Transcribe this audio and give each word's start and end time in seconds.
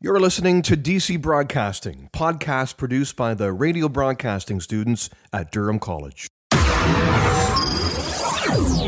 You're 0.00 0.20
listening 0.20 0.62
to 0.62 0.76
DC 0.76 1.20
Broadcasting, 1.20 2.08
podcast 2.12 2.76
produced 2.76 3.16
by 3.16 3.34
the 3.34 3.52
radio 3.52 3.88
broadcasting 3.88 4.60
students 4.60 5.10
at 5.32 5.50
Durham 5.50 5.80
College. 5.80 6.28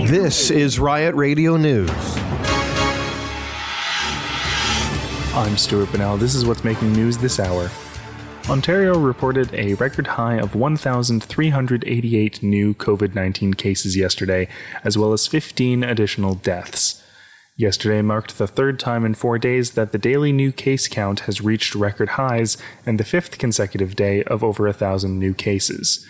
This 0.08 0.52
is 0.52 0.78
Riot 0.78 1.16
Radio 1.16 1.56
News. 1.56 1.90
I'm 5.34 5.56
Stuart 5.56 5.90
Bennell. 5.90 6.16
This 6.16 6.36
is 6.36 6.46
what's 6.46 6.62
making 6.62 6.92
news 6.92 7.18
this 7.18 7.40
hour. 7.40 7.68
Ontario 8.48 8.96
reported 8.96 9.52
a 9.52 9.74
record 9.74 10.06
high 10.06 10.38
of 10.38 10.54
1,388 10.54 12.40
new 12.44 12.72
COVID 12.72 13.16
19 13.16 13.54
cases 13.54 13.96
yesterday, 13.96 14.46
as 14.84 14.96
well 14.96 15.12
as 15.12 15.26
15 15.26 15.82
additional 15.82 16.36
deaths. 16.36 16.99
Yesterday 17.60 18.00
marked 18.00 18.38
the 18.38 18.46
third 18.46 18.80
time 18.80 19.04
in 19.04 19.12
four 19.12 19.38
days 19.38 19.72
that 19.72 19.92
the 19.92 19.98
daily 19.98 20.32
new 20.32 20.50
case 20.50 20.88
count 20.88 21.20
has 21.20 21.42
reached 21.42 21.74
record 21.74 22.10
highs 22.16 22.56
and 22.86 22.98
the 22.98 23.04
fifth 23.04 23.36
consecutive 23.36 23.94
day 23.94 24.22
of 24.22 24.42
over 24.42 24.66
a 24.66 24.72
thousand 24.72 25.18
new 25.18 25.34
cases. 25.34 26.06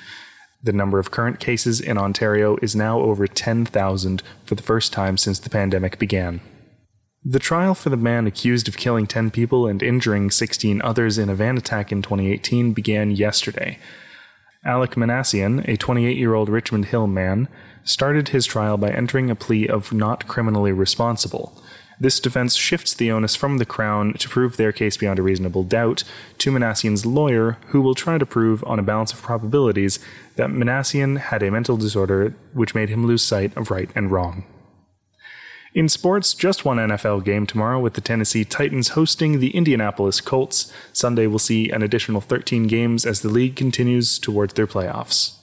The 0.62 0.72
number 0.72 1.00
of 1.00 1.10
current 1.10 1.40
cases 1.40 1.80
in 1.80 1.98
Ontario 1.98 2.56
is 2.62 2.76
now 2.76 3.00
over 3.00 3.26
10,000 3.26 4.22
for 4.44 4.54
the 4.54 4.62
first 4.62 4.92
time 4.92 5.16
since 5.16 5.40
the 5.40 5.50
pandemic 5.50 5.98
began. 5.98 6.40
The 7.24 7.40
trial 7.40 7.74
for 7.74 7.90
the 7.90 7.96
man 7.96 8.28
accused 8.28 8.68
of 8.68 8.76
killing 8.76 9.08
10 9.08 9.32
people 9.32 9.66
and 9.66 9.82
injuring 9.82 10.30
16 10.30 10.80
others 10.82 11.18
in 11.18 11.28
a 11.28 11.34
van 11.34 11.58
attack 11.58 11.90
in 11.90 12.00
2018 12.00 12.74
began 12.74 13.10
yesterday. 13.10 13.76
Alek 14.64 14.94
Minassian, 14.94 15.66
a 15.66 15.76
28 15.76 16.16
year 16.16 16.34
old 16.34 16.48
Richmond 16.48 16.84
Hill 16.84 17.08
man, 17.08 17.48
started 17.84 18.28
his 18.28 18.46
trial 18.46 18.76
by 18.76 18.90
entering 18.90 19.30
a 19.30 19.34
plea 19.34 19.66
of 19.66 19.92
not 19.92 20.26
criminally 20.26 20.72
responsible. 20.72 21.60
This 22.00 22.18
defense 22.18 22.56
shifts 22.56 22.94
the 22.94 23.10
onus 23.10 23.36
from 23.36 23.58
the 23.58 23.66
Crown 23.66 24.14
to 24.14 24.28
prove 24.28 24.56
their 24.56 24.72
case 24.72 24.96
beyond 24.96 25.18
a 25.18 25.22
reasonable 25.22 25.64
doubt 25.64 26.02
to 26.38 26.50
Minassian's 26.50 27.04
lawyer, 27.04 27.58
who 27.68 27.82
will 27.82 27.94
try 27.94 28.16
to 28.16 28.24
prove, 28.24 28.64
on 28.64 28.78
a 28.78 28.82
balance 28.82 29.12
of 29.12 29.20
probabilities, 29.20 29.98
that 30.36 30.48
Minassian 30.48 31.18
had 31.18 31.42
a 31.42 31.50
mental 31.50 31.76
disorder 31.76 32.34
which 32.54 32.74
made 32.74 32.88
him 32.88 33.06
lose 33.06 33.22
sight 33.22 33.54
of 33.54 33.70
right 33.70 33.90
and 33.94 34.10
wrong. 34.10 34.44
In 35.74 35.90
sports, 35.90 36.32
just 36.32 36.64
one 36.64 36.78
NFL 36.78 37.22
game 37.24 37.46
tomorrow 37.46 37.78
with 37.78 37.92
the 37.94 38.00
Tennessee 38.00 38.44
Titans 38.44 38.88
hosting 38.90 39.38
the 39.38 39.54
Indianapolis 39.54 40.22
Colts. 40.22 40.72
Sunday 40.92 41.26
will 41.26 41.38
see 41.38 41.70
an 41.70 41.82
additional 41.82 42.22
13 42.22 42.66
games 42.66 43.04
as 43.04 43.20
the 43.20 43.28
league 43.28 43.56
continues 43.56 44.18
towards 44.18 44.54
their 44.54 44.66
playoffs. 44.66 45.36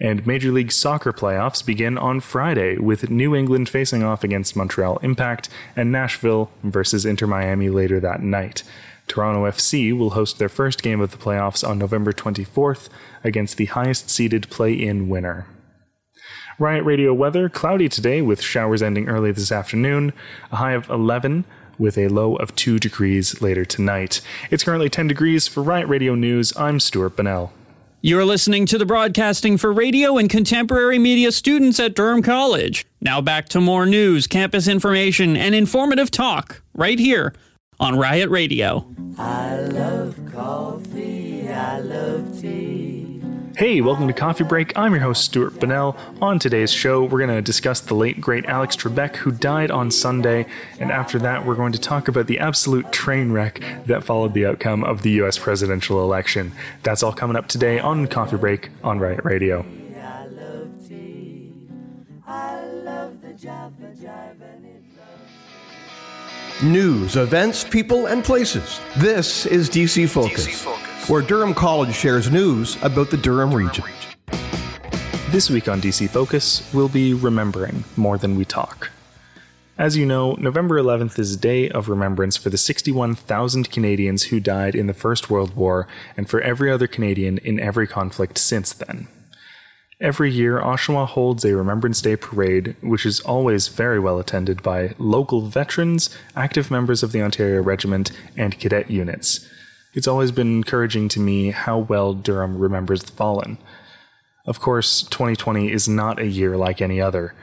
And 0.00 0.26
Major 0.26 0.52
League 0.52 0.70
Soccer 0.70 1.12
playoffs 1.12 1.64
begin 1.64 1.98
on 1.98 2.20
Friday 2.20 2.78
with 2.78 3.10
New 3.10 3.34
England 3.34 3.68
facing 3.68 4.04
off 4.04 4.22
against 4.22 4.54
Montreal 4.54 4.98
Impact 4.98 5.48
and 5.74 5.90
Nashville 5.90 6.50
versus 6.62 7.04
Inter 7.04 7.26
Miami 7.26 7.68
later 7.68 7.98
that 8.00 8.22
night. 8.22 8.62
Toronto 9.08 9.44
FC 9.44 9.96
will 9.96 10.10
host 10.10 10.38
their 10.38 10.48
first 10.48 10.82
game 10.82 11.00
of 11.00 11.10
the 11.10 11.16
playoffs 11.16 11.66
on 11.66 11.78
November 11.78 12.12
24th 12.12 12.88
against 13.24 13.56
the 13.56 13.66
highest 13.66 14.08
seeded 14.08 14.48
play 14.50 14.72
in 14.72 15.08
winner. 15.08 15.46
Riot 16.60 16.84
Radio 16.84 17.12
weather 17.14 17.48
cloudy 17.48 17.88
today 17.88 18.20
with 18.20 18.42
showers 18.42 18.82
ending 18.82 19.08
early 19.08 19.32
this 19.32 19.50
afternoon, 19.50 20.12
a 20.52 20.56
high 20.56 20.72
of 20.72 20.88
11 20.90 21.44
with 21.78 21.96
a 21.96 22.08
low 22.08 22.36
of 22.36 22.54
2 22.54 22.78
degrees 22.78 23.40
later 23.40 23.64
tonight. 23.64 24.20
It's 24.50 24.64
currently 24.64 24.90
10 24.90 25.08
degrees 25.08 25.48
for 25.48 25.62
Riot 25.62 25.88
Radio 25.88 26.14
News. 26.14 26.52
I'm 26.56 26.80
Stuart 26.80 27.16
Bennell. 27.16 27.52
You're 28.00 28.24
listening 28.24 28.64
to 28.66 28.78
the 28.78 28.86
broadcasting 28.86 29.58
for 29.58 29.72
radio 29.72 30.18
and 30.18 30.30
contemporary 30.30 31.00
media 31.00 31.32
students 31.32 31.80
at 31.80 31.96
Durham 31.96 32.22
College. 32.22 32.86
Now 33.00 33.20
back 33.20 33.48
to 33.48 33.60
more 33.60 33.86
news, 33.86 34.28
campus 34.28 34.68
information, 34.68 35.36
and 35.36 35.52
informative 35.52 36.08
talk 36.08 36.62
right 36.74 37.00
here 37.00 37.34
on 37.80 37.98
Riot 37.98 38.30
Radio. 38.30 38.86
I 39.18 39.56
love 39.56 40.16
coffee, 40.32 41.48
I 41.48 41.80
love 41.80 42.40
tea. 42.40 43.17
Hey, 43.58 43.80
welcome 43.80 44.06
to 44.06 44.14
Coffee 44.14 44.44
Break. 44.44 44.78
I'm 44.78 44.92
your 44.92 45.00
host, 45.00 45.24
Stuart 45.24 45.58
Bennell. 45.58 45.96
On 46.22 46.38
today's 46.38 46.70
show, 46.70 47.02
we're 47.02 47.18
going 47.18 47.34
to 47.34 47.42
discuss 47.42 47.80
the 47.80 47.94
late, 47.94 48.20
great 48.20 48.44
Alex 48.44 48.76
Trebek, 48.76 49.16
who 49.16 49.32
died 49.32 49.72
on 49.72 49.90
Sunday. 49.90 50.46
And 50.78 50.92
after 50.92 51.18
that, 51.18 51.44
we're 51.44 51.56
going 51.56 51.72
to 51.72 51.80
talk 51.80 52.06
about 52.06 52.28
the 52.28 52.38
absolute 52.38 52.92
train 52.92 53.32
wreck 53.32 53.60
that 53.86 54.04
followed 54.04 54.32
the 54.32 54.46
outcome 54.46 54.84
of 54.84 55.02
the 55.02 55.10
U.S. 55.10 55.38
presidential 55.38 56.00
election. 56.00 56.52
That's 56.84 57.02
all 57.02 57.12
coming 57.12 57.34
up 57.34 57.48
today 57.48 57.80
on 57.80 58.06
Coffee 58.06 58.36
Break 58.36 58.70
on 58.84 59.00
Riot 59.00 59.24
Radio. 59.24 59.66
I 60.00 60.26
love 60.26 60.88
tea. 60.88 61.52
I 62.28 62.64
love 62.64 63.20
the 63.20 63.32
Java 63.32 63.92
Jive 64.00 64.40
and 64.40 64.66
it 64.66 64.84
loves. 66.54 66.62
News, 66.62 67.16
events, 67.16 67.64
people, 67.64 68.06
and 68.06 68.22
places. 68.22 68.80
This 68.98 69.46
is 69.46 69.68
DC 69.68 70.08
Focus, 70.08 70.64
where 71.08 71.22
Durham 71.22 71.54
College 71.54 71.94
shares 71.94 72.30
news 72.30 72.76
about 72.82 73.10
the 73.10 73.16
Durham 73.16 73.54
region. 73.54 73.84
This 75.30 75.48
week 75.48 75.66
on 75.66 75.80
DC 75.80 76.10
Focus, 76.10 76.68
we'll 76.74 76.90
be 76.90 77.14
remembering 77.14 77.84
more 77.96 78.18
than 78.18 78.36
we 78.36 78.44
talk. 78.44 78.90
As 79.78 79.96
you 79.96 80.04
know, 80.04 80.32
November 80.34 80.78
11th 80.78 81.18
is 81.18 81.34
a 81.34 81.38
day 81.38 81.70
of 81.70 81.88
remembrance 81.88 82.36
for 82.36 82.50
the 82.50 82.58
61,000 82.58 83.70
Canadians 83.70 84.24
who 84.24 84.38
died 84.38 84.74
in 84.74 84.86
the 84.86 84.92
First 84.92 85.30
World 85.30 85.56
War 85.56 85.88
and 86.14 86.28
for 86.28 86.42
every 86.42 86.70
other 86.70 86.86
Canadian 86.86 87.38
in 87.38 87.58
every 87.58 87.86
conflict 87.86 88.36
since 88.36 88.74
then. 88.74 89.08
Every 90.00 90.30
year, 90.30 90.60
Oshawa 90.60 91.06
holds 91.06 91.44
a 91.44 91.56
Remembrance 91.56 92.02
Day 92.02 92.16
parade, 92.16 92.76
which 92.82 93.06
is 93.06 93.20
always 93.20 93.68
very 93.68 93.98
well 93.98 94.18
attended 94.18 94.62
by 94.62 94.94
local 94.98 95.42
veterans, 95.42 96.10
active 96.36 96.70
members 96.70 97.02
of 97.02 97.12
the 97.12 97.22
Ontario 97.22 97.62
Regiment, 97.62 98.12
and 98.36 98.60
cadet 98.60 98.90
units. 98.90 99.48
It's 99.94 100.08
always 100.08 100.32
been 100.32 100.58
encouraging 100.58 101.08
to 101.10 101.20
me 101.20 101.50
how 101.50 101.78
well 101.78 102.12
Durham 102.12 102.58
remembers 102.58 103.02
the 103.02 103.12
fallen. 103.12 103.58
Of 104.46 104.60
course, 104.60 105.02
2020 105.02 105.72
is 105.72 105.88
not 105.88 106.18
a 106.18 106.26
year 106.26 106.56
like 106.56 106.80
any 106.80 107.00
other. 107.00 107.34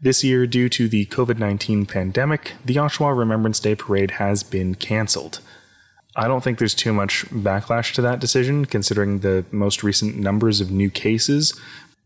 This 0.00 0.22
year, 0.22 0.46
due 0.46 0.68
to 0.68 0.88
the 0.88 1.06
COVID 1.06 1.38
19 1.38 1.86
pandemic, 1.86 2.54
the 2.64 2.76
Oshawa 2.76 3.16
Remembrance 3.18 3.58
Day 3.58 3.74
parade 3.74 4.12
has 4.12 4.44
been 4.44 4.76
cancelled. 4.76 5.40
I 6.14 6.28
don't 6.28 6.42
think 6.42 6.58
there's 6.58 6.74
too 6.74 6.92
much 6.92 7.26
backlash 7.26 7.92
to 7.94 8.02
that 8.02 8.20
decision, 8.20 8.64
considering 8.64 9.20
the 9.20 9.44
most 9.50 9.82
recent 9.82 10.16
numbers 10.16 10.60
of 10.60 10.70
new 10.70 10.90
cases, 10.90 11.58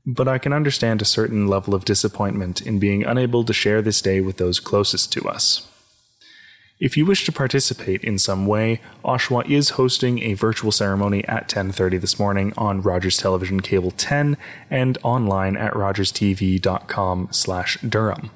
but 0.05 0.27
I 0.27 0.39
can 0.39 0.53
understand 0.53 1.01
a 1.01 1.07
certain 1.07 1.47
level 1.47 1.75
of 1.75 1.85
disappointment 1.85 2.61
in 2.61 2.79
being 2.79 3.05
unable 3.05 3.45
to 3.45 3.53
share 3.53 3.81
this 3.81 4.03
day 4.03 4.21
with 4.21 4.39
those 4.39 4.59
closest 4.59 5.13
to 5.13 5.29
us. 5.29 5.69
If 6.81 6.97
you 6.97 7.07
wish 7.07 7.25
to 7.27 7.33
participate 7.33 8.03
in 8.03 8.19
some 8.19 8.47
way, 8.47 8.81
Oshawa 9.05 9.49
is 9.49 9.71
hosting 9.71 10.21
a 10.21 10.35
virtual 10.35 10.73
ceremony 10.73 11.25
at 11.29 11.49
10:30 11.49 11.99
this 11.99 12.19
morning 12.19 12.53
on 12.57 12.83
Rogers 12.83 13.17
Television 13.17 13.61
Cable 13.61 13.93
10 13.93 14.37
and 14.69 14.99
online 15.03 15.57
at 15.57 15.75
rogerstv.com/durham. 15.75 18.31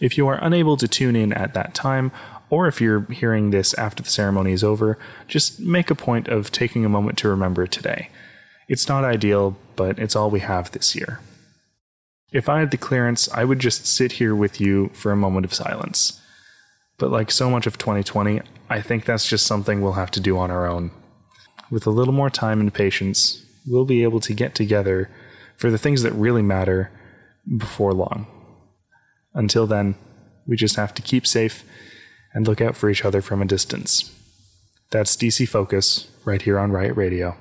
If 0.00 0.18
you 0.18 0.26
are 0.26 0.42
unable 0.42 0.76
to 0.78 0.88
tune 0.88 1.14
in 1.14 1.32
at 1.32 1.54
that 1.54 1.74
time, 1.74 2.10
or 2.48 2.66
if 2.66 2.80
you're 2.80 3.02
hearing 3.02 3.50
this 3.50 3.74
after 3.74 4.02
the 4.02 4.10
ceremony 4.10 4.52
is 4.52 4.64
over, 4.64 4.98
just 5.28 5.60
make 5.60 5.90
a 5.90 5.94
point 5.94 6.26
of 6.26 6.50
taking 6.50 6.84
a 6.84 6.88
moment 6.88 7.18
to 7.18 7.28
remember 7.28 7.66
today. 7.66 8.08
It's 8.68 8.88
not 8.88 9.04
ideal, 9.04 9.56
but 9.76 9.98
it's 9.98 10.16
all 10.16 10.30
we 10.30 10.40
have 10.40 10.72
this 10.72 10.96
year. 10.96 11.20
If 12.32 12.48
I 12.48 12.60
had 12.60 12.70
the 12.70 12.76
clearance, 12.76 13.28
I 13.32 13.44
would 13.44 13.58
just 13.58 13.86
sit 13.86 14.12
here 14.12 14.34
with 14.34 14.60
you 14.60 14.90
for 14.94 15.12
a 15.12 15.16
moment 15.16 15.44
of 15.44 15.54
silence. 15.54 16.19
But 17.00 17.10
like 17.10 17.30
so 17.30 17.48
much 17.48 17.66
of 17.66 17.78
2020, 17.78 18.42
I 18.68 18.82
think 18.82 19.06
that's 19.06 19.26
just 19.26 19.46
something 19.46 19.80
we'll 19.80 19.94
have 19.94 20.10
to 20.12 20.20
do 20.20 20.36
on 20.36 20.50
our 20.50 20.68
own. 20.68 20.90
With 21.70 21.86
a 21.86 21.90
little 21.90 22.12
more 22.12 22.28
time 22.28 22.60
and 22.60 22.72
patience, 22.72 23.42
we'll 23.66 23.86
be 23.86 24.02
able 24.02 24.20
to 24.20 24.34
get 24.34 24.54
together 24.54 25.08
for 25.56 25.70
the 25.70 25.78
things 25.78 26.02
that 26.02 26.12
really 26.12 26.42
matter 26.42 26.92
before 27.56 27.94
long. 27.94 28.26
Until 29.32 29.66
then, 29.66 29.94
we 30.46 30.56
just 30.56 30.76
have 30.76 30.92
to 30.94 31.00
keep 31.02 31.26
safe 31.26 31.64
and 32.34 32.46
look 32.46 32.60
out 32.60 32.76
for 32.76 32.90
each 32.90 33.04
other 33.04 33.22
from 33.22 33.40
a 33.40 33.46
distance. 33.46 34.14
That's 34.90 35.16
DC 35.16 35.48
Focus, 35.48 36.06
right 36.26 36.42
here 36.42 36.58
on 36.58 36.70
Riot 36.70 36.96
Radio. 36.96 37.34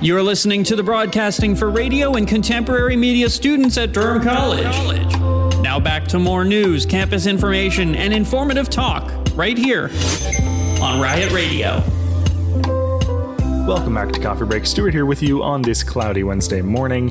You're 0.00 0.22
listening 0.22 0.62
to 0.64 0.76
the 0.76 0.82
broadcasting 0.84 1.56
for 1.56 1.70
radio 1.70 2.14
and 2.14 2.28
contemporary 2.28 2.94
media 2.94 3.28
students 3.30 3.76
at 3.78 3.92
Durham 3.92 4.22
College. 4.22 5.23
Now 5.74 5.80
back 5.80 6.06
to 6.06 6.20
more 6.20 6.44
news, 6.44 6.86
campus 6.86 7.26
information, 7.26 7.96
and 7.96 8.14
informative 8.14 8.70
talk 8.70 9.10
right 9.34 9.58
here 9.58 9.90
on 10.80 11.00
Riot 11.00 11.32
Radio. 11.32 11.82
Welcome 13.66 13.94
back 13.94 14.12
to 14.12 14.20
Coffee 14.20 14.44
Break. 14.44 14.66
Stuart 14.66 14.94
here 14.94 15.04
with 15.04 15.20
you 15.20 15.42
on 15.42 15.62
this 15.62 15.82
cloudy 15.82 16.22
Wednesday 16.22 16.62
morning. 16.62 17.10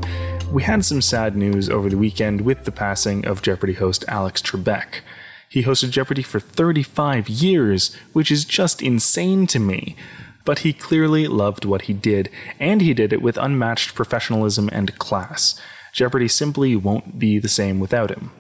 We 0.50 0.64
had 0.64 0.86
some 0.86 1.02
sad 1.02 1.36
news 1.36 1.70
over 1.70 1.90
the 1.90 1.98
weekend 1.98 2.40
with 2.40 2.64
the 2.64 2.72
passing 2.72 3.26
of 3.28 3.42
Jeopardy 3.42 3.74
host 3.74 4.06
Alex 4.08 4.42
Trebek. 4.42 5.02
He 5.50 5.64
hosted 5.64 5.92
Jeopardy 5.92 6.24
for 6.24 6.40
35 6.40 7.28
years, 7.28 7.94
which 8.14 8.32
is 8.32 8.46
just 8.46 8.82
insane 8.82 9.46
to 9.48 9.60
me. 9.60 9.98
But 10.46 10.60
he 10.60 10.72
clearly 10.72 11.28
loved 11.28 11.66
what 11.66 11.82
he 11.82 11.94
did, 11.94 12.30
and 12.62 12.80
he 12.82 12.94
did 12.94 13.12
it 13.12 13.22
with 13.22 13.36
unmatched 13.36 13.94
professionalism 13.94 14.70
and 14.72 14.98
class. 15.00 15.60
Jeopardy 15.92 16.30
simply 16.30 16.78
won't 16.78 17.20
be 17.20 17.40
the 17.40 17.50
same 17.50 17.82
without 17.82 18.10
him. 18.10 18.32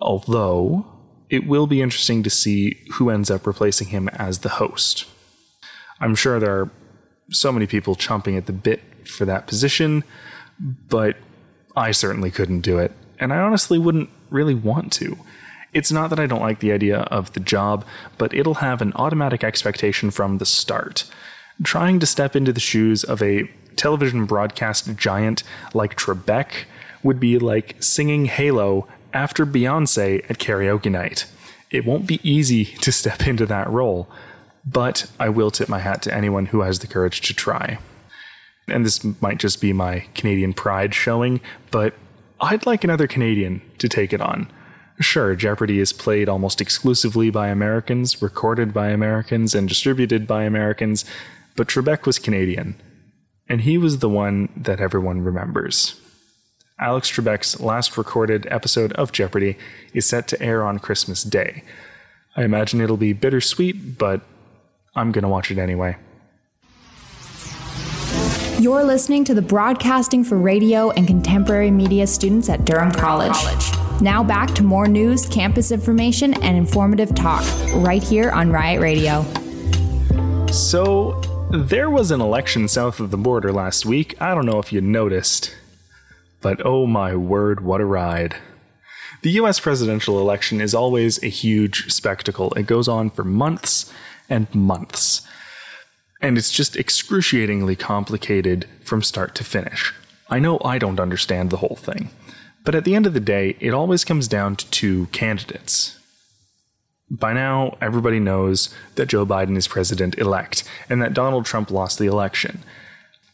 Although, 0.00 0.86
it 1.30 1.46
will 1.46 1.66
be 1.66 1.82
interesting 1.82 2.22
to 2.22 2.30
see 2.30 2.82
who 2.94 3.10
ends 3.10 3.30
up 3.30 3.46
replacing 3.46 3.88
him 3.88 4.08
as 4.10 4.40
the 4.40 4.50
host. 4.50 5.06
I'm 6.00 6.14
sure 6.14 6.38
there 6.38 6.60
are 6.60 6.70
so 7.30 7.50
many 7.50 7.66
people 7.66 7.96
chomping 7.96 8.36
at 8.36 8.46
the 8.46 8.52
bit 8.52 8.80
for 9.08 9.24
that 9.24 9.46
position, 9.46 10.04
but 10.88 11.16
I 11.74 11.90
certainly 11.90 12.30
couldn't 12.30 12.60
do 12.60 12.78
it, 12.78 12.92
and 13.18 13.32
I 13.32 13.38
honestly 13.38 13.78
wouldn't 13.78 14.10
really 14.30 14.54
want 14.54 14.92
to. 14.94 15.18
It's 15.72 15.92
not 15.92 16.10
that 16.10 16.20
I 16.20 16.26
don't 16.26 16.40
like 16.40 16.60
the 16.60 16.72
idea 16.72 17.00
of 17.00 17.32
the 17.32 17.40
job, 17.40 17.84
but 18.16 18.32
it'll 18.32 18.54
have 18.54 18.80
an 18.80 18.92
automatic 18.94 19.44
expectation 19.44 20.10
from 20.10 20.38
the 20.38 20.46
start. 20.46 21.04
Trying 21.62 22.00
to 22.00 22.06
step 22.06 22.36
into 22.36 22.52
the 22.52 22.60
shoes 22.60 23.04
of 23.04 23.22
a 23.22 23.50
television 23.76 24.24
broadcast 24.24 24.94
giant 24.96 25.42
like 25.74 25.96
Trebek 25.96 26.64
would 27.02 27.20
be 27.20 27.38
like 27.38 27.76
singing 27.82 28.24
Halo 28.24 28.88
after 29.16 29.46
Beyonce 29.46 30.28
at 30.28 30.38
karaoke 30.38 30.90
night. 30.90 31.24
It 31.70 31.86
won't 31.86 32.06
be 32.06 32.20
easy 32.22 32.64
to 32.84 32.92
step 32.92 33.26
into 33.26 33.46
that 33.46 33.70
role, 33.70 34.08
but 34.64 35.10
I 35.18 35.30
will 35.30 35.50
tip 35.50 35.68
my 35.68 35.78
hat 35.78 36.02
to 36.02 36.14
anyone 36.14 36.46
who 36.46 36.60
has 36.60 36.80
the 36.80 36.86
courage 36.86 37.22
to 37.22 37.34
try. 37.34 37.78
And 38.68 38.84
this 38.84 39.02
might 39.22 39.38
just 39.38 39.60
be 39.60 39.72
my 39.72 40.04
Canadian 40.14 40.52
pride 40.52 40.94
showing, 40.94 41.40
but 41.70 41.94
I'd 42.40 42.66
like 42.66 42.84
another 42.84 43.06
Canadian 43.06 43.62
to 43.78 43.88
take 43.88 44.12
it 44.12 44.20
on. 44.20 44.50
Sure, 45.00 45.34
Jeopardy 45.34 45.78
is 45.78 45.92
played 45.92 46.28
almost 46.28 46.60
exclusively 46.60 47.30
by 47.30 47.48
Americans, 47.48 48.20
recorded 48.20 48.74
by 48.74 48.88
Americans, 48.88 49.54
and 49.54 49.68
distributed 49.68 50.26
by 50.26 50.42
Americans, 50.42 51.04
but 51.54 51.68
Trebek 51.68 52.06
was 52.06 52.18
Canadian, 52.18 52.76
and 53.48 53.62
he 53.62 53.78
was 53.78 53.98
the 53.98 54.08
one 54.08 54.48
that 54.56 54.80
everyone 54.80 55.20
remembers. 55.22 56.00
Alex 56.78 57.10
Trebek's 57.10 57.58
last 57.58 57.96
recorded 57.96 58.46
episode 58.50 58.92
of 58.92 59.10
Jeopardy 59.10 59.56
is 59.94 60.04
set 60.04 60.28
to 60.28 60.42
air 60.42 60.62
on 60.62 60.78
Christmas 60.78 61.22
Day. 61.22 61.62
I 62.36 62.44
imagine 62.44 62.82
it'll 62.82 62.98
be 62.98 63.14
bittersweet, 63.14 63.96
but 63.96 64.20
I'm 64.94 65.10
gonna 65.10 65.28
watch 65.28 65.50
it 65.50 65.56
anyway. 65.56 65.96
You're 68.60 68.84
listening 68.84 69.24
to 69.24 69.34
the 69.34 69.40
Broadcasting 69.40 70.22
for 70.22 70.36
Radio 70.36 70.90
and 70.90 71.06
Contemporary 71.06 71.70
Media 71.70 72.06
students 72.06 72.50
at 72.50 72.66
Durham 72.66 72.92
College. 72.92 73.36
Now 74.02 74.22
back 74.22 74.54
to 74.56 74.62
more 74.62 74.86
news, 74.86 75.26
campus 75.26 75.70
information, 75.70 76.34
and 76.42 76.58
informative 76.58 77.14
talk 77.14 77.42
right 77.76 78.02
here 78.02 78.30
on 78.32 78.50
Riot 78.50 78.82
Radio. 78.82 79.24
So, 80.52 81.22
there 81.50 81.88
was 81.88 82.10
an 82.10 82.20
election 82.20 82.68
south 82.68 83.00
of 83.00 83.10
the 83.10 83.16
border 83.16 83.50
last 83.50 83.86
week. 83.86 84.14
I 84.20 84.34
don't 84.34 84.44
know 84.44 84.58
if 84.58 84.74
you 84.74 84.82
noticed, 84.82 85.54
but 86.40 86.64
oh 86.64 86.86
my 86.86 87.14
word, 87.14 87.60
what 87.60 87.80
a 87.80 87.84
ride. 87.84 88.36
The 89.22 89.30
US 89.32 89.60
presidential 89.60 90.20
election 90.20 90.60
is 90.60 90.74
always 90.74 91.22
a 91.22 91.28
huge 91.28 91.92
spectacle. 91.92 92.52
It 92.54 92.66
goes 92.66 92.88
on 92.88 93.10
for 93.10 93.24
months 93.24 93.92
and 94.28 94.52
months. 94.54 95.26
And 96.20 96.38
it's 96.38 96.52
just 96.52 96.76
excruciatingly 96.76 97.76
complicated 97.76 98.66
from 98.84 99.02
start 99.02 99.34
to 99.36 99.44
finish. 99.44 99.92
I 100.28 100.38
know 100.38 100.60
I 100.64 100.78
don't 100.78 101.00
understand 101.00 101.50
the 101.50 101.58
whole 101.58 101.76
thing, 101.76 102.10
but 102.64 102.74
at 102.74 102.84
the 102.84 102.94
end 102.94 103.06
of 103.06 103.14
the 103.14 103.20
day, 103.20 103.56
it 103.60 103.74
always 103.74 104.04
comes 104.04 104.26
down 104.26 104.56
to 104.56 104.70
two 104.70 105.06
candidates. 105.06 105.98
By 107.08 107.32
now, 107.32 107.76
everybody 107.80 108.18
knows 108.18 108.74
that 108.96 109.06
Joe 109.06 109.24
Biden 109.24 109.56
is 109.56 109.68
president 109.68 110.18
elect 110.18 110.64
and 110.88 111.00
that 111.00 111.14
Donald 111.14 111.46
Trump 111.46 111.70
lost 111.70 111.98
the 111.98 112.06
election. 112.06 112.64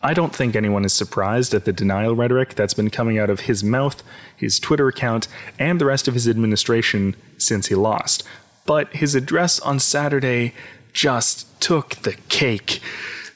I 0.02 0.14
don't 0.14 0.34
think 0.34 0.56
anyone 0.56 0.84
is 0.84 0.93
surprised 0.93 1.54
at 1.54 1.64
the 1.64 1.72
denial 1.72 2.16
rhetoric 2.16 2.54
that's 2.54 2.75
been 2.75 2.90
coming 2.90 3.19
out 3.19 3.31
of 3.31 3.40
his 3.40 3.62
mouth, 3.62 4.02
his 4.37 4.58
Twitter 4.58 4.88
account, 4.88 5.28
and 5.58 5.81
the 5.81 5.87
rest 5.87 6.08
of 6.08 6.14
his 6.14 6.28
administration 6.28 7.14
since 7.38 7.66
he 7.66 7.76
lost. 7.76 8.25
But 8.66 8.93
his 8.94 9.14
address 9.14 9.60
on 9.60 9.78
Saturday 9.78 10.54
just 10.93 11.60
took 11.60 11.96
the 11.96 12.14
cake. 12.28 12.81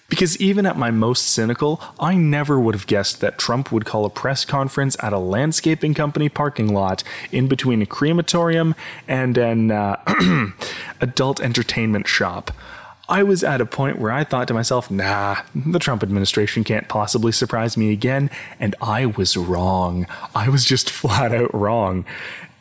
Because 0.09 0.41
even 0.41 0.67
at 0.67 0.77
my 0.77 0.91
most 0.91 1.27
cynical, 1.29 1.81
I 1.99 2.15
never 2.15 2.61
would 2.61 2.75
have 2.75 2.87
guessed 2.87 3.21
that 3.21 3.39
Trump 3.39 3.73
would 3.73 3.85
call 3.85 4.05
a 4.05 4.11
press 4.11 4.45
conference 4.45 4.97
at 5.03 5.13
a 5.13 5.19
landscaping 5.19 5.95
company 5.95 6.29
parking 6.29 6.73
lot 6.73 7.03
in 7.33 7.49
between 7.49 7.83
a 7.83 7.87
crematorium 7.87 8.75
and 9.09 9.37
an 9.37 9.73
uh, 9.73 10.53
adult 11.01 11.41
entertainment 11.41 12.07
shop. 12.07 12.53
I 13.09 13.23
was 13.23 13.45
at 13.45 13.61
a 13.61 13.67
point 13.67 13.99
where 13.99 14.11
I 14.11 14.25
thought 14.25 14.49
to 14.49 14.55
myself, 14.55 14.91
nah, 14.91 15.37
the 15.55 15.79
Trump 15.79 16.03
administration 16.03 16.65
can't 16.65 16.89
possibly 16.89 17.33
surprise 17.33 17.77
me 17.77 17.93
again, 17.93 18.31
and 18.59 18.75
I 18.81 19.07
was 19.07 19.37
wrong. 19.37 20.07
I 20.35 20.49
was 20.49 20.65
just 20.65 20.91
flat 21.01 21.33
out 21.33 21.55
wrong. 21.55 22.05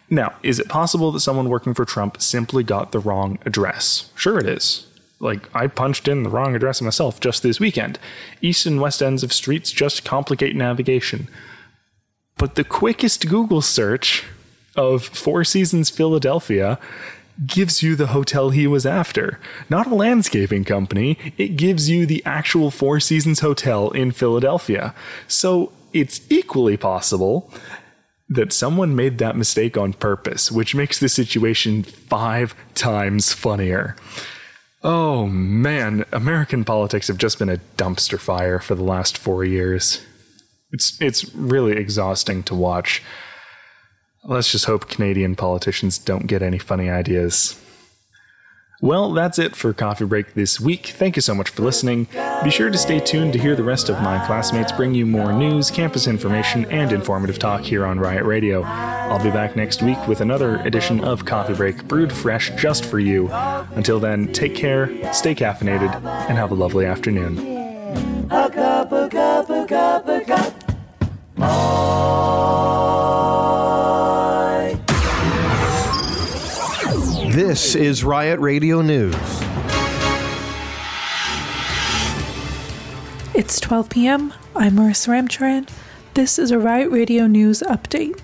Now, 0.09 0.35
is 0.43 0.59
it 0.59 0.69
possible 0.69 1.11
that 1.11 1.21
someone 1.21 1.49
working 1.49 1.73
for 1.73 1.83
Trump 1.83 2.21
simply 2.21 2.63
got 2.63 2.91
the 2.91 2.99
wrong 2.99 3.39
address? 3.45 4.11
Sure, 4.15 4.37
it 4.37 4.47
is. 4.47 4.85
Like, 5.19 5.49
I 5.55 5.65
punched 5.67 6.07
in 6.07 6.23
the 6.23 6.29
wrong 6.29 6.55
address 6.55 6.81
myself 6.81 7.19
just 7.19 7.41
this 7.41 7.59
weekend. 7.59 7.97
East 8.41 8.67
and 8.67 8.79
west 8.79 9.01
ends 9.01 9.23
of 9.23 9.33
streets 9.33 9.71
just 9.71 10.05
complicate 10.05 10.55
navigation. 10.55 11.27
But 12.37 12.55
the 12.55 12.63
quickest 12.63 13.27
Google 13.27 13.61
search 13.61 14.25
of 14.75 15.03
Four 15.03 15.43
Seasons 15.43 15.89
Philadelphia 15.89 16.77
gives 17.45 17.83
you 17.83 17.95
the 17.95 18.07
hotel 18.07 18.49
he 18.49 18.67
was 18.67 18.85
after. 18.85 19.39
Not 19.69 19.87
a 19.87 19.95
landscaping 19.95 20.63
company, 20.63 21.17
it 21.37 21.57
gives 21.57 21.89
you 21.89 22.05
the 22.05 22.23
actual 22.25 22.71
Four 22.71 22.99
Seasons 22.99 23.39
Hotel 23.39 23.89
in 23.91 24.11
Philadelphia. 24.11 24.93
So 25.27 25.71
it's 25.93 26.21
equally 26.29 26.77
possible 26.77 27.51
that 28.29 28.51
someone 28.51 28.95
made 28.95 29.17
that 29.19 29.37
mistake 29.37 29.77
on 29.77 29.93
purpose, 29.93 30.51
which 30.51 30.73
makes 30.73 30.99
the 30.99 31.09
situation 31.09 31.83
five 31.83 32.55
times 32.73 33.33
funnier. 33.33 33.95
Oh 34.83 35.25
man, 35.27 36.05
American 36.11 36.63
politics 36.63 37.07
have 37.07 37.17
just 37.17 37.39
been 37.39 37.49
a 37.49 37.57
dumpster 37.77 38.19
fire 38.19 38.59
for 38.59 38.75
the 38.75 38.83
last 38.83 39.17
four 39.17 39.43
years. 39.43 40.05
It's 40.71 40.99
it's 41.01 41.33
really 41.33 41.73
exhausting 41.77 42.43
to 42.43 42.55
watch. 42.55 43.01
Let's 44.27 44.51
just 44.51 44.65
hope 44.65 44.89
Canadian 44.89 45.35
politicians 45.35 45.99
don't 45.99 46.25
get 46.25 46.41
any 46.41 46.57
funny 46.57 46.89
ideas. 46.89 47.61
Well, 48.81 49.13
that's 49.13 49.39
it 49.39 49.55
for 49.55 49.71
Coffee 49.71 50.05
Break 50.05 50.33
this 50.33 50.59
week. 50.59 50.87
Thank 50.87 51.15
you 51.15 51.21
so 51.21 51.33
much 51.33 51.49
for 51.49 51.61
listening. 51.61 52.07
Be 52.43 52.49
sure 52.49 52.69
to 52.69 52.77
stay 52.77 52.99
tuned 52.99 53.33
to 53.33 53.39
hear 53.39 53.55
the 53.55 53.63
rest 53.63 53.87
of 53.87 54.01
my 54.01 54.23
classmates 54.25 54.71
bring 54.71 54.93
you 54.93 55.05
more 55.05 55.31
news, 55.31 55.71
campus 55.71 56.07
information, 56.07 56.65
and 56.65 56.91
informative 56.91 57.39
talk 57.39 57.61
here 57.61 57.85
on 57.85 57.99
Riot 57.99 58.25
Radio. 58.25 58.63
I'll 58.63 59.23
be 59.23 59.31
back 59.31 59.55
next 59.55 59.81
week 59.81 60.07
with 60.07 60.21
another 60.21 60.57
edition 60.61 61.03
of 61.03 61.25
Coffee 61.25 61.53
Break, 61.53 61.87
brewed 61.87 62.11
fresh 62.11 62.51
just 62.57 62.85
for 62.85 62.99
you. 62.99 63.29
Until 63.31 63.99
then, 63.99 64.33
take 64.33 64.55
care, 64.55 64.87
stay 65.13 65.35
caffeinated, 65.35 65.93
and 66.27 66.37
have 66.37 66.51
a 66.51 66.55
lovely 66.55 66.85
afternoon. 66.85 67.37
A 68.29 68.49
cup, 68.49 68.91
a 68.91 69.07
cup, 69.07 69.49
a 69.49 69.65
cup, 69.67 70.07
a 70.07 70.25
cup. 70.25 72.64
This 77.55 77.73
is 77.73 78.03
Riot 78.03 78.41
Radio 78.41 78.81
News. 78.81 79.15
It's 83.33 83.61
12 83.61 83.89
p.m. 83.89 84.33
I'm 84.53 84.73
Marissa 84.73 85.07
Ramcharan. 85.07 85.69
This 86.15 86.37
is 86.37 86.51
a 86.51 86.59
Riot 86.59 86.91
Radio 86.91 87.27
News 87.27 87.61
update. 87.61 88.19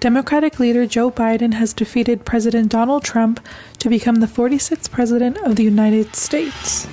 Democratic 0.00 0.58
leader 0.58 0.86
Joe 0.86 1.10
Biden 1.10 1.52
has 1.52 1.74
defeated 1.74 2.24
President 2.24 2.70
Donald 2.70 3.04
Trump 3.04 3.46
to 3.78 3.90
become 3.90 4.20
the 4.20 4.26
46th 4.26 4.90
President 4.90 5.36
of 5.44 5.56
the 5.56 5.64
United 5.64 6.16
States. 6.16 6.88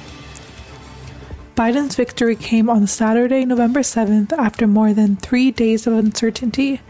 Biden's 1.56 1.96
victory 1.96 2.36
came 2.36 2.70
on 2.70 2.88
Saturday, 2.88 3.46
November 3.46 3.80
7th, 3.80 4.34
after 4.34 4.68
more 4.68 4.94
than 4.94 5.16
three 5.16 5.52
days 5.52 5.88
of 5.88 5.94
uncertainty, 5.94 6.82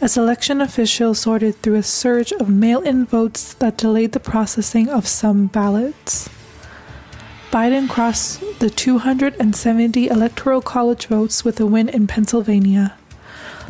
as 0.00 0.16
election 0.16 0.60
officials 0.60 1.20
sorted 1.20 1.56
through 1.62 1.76
a 1.76 1.82
surge 1.82 2.32
of 2.32 2.48
mail 2.48 2.80
in 2.82 3.04
votes 3.04 3.54
that 3.54 3.78
delayed 3.78 4.12
the 4.12 4.20
processing 4.20 4.88
of 4.88 5.06
some 5.06 5.46
ballots. 5.46 6.28
Biden 7.50 7.88
crossed 7.88 8.42
the 8.58 8.68
270 8.68 10.08
Electoral 10.08 10.60
College 10.60 11.06
votes 11.06 11.44
with 11.44 11.58
a 11.58 11.66
win 11.66 11.88
in 11.88 12.06
Pennsylvania. 12.06 12.94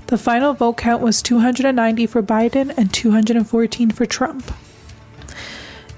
The 0.08 0.18
final 0.18 0.54
vote 0.54 0.76
count 0.78 1.02
was 1.02 1.22
290 1.22 2.06
for 2.06 2.22
Biden 2.22 2.72
and 2.76 2.92
214 2.92 3.90
for 3.90 4.06
Trump. 4.06 4.52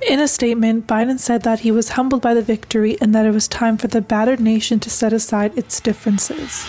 In 0.06 0.20
a 0.20 0.28
statement, 0.28 0.86
Biden 0.86 1.18
said 1.18 1.42
that 1.42 1.60
he 1.60 1.70
was 1.70 1.90
humbled 1.90 2.22
by 2.22 2.32
the 2.32 2.42
victory 2.42 2.96
and 3.00 3.14
that 3.14 3.26
it 3.26 3.32
was 3.32 3.48
time 3.48 3.76
for 3.76 3.88
the 3.88 4.00
battered 4.00 4.40
nation 4.40 4.80
to 4.80 4.90
set 4.90 5.12
aside 5.12 5.56
its 5.58 5.80
differences. 5.80 6.66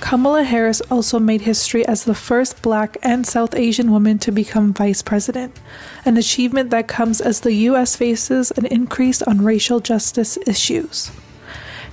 Kamala 0.00 0.44
Harris 0.44 0.80
also 0.90 1.18
made 1.18 1.42
history 1.42 1.86
as 1.86 2.04
the 2.04 2.14
first 2.14 2.62
black 2.62 2.96
and 3.02 3.26
South 3.26 3.54
Asian 3.54 3.90
woman 3.90 4.18
to 4.20 4.32
become 4.32 4.72
vice 4.72 5.02
president, 5.02 5.58
an 6.04 6.16
achievement 6.16 6.70
that 6.70 6.88
comes 6.88 7.20
as 7.20 7.40
the 7.40 7.52
U.S. 7.52 7.96
faces 7.96 8.50
an 8.52 8.66
increase 8.66 9.22
on 9.22 9.44
racial 9.44 9.80
justice 9.80 10.38
issues. 10.46 11.10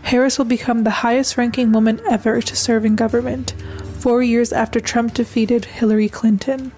Harris 0.03 0.37
will 0.37 0.45
become 0.45 0.83
the 0.83 1.01
highest 1.01 1.35
ranking 1.35 1.71
woman 1.71 1.99
ever 2.09 2.41
to 2.41 2.55
serve 2.55 2.85
in 2.85 2.95
government, 2.95 3.55
four 3.99 4.21
years 4.21 4.53
after 4.53 4.79
Trump 4.79 5.15
defeated 5.15 5.65
Hillary 5.65 6.07
Clinton. 6.07 6.71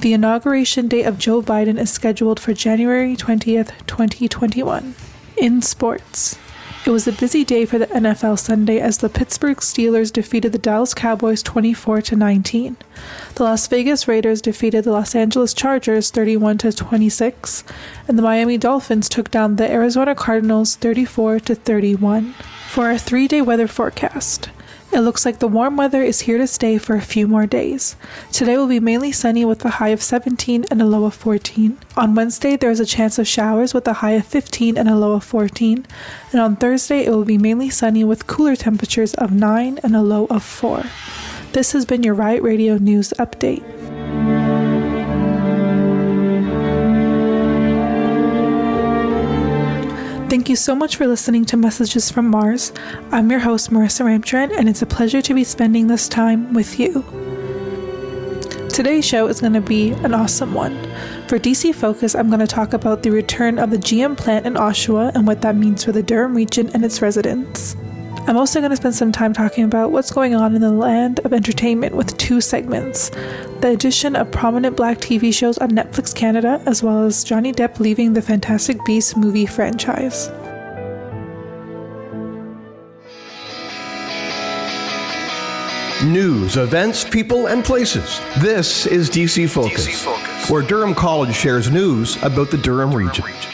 The 0.00 0.14
inauguration 0.14 0.88
date 0.88 1.04
of 1.04 1.18
Joe 1.18 1.42
Biden 1.42 1.78
is 1.78 1.90
scheduled 1.90 2.40
for 2.40 2.54
January 2.54 3.14
20th, 3.14 3.72
2021. 3.86 4.94
In 5.36 5.60
sports, 5.60 6.38
it 6.86 6.90
was 6.90 7.06
a 7.06 7.12
busy 7.12 7.44
day 7.44 7.66
for 7.66 7.78
the 7.78 7.86
NFL 7.88 8.38
Sunday 8.38 8.80
as 8.80 8.98
the 8.98 9.10
Pittsburgh 9.10 9.58
Steelers 9.58 10.10
defeated 10.10 10.52
the 10.52 10.58
Dallas 10.58 10.94
Cowboys 10.94 11.42
24 11.42 12.00
to 12.02 12.16
19. 12.16 12.76
The 13.34 13.42
Las 13.42 13.66
Vegas 13.66 14.08
Raiders 14.08 14.40
defeated 14.40 14.84
the 14.84 14.92
Los 14.92 15.14
Angeles 15.14 15.52
Chargers 15.52 16.10
31 16.10 16.58
to 16.58 16.72
26, 16.72 17.64
and 18.08 18.18
the 18.18 18.22
Miami 18.22 18.56
Dolphins 18.56 19.10
took 19.10 19.30
down 19.30 19.56
the 19.56 19.70
Arizona 19.70 20.14
Cardinals 20.14 20.76
34 20.76 21.40
to 21.40 21.54
31. 21.54 22.32
For 22.68 22.86
our 22.86 22.94
3-day 22.94 23.42
weather 23.42 23.68
forecast, 23.68 24.48
it 24.92 25.00
looks 25.00 25.24
like 25.24 25.38
the 25.38 25.48
warm 25.48 25.76
weather 25.76 26.02
is 26.02 26.20
here 26.20 26.38
to 26.38 26.46
stay 26.46 26.78
for 26.78 26.96
a 26.96 27.00
few 27.00 27.28
more 27.28 27.46
days. 27.46 27.96
Today 28.32 28.56
will 28.56 28.66
be 28.66 28.80
mainly 28.80 29.12
sunny 29.12 29.44
with 29.44 29.64
a 29.64 29.70
high 29.70 29.88
of 29.88 30.02
17 30.02 30.64
and 30.70 30.82
a 30.82 30.84
low 30.84 31.04
of 31.04 31.14
14. 31.14 31.78
On 31.96 32.14
Wednesday, 32.14 32.56
there 32.56 32.70
is 32.70 32.80
a 32.80 32.86
chance 32.86 33.18
of 33.18 33.28
showers 33.28 33.72
with 33.72 33.86
a 33.86 33.94
high 33.94 34.12
of 34.12 34.26
15 34.26 34.76
and 34.76 34.88
a 34.88 34.96
low 34.96 35.12
of 35.12 35.24
14. 35.24 35.86
And 36.32 36.40
on 36.40 36.56
Thursday, 36.56 37.04
it 37.04 37.10
will 37.10 37.24
be 37.24 37.38
mainly 37.38 37.70
sunny 37.70 38.04
with 38.04 38.26
cooler 38.26 38.56
temperatures 38.56 39.14
of 39.14 39.32
9 39.32 39.78
and 39.82 39.94
a 39.94 40.02
low 40.02 40.26
of 40.26 40.42
4. 40.42 40.84
This 41.52 41.72
has 41.72 41.84
been 41.84 42.02
your 42.02 42.14
Riot 42.14 42.42
Radio 42.42 42.76
News 42.78 43.12
Update. 43.18 44.39
Thank 50.30 50.48
you 50.48 50.54
so 50.54 50.76
much 50.76 50.94
for 50.94 51.08
listening 51.08 51.44
to 51.46 51.56
Messages 51.56 52.08
from 52.08 52.28
Mars. 52.28 52.72
I'm 53.10 53.28
your 53.32 53.40
host, 53.40 53.70
Marissa 53.70 54.02
Ramcharan, 54.04 54.56
and 54.56 54.68
it's 54.68 54.80
a 54.80 54.86
pleasure 54.86 55.20
to 55.20 55.34
be 55.34 55.42
spending 55.42 55.88
this 55.88 56.06
time 56.06 56.54
with 56.54 56.78
you. 56.78 57.02
Today's 58.68 59.04
show 59.04 59.26
is 59.26 59.40
going 59.40 59.54
to 59.54 59.60
be 59.60 59.90
an 59.90 60.14
awesome 60.14 60.54
one. 60.54 60.80
For 61.26 61.40
DC 61.40 61.74
Focus, 61.74 62.14
I'm 62.14 62.28
going 62.28 62.38
to 62.38 62.46
talk 62.46 62.74
about 62.74 63.02
the 63.02 63.10
return 63.10 63.58
of 63.58 63.70
the 63.70 63.76
GM 63.76 64.16
plant 64.16 64.46
in 64.46 64.54
Oshawa 64.54 65.10
and 65.16 65.26
what 65.26 65.40
that 65.40 65.56
means 65.56 65.82
for 65.82 65.90
the 65.90 66.00
Durham 66.00 66.36
region 66.36 66.70
and 66.74 66.84
its 66.84 67.02
residents. 67.02 67.74
I'm 68.28 68.36
also 68.36 68.60
going 68.60 68.70
to 68.70 68.76
spend 68.76 68.94
some 68.94 69.10
time 69.10 69.32
talking 69.32 69.64
about 69.64 69.90
what's 69.90 70.12
going 70.12 70.36
on 70.36 70.54
in 70.54 70.60
the 70.60 70.70
land 70.70 71.18
of 71.24 71.32
entertainment 71.32 71.96
with 71.96 72.16
two 72.18 72.40
segments 72.40 73.10
the 73.60 73.68
addition 73.68 74.16
of 74.16 74.30
prominent 74.30 74.76
black 74.76 74.98
TV 74.98 75.34
shows 75.34 75.58
on 75.58 75.70
Netflix 75.70 76.14
Canada, 76.14 76.62
as 76.66 76.82
well 76.82 77.04
as 77.04 77.22
Johnny 77.22 77.52
Depp 77.52 77.78
leaving 77.78 78.14
the 78.14 78.22
Fantastic 78.22 78.82
Beasts 78.86 79.16
movie 79.16 79.44
franchise. 79.46 80.30
News, 86.04 86.56
events, 86.56 87.04
people, 87.04 87.48
and 87.48 87.62
places. 87.62 88.20
This 88.38 88.86
is 88.86 89.10
DC 89.10 89.50
Focus, 89.50 89.86
DC 89.86 89.94
Focus. 89.96 90.48
where 90.50 90.62
Durham 90.62 90.94
College 90.94 91.34
shares 91.34 91.70
news 91.70 92.16
about 92.22 92.50
the 92.50 92.56
Durham, 92.56 92.90
Durham 92.90 93.06
region. 93.06 93.24
region. 93.26 93.50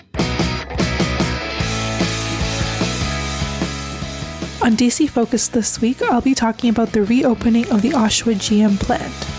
On 4.62 4.72
DC 4.72 5.10
Focus 5.10 5.48
this 5.48 5.80
week, 5.80 6.00
I'll 6.02 6.20
be 6.20 6.34
talking 6.34 6.70
about 6.70 6.92
the 6.92 7.02
reopening 7.02 7.68
of 7.72 7.82
the 7.82 7.90
Oshawa 7.90 8.34
GM 8.34 8.78
plant. 8.78 9.35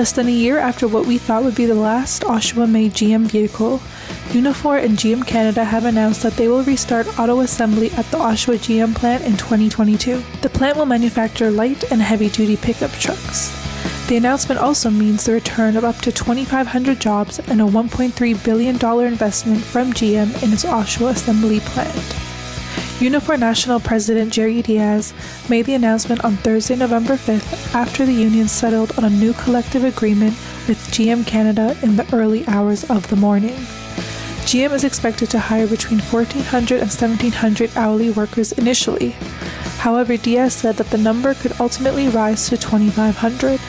Less 0.00 0.12
than 0.12 0.28
a 0.28 0.30
year 0.30 0.56
after 0.56 0.88
what 0.88 1.04
we 1.04 1.18
thought 1.18 1.44
would 1.44 1.54
be 1.54 1.66
the 1.66 1.74
last 1.74 2.22
Oshawa 2.22 2.66
made 2.66 2.92
GM 2.92 3.26
vehicle, 3.26 3.82
Unifor 4.32 4.82
and 4.82 4.96
GM 4.96 5.26
Canada 5.26 5.62
have 5.62 5.84
announced 5.84 6.22
that 6.22 6.38
they 6.38 6.48
will 6.48 6.62
restart 6.62 7.06
auto 7.18 7.40
assembly 7.40 7.90
at 7.90 8.06
the 8.06 8.16
Oshawa 8.16 8.56
GM 8.56 8.94
plant 8.94 9.24
in 9.24 9.36
2022. 9.36 10.22
The 10.40 10.48
plant 10.48 10.78
will 10.78 10.86
manufacture 10.86 11.50
light 11.50 11.92
and 11.92 12.00
heavy 12.00 12.30
duty 12.30 12.56
pickup 12.56 12.92
trucks. 12.92 13.54
The 14.08 14.16
announcement 14.16 14.58
also 14.58 14.88
means 14.88 15.24
the 15.26 15.32
return 15.32 15.76
of 15.76 15.84
up 15.84 15.96
to 15.96 16.10
2,500 16.10 16.98
jobs 16.98 17.38
and 17.38 17.60
a 17.60 17.64
$1.3 17.64 18.42
billion 18.42 18.76
investment 19.06 19.60
from 19.60 19.92
GM 19.92 20.42
in 20.42 20.54
its 20.54 20.64
Oshawa 20.64 21.10
assembly 21.10 21.60
plant. 21.60 22.29
Unifor 23.00 23.38
National 23.38 23.80
President 23.80 24.30
Jerry 24.30 24.60
Dias 24.60 25.14
made 25.48 25.64
the 25.64 25.72
announcement 25.72 26.22
on 26.22 26.36
Thursday, 26.36 26.76
November 26.76 27.14
5th, 27.14 27.74
after 27.74 28.04
the 28.04 28.12
union 28.12 28.46
settled 28.46 28.92
on 28.98 29.04
a 29.04 29.08
new 29.08 29.32
collective 29.32 29.84
agreement 29.84 30.34
with 30.68 30.76
GM 30.90 31.26
Canada 31.26 31.74
in 31.82 31.96
the 31.96 32.06
early 32.14 32.46
hours 32.46 32.84
of 32.90 33.08
the 33.08 33.16
morning. 33.16 33.54
GM 34.44 34.72
is 34.72 34.84
expected 34.84 35.30
to 35.30 35.38
hire 35.38 35.66
between 35.66 35.98
1,400 35.98 36.80
and 36.82 36.90
1,700 36.90 37.74
hourly 37.74 38.10
workers 38.10 38.52
initially. 38.52 39.12
However, 39.78 40.18
Dias 40.18 40.54
said 40.54 40.76
that 40.76 40.90
the 40.90 40.98
number 40.98 41.32
could 41.32 41.58
ultimately 41.58 42.08
rise 42.08 42.50
to 42.50 42.58
2,500. 42.58 43.60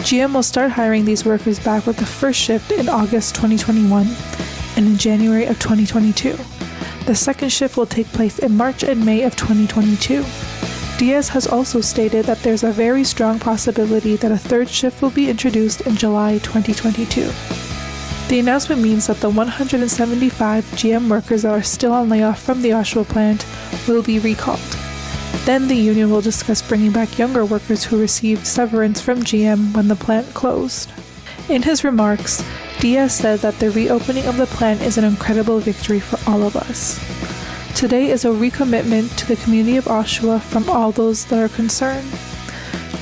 GM 0.00 0.34
will 0.34 0.42
start 0.42 0.72
hiring 0.72 1.04
these 1.04 1.24
workers 1.24 1.60
back 1.60 1.86
with 1.86 1.98
the 1.98 2.04
first 2.04 2.40
shift 2.40 2.72
in 2.72 2.88
August 2.88 3.36
2021 3.36 4.08
and 4.76 4.86
in 4.88 4.96
January 4.96 5.44
of 5.44 5.60
2022. 5.60 6.36
The 7.06 7.14
second 7.14 7.50
shift 7.50 7.76
will 7.76 7.86
take 7.86 8.06
place 8.08 8.38
in 8.38 8.56
March 8.56 8.82
and 8.82 9.04
May 9.04 9.22
of 9.22 9.34
2022. 9.36 10.24
Dias 10.98 11.30
has 11.30 11.46
also 11.46 11.80
stated 11.80 12.26
that 12.26 12.42
there's 12.42 12.62
a 12.62 12.70
very 12.70 13.04
strong 13.04 13.38
possibility 13.38 14.16
that 14.16 14.30
a 14.30 14.36
third 14.36 14.68
shift 14.68 15.00
will 15.00 15.10
be 15.10 15.30
introduced 15.30 15.80
in 15.82 15.96
July 15.96 16.38
2022. 16.38 17.30
The 18.28 18.38
announcement 18.38 18.82
means 18.82 19.06
that 19.06 19.16
the 19.16 19.30
175 19.30 20.64
GM 20.64 21.08
workers 21.08 21.42
that 21.42 21.52
are 21.52 21.62
still 21.62 21.92
on 21.92 22.08
layoff 22.10 22.40
from 22.40 22.62
the 22.62 22.70
Oshawa 22.70 23.08
plant 23.08 23.46
will 23.88 24.02
be 24.02 24.18
recalled. 24.18 24.60
Then 25.46 25.68
the 25.68 25.74
union 25.74 26.10
will 26.10 26.20
discuss 26.20 26.62
bringing 26.62 26.92
back 26.92 27.18
younger 27.18 27.44
workers 27.44 27.82
who 27.82 27.98
received 27.98 28.46
severance 28.46 29.00
from 29.00 29.22
GM 29.22 29.74
when 29.74 29.88
the 29.88 29.96
plant 29.96 30.32
closed. 30.34 30.92
In 31.48 31.62
his 31.62 31.82
remarks, 31.82 32.44
Dias 32.80 33.14
said 33.14 33.40
that 33.40 33.58
the 33.58 33.70
reopening 33.72 34.24
of 34.24 34.38
the 34.38 34.46
plant 34.46 34.80
is 34.80 34.96
an 34.96 35.04
incredible 35.04 35.60
victory 35.60 36.00
for 36.00 36.18
all 36.26 36.42
of 36.42 36.56
us. 36.56 36.98
Today 37.78 38.10
is 38.10 38.24
a 38.24 38.28
recommitment 38.28 39.14
to 39.18 39.26
the 39.26 39.36
community 39.36 39.76
of 39.76 39.84
Oshawa 39.84 40.40
from 40.40 40.66
all 40.70 40.90
those 40.90 41.26
that 41.26 41.38
are 41.38 41.54
concerned. 41.54 42.08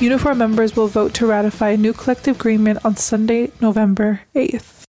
Unifor 0.01 0.35
members 0.35 0.75
will 0.75 0.89
vote 0.89 1.13
to 1.13 1.25
ratify 1.25 1.69
a 1.69 1.77
new 1.77 1.93
collective 1.93 2.35
agreement 2.35 2.79
on 2.83 2.97
Sunday, 2.97 3.53
November 3.61 4.19
8th. 4.35 4.83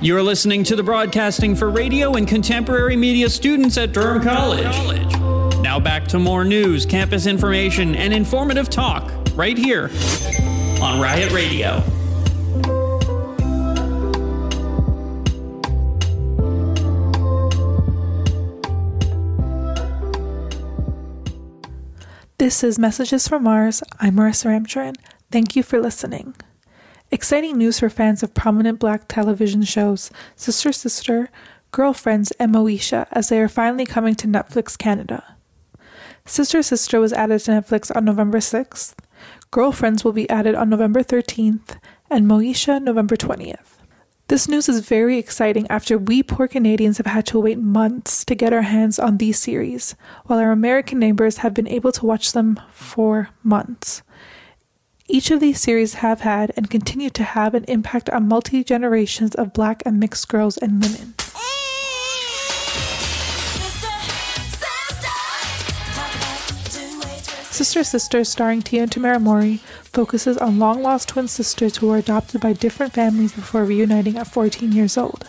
You're 0.00 0.24
listening 0.24 0.64
to 0.64 0.74
the 0.74 0.82
broadcasting 0.82 1.54
for 1.54 1.70
radio 1.70 2.14
and 2.14 2.26
contemporary 2.26 2.96
media 2.96 3.30
students 3.30 3.78
at 3.78 3.92
Durham 3.92 4.20
College. 4.20 4.74
Now 5.62 5.78
back 5.78 6.08
to 6.08 6.18
more 6.18 6.44
news, 6.44 6.84
campus 6.84 7.26
information, 7.26 7.94
and 7.94 8.12
informative 8.12 8.68
talk 8.68 9.12
right 9.36 9.56
here 9.56 9.88
on 10.80 11.00
Riot 11.00 11.32
Radio. 11.32 11.82
This 22.38 22.62
is 22.62 22.78
Messages 22.78 23.26
from 23.26 23.44
Mars. 23.44 23.82
I'm 23.98 24.16
Marissa 24.16 24.46
Ramcharan. 24.46 24.94
Thank 25.30 25.56
you 25.56 25.62
for 25.62 25.80
listening. 25.80 26.34
Exciting 27.10 27.56
news 27.56 27.80
for 27.80 27.88
fans 27.88 28.22
of 28.22 28.34
prominent 28.34 28.78
black 28.78 29.08
television 29.08 29.62
shows 29.62 30.10
Sister 30.36 30.72
Sister, 30.72 31.30
Girlfriends, 31.70 32.32
and 32.32 32.54
Moesha 32.54 33.06
as 33.12 33.30
they 33.30 33.40
are 33.40 33.48
finally 33.48 33.86
coming 33.86 34.14
to 34.16 34.26
Netflix 34.26 34.76
Canada. 34.76 35.36
Sister 36.26 36.62
Sister 36.62 37.00
was 37.00 37.12
added 37.12 37.38
to 37.40 37.52
Netflix 37.52 37.94
on 37.94 38.04
November 38.04 38.38
6th, 38.38 38.94
Girlfriends 39.50 40.04
will 40.04 40.12
be 40.12 40.28
added 40.28 40.54
on 40.54 40.68
November 40.68 41.02
13th, 41.02 41.78
and 42.10 42.26
Moesha 42.26 42.82
November 42.82 43.16
20th. 43.16 43.76
This 44.28 44.48
news 44.48 44.68
is 44.68 44.80
very 44.80 45.18
exciting 45.18 45.68
after 45.70 45.96
we 45.96 46.22
poor 46.22 46.48
Canadians 46.48 46.96
have 46.98 47.06
had 47.06 47.26
to 47.26 47.38
wait 47.38 47.58
months 47.58 48.24
to 48.24 48.34
get 48.34 48.52
our 48.52 48.62
hands 48.62 48.98
on 48.98 49.18
these 49.18 49.38
series, 49.38 49.94
while 50.24 50.40
our 50.40 50.50
American 50.50 50.98
neighbors 50.98 51.38
have 51.38 51.54
been 51.54 51.68
able 51.68 51.92
to 51.92 52.04
watch 52.04 52.32
them 52.32 52.60
for 52.72 53.28
months. 53.44 54.02
Each 55.08 55.30
of 55.30 55.38
these 55.38 55.60
series 55.60 55.94
have 55.94 56.22
had 56.22 56.50
and 56.56 56.68
continue 56.68 57.10
to 57.10 57.22
have 57.22 57.54
an 57.54 57.64
impact 57.68 58.10
on 58.10 58.26
multi 58.26 58.64
generations 58.64 59.36
of 59.36 59.52
black 59.52 59.80
and 59.86 60.00
mixed 60.00 60.28
girls 60.28 60.56
and 60.58 60.82
women. 60.82 61.14
Sister 67.56 67.84
Sister, 67.84 68.22
starring 68.22 68.60
Tia 68.60 68.82
and 68.82 68.90
Tamera 68.90 69.18
Mowry, 69.18 69.60
focuses 69.82 70.36
on 70.36 70.58
long 70.58 70.82
lost 70.82 71.08
twin 71.08 71.26
sisters 71.26 71.78
who 71.78 71.88
were 71.88 71.96
adopted 71.96 72.42
by 72.42 72.52
different 72.52 72.92
families 72.92 73.32
before 73.32 73.64
reuniting 73.64 74.18
at 74.18 74.26
14 74.26 74.72
years 74.72 74.98
old. 74.98 75.26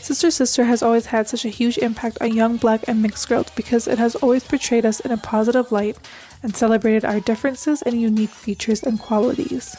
Sister 0.00 0.30
Sister 0.30 0.64
has 0.64 0.82
always 0.82 1.04
had 1.04 1.28
such 1.28 1.44
a 1.44 1.50
huge 1.50 1.76
impact 1.76 2.16
on 2.22 2.32
young 2.34 2.56
black 2.56 2.88
and 2.88 3.02
mixed 3.02 3.28
girls 3.28 3.50
because 3.50 3.86
it 3.86 3.98
has 3.98 4.14
always 4.14 4.42
portrayed 4.42 4.86
us 4.86 5.00
in 5.00 5.10
a 5.10 5.18
positive 5.18 5.70
light 5.70 5.98
and 6.42 6.56
celebrated 6.56 7.04
our 7.04 7.20
differences 7.20 7.82
and 7.82 8.00
unique 8.00 8.30
features 8.30 8.82
and 8.82 8.98
qualities. 8.98 9.76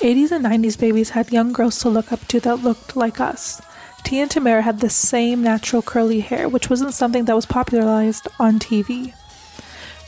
80s 0.00 0.32
and 0.32 0.44
90s 0.44 0.76
babies 0.76 1.10
had 1.10 1.30
young 1.30 1.52
girls 1.52 1.78
to 1.78 1.90
look 1.90 2.10
up 2.10 2.26
to 2.26 2.40
that 2.40 2.64
looked 2.64 2.96
like 2.96 3.20
us. 3.20 3.62
Tia 4.02 4.22
and 4.22 4.30
Tamera 4.32 4.62
had 4.62 4.80
the 4.80 4.90
same 4.90 5.44
natural 5.44 5.80
curly 5.80 6.18
hair, 6.18 6.48
which 6.48 6.68
wasn't 6.68 6.92
something 6.92 7.26
that 7.26 7.36
was 7.36 7.46
popularized 7.46 8.26
on 8.40 8.58
TV. 8.58 9.14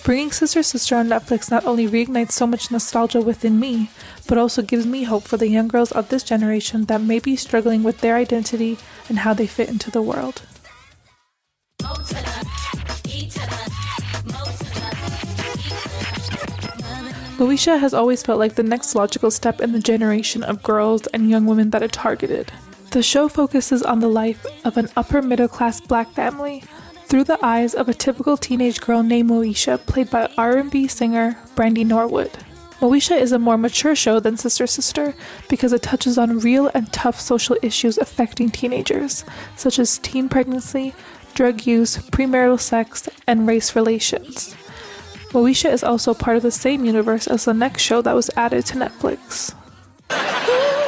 Bringing 0.06 0.30
Sister 0.30 0.62
Sister 0.62 0.94
on 0.94 1.08
Netflix 1.08 1.50
not 1.50 1.66
only 1.66 1.88
reignites 1.88 2.30
so 2.30 2.46
much 2.46 2.70
nostalgia 2.70 3.20
within 3.20 3.58
me, 3.58 3.90
but 4.28 4.38
also 4.38 4.62
gives 4.62 4.86
me 4.86 5.02
hope 5.02 5.25
for 5.25 5.36
the 5.36 5.48
young 5.48 5.66
girls 5.66 5.90
of 5.90 6.10
this 6.10 6.22
generation 6.22 6.84
that 6.84 7.00
may 7.00 7.18
be 7.18 7.34
struggling 7.34 7.82
with 7.82 8.02
their 8.02 8.14
identity 8.14 8.78
and 9.08 9.18
how 9.18 9.34
they 9.34 9.48
fit 9.48 9.68
into 9.68 9.90
the 9.90 10.00
world. 10.00 10.42
Moesha 17.36 17.80
has 17.80 17.92
always 17.92 18.22
felt 18.22 18.38
like 18.38 18.54
the 18.54 18.62
next 18.62 18.94
logical 18.94 19.32
step 19.32 19.60
in 19.60 19.72
the 19.72 19.80
generation 19.80 20.44
of 20.44 20.62
girls 20.62 21.08
and 21.08 21.28
young 21.28 21.46
women 21.46 21.70
that 21.70 21.82
it 21.82 21.90
targeted. 21.90 22.52
The 22.92 23.02
show 23.02 23.28
focuses 23.28 23.82
on 23.82 23.98
the 23.98 24.08
life 24.08 24.46
of 24.64 24.76
an 24.76 24.88
upper 24.96 25.20
middle 25.20 25.48
class 25.48 25.80
black 25.80 26.08
family 26.12 26.62
through 27.06 27.25
the 27.25 27.38
eyes 27.40 27.72
of 27.72 27.88
a 27.88 27.94
typical 27.94 28.36
teenage 28.36 28.80
girl 28.80 29.02
named 29.02 29.30
Moesha, 29.30 29.78
played 29.86 30.10
by 30.10 30.28
R&B 30.36 30.88
singer 30.88 31.38
Brandy 31.54 31.84
Norwood. 31.84 32.32
Moesha 32.80 33.16
is 33.18 33.30
a 33.32 33.38
more 33.38 33.56
mature 33.56 33.94
show 33.94 34.18
than 34.18 34.36
Sister 34.36 34.66
Sister 34.66 35.14
because 35.48 35.72
it 35.72 35.82
touches 35.82 36.18
on 36.18 36.40
real 36.40 36.70
and 36.75 36.92
tough 36.92 37.20
social 37.20 37.56
issues 37.62 37.96
affecting 37.96 38.50
teenagers, 38.50 39.25
such 39.54 39.78
as 39.78 39.98
teen 39.98 40.28
pregnancy, 40.28 40.94
drug 41.34 41.64
use, 41.64 41.96
premarital 41.96 42.60
sex, 42.60 43.08
and 43.26 43.46
race 43.46 43.76
relations. 43.76 44.56
Moesha 45.30 45.72
is 45.72 45.84
also 45.84 46.12
part 46.12 46.36
of 46.36 46.42
the 46.42 46.50
same 46.50 46.84
universe 46.84 47.28
as 47.28 47.44
the 47.44 47.54
next 47.54 47.82
show 47.82 48.02
that 48.02 48.14
was 48.14 48.30
added 48.36 48.66
to 48.66 48.75
Netflix. 48.78 49.54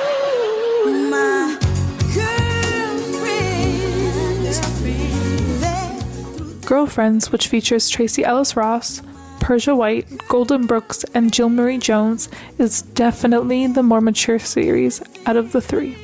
Girlfriends, 6.68 7.32
which 7.32 7.48
features 7.48 7.88
Tracee 7.88 8.25
Ellis 8.25 8.54
Ross, 8.54 9.00
Persia 9.40 9.75
White, 9.75 10.28
Golden 10.28 10.66
Brooks, 10.66 11.02
and 11.14 11.32
Jill 11.32 11.48
Marie 11.48 11.78
Jones, 11.78 12.28
is 12.58 12.82
definitely 12.82 13.66
the 13.68 13.82
more 13.82 14.02
mature 14.02 14.38
series 14.38 15.02
out 15.25 15.37
of 15.37 15.52
the 15.52 15.62
three. 15.62 15.96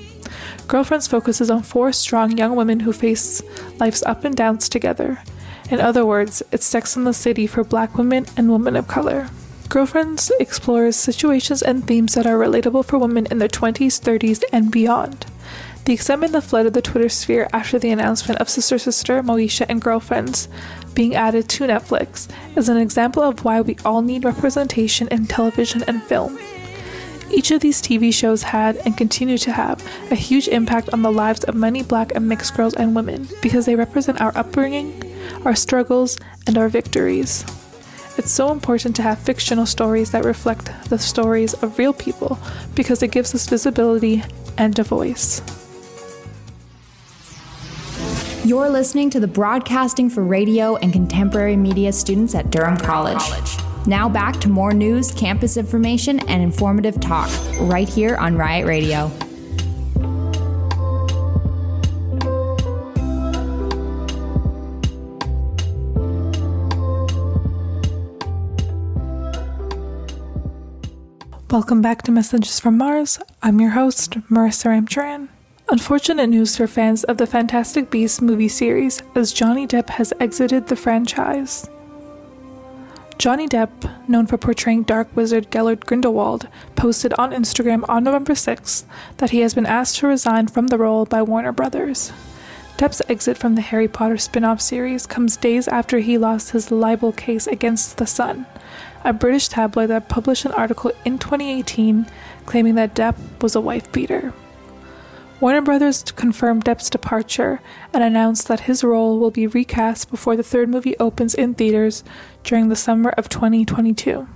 Girlfriends 0.66 1.06
focuses 1.06 1.50
on 1.50 1.62
four 1.62 1.92
strong 1.92 2.38
young 2.38 2.56
women 2.56 2.80
who 2.80 2.94
face 2.94 3.42
life's 3.78 4.02
up 4.04 4.24
and 4.24 4.34
downs 4.34 4.70
together. 4.70 5.18
In 5.70 5.82
other 5.82 6.06
words, 6.06 6.42
it's 6.50 6.64
Sex 6.64 6.96
in 6.96 7.04
the 7.04 7.12
City 7.12 7.46
for 7.46 7.62
black 7.62 7.98
women 7.98 8.24
and 8.34 8.50
women 8.50 8.74
of 8.74 8.88
color. 8.88 9.28
Girlfriends 9.68 10.32
explores 10.40 10.96
situations 10.96 11.60
and 11.60 11.86
themes 11.86 12.14
that 12.14 12.26
are 12.26 12.38
relatable 12.38 12.86
for 12.86 12.96
women 12.96 13.26
in 13.26 13.36
their 13.36 13.48
20s, 13.48 14.00
30s, 14.00 14.42
and 14.50 14.70
beyond. 14.70 15.26
The 15.84 15.92
excitement 15.92 16.32
that 16.32 16.44
flooded 16.44 16.72
the 16.72 16.80
Twitter 16.80 17.10
sphere 17.10 17.46
after 17.52 17.78
the 17.78 17.90
announcement 17.90 18.40
of 18.40 18.48
Sister 18.48 18.78
Sister, 18.78 19.22
Moesha, 19.22 19.66
and 19.68 19.82
Girlfriends 19.82 20.48
being 20.94 21.14
added 21.14 21.46
to 21.50 21.64
Netflix 21.64 22.26
is 22.56 22.70
an 22.70 22.78
example 22.78 23.22
of 23.22 23.44
why 23.44 23.60
we 23.60 23.76
all 23.84 24.00
need 24.00 24.24
representation 24.24 25.08
in 25.08 25.26
television 25.26 25.84
and 25.86 26.02
film. 26.02 26.38
Each 27.30 27.50
of 27.50 27.60
these 27.60 27.82
TV 27.82 28.14
shows 28.14 28.44
had 28.44 28.78
and 28.86 28.96
continue 28.96 29.36
to 29.36 29.52
have 29.52 29.86
a 30.10 30.14
huge 30.14 30.48
impact 30.48 30.88
on 30.94 31.02
the 31.02 31.12
lives 31.12 31.44
of 31.44 31.54
many 31.54 31.82
black 31.82 32.12
and 32.14 32.26
mixed 32.26 32.56
girls 32.56 32.74
and 32.74 32.96
women 32.96 33.28
because 33.42 33.66
they 33.66 33.76
represent 33.76 34.22
our 34.22 34.32
upbringing, 34.38 35.02
our 35.44 35.54
struggles, 35.54 36.16
and 36.46 36.56
our 36.56 36.70
victories. 36.70 37.44
It's 38.16 38.32
so 38.32 38.52
important 38.52 38.96
to 38.96 39.02
have 39.02 39.18
fictional 39.18 39.66
stories 39.66 40.12
that 40.12 40.24
reflect 40.24 40.70
the 40.88 40.98
stories 40.98 41.52
of 41.52 41.78
real 41.78 41.92
people 41.92 42.38
because 42.74 43.02
it 43.02 43.10
gives 43.10 43.34
us 43.34 43.46
visibility 43.46 44.22
and 44.56 44.78
a 44.78 44.82
voice. 44.82 45.42
You're 48.44 48.68
listening 48.68 49.08
to 49.08 49.20
the 49.20 49.26
Broadcasting 49.26 50.10
for 50.10 50.22
Radio 50.22 50.76
and 50.76 50.92
Contemporary 50.92 51.56
Media 51.56 51.90
students 51.94 52.34
at 52.34 52.50
Durham 52.50 52.76
College. 52.76 53.22
Now 53.86 54.06
back 54.06 54.38
to 54.42 54.50
more 54.50 54.74
news, 54.74 55.10
campus 55.12 55.56
information, 55.56 56.20
and 56.28 56.42
informative 56.42 57.00
talk 57.00 57.30
right 57.60 57.88
here 57.88 58.16
on 58.16 58.36
Riot 58.36 58.66
Radio. 58.66 59.10
Welcome 71.50 71.80
back 71.80 72.02
to 72.02 72.12
Messages 72.12 72.60
from 72.60 72.76
Mars. 72.76 73.18
I'm 73.42 73.58
your 73.58 73.70
host, 73.70 74.10
Marissa 74.28 74.66
Ramcharan. 74.66 75.30
Unfortunate 75.70 76.26
news 76.26 76.58
for 76.58 76.66
fans 76.66 77.04
of 77.04 77.16
the 77.16 77.26
Fantastic 77.26 77.90
Beasts 77.90 78.20
movie 78.20 78.48
series, 78.48 79.02
as 79.14 79.32
Johnny 79.32 79.66
Depp 79.66 79.88
has 79.88 80.12
exited 80.20 80.66
the 80.66 80.76
franchise. 80.76 81.70
Johnny 83.16 83.48
Depp, 83.48 84.06
known 84.06 84.26
for 84.26 84.36
portraying 84.36 84.82
Dark 84.82 85.08
Wizard 85.16 85.50
Gellert 85.50 85.86
Grindelwald, 85.86 86.48
posted 86.76 87.14
on 87.14 87.32
Instagram 87.32 87.82
on 87.88 88.04
November 88.04 88.34
6th 88.34 88.84
that 89.16 89.30
he 89.30 89.40
has 89.40 89.54
been 89.54 89.64
asked 89.64 89.96
to 89.96 90.06
resign 90.06 90.48
from 90.48 90.66
the 90.66 90.76
role 90.76 91.06
by 91.06 91.22
Warner 91.22 91.52
Brothers. 91.52 92.12
Depp's 92.76 93.00
exit 93.08 93.38
from 93.38 93.54
the 93.54 93.62
Harry 93.62 93.88
Potter 93.88 94.18
spin 94.18 94.44
off 94.44 94.60
series 94.60 95.06
comes 95.06 95.38
days 95.38 95.66
after 95.68 96.00
he 96.00 96.18
lost 96.18 96.50
his 96.50 96.70
libel 96.70 97.10
case 97.10 97.46
against 97.46 97.96
The 97.96 98.06
Sun, 98.06 98.44
a 99.02 99.14
British 99.14 99.48
tabloid 99.48 99.88
that 99.88 100.10
published 100.10 100.44
an 100.44 100.52
article 100.52 100.92
in 101.06 101.18
2018 101.18 102.04
claiming 102.44 102.74
that 102.74 102.94
Depp 102.94 103.16
was 103.40 103.56
a 103.56 103.62
wife 103.62 103.90
beater. 103.90 104.34
Warner 105.40 105.62
Brothers 105.62 106.02
confirmed 106.12 106.64
Depp's 106.64 106.88
departure 106.88 107.60
and 107.92 108.04
announced 108.04 108.46
that 108.48 108.60
his 108.60 108.84
role 108.84 109.18
will 109.18 109.32
be 109.32 109.46
recast 109.46 110.10
before 110.10 110.36
the 110.36 110.42
third 110.42 110.68
movie 110.68 110.96
opens 110.98 111.34
in 111.34 111.54
theaters 111.54 112.04
during 112.44 112.68
the 112.68 112.76
summer 112.76 113.10
of 113.10 113.28
2022. 113.28 114.28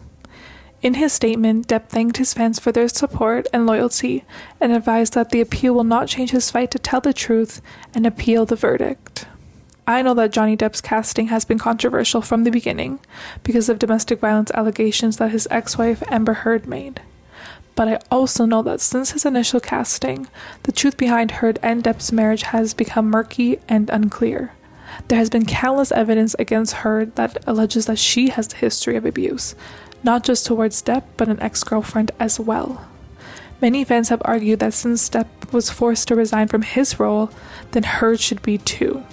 In 0.82 0.94
his 0.94 1.12
statement, 1.12 1.68
Depp 1.68 1.88
thanked 1.88 2.18
his 2.18 2.34
fans 2.34 2.58
for 2.58 2.72
their 2.72 2.88
support 2.88 3.46
and 3.52 3.66
loyalty 3.66 4.24
and 4.60 4.72
advised 4.72 5.14
that 5.14 5.30
the 5.30 5.40
appeal 5.40 5.74
will 5.74 5.84
not 5.84 6.08
change 6.08 6.30
his 6.30 6.50
fight 6.50 6.70
to 6.72 6.78
tell 6.78 7.00
the 7.00 7.12
truth 7.12 7.62
and 7.94 8.06
appeal 8.06 8.44
the 8.44 8.56
verdict. 8.56 9.26
I 9.86 10.02
know 10.02 10.14
that 10.14 10.32
Johnny 10.32 10.56
Depp's 10.56 10.80
casting 10.80 11.28
has 11.28 11.44
been 11.44 11.58
controversial 11.58 12.22
from 12.22 12.44
the 12.44 12.50
beginning 12.50 13.00
because 13.42 13.68
of 13.68 13.78
domestic 13.78 14.20
violence 14.20 14.50
allegations 14.52 15.16
that 15.16 15.30
his 15.30 15.48
ex 15.50 15.78
wife 15.78 16.02
Amber 16.08 16.34
Heard 16.34 16.66
made. 16.66 17.00
But 17.78 17.86
I 17.86 18.00
also 18.10 18.44
know 18.44 18.62
that 18.62 18.80
since 18.80 19.12
his 19.12 19.24
initial 19.24 19.60
casting, 19.60 20.26
the 20.64 20.72
truth 20.72 20.96
behind 20.96 21.30
Heard 21.30 21.60
and 21.62 21.84
Depp's 21.84 22.10
marriage 22.10 22.42
has 22.42 22.74
become 22.74 23.08
murky 23.08 23.60
and 23.68 23.88
unclear. 23.88 24.52
There 25.06 25.16
has 25.16 25.30
been 25.30 25.46
countless 25.46 25.92
evidence 25.92 26.34
against 26.40 26.82
Heard 26.82 27.14
that 27.14 27.38
alleges 27.46 27.86
that 27.86 28.00
she 28.00 28.30
has 28.30 28.52
a 28.52 28.56
history 28.56 28.96
of 28.96 29.06
abuse, 29.06 29.54
not 30.02 30.24
just 30.24 30.44
towards 30.44 30.82
Depp, 30.82 31.04
but 31.16 31.28
an 31.28 31.38
ex 31.38 31.62
girlfriend 31.62 32.10
as 32.18 32.40
well. 32.40 32.84
Many 33.62 33.84
fans 33.84 34.08
have 34.08 34.22
argued 34.24 34.58
that 34.58 34.74
since 34.74 35.08
Depp 35.08 35.52
was 35.52 35.70
forced 35.70 36.08
to 36.08 36.16
resign 36.16 36.48
from 36.48 36.62
his 36.62 36.98
role, 36.98 37.30
then 37.70 37.84
Heard 37.84 38.18
should 38.18 38.42
be 38.42 38.58
too. 38.58 39.04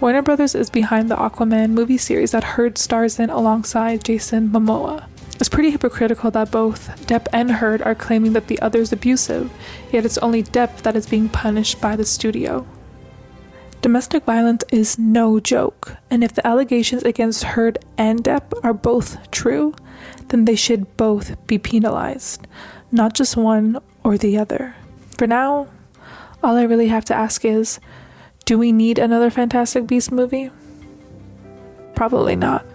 Warner 0.00 0.22
Brothers 0.22 0.54
is 0.54 0.70
behind 0.70 1.10
the 1.10 1.16
Aquaman 1.16 1.70
movie 1.70 1.98
series 1.98 2.30
that 2.30 2.54
Heard 2.54 2.78
stars 2.78 3.18
in 3.18 3.28
alongside 3.28 4.04
Jason 4.04 4.50
Momoa. 4.50 5.06
It's 5.40 5.48
pretty 5.48 5.70
hypocritical 5.70 6.32
that 6.32 6.50
both 6.50 7.06
Depp 7.06 7.28
and 7.32 7.52
Heard 7.52 7.80
are 7.82 7.94
claiming 7.94 8.32
that 8.32 8.48
the 8.48 8.60
other 8.60 8.80
is 8.80 8.92
abusive, 8.92 9.52
yet 9.92 10.04
it's 10.04 10.18
only 10.18 10.42
Depp 10.42 10.78
that 10.78 10.96
is 10.96 11.06
being 11.06 11.28
punished 11.28 11.80
by 11.80 11.94
the 11.94 12.04
studio. 12.04 12.66
Domestic 13.80 14.24
violence 14.24 14.64
is 14.72 14.98
no 14.98 15.38
joke, 15.38 15.96
and 16.10 16.24
if 16.24 16.34
the 16.34 16.44
allegations 16.44 17.04
against 17.04 17.44
Heard 17.44 17.78
and 17.96 18.24
Depp 18.24 18.52
are 18.64 18.74
both 18.74 19.30
true, 19.30 19.76
then 20.26 20.44
they 20.44 20.56
should 20.56 20.96
both 20.96 21.36
be 21.46 21.58
penalized, 21.58 22.48
not 22.90 23.14
just 23.14 23.36
one 23.36 23.78
or 24.02 24.18
the 24.18 24.36
other. 24.36 24.74
For 25.16 25.28
now, 25.28 25.68
all 26.42 26.56
I 26.56 26.64
really 26.64 26.88
have 26.88 27.04
to 27.06 27.14
ask 27.14 27.44
is 27.44 27.78
do 28.44 28.58
we 28.58 28.72
need 28.72 28.98
another 28.98 29.30
Fantastic 29.30 29.86
Beast 29.86 30.10
movie? 30.10 30.50
Probably 31.94 32.34
not. 32.34 32.66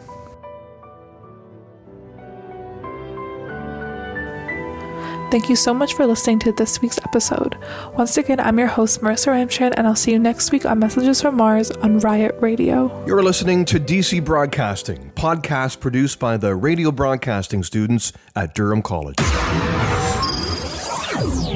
Thank 5.33 5.49
you 5.49 5.55
so 5.55 5.73
much 5.73 5.95
for 5.95 6.05
listening 6.05 6.37
to 6.41 6.51
this 6.51 6.79
week's 6.79 6.99
episode. 6.99 7.57
Once 7.97 8.17
again, 8.17 8.39
I'm 8.39 8.59
your 8.59 8.67
host, 8.67 9.01
Marissa 9.01 9.29
Ramchan, 9.29 9.73
and 9.75 9.87
I'll 9.87 9.95
see 9.95 10.11
you 10.11 10.19
next 10.19 10.51
week 10.51 10.63
on 10.63 10.77
Messages 10.77 11.23
from 11.23 11.37
Mars 11.37 11.71
on 11.71 11.97
Riot 11.97 12.35
Radio. 12.39 13.03
You're 13.07 13.23
listening 13.23 13.65
to 13.65 13.79
DC 13.79 14.23
Broadcasting, 14.23 15.11
podcast 15.15 15.79
produced 15.79 16.19
by 16.19 16.37
the 16.37 16.55
radio 16.55 16.91
broadcasting 16.91 17.63
students 17.63 18.13
at 18.35 18.53
Durham 18.53 18.83
College. 18.83 19.17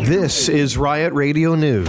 This 0.07 0.49
is 0.49 0.75
Riot 0.75 1.13
Radio 1.13 1.53
News. 1.53 1.87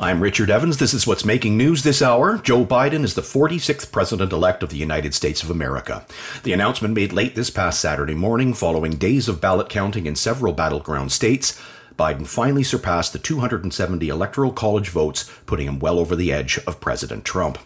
I'm 0.00 0.22
Richard 0.22 0.48
Evans. 0.48 0.76
This 0.76 0.94
is 0.94 1.08
what's 1.08 1.24
making 1.24 1.56
news 1.56 1.82
this 1.82 2.00
hour. 2.00 2.38
Joe 2.38 2.64
Biden 2.64 3.02
is 3.02 3.14
the 3.14 3.20
46th 3.20 3.90
president 3.90 4.32
elect 4.32 4.62
of 4.62 4.70
the 4.70 4.76
United 4.76 5.12
States 5.12 5.42
of 5.42 5.50
America. 5.50 6.06
The 6.44 6.52
announcement 6.52 6.94
made 6.94 7.12
late 7.12 7.34
this 7.34 7.50
past 7.50 7.80
Saturday 7.80 8.14
morning, 8.14 8.54
following 8.54 8.92
days 8.92 9.28
of 9.28 9.40
ballot 9.40 9.68
counting 9.68 10.06
in 10.06 10.14
several 10.14 10.52
battleground 10.52 11.10
states, 11.10 11.60
Biden 11.98 12.28
finally 12.28 12.62
surpassed 12.62 13.12
the 13.12 13.18
270 13.18 14.08
Electoral 14.08 14.52
College 14.52 14.88
votes, 14.88 15.28
putting 15.46 15.66
him 15.66 15.80
well 15.80 15.98
over 15.98 16.14
the 16.14 16.32
edge 16.32 16.60
of 16.64 16.80
President 16.80 17.24
Trump. 17.24 17.58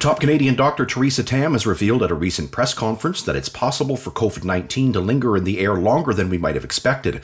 Top 0.00 0.18
Canadian 0.18 0.56
doctor 0.56 0.84
Theresa 0.84 1.22
Tam 1.22 1.52
has 1.52 1.64
revealed 1.64 2.02
at 2.02 2.10
a 2.10 2.14
recent 2.16 2.50
press 2.50 2.74
conference 2.74 3.22
that 3.22 3.36
it's 3.36 3.48
possible 3.48 3.96
for 3.96 4.10
COVID 4.10 4.42
19 4.42 4.94
to 4.94 5.00
linger 5.00 5.36
in 5.36 5.44
the 5.44 5.60
air 5.60 5.74
longer 5.74 6.12
than 6.12 6.28
we 6.28 6.38
might 6.38 6.56
have 6.56 6.64
expected. 6.64 7.22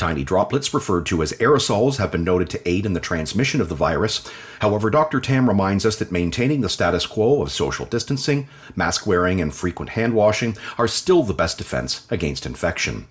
Tiny 0.00 0.24
droplets, 0.24 0.72
referred 0.72 1.04
to 1.06 1.22
as 1.22 1.34
aerosols, 1.34 1.98
have 1.98 2.10
been 2.10 2.24
noted 2.24 2.48
to 2.48 2.66
aid 2.66 2.86
in 2.86 2.94
the 2.94 3.00
transmission 3.00 3.60
of 3.60 3.68
the 3.68 3.74
virus. 3.74 4.26
However, 4.60 4.88
Dr. 4.88 5.20
Tam 5.20 5.46
reminds 5.46 5.84
us 5.84 5.96
that 5.96 6.10
maintaining 6.10 6.62
the 6.62 6.70
status 6.70 7.04
quo 7.04 7.42
of 7.42 7.52
social 7.52 7.84
distancing, 7.84 8.48
mask 8.74 9.06
wearing, 9.06 9.42
and 9.42 9.54
frequent 9.54 9.90
hand 9.90 10.14
washing 10.14 10.56
are 10.78 10.88
still 10.88 11.22
the 11.22 11.34
best 11.34 11.58
defense 11.58 12.06
against 12.08 12.46
infection. 12.46 13.08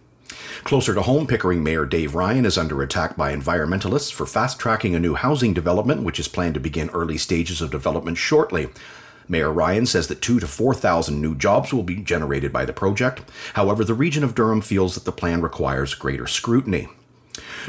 Closer 0.64 0.96
to 0.96 1.04
home, 1.04 1.28
Pickering 1.28 1.62
Mayor 1.62 1.86
Dave 1.86 2.16
Ryan 2.16 2.44
is 2.44 2.58
under 2.58 2.82
attack 2.82 3.16
by 3.16 3.36
environmentalists 3.36 4.12
for 4.12 4.26
fast 4.26 4.58
tracking 4.58 4.96
a 4.96 5.00
new 5.00 5.14
housing 5.14 5.54
development, 5.54 6.02
which 6.02 6.20
is 6.20 6.28
planned 6.28 6.56
to 6.56 6.60
begin 6.60 6.90
early 6.90 7.20
stages 7.20 7.62
of 7.62 7.70
development 7.70 8.18
shortly. 8.18 8.68
Mayor 9.30 9.54
Ryan 9.54 9.86
says 9.86 10.08
that 10.08 10.22
two 10.22 10.40
to 10.40 10.48
4,000 10.48 11.22
new 11.22 11.36
jobs 11.36 11.72
will 11.72 11.84
be 11.84 11.98
generated 11.98 12.52
by 12.52 12.66
the 12.66 12.74
project. 12.74 13.22
However, 13.54 13.84
the 13.84 13.94
region 13.94 14.24
of 14.24 14.34
Durham 14.34 14.60
feels 14.60 14.96
that 14.96 15.06
the 15.06 15.12
plan 15.12 15.42
requires 15.42 15.94
greater 15.94 16.26
scrutiny. 16.26 16.90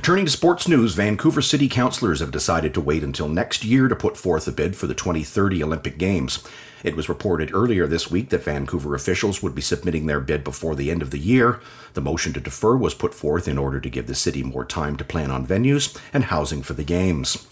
Turning 0.03 0.25
to 0.25 0.31
sports 0.31 0.67
news, 0.67 0.95
Vancouver 0.95 1.43
City 1.43 1.69
councillors 1.69 2.21
have 2.21 2.31
decided 2.31 2.73
to 2.75 2.81
wait 2.81 3.05
until 3.05 3.29
next 3.29 3.65
year 3.65 3.89
to 3.89 3.95
put 3.95 4.17
forth 4.17 4.49
a 4.49 4.53
bid 4.53 4.75
for 4.75 4.87
the 4.87 4.95
2030 4.95 5.63
Olympic 5.63 5.99
Games. 5.99 6.43
It 6.83 6.97
was 6.97 7.11
reported 7.11 7.55
earlier 7.55 7.87
this 7.87 8.11
week 8.11 8.31
that 8.31 8.45
Vancouver 8.45 8.95
officials 8.95 9.43
would 9.43 9.55
be 9.55 9.61
submitting 9.61 10.07
their 10.07 10.21
bid 10.21 10.43
before 10.43 10.75
the 10.75 10.91
end 10.91 11.03
of 11.03 11.11
the 11.11 11.19
year. 11.19 11.61
The 11.93 12.01
motion 12.01 12.33
to 12.33 12.41
defer 12.41 12.75
was 12.75 12.95
put 12.95 13.15
forth 13.15 13.47
in 13.47 13.59
order 13.59 13.81
to 13.81 13.91
give 13.91 14.07
the 14.07 14.15
city 14.15 14.43
more 14.43 14.65
time 14.65 14.97
to 14.97 15.05
plan 15.05 15.31
on 15.31 15.47
venues 15.47 15.97
and 16.15 16.25
housing 16.25 16.63
for 16.63 16.73
the 16.73 16.85
Games. 16.85 17.47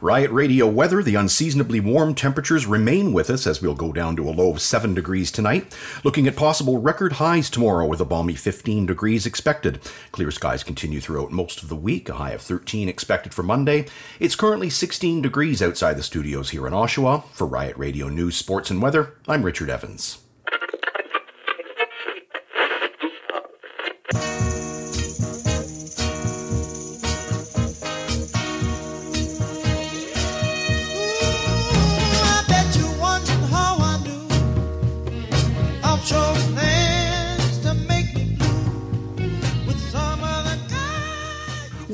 Riot 0.00 0.30
Radio 0.32 0.66
weather, 0.66 1.02
the 1.02 1.14
unseasonably 1.14 1.80
warm 1.80 2.14
temperatures 2.14 2.66
remain 2.66 3.12
with 3.12 3.30
us 3.30 3.46
as 3.46 3.62
we'll 3.62 3.74
go 3.74 3.92
down 3.92 4.16
to 4.16 4.28
a 4.28 4.32
low 4.32 4.50
of 4.50 4.60
7 4.60 4.94
degrees 4.94 5.30
tonight. 5.30 5.74
Looking 6.02 6.26
at 6.26 6.36
possible 6.36 6.78
record 6.78 7.14
highs 7.14 7.48
tomorrow 7.48 7.86
with 7.86 8.00
a 8.00 8.04
balmy 8.04 8.34
15 8.34 8.86
degrees 8.86 9.24
expected. 9.24 9.80
Clear 10.12 10.30
skies 10.30 10.64
continue 10.64 11.00
throughout 11.00 11.30
most 11.30 11.62
of 11.62 11.68
the 11.68 11.76
week, 11.76 12.08
a 12.08 12.14
high 12.14 12.32
of 12.32 12.42
13 12.42 12.88
expected 12.88 13.32
for 13.32 13.42
Monday. 13.42 13.86
It's 14.18 14.36
currently 14.36 14.70
16 14.70 15.22
degrees 15.22 15.62
outside 15.62 15.96
the 15.96 16.02
studios 16.02 16.50
here 16.50 16.66
in 16.66 16.72
Oshawa. 16.72 17.24
For 17.32 17.46
Riot 17.46 17.76
Radio 17.76 18.08
News, 18.08 18.36
Sports 18.36 18.70
and 18.70 18.82
Weather, 18.82 19.14
I'm 19.28 19.42
Richard 19.42 19.70
Evans. 19.70 20.23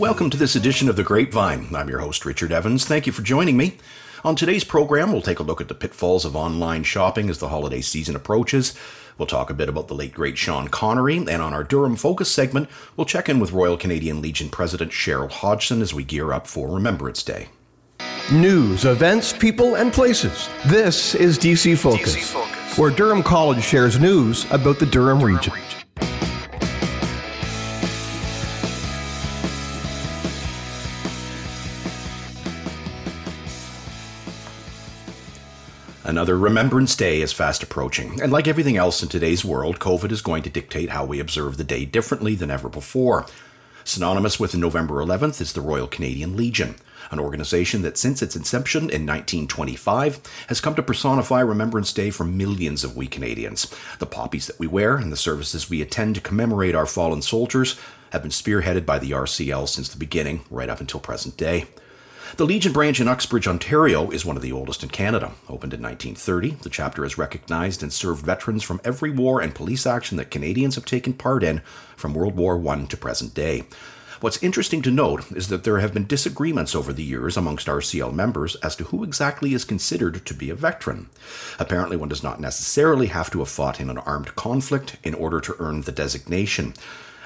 Welcome 0.00 0.30
to 0.30 0.38
this 0.38 0.56
edition 0.56 0.88
of 0.88 0.96
The 0.96 1.02
Grapevine. 1.04 1.76
I'm 1.76 1.90
your 1.90 1.98
host, 1.98 2.24
Richard 2.24 2.52
Evans. 2.52 2.86
Thank 2.86 3.06
you 3.06 3.12
for 3.12 3.20
joining 3.20 3.58
me. 3.58 3.76
On 4.24 4.34
today's 4.34 4.64
program, 4.64 5.12
we'll 5.12 5.20
take 5.20 5.40
a 5.40 5.42
look 5.42 5.60
at 5.60 5.68
the 5.68 5.74
pitfalls 5.74 6.24
of 6.24 6.34
online 6.34 6.84
shopping 6.84 7.28
as 7.28 7.36
the 7.36 7.50
holiday 7.50 7.82
season 7.82 8.16
approaches. 8.16 8.74
We'll 9.18 9.26
talk 9.26 9.50
a 9.50 9.54
bit 9.54 9.68
about 9.68 9.88
the 9.88 9.94
late 9.94 10.14
great 10.14 10.38
Sean 10.38 10.68
Connery, 10.68 11.18
and 11.18 11.28
on 11.42 11.52
our 11.52 11.62
Durham 11.62 11.96
Focus 11.96 12.30
segment, 12.30 12.70
we'll 12.96 13.04
check 13.04 13.28
in 13.28 13.40
with 13.40 13.52
Royal 13.52 13.76
Canadian 13.76 14.22
Legion 14.22 14.48
President 14.48 14.90
Cheryl 14.90 15.30
Hodgson 15.30 15.82
as 15.82 15.92
we 15.92 16.02
gear 16.02 16.32
up 16.32 16.46
for 16.46 16.74
Remembrance 16.74 17.22
Day. 17.22 17.48
News, 18.32 18.86
events, 18.86 19.34
people, 19.34 19.74
and 19.74 19.92
places. 19.92 20.48
This 20.64 21.14
is 21.14 21.38
DC 21.38 21.76
Focus, 21.76 22.16
DC 22.16 22.22
Focus. 22.22 22.78
where 22.78 22.90
Durham 22.90 23.22
College 23.22 23.62
shares 23.62 24.00
news 24.00 24.50
about 24.50 24.78
the 24.78 24.86
Durham, 24.86 25.18
Durham 25.18 25.36
region. 25.36 25.52
region. 25.52 25.69
Another 36.10 36.36
Remembrance 36.36 36.96
Day 36.96 37.20
is 37.20 37.32
fast 37.32 37.62
approaching, 37.62 38.20
and 38.20 38.32
like 38.32 38.48
everything 38.48 38.76
else 38.76 39.00
in 39.00 39.08
today's 39.08 39.44
world, 39.44 39.78
COVID 39.78 40.10
is 40.10 40.22
going 40.22 40.42
to 40.42 40.50
dictate 40.50 40.90
how 40.90 41.04
we 41.04 41.20
observe 41.20 41.56
the 41.56 41.62
day 41.62 41.84
differently 41.84 42.34
than 42.34 42.50
ever 42.50 42.68
before. 42.68 43.26
Synonymous 43.84 44.40
with 44.40 44.56
November 44.56 44.96
11th 44.96 45.40
is 45.40 45.52
the 45.52 45.60
Royal 45.60 45.86
Canadian 45.86 46.36
Legion, 46.36 46.74
an 47.12 47.20
organization 47.20 47.82
that 47.82 47.96
since 47.96 48.22
its 48.22 48.34
inception 48.34 48.90
in 48.90 49.06
1925 49.06 50.18
has 50.48 50.60
come 50.60 50.74
to 50.74 50.82
personify 50.82 51.38
Remembrance 51.38 51.92
Day 51.92 52.10
for 52.10 52.24
millions 52.24 52.82
of 52.82 52.96
we 52.96 53.06
Canadians. 53.06 53.72
The 54.00 54.06
poppies 54.06 54.48
that 54.48 54.58
we 54.58 54.66
wear 54.66 54.96
and 54.96 55.12
the 55.12 55.16
services 55.16 55.70
we 55.70 55.80
attend 55.80 56.16
to 56.16 56.20
commemorate 56.20 56.74
our 56.74 56.86
fallen 56.86 57.22
soldiers 57.22 57.78
have 58.10 58.22
been 58.22 58.32
spearheaded 58.32 58.84
by 58.84 58.98
the 58.98 59.12
RCL 59.12 59.68
since 59.68 59.88
the 59.88 59.96
beginning, 59.96 60.40
right 60.50 60.68
up 60.68 60.80
until 60.80 60.98
present 60.98 61.36
day. 61.36 61.66
The 62.36 62.46
Legion 62.46 62.72
branch 62.72 63.00
in 63.00 63.08
Uxbridge, 63.08 63.48
Ontario 63.48 64.10
is 64.10 64.24
one 64.24 64.36
of 64.36 64.42
the 64.42 64.52
oldest 64.52 64.84
in 64.84 64.88
Canada. 64.88 65.32
Opened 65.48 65.74
in 65.74 65.82
1930, 65.82 66.62
the 66.62 66.70
chapter 66.70 67.02
has 67.02 67.18
recognized 67.18 67.82
and 67.82 67.92
served 67.92 68.24
veterans 68.24 68.62
from 68.62 68.80
every 68.84 69.10
war 69.10 69.40
and 69.40 69.54
police 69.54 69.84
action 69.84 70.16
that 70.16 70.30
Canadians 70.30 70.76
have 70.76 70.84
taken 70.84 71.12
part 71.12 71.42
in 71.42 71.60
from 71.96 72.14
World 72.14 72.36
War 72.36 72.64
I 72.68 72.84
to 72.84 72.96
present 72.96 73.34
day. 73.34 73.64
What's 74.20 74.42
interesting 74.42 74.80
to 74.82 74.90
note 74.90 75.32
is 75.32 75.48
that 75.48 75.64
there 75.64 75.80
have 75.80 75.92
been 75.92 76.06
disagreements 76.06 76.74
over 76.74 76.92
the 76.92 77.02
years 77.02 77.36
amongst 77.36 77.66
RCL 77.66 78.12
members 78.12 78.54
as 78.56 78.76
to 78.76 78.84
who 78.84 79.02
exactly 79.02 79.52
is 79.52 79.64
considered 79.64 80.24
to 80.24 80.34
be 80.34 80.50
a 80.50 80.54
veteran. 80.54 81.08
Apparently, 81.58 81.96
one 81.96 82.10
does 82.10 82.22
not 82.22 82.38
necessarily 82.38 83.06
have 83.06 83.30
to 83.30 83.38
have 83.40 83.48
fought 83.48 83.80
in 83.80 83.90
an 83.90 83.98
armed 83.98 84.36
conflict 84.36 84.98
in 85.02 85.14
order 85.14 85.40
to 85.40 85.56
earn 85.58 85.80
the 85.82 85.92
designation. 85.92 86.74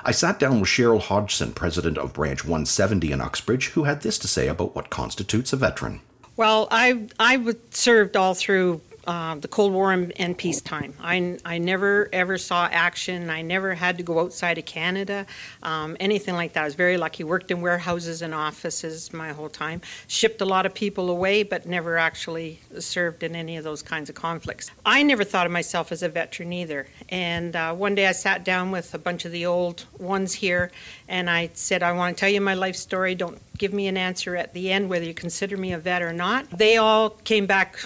I 0.07 0.13
sat 0.13 0.39
down 0.39 0.61
with 0.61 0.69
Cheryl 0.69 1.01
Hodgson, 1.01 1.53
president 1.53 1.97
of 1.97 2.13
Branch 2.13 2.45
170 2.45 3.11
in 3.11 3.21
Uxbridge, 3.21 3.69
who 3.69 3.85
had 3.85 4.03
this 4.03 4.19
to 4.19 4.29
say 4.29 4.49
about 4.49 4.75
what 4.75 4.91
constitutes 4.91 5.53
a 5.53 5.57
veteran. 5.57 6.01
Well, 6.37 6.69
I 6.71 7.07
I 7.19 7.55
served 7.71 8.17
all 8.17 8.35
through 8.35 8.81
uh, 9.07 9.35
the 9.37 9.49
Cold 9.49 9.73
War 9.73 9.93
and, 9.93 10.13
and, 10.17 10.37
peacetime. 10.37 10.95
I, 11.01 11.39
I 11.45 11.59
never 11.59 12.09
ever 12.13 12.39
saw 12.39 12.67
action. 12.71 13.31
I 13.31 13.43
never 13.43 13.75
had 13.75 13.99
to 13.99 14.03
go 14.03 14.21
outside 14.21 14.59
of 14.59 14.65
Canada, 14.65 15.27
um, 15.63 15.97
anything 16.01 16.35
like 16.35 16.55
that. 16.55 16.63
I 16.63 16.65
was 16.65 16.75
very 16.75 16.97
lucky. 16.97 17.25
Worked 17.25 17.51
in 17.51 17.61
warehouses 17.61 18.23
and 18.23 18.35
offices 18.35 19.13
my 19.13 19.33
whole 19.33 19.49
time. 19.49 19.81
Shipped 20.07 20.41
a 20.41 20.45
lot 20.45 20.67
of 20.67 20.75
people 20.75 21.11
away, 21.11 21.43
but 21.43 21.67
never 21.67 21.99
actually 21.99 22.61
served 22.79 23.23
in 23.23 23.37
any 23.37 23.57
of 23.57 23.65
those 23.65 23.83
kinds 23.83 24.09
of 24.09 24.15
conflicts. 24.15 24.71
I 24.85 25.03
never 25.03 25.25
thought 25.25 25.47
of 25.47 25.53
myself 25.53 25.93
as 25.93 26.03
a 26.03 26.09
veteran 26.09 26.53
either. 26.53 26.87
And 27.09 27.55
uh, 27.55 27.75
one 27.75 27.95
day 27.95 28.07
I 28.07 28.13
sat 28.13 28.45
down 28.45 28.71
with 28.71 28.95
a 28.95 28.99
bunch 28.99 29.25
of 29.25 29.33
the 29.33 29.47
old 29.47 29.85
ones 29.99 30.35
here, 30.35 30.71
and 31.09 31.29
I 31.29 31.51
said, 31.55 31.83
I 31.83 31.93
want 31.93 32.17
to 32.17 32.21
tell 32.21 32.31
you 32.31 32.41
my 32.41 32.55
life 32.55 32.77
story. 32.77 33.15
Don't 33.15 33.41
give 33.59 33.73
me 33.73 33.87
an 33.87 33.97
answer 33.97 34.37
at 34.37 34.55
the 34.55 34.73
end 34.73 34.89
whether 34.89 35.05
you 35.05 35.15
consider 35.15 35.57
me 35.57 35.73
a 35.73 35.79
vet 35.79 36.03
or 36.03 36.13
not. 36.13 36.51
They 36.51 36.77
all 36.77 37.11
came 37.11 37.47
back 37.47 37.79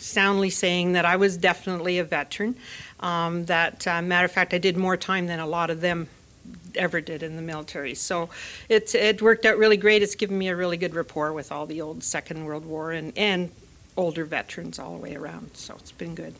soundly 0.00 0.50
saying 0.50 0.92
that 0.92 1.04
I 1.04 1.16
was 1.16 1.36
definitely 1.36 1.98
a 1.98 2.04
veteran. 2.04 2.56
Um, 3.00 3.44
that, 3.46 3.86
uh, 3.86 4.02
matter 4.02 4.24
of 4.24 4.32
fact, 4.32 4.54
I 4.54 4.58
did 4.58 4.76
more 4.76 4.96
time 4.96 5.26
than 5.26 5.40
a 5.40 5.46
lot 5.46 5.70
of 5.70 5.80
them 5.80 6.08
ever 6.74 7.00
did 7.00 7.22
in 7.22 7.36
the 7.36 7.42
military. 7.42 7.94
So 7.94 8.28
it's 8.68 8.94
it 8.94 9.20
worked 9.22 9.44
out 9.44 9.58
really 9.58 9.76
great. 9.76 10.02
It's 10.02 10.14
given 10.14 10.38
me 10.38 10.48
a 10.48 10.56
really 10.56 10.76
good 10.76 10.94
rapport 10.94 11.32
with 11.32 11.52
all 11.52 11.66
the 11.66 11.80
old 11.80 12.02
Second 12.02 12.44
World 12.44 12.64
War 12.64 12.92
and, 12.92 13.12
and 13.16 13.50
older 13.96 14.24
veterans 14.24 14.78
all 14.78 14.96
the 14.96 15.02
way 15.02 15.16
around. 15.16 15.50
So 15.54 15.74
it's 15.78 15.92
been 15.92 16.14
good. 16.14 16.34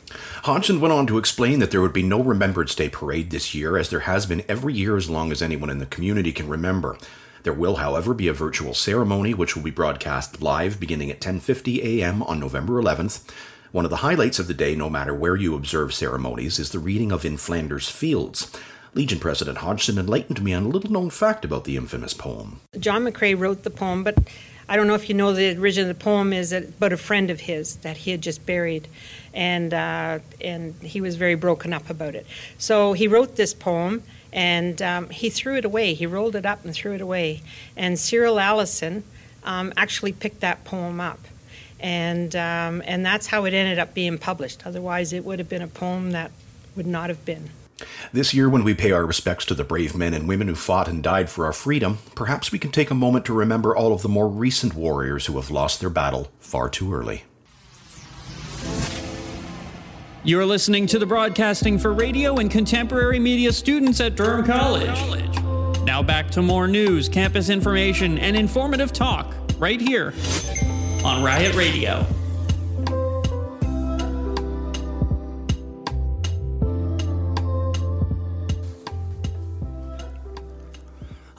Hodgson 0.45 0.81
went 0.81 0.93
on 0.93 1.07
to 1.09 1.19
explain 1.19 1.59
that 1.59 1.71
there 1.71 1.81
would 1.81 1.93
be 1.93 2.05
no 2.05 2.23
Remembrance 2.23 2.75
Day 2.75 2.89
parade 2.89 3.31
this 3.31 3.55
year, 3.55 3.77
as 3.77 3.91
there 3.91 4.01
has 4.01 4.27
been 4.27 4.45
every 4.49 4.75
year 4.75 4.97
as 4.97 5.11
long 5.11 5.33
as 5.33 5.43
anyone 5.43 5.69
in 5.69 5.79
the 5.79 5.87
community 5.87 6.33
can 6.33 6.49
remember. 6.49 6.97
There 7.43 7.53
will, 7.53 7.77
however, 7.77 8.15
be 8.15 8.29
a 8.29 8.33
virtual 8.33 8.75
ceremony 8.75 9.35
which 9.35 9.55
will 9.55 9.63
be 9.63 9.71
broadcast 9.71 10.43
live 10.43 10.81
beginning 10.81 11.11
at 11.11 11.21
10:50 11.21 11.83
a.m. 11.83 12.23
on 12.23 12.41
November 12.41 12.81
11th. 12.81 13.25
One 13.71 13.85
of 13.85 13.91
the 13.91 13.99
highlights 13.99 14.39
of 14.39 14.47
the 14.47 14.55
day, 14.55 14.75
no 14.75 14.89
matter 14.89 15.15
where 15.15 15.37
you 15.37 15.55
observe 15.55 15.93
ceremonies, 15.93 16.59
is 16.59 16.71
the 16.71 16.79
reading 16.79 17.13
of 17.13 17.25
In 17.25 17.37
Flanders 17.37 17.91
Fields. 17.91 18.51
Legion 18.95 19.19
President 19.19 19.59
Hodgson 19.59 19.99
enlightened 19.99 20.43
me 20.43 20.55
on 20.55 20.65
a 20.65 20.69
little 20.69 20.91
known 20.91 21.11
fact 21.11 21.45
about 21.45 21.65
the 21.65 21.77
infamous 21.77 22.15
poem. 22.15 22.61
John 22.79 23.05
McCrae 23.05 23.39
wrote 23.39 23.63
the 23.63 23.71
poem, 23.71 24.03
but 24.03 24.17
I 24.69 24.77
don't 24.77 24.87
know 24.87 24.95
if 24.95 25.09
you 25.09 25.15
know 25.15 25.33
the 25.33 25.57
origin 25.57 25.89
of 25.89 25.97
the 25.97 26.03
poem 26.03 26.33
is 26.33 26.53
about 26.53 26.93
a 26.93 26.97
friend 26.97 27.31
of 27.31 27.41
his 27.41 27.77
that 27.77 27.99
he 27.99 28.11
had 28.11 28.21
just 28.21 28.45
buried, 28.45 28.89
and 29.33 29.73
uh, 29.73 30.19
and 30.41 30.75
he 30.83 31.01
was 31.01 31.17
very 31.17 31.35
broken 31.35 31.73
up 31.73 31.89
about 31.89 32.15
it. 32.15 32.27
So 32.59 32.93
he 32.93 33.07
wrote 33.07 33.37
this 33.37 33.55
poem, 33.55 34.03
and 34.33 34.81
um, 34.83 35.11
he 35.11 35.31
threw 35.31 35.57
it 35.57 35.65
away. 35.65 35.95
He 35.95 36.07
rolled 36.07 36.37
it 36.37 36.47
up 36.47 36.65
and 36.65 36.75
threw 36.75 36.95
it 36.95 37.01
away. 37.01 37.43
And 37.77 37.99
Cyril 37.99 38.39
Allison 38.39 39.05
um, 39.45 39.73
actually 39.77 40.13
picked 40.13 40.41
that 40.41 40.65
poem 40.65 41.01
up 41.01 41.21
and 41.81 42.35
um, 42.35 42.83
and 42.87 43.05
that's 43.05 43.29
how 43.29 43.45
it 43.45 43.55
ended 43.55 43.79
up 43.79 43.95
being 43.95 44.19
published. 44.19 44.67
Otherwise, 44.67 45.13
it 45.13 45.25
would 45.25 45.39
have 45.39 45.49
been 45.49 45.63
a 45.63 45.69
poem 45.69 46.11
that 46.13 46.31
would 46.77 46.87
not 46.87 47.09
have 47.09 47.25
been. 47.25 47.51
This 48.13 48.35
year, 48.35 48.49
when 48.49 48.65
we 48.65 48.75
pay 48.75 48.91
our 48.91 49.07
respects 49.07 49.45
to 49.47 49.55
the 49.55 49.63
brave 49.63 49.95
men 49.95 50.13
and 50.13 50.27
women 50.27 50.49
who 50.49 50.57
fought 50.57 50.89
and 50.89 51.03
died 51.03 51.31
for 51.31 51.47
our 51.47 51.53
freedom, 51.53 51.99
perhaps 52.17 52.51
we 52.51 52.59
can 52.59 52.73
take 52.73 52.91
a 52.91 52.95
moment 52.95 53.25
to 53.27 53.33
remember 53.33 53.77
all 53.77 53.93
of 53.93 54.03
the 54.03 54.09
more 54.09 54.29
recent 54.29 54.75
warriors 54.75 55.27
who 55.27 55.37
have 55.37 55.51
lost 55.51 55.79
their 55.79 55.91
battle 55.91 56.29
far 56.41 56.69
too 56.69 56.93
early. 56.93 57.23
You're 60.25 60.45
listening 60.45 60.89
to 60.89 60.99
the 60.99 61.07
broadcasting 61.07 61.79
for 61.79 61.93
radio 61.93 62.39
and 62.39 62.51
contemporary 62.51 63.21
media 63.21 63.53
students 63.53 64.01
at 64.01 64.17
Durham 64.17 64.45
College. 64.45 64.99
Now 65.85 66.03
back 66.03 66.29
to 66.33 66.43
more 66.43 66.67
news, 66.67 67.09
campus 67.09 67.49
information, 67.49 68.19
and 68.19 68.37
informative 68.37 68.93
talk 68.93 69.33
right 69.59 69.81
here 69.81 70.13
on 71.05 71.23
Riot 71.23 71.55
Radio. 71.55 72.05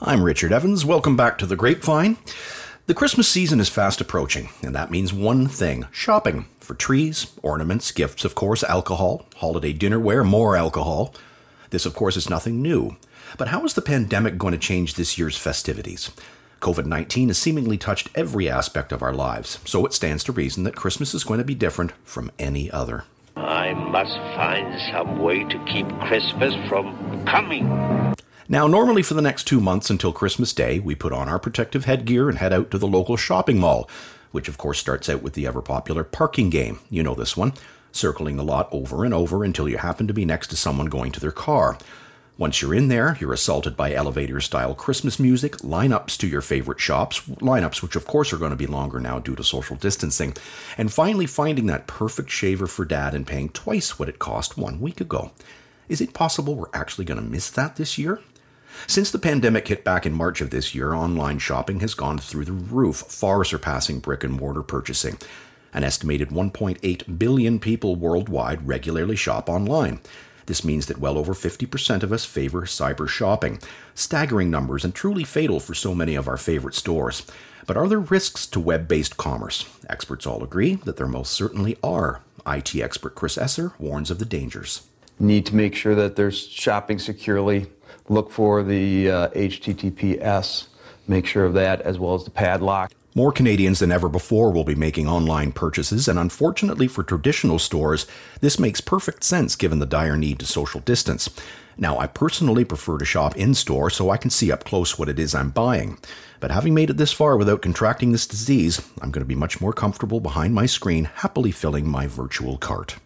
I'm 0.00 0.24
Richard 0.24 0.54
Evans. 0.54 0.86
Welcome 0.86 1.16
back 1.16 1.36
to 1.38 1.46
the 1.46 1.54
Grapevine. 1.54 2.16
The 2.86 2.94
Christmas 2.94 3.28
season 3.28 3.60
is 3.60 3.68
fast 3.68 4.00
approaching, 4.00 4.48
and 4.62 4.74
that 4.74 4.90
means 4.90 5.12
one 5.12 5.46
thing 5.46 5.86
shopping 5.92 6.46
for 6.70 6.76
trees, 6.76 7.26
ornaments, 7.42 7.90
gifts, 7.90 8.24
of 8.24 8.36
course, 8.36 8.62
alcohol, 8.62 9.26
holiday 9.34 9.74
dinnerware, 9.74 10.24
more 10.24 10.54
alcohol. 10.54 11.12
This, 11.70 11.84
of 11.84 11.96
course, 11.96 12.16
is 12.16 12.30
nothing 12.30 12.62
new. 12.62 12.96
But 13.36 13.48
how 13.48 13.64
is 13.64 13.74
the 13.74 13.82
pandemic 13.82 14.38
going 14.38 14.52
to 14.52 14.58
change 14.58 14.94
this 14.94 15.18
year's 15.18 15.36
festivities? 15.36 16.12
COVID 16.60 16.86
19 16.86 17.26
has 17.26 17.38
seemingly 17.38 17.76
touched 17.76 18.08
every 18.14 18.48
aspect 18.48 18.92
of 18.92 19.02
our 19.02 19.12
lives, 19.12 19.58
so 19.64 19.84
it 19.84 19.92
stands 19.92 20.22
to 20.22 20.32
reason 20.32 20.62
that 20.62 20.76
Christmas 20.76 21.12
is 21.12 21.24
going 21.24 21.38
to 21.38 21.44
be 21.44 21.56
different 21.56 21.90
from 22.04 22.30
any 22.38 22.70
other. 22.70 23.02
I 23.34 23.74
must 23.74 24.14
find 24.36 24.80
some 24.92 25.18
way 25.18 25.42
to 25.42 25.64
keep 25.64 25.88
Christmas 26.06 26.54
from 26.68 27.26
coming. 27.26 27.66
Now, 28.48 28.68
normally 28.68 29.02
for 29.02 29.14
the 29.14 29.22
next 29.22 29.48
two 29.48 29.60
months 29.60 29.90
until 29.90 30.12
Christmas 30.12 30.52
Day, 30.52 30.78
we 30.78 30.94
put 30.94 31.12
on 31.12 31.28
our 31.28 31.40
protective 31.40 31.86
headgear 31.86 32.28
and 32.28 32.38
head 32.38 32.52
out 32.52 32.70
to 32.70 32.78
the 32.78 32.86
local 32.86 33.16
shopping 33.16 33.58
mall, 33.58 33.90
which 34.32 34.48
of 34.48 34.58
course 34.58 34.78
starts 34.78 35.08
out 35.08 35.22
with 35.22 35.34
the 35.34 35.46
ever 35.46 35.62
popular 35.62 36.04
parking 36.04 36.50
game. 36.50 36.80
You 36.90 37.02
know 37.02 37.14
this 37.14 37.36
one, 37.36 37.52
circling 37.92 38.36
the 38.36 38.44
lot 38.44 38.68
over 38.72 39.04
and 39.04 39.14
over 39.14 39.44
until 39.44 39.68
you 39.68 39.78
happen 39.78 40.06
to 40.06 40.14
be 40.14 40.24
next 40.24 40.48
to 40.48 40.56
someone 40.56 40.86
going 40.86 41.12
to 41.12 41.20
their 41.20 41.32
car. 41.32 41.78
Once 42.38 42.62
you're 42.62 42.74
in 42.74 42.88
there, 42.88 43.18
you're 43.20 43.34
assaulted 43.34 43.76
by 43.76 43.92
elevator 43.92 44.40
style 44.40 44.74
Christmas 44.74 45.18
music, 45.18 45.58
lineups 45.58 46.16
to 46.16 46.26
your 46.26 46.40
favorite 46.40 46.80
shops, 46.80 47.20
lineups 47.20 47.82
which 47.82 47.96
of 47.96 48.06
course 48.06 48.32
are 48.32 48.38
going 48.38 48.50
to 48.50 48.56
be 48.56 48.66
longer 48.66 48.98
now 48.98 49.18
due 49.18 49.36
to 49.36 49.44
social 49.44 49.76
distancing, 49.76 50.34
and 50.78 50.90
finally 50.90 51.26
finding 51.26 51.66
that 51.66 51.86
perfect 51.86 52.30
shaver 52.30 52.66
for 52.66 52.86
dad 52.86 53.14
and 53.14 53.26
paying 53.26 53.50
twice 53.50 53.98
what 53.98 54.08
it 54.08 54.18
cost 54.18 54.56
one 54.56 54.80
week 54.80 55.02
ago. 55.02 55.32
Is 55.90 56.00
it 56.00 56.14
possible 56.14 56.54
we're 56.54 56.66
actually 56.72 57.04
going 57.04 57.20
to 57.20 57.28
miss 57.28 57.50
that 57.50 57.76
this 57.76 57.98
year? 57.98 58.20
Since 58.86 59.10
the 59.10 59.18
pandemic 59.18 59.68
hit 59.68 59.84
back 59.84 60.06
in 60.06 60.12
March 60.12 60.40
of 60.40 60.50
this 60.50 60.74
year, 60.74 60.94
online 60.94 61.38
shopping 61.38 61.80
has 61.80 61.94
gone 61.94 62.18
through 62.18 62.44
the 62.44 62.52
roof, 62.52 62.96
far 62.96 63.44
surpassing 63.44 64.00
brick 64.00 64.24
and 64.24 64.32
mortar 64.34 64.62
purchasing. 64.62 65.18
An 65.72 65.84
estimated 65.84 66.30
1.8 66.30 67.18
billion 67.18 67.60
people 67.60 67.94
worldwide 67.96 68.66
regularly 68.66 69.16
shop 69.16 69.48
online. 69.48 70.00
This 70.46 70.64
means 70.64 70.86
that 70.86 70.98
well 70.98 71.16
over 71.16 71.32
50% 71.32 72.02
of 72.02 72.12
us 72.12 72.24
favor 72.24 72.62
cyber 72.62 73.08
shopping. 73.08 73.60
Staggering 73.94 74.50
numbers 74.50 74.84
and 74.84 74.92
truly 74.92 75.22
fatal 75.22 75.60
for 75.60 75.74
so 75.74 75.94
many 75.94 76.16
of 76.16 76.26
our 76.26 76.36
favorite 76.36 76.74
stores. 76.74 77.24
But 77.66 77.76
are 77.76 77.86
there 77.86 78.00
risks 78.00 78.46
to 78.48 78.58
web 78.58 78.88
based 78.88 79.16
commerce? 79.16 79.64
Experts 79.88 80.26
all 80.26 80.42
agree 80.42 80.74
that 80.74 80.96
there 80.96 81.06
most 81.06 81.32
certainly 81.32 81.76
are. 81.84 82.22
IT 82.46 82.74
expert 82.74 83.14
Chris 83.14 83.38
Esser 83.38 83.72
warns 83.78 84.10
of 84.10 84.18
the 84.18 84.24
dangers. 84.24 84.88
Need 85.20 85.46
to 85.46 85.54
make 85.54 85.76
sure 85.76 85.94
that 85.94 86.16
they're 86.16 86.32
shopping 86.32 86.98
securely, 86.98 87.66
look 88.10 88.30
for 88.30 88.62
the 88.62 89.08
uh, 89.08 89.28
HTTPS, 89.28 90.66
make 91.08 91.26
sure 91.26 91.44
of 91.44 91.54
that, 91.54 91.80
as 91.82 91.98
well 91.98 92.14
as 92.14 92.24
the 92.24 92.30
padlock. 92.30 92.92
More 93.14 93.32
Canadians 93.32 93.80
than 93.80 93.90
ever 93.90 94.08
before 94.08 94.52
will 94.52 94.64
be 94.64 94.74
making 94.74 95.08
online 95.08 95.50
purchases, 95.52 96.06
and 96.06 96.18
unfortunately 96.18 96.86
for 96.86 97.02
traditional 97.02 97.58
stores, 97.58 98.06
this 98.40 98.58
makes 98.58 98.80
perfect 98.80 99.24
sense 99.24 99.56
given 99.56 99.78
the 99.78 99.86
dire 99.86 100.16
need 100.16 100.38
to 100.40 100.46
social 100.46 100.80
distance. 100.80 101.28
Now, 101.76 101.98
I 101.98 102.06
personally 102.06 102.64
prefer 102.64 102.98
to 102.98 103.04
shop 103.04 103.36
in 103.36 103.54
store 103.54 103.90
so 103.90 104.10
I 104.10 104.16
can 104.16 104.30
see 104.30 104.52
up 104.52 104.64
close 104.64 104.98
what 104.98 105.08
it 105.08 105.18
is 105.18 105.34
I'm 105.34 105.50
buying. 105.50 105.98
But 106.38 106.50
having 106.50 106.74
made 106.74 106.90
it 106.90 106.98
this 106.98 107.12
far 107.12 107.36
without 107.36 107.62
contracting 107.62 108.12
this 108.12 108.26
disease, 108.26 108.80
I'm 109.00 109.10
going 109.10 109.22
to 109.22 109.28
be 109.28 109.34
much 109.34 109.60
more 109.60 109.72
comfortable 109.72 110.20
behind 110.20 110.54
my 110.54 110.66
screen, 110.66 111.04
happily 111.04 111.50
filling 111.50 111.88
my 111.88 112.06
virtual 112.06 112.58
cart. 112.58 112.96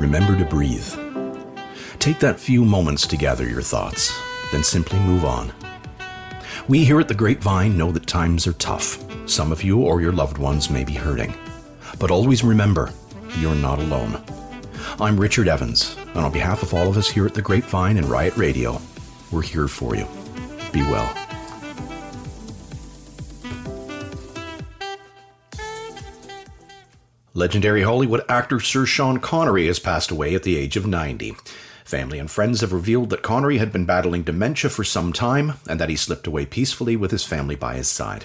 Remember 0.00 0.34
to 0.34 0.46
breathe. 0.46 0.88
Take 1.98 2.20
that 2.20 2.40
few 2.40 2.64
moments 2.64 3.06
to 3.06 3.18
gather 3.18 3.46
your 3.46 3.60
thoughts, 3.60 4.18
then 4.50 4.64
simply 4.64 4.98
move 4.98 5.26
on. 5.26 5.52
We 6.68 6.86
here 6.86 7.00
at 7.00 7.08
the 7.08 7.14
Grapevine 7.14 7.76
know 7.76 7.92
that 7.92 8.06
times 8.06 8.46
are 8.46 8.54
tough. 8.54 9.04
Some 9.28 9.52
of 9.52 9.62
you 9.62 9.82
or 9.82 10.00
your 10.00 10.12
loved 10.12 10.38
ones 10.38 10.70
may 10.70 10.84
be 10.84 10.94
hurting. 10.94 11.34
But 11.98 12.10
always 12.10 12.42
remember, 12.42 12.90
you're 13.36 13.54
not 13.54 13.78
alone. 13.78 14.24
I'm 14.98 15.20
Richard 15.20 15.48
Evans, 15.48 15.94
and 16.14 16.24
on 16.24 16.32
behalf 16.32 16.62
of 16.62 16.72
all 16.72 16.88
of 16.88 16.96
us 16.96 17.10
here 17.10 17.26
at 17.26 17.34
the 17.34 17.42
Grapevine 17.42 17.98
and 17.98 18.06
Riot 18.06 18.38
Radio, 18.38 18.80
we're 19.30 19.42
here 19.42 19.68
for 19.68 19.94
you. 19.94 20.06
Be 20.72 20.80
well. 20.80 21.29
Legendary 27.32 27.82
Hollywood 27.82 28.24
actor 28.28 28.58
Sir 28.58 28.84
Sean 28.84 29.20
Connery 29.20 29.68
has 29.68 29.78
passed 29.78 30.10
away 30.10 30.34
at 30.34 30.42
the 30.42 30.56
age 30.56 30.76
of 30.76 30.84
90. 30.84 31.36
Family 31.84 32.18
and 32.18 32.28
friends 32.28 32.60
have 32.60 32.72
revealed 32.72 33.10
that 33.10 33.22
Connery 33.22 33.58
had 33.58 33.72
been 33.72 33.86
battling 33.86 34.24
dementia 34.24 34.68
for 34.68 34.82
some 34.82 35.12
time 35.12 35.52
and 35.68 35.78
that 35.78 35.88
he 35.88 35.94
slipped 35.94 36.26
away 36.26 36.44
peacefully 36.44 36.96
with 36.96 37.12
his 37.12 37.24
family 37.24 37.54
by 37.54 37.76
his 37.76 37.86
side. 37.86 38.24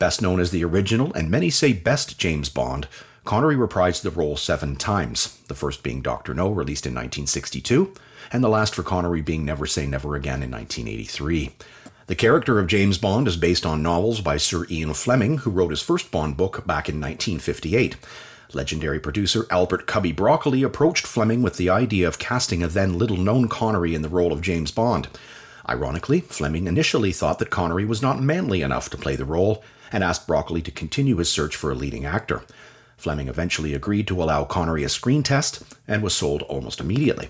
Best 0.00 0.20
known 0.20 0.40
as 0.40 0.50
the 0.50 0.64
original, 0.64 1.12
and 1.12 1.30
many 1.30 1.50
say 1.50 1.72
best 1.72 2.18
James 2.18 2.48
Bond, 2.48 2.88
Connery 3.24 3.54
reprised 3.54 4.02
the 4.02 4.10
role 4.10 4.36
seven 4.36 4.74
times, 4.74 5.38
the 5.46 5.54
first 5.54 5.84
being 5.84 6.02
Dr. 6.02 6.34
No, 6.34 6.50
released 6.50 6.84
in 6.84 6.94
1962, 6.94 7.94
and 8.32 8.42
the 8.42 8.48
last 8.48 8.74
for 8.74 8.82
Connery 8.82 9.22
being 9.22 9.44
Never 9.44 9.66
Say 9.66 9.86
Never 9.86 10.16
Again 10.16 10.42
in 10.42 10.50
1983. 10.50 11.52
The 12.08 12.16
character 12.16 12.58
of 12.58 12.66
James 12.66 12.98
Bond 12.98 13.28
is 13.28 13.36
based 13.36 13.64
on 13.64 13.84
novels 13.84 14.20
by 14.20 14.36
Sir 14.36 14.66
Ian 14.68 14.94
Fleming, 14.94 15.38
who 15.38 15.50
wrote 15.52 15.70
his 15.70 15.80
first 15.80 16.10
Bond 16.10 16.36
book 16.36 16.66
back 16.66 16.88
in 16.88 16.96
1958. 16.96 17.94
Legendary 18.54 19.00
producer 19.00 19.46
Albert 19.50 19.86
Cubby 19.86 20.12
Broccoli 20.12 20.62
approached 20.62 21.06
Fleming 21.06 21.42
with 21.42 21.56
the 21.56 21.70
idea 21.70 22.06
of 22.06 22.18
casting 22.18 22.62
a 22.62 22.68
then 22.68 22.98
little 22.98 23.16
known 23.16 23.48
Connery 23.48 23.94
in 23.94 24.02
the 24.02 24.08
role 24.08 24.32
of 24.32 24.42
James 24.42 24.70
Bond. 24.70 25.08
Ironically, 25.68 26.20
Fleming 26.20 26.66
initially 26.66 27.12
thought 27.12 27.38
that 27.38 27.50
Connery 27.50 27.84
was 27.84 28.02
not 28.02 28.20
manly 28.20 28.62
enough 28.62 28.90
to 28.90 28.98
play 28.98 29.16
the 29.16 29.24
role 29.24 29.62
and 29.90 30.02
asked 30.02 30.26
Broccoli 30.26 30.62
to 30.62 30.70
continue 30.70 31.16
his 31.16 31.30
search 31.30 31.56
for 31.56 31.70
a 31.70 31.74
leading 31.74 32.04
actor. 32.04 32.42
Fleming 32.96 33.28
eventually 33.28 33.74
agreed 33.74 34.06
to 34.08 34.22
allow 34.22 34.44
Connery 34.44 34.84
a 34.84 34.88
screen 34.88 35.22
test 35.22 35.62
and 35.88 36.02
was 36.02 36.14
sold 36.14 36.42
almost 36.42 36.80
immediately. 36.80 37.28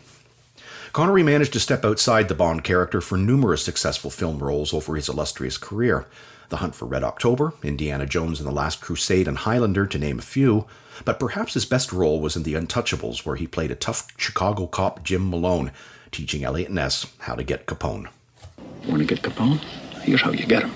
Connery 0.93 1.23
managed 1.23 1.55
to 1.55 1.61
step 1.61 1.85
outside 1.85 2.29
the 2.29 2.35
Bond 2.35 2.65
character 2.65 3.01
for 3.01 3.17
numerous 3.17 3.65
successful 3.65 4.11
film 4.11 4.39
roles 4.39 4.75
over 4.75 4.95
his 4.95 5.09
illustrious 5.09 5.57
career. 5.57 6.07
The 6.53 6.59
Hunt 6.59 6.75
for 6.75 6.85
Red 6.85 7.03
October, 7.03 7.55
Indiana 7.63 8.05
Jones 8.05 8.39
and 8.39 8.47
the 8.47 8.53
Last 8.53 8.83
Crusade, 8.83 9.27
and 9.27 9.39
Highlander, 9.39 9.87
to 9.87 9.99
name 9.99 10.19
a 10.19 10.23
few, 10.23 10.67
but 11.03 11.19
perhaps 11.19 11.55
his 11.55 11.65
best 11.65 11.95
role 11.95 12.21
was 12.21 12.37
in 12.37 12.43
The 12.43 12.53
Untouchables, 12.53 13.25
where 13.25 13.37
he 13.37 13.47
played 13.47 13.71
a 13.71 13.75
tough 13.75 14.07
Chicago 14.19 14.67
cop, 14.67 15.03
Jim 15.03 15.31
Malone, 15.31 15.73
teaching 16.11 16.45
Eliot 16.45 16.71
Ness 16.71 17.07
how 17.21 17.35
to 17.35 17.43
get 17.43 17.65
Capone. 17.65 18.09
Want 18.87 18.99
to 18.99 19.05
get 19.07 19.23
Capone? 19.23 19.61
Here's 20.03 20.21
how 20.21 20.31
you 20.31 20.45
get 20.45 20.63
him. 20.63 20.73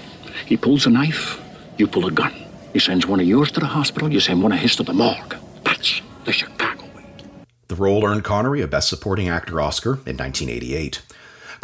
He 0.46 0.56
pulls 0.56 0.86
a 0.86 0.90
knife, 0.90 1.42
you 1.76 1.86
pull 1.86 2.06
a 2.06 2.10
gun. 2.10 2.32
He 2.72 2.78
sends 2.78 3.06
one 3.06 3.20
of 3.20 3.26
yours 3.26 3.52
to 3.52 3.60
the 3.60 3.66
hospital, 3.66 4.10
you 4.10 4.18
send 4.18 4.42
one 4.42 4.52
of 4.52 4.58
his 4.58 4.76
to 4.76 4.82
the 4.82 4.94
morgue. 4.94 5.36
That's 5.62 6.00
the 6.24 6.32
Chicago 6.32 6.84
way. 6.96 7.04
The 7.68 7.74
role 7.74 8.06
earned 8.06 8.24
Connery 8.24 8.62
a 8.62 8.66
Best 8.66 8.88
Supporting 8.88 9.28
Actor 9.28 9.60
Oscar 9.60 9.92
in 10.06 10.16
1988. 10.16 11.02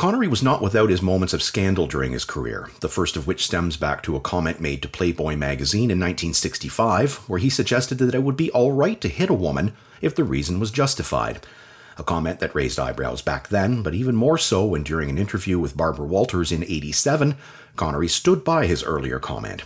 Connery 0.03 0.27
was 0.27 0.43
not 0.43 0.61
without 0.61 0.91
his 0.91 1.01
moments 1.01 1.33
of 1.33 1.45
scandal 1.45 1.87
during 1.87 2.11
his 2.11 2.25
career, 2.25 2.69
the 2.81 2.89
first 2.89 3.17
of 3.17 3.29
which 3.29 3.47
stems 3.47 3.77
back 3.77 4.03
to 4.03 4.17
a 4.17 4.21
comment 4.21 4.61
made 4.61 4.83
to 4.83 4.89
Playboy 4.89 5.37
magazine 5.37 5.93
in 5.93 6.01
1965, 6.01 7.19
where 7.29 7.39
he 7.39 7.49
suggested 7.49 7.99
that 7.99 8.15
it 8.17 8.25
would 8.25 8.37
be 8.37 8.51
all 8.51 8.73
right 8.73 9.01
to 9.01 9.09
hit 9.09 9.31
a 9.31 9.33
woman 9.33 9.73
if 10.01 10.13
the 10.13 10.25
reason 10.25 10.59
was 10.59 10.73
justified. 10.73 11.47
A 11.99 12.03
comment 12.03 12.41
that 12.41 12.53
raised 12.53 12.81
eyebrows 12.81 13.23
back 13.23 13.47
then, 13.47 13.85
but 13.85 13.95
even 13.95 14.17
more 14.17 14.39
so 14.39 14.65
when 14.65 14.83
during 14.83 15.09
an 15.09 15.19
interview 15.19 15.61
with 15.61 15.77
Barbara 15.77 16.07
Walters 16.07 16.51
in 16.51 16.65
87, 16.65 17.37
Connery 17.77 18.09
stood 18.09 18.43
by 18.43 18.67
his 18.67 18.83
earlier 18.83 19.21
comment. 19.21 19.63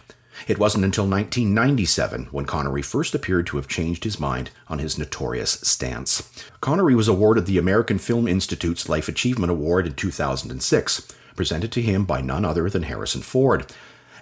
It 0.47 0.61
wasn't 0.61 0.85
until 0.85 1.09
1997 1.09 2.29
when 2.31 2.45
Connery 2.47 2.81
first 2.81 3.17
appeared 3.17 3.49
to 3.49 3.57
have 3.57 3.67
changed 3.67 4.05
his 4.05 4.21
mind 4.21 4.53
on 4.69 4.79
his 4.79 4.97
notorious 4.97 5.59
stance. 5.63 6.31
Connery 6.61 6.95
was 6.95 7.09
awarded 7.09 7.47
the 7.47 7.59
American 7.59 7.99
Film 7.99 8.29
Institute's 8.29 8.89
Life 8.89 9.09
Achievement 9.09 9.51
Award 9.51 9.89
in 9.89 9.95
2006. 9.95 11.09
presented 11.35 11.73
to 11.73 11.83
him 11.83 12.05
by 12.05 12.21
none 12.21 12.45
other 12.45 12.71
than 12.71 12.85
Harrison 12.85 13.23
Ford. 13.23 13.67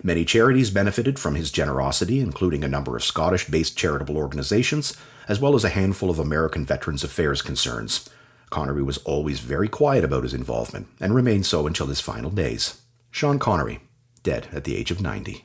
Many 0.02 0.24
charities 0.24 0.70
benefited 0.70 1.18
from 1.18 1.34
his 1.34 1.50
generosity, 1.50 2.20
including 2.20 2.64
a 2.64 2.68
number 2.68 2.96
of 2.96 3.04
Scottish 3.04 3.46
based 3.46 3.76
charitable 3.76 4.16
organizations, 4.16 4.96
as 5.28 5.40
well 5.40 5.54
as 5.54 5.62
a 5.62 5.68
handful 5.68 6.08
of 6.08 6.18
American 6.18 6.64
Veterans 6.64 7.04
Affairs 7.04 7.42
concerns. 7.42 8.08
Connery 8.48 8.82
was 8.82 8.98
always 8.98 9.40
very 9.40 9.68
quiet 9.68 10.04
about 10.04 10.22
his 10.22 10.34
involvement 10.34 10.88
and 11.00 11.14
remained 11.14 11.44
so 11.44 11.66
until 11.66 11.86
his 11.86 12.00
final 12.00 12.30
days. 12.30 12.80
Sean 13.10 13.38
Connery, 13.38 13.80
dead 14.22 14.48
at 14.52 14.64
the 14.64 14.74
age 14.74 14.90
of 14.90 15.02
90. 15.02 15.44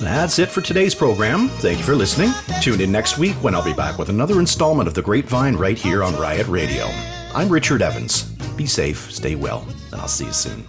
That's 0.00 0.38
it 0.38 0.48
for 0.48 0.60
today's 0.60 0.94
program. 0.94 1.48
Thank 1.48 1.78
you 1.78 1.84
for 1.84 1.96
listening. 1.96 2.30
Tune 2.62 2.80
in 2.80 2.92
next 2.92 3.18
week 3.18 3.34
when 3.42 3.54
I'll 3.54 3.64
be 3.64 3.72
back 3.72 3.98
with 3.98 4.08
another 4.08 4.38
installment 4.38 4.86
of 4.86 4.94
The 4.94 5.02
Grapevine 5.02 5.56
right 5.56 5.76
here 5.76 6.04
on 6.04 6.14
Riot 6.16 6.46
Radio. 6.46 6.86
I'm 7.34 7.48
Richard 7.48 7.82
Evans. 7.82 8.22
Be 8.56 8.66
safe, 8.66 9.10
stay 9.10 9.34
well, 9.34 9.66
and 9.92 10.00
I'll 10.00 10.08
see 10.08 10.26
you 10.26 10.32
soon. 10.32 10.64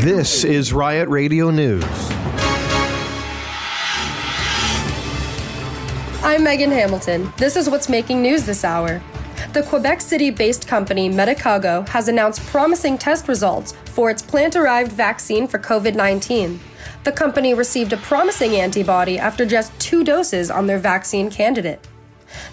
This 0.00 0.42
is 0.44 0.72
Riot 0.72 1.08
Radio 1.08 1.50
News. 1.50 2.11
I'm 6.32 6.44
Megan 6.44 6.70
Hamilton. 6.70 7.30
This 7.36 7.56
is 7.56 7.68
what's 7.68 7.90
making 7.90 8.22
news 8.22 8.46
this 8.46 8.64
hour. 8.64 9.02
The 9.52 9.62
Quebec 9.64 10.00
City 10.00 10.30
based 10.30 10.66
company 10.66 11.10
Medicago 11.10 11.86
has 11.90 12.08
announced 12.08 12.40
promising 12.46 12.96
test 12.96 13.28
results 13.28 13.72
for 13.84 14.08
its 14.08 14.22
plant 14.22 14.54
derived 14.54 14.92
vaccine 14.92 15.46
for 15.46 15.58
COVID 15.58 15.94
19. 15.94 16.58
The 17.04 17.12
company 17.12 17.52
received 17.52 17.92
a 17.92 17.98
promising 17.98 18.56
antibody 18.56 19.18
after 19.18 19.44
just 19.44 19.78
two 19.78 20.04
doses 20.04 20.50
on 20.50 20.66
their 20.66 20.78
vaccine 20.78 21.30
candidate. 21.30 21.86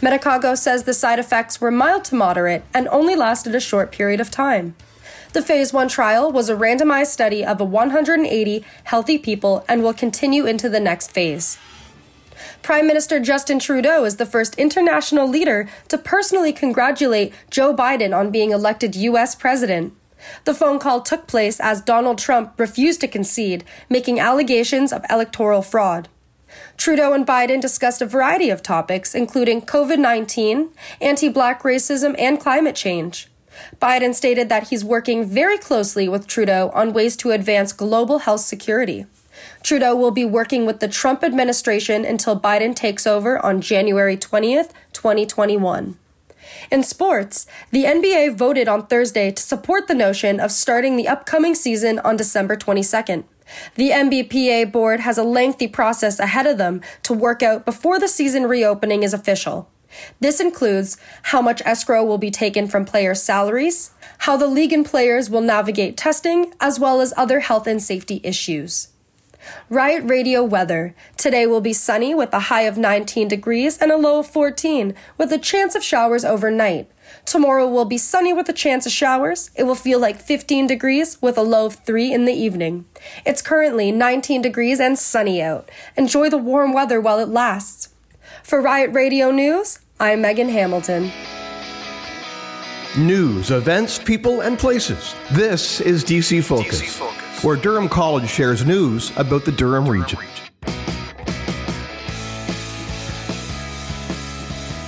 Medicago 0.01 0.57
says 0.57 0.83
the 0.83 0.93
side 0.93 1.17
effects 1.17 1.61
were 1.61 1.71
mild 1.71 2.03
to 2.03 2.15
moderate 2.15 2.63
and 2.73 2.85
only 2.89 3.15
lasted 3.15 3.55
a 3.55 3.61
short 3.61 3.93
period 3.93 4.19
of 4.19 4.29
time. 4.29 4.75
The 5.31 5.41
Phase 5.41 5.71
1 5.71 5.87
trial 5.87 6.29
was 6.33 6.49
a 6.49 6.55
randomized 6.55 7.13
study 7.13 7.45
of 7.45 7.61
180 7.61 8.65
healthy 8.83 9.17
people 9.17 9.63
and 9.69 9.81
will 9.81 9.93
continue 9.93 10.45
into 10.45 10.67
the 10.67 10.81
next 10.81 11.11
phase. 11.11 11.57
Prime 12.61 12.85
Minister 12.85 13.19
Justin 13.19 13.57
Trudeau 13.57 14.03
is 14.03 14.17
the 14.17 14.25
first 14.25 14.55
international 14.55 15.27
leader 15.27 15.67
to 15.87 15.97
personally 15.97 16.53
congratulate 16.53 17.33
Joe 17.49 17.73
Biden 17.73 18.15
on 18.15 18.31
being 18.31 18.51
elected 18.51 18.95
U.S. 18.95 19.33
president. 19.33 19.93
The 20.43 20.53
phone 20.53 20.79
call 20.79 21.01
took 21.01 21.27
place 21.27 21.59
as 21.59 21.81
Donald 21.81 22.17
Trump 22.17 22.59
refused 22.59 23.01
to 23.01 23.07
concede, 23.07 23.63
making 23.89 24.19
allegations 24.19 24.91
of 24.91 25.05
electoral 25.09 25.61
fraud. 25.61 26.09
Trudeau 26.77 27.13
and 27.13 27.25
Biden 27.25 27.61
discussed 27.61 28.01
a 28.01 28.05
variety 28.05 28.49
of 28.49 28.61
topics, 28.61 29.15
including 29.15 29.61
COVID 29.61 29.97
19, 29.97 30.69
anti 30.99 31.29
black 31.29 31.63
racism, 31.63 32.15
and 32.19 32.39
climate 32.39 32.75
change. 32.75 33.29
Biden 33.81 34.13
stated 34.13 34.49
that 34.49 34.69
he's 34.69 34.83
working 34.83 35.25
very 35.25 35.57
closely 35.57 36.07
with 36.07 36.27
Trudeau 36.27 36.71
on 36.73 36.93
ways 36.93 37.15
to 37.17 37.31
advance 37.31 37.73
global 37.73 38.19
health 38.19 38.41
security. 38.41 39.05
Trudeau 39.63 39.95
will 39.95 40.11
be 40.11 40.25
working 40.25 40.65
with 40.65 40.79
the 40.79 40.87
Trump 40.87 41.23
administration 41.23 42.05
until 42.05 42.39
Biden 42.39 42.75
takes 42.75 43.05
over 43.05 43.43
on 43.43 43.61
January 43.61 44.15
20th, 44.15 44.71
2021. 44.93 45.97
In 46.71 46.83
sports, 46.83 47.45
the 47.71 47.83
NBA 47.83 48.35
voted 48.35 48.67
on 48.67 48.87
Thursday 48.87 49.31
to 49.31 49.41
support 49.41 49.87
the 49.87 49.93
notion 49.93 50.39
of 50.39 50.51
starting 50.51 50.95
the 50.95 51.07
upcoming 51.07 51.55
season 51.55 51.99
on 51.99 52.17
December 52.17 52.55
22nd. 52.55 53.23
The 53.75 53.89
NBPA 53.89 54.71
board 54.71 55.01
has 55.01 55.17
a 55.17 55.23
lengthy 55.23 55.67
process 55.67 56.19
ahead 56.19 56.45
of 56.45 56.57
them 56.57 56.81
to 57.03 57.13
work 57.13 57.41
out 57.41 57.65
before 57.65 57.99
the 57.99 58.07
season 58.07 58.43
reopening 58.43 59.03
is 59.03 59.13
official. 59.13 59.69
This 60.19 60.39
includes 60.39 60.97
how 61.23 61.41
much 61.41 61.63
escrow 61.65 62.03
will 62.03 62.19
be 62.19 62.29
taken 62.29 62.67
from 62.67 62.85
players' 62.85 63.23
salaries, 63.23 63.91
how 64.19 64.37
the 64.37 64.47
league 64.47 64.71
and 64.71 64.85
players 64.85 65.29
will 65.29 65.41
navigate 65.41 65.97
testing, 65.97 66.53
as 66.59 66.79
well 66.79 67.01
as 67.01 67.13
other 67.17 67.39
health 67.39 67.65
and 67.65 67.81
safety 67.81 68.21
issues. 68.23 68.88
Riot 69.69 70.03
Radio 70.05 70.43
weather. 70.43 70.95
Today 71.17 71.45
will 71.45 71.62
be 71.62 71.73
sunny 71.73 72.13
with 72.15 72.33
a 72.33 72.39
high 72.39 72.62
of 72.63 72.77
19 72.77 73.27
degrees 73.27 73.77
and 73.77 73.91
a 73.91 73.97
low 73.97 74.19
of 74.19 74.27
14, 74.27 74.93
with 75.17 75.31
a 75.31 75.38
chance 75.38 75.75
of 75.75 75.83
showers 75.83 76.25
overnight. 76.25 76.89
Tomorrow 77.25 77.67
will 77.67 77.85
be 77.85 77.97
sunny 77.97 78.33
with 78.33 78.49
a 78.49 78.53
chance 78.53 78.85
of 78.85 78.91
showers. 78.91 79.51
It 79.55 79.63
will 79.63 79.75
feel 79.75 79.99
like 79.99 80.19
15 80.19 80.67
degrees 80.67 81.21
with 81.21 81.38
a 81.38 81.43
low 81.43 81.67
of 81.67 81.75
3 81.85 82.13
in 82.13 82.25
the 82.25 82.33
evening. 82.33 82.85
It's 83.25 83.41
currently 83.41 83.91
19 83.91 84.41
degrees 84.41 84.79
and 84.79 84.97
sunny 84.97 85.41
out. 85.41 85.69
Enjoy 85.97 86.29
the 86.29 86.38
warm 86.38 86.73
weather 86.73 86.99
while 87.01 87.19
it 87.19 87.29
lasts. 87.29 87.89
For 88.43 88.62
Riot 88.62 88.93
Radio 88.93 89.31
News, 89.31 89.79
I'm 89.99 90.21
Megan 90.21 90.49
Hamilton. 90.49 91.12
News, 92.97 93.51
events, 93.51 93.99
people, 93.99 94.41
and 94.41 94.57
places. 94.57 95.13
This 95.31 95.79
is 95.79 96.03
DC 96.03 96.43
Focus, 96.43 96.81
DC 96.81 96.89
Focus, 96.89 97.18
where 97.43 97.56
Durham 97.56 97.88
College 97.88 98.30
shares 98.30 98.65
news 98.65 99.12
about 99.17 99.45
the 99.45 99.52
Durham, 99.52 99.88
region. 99.88 100.19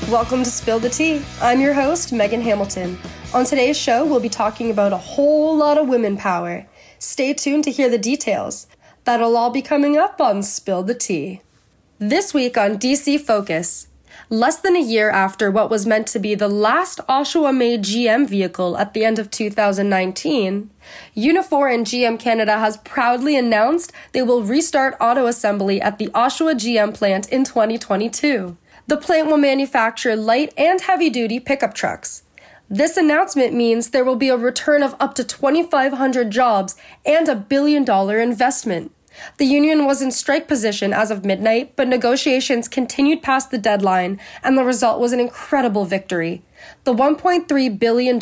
Welcome 0.10 0.44
to 0.44 0.50
Spill 0.50 0.80
the 0.80 0.90
Tea. 0.90 1.22
I'm 1.42 1.62
your 1.62 1.74
host, 1.74 2.12
Megan 2.12 2.42
Hamilton. 2.42 3.00
On 3.34 3.46
today's 3.46 3.78
show, 3.78 4.06
we'll 4.06 4.20
be 4.20 4.28
talking 4.28 4.70
about 4.70 4.92
a 4.92 4.98
whole 4.98 5.56
lot 5.56 5.78
of 5.78 5.88
women 5.88 6.18
power. 6.18 6.68
Stay 7.00 7.34
tuned 7.34 7.64
to 7.64 7.72
hear 7.72 7.90
the 7.90 7.98
details. 7.98 8.68
That'll 9.06 9.38
all 9.38 9.52
be 9.52 9.62
coming 9.62 9.98
up 9.98 10.20
on 10.20 10.44
Spill 10.44 10.84
the 10.84 10.94
Tea. 10.94 11.40
This 12.00 12.34
week 12.34 12.58
on 12.58 12.78
DC 12.78 13.22
Focus, 13.22 13.88
less 14.32 14.58
than 14.58 14.78
a 14.78 14.82
year 14.82 15.10
after 15.10 15.52
what 15.52 15.70
was 15.70 15.86
meant 15.86 16.08
to 16.08 16.18
be 16.18 16.34
the 16.34 16.48
last 16.48 17.00
Oshawa 17.10 17.56
made 17.56 17.84
GM 17.84 18.26
vehicle 18.28 18.78
at 18.78 18.94
the 18.94 19.04
end 19.04 19.20
of 19.20 19.30
2019, 19.30 20.70
Unifor 21.18 21.72
and 21.72 21.86
GM 21.86 22.18
Canada 22.18 22.58
has 22.58 22.78
proudly 22.78 23.36
announced 23.36 23.92
they 24.14 24.22
will 24.22 24.42
restart 24.42 24.96
auto 25.02 25.28
assembly 25.28 25.82
at 25.82 25.98
the 25.98 26.08
Oshawa 26.08 26.54
GM 26.56 26.94
plant 26.94 27.28
in 27.28 27.44
2022. 27.44 28.56
The 28.88 28.98
plant 28.98 29.28
will 29.28 29.38
manufacture 29.38 30.16
light 30.16 30.54
and 30.58 30.80
heavy 30.80 31.10
duty 31.10 31.42
pickup 31.42 31.74
trucks. 31.74 32.24
This 32.70 32.96
announcement 32.96 33.54
means 33.54 33.90
there 33.90 34.06
will 34.06 34.16
be 34.16 34.30
a 34.30 34.38
return 34.38 34.82
of 34.82 34.96
up 34.98 35.14
to 35.16 35.26
2,500 35.26 36.32
jobs 36.32 36.78
and 37.06 37.28
a 37.28 37.36
billion 37.36 37.84
dollar 37.84 38.18
investment. 38.18 38.94
The 39.38 39.46
union 39.46 39.86
was 39.86 40.02
in 40.02 40.12
strike 40.12 40.48
position 40.48 40.94
as 40.94 41.12
of 41.12 41.26
midnight, 41.26 41.76
but 41.76 41.88
negotiations 41.88 42.68
continued 42.68 43.22
past 43.22 43.52
the 43.52 43.58
deadline, 43.58 44.20
and 44.44 44.58
the 44.58 44.64
result 44.64 45.00
was 45.00 45.14
an 45.14 45.20
incredible 45.20 45.86
victory. 45.86 46.44
The 46.84 46.94
$1.3 46.94 47.80
billion 47.80 48.20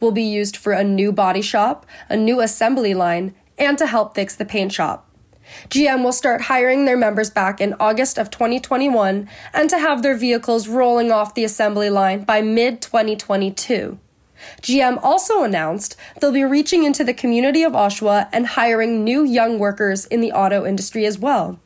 will 0.00 0.12
be 0.12 0.22
used 0.22 0.56
for 0.56 0.72
a 0.72 0.84
new 0.84 1.12
body 1.12 1.42
shop, 1.42 1.86
a 2.08 2.16
new 2.16 2.40
assembly 2.40 2.94
line, 2.94 3.34
and 3.58 3.78
to 3.78 3.86
help 3.86 4.14
fix 4.14 4.34
the 4.34 4.44
paint 4.44 4.72
shop. 4.72 5.08
GM 5.68 6.02
will 6.02 6.12
start 6.12 6.42
hiring 6.42 6.84
their 6.84 6.96
members 6.96 7.30
back 7.30 7.60
in 7.60 7.74
August 7.78 8.18
of 8.18 8.30
2021 8.30 9.28
and 9.52 9.70
to 9.70 9.78
have 9.78 10.02
their 10.02 10.16
vehicles 10.16 10.68
rolling 10.68 11.12
off 11.12 11.34
the 11.34 11.44
assembly 11.44 11.90
line 11.90 12.24
by 12.24 12.40
mid 12.40 12.80
2022. 12.80 13.98
GM 14.62 14.98
also 15.02 15.42
announced 15.42 15.96
they'll 16.20 16.32
be 16.32 16.44
reaching 16.44 16.84
into 16.84 17.04
the 17.04 17.14
community 17.14 17.62
of 17.62 17.72
Oshawa 17.72 18.28
and 18.32 18.46
hiring 18.46 19.04
new 19.04 19.24
young 19.24 19.58
workers 19.58 20.06
in 20.06 20.20
the 20.20 20.32
auto 20.32 20.66
industry 20.66 21.06
as 21.06 21.18
well. 21.18 21.58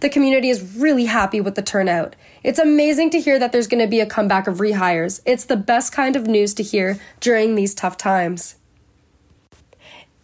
The 0.00 0.08
community 0.08 0.50
is 0.50 0.76
really 0.76 1.06
happy 1.06 1.40
with 1.40 1.54
the 1.54 1.62
turnout. 1.62 2.16
It's 2.42 2.58
amazing 2.58 3.10
to 3.10 3.20
hear 3.20 3.38
that 3.38 3.52
there's 3.52 3.66
going 3.66 3.82
to 3.82 3.88
be 3.88 4.00
a 4.00 4.06
comeback 4.06 4.46
of 4.46 4.58
rehires. 4.58 5.20
It's 5.24 5.44
the 5.44 5.56
best 5.56 5.92
kind 5.92 6.16
of 6.16 6.26
news 6.26 6.54
to 6.54 6.62
hear 6.62 6.98
during 7.20 7.54
these 7.54 7.74
tough 7.74 7.96
times. 7.96 8.56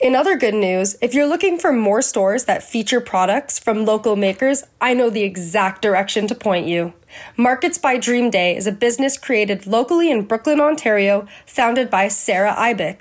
In 0.00 0.16
other 0.16 0.34
good 0.34 0.54
news, 0.54 0.96
if 1.02 1.12
you're 1.12 1.26
looking 1.26 1.58
for 1.58 1.72
more 1.72 2.00
stores 2.00 2.46
that 2.46 2.62
feature 2.62 3.02
products 3.02 3.58
from 3.58 3.84
local 3.84 4.16
makers, 4.16 4.64
I 4.80 4.94
know 4.94 5.10
the 5.10 5.24
exact 5.24 5.82
direction 5.82 6.26
to 6.28 6.34
point 6.34 6.66
you. 6.66 6.94
Markets 7.36 7.76
by 7.76 7.98
Dream 7.98 8.30
Day 8.30 8.56
is 8.56 8.66
a 8.66 8.72
business 8.72 9.18
created 9.18 9.66
locally 9.66 10.10
in 10.10 10.22
Brooklin, 10.22 10.58
Ontario, 10.58 11.26
founded 11.44 11.90
by 11.90 12.08
Sarah 12.08 12.54
Ibeck. 12.56 13.00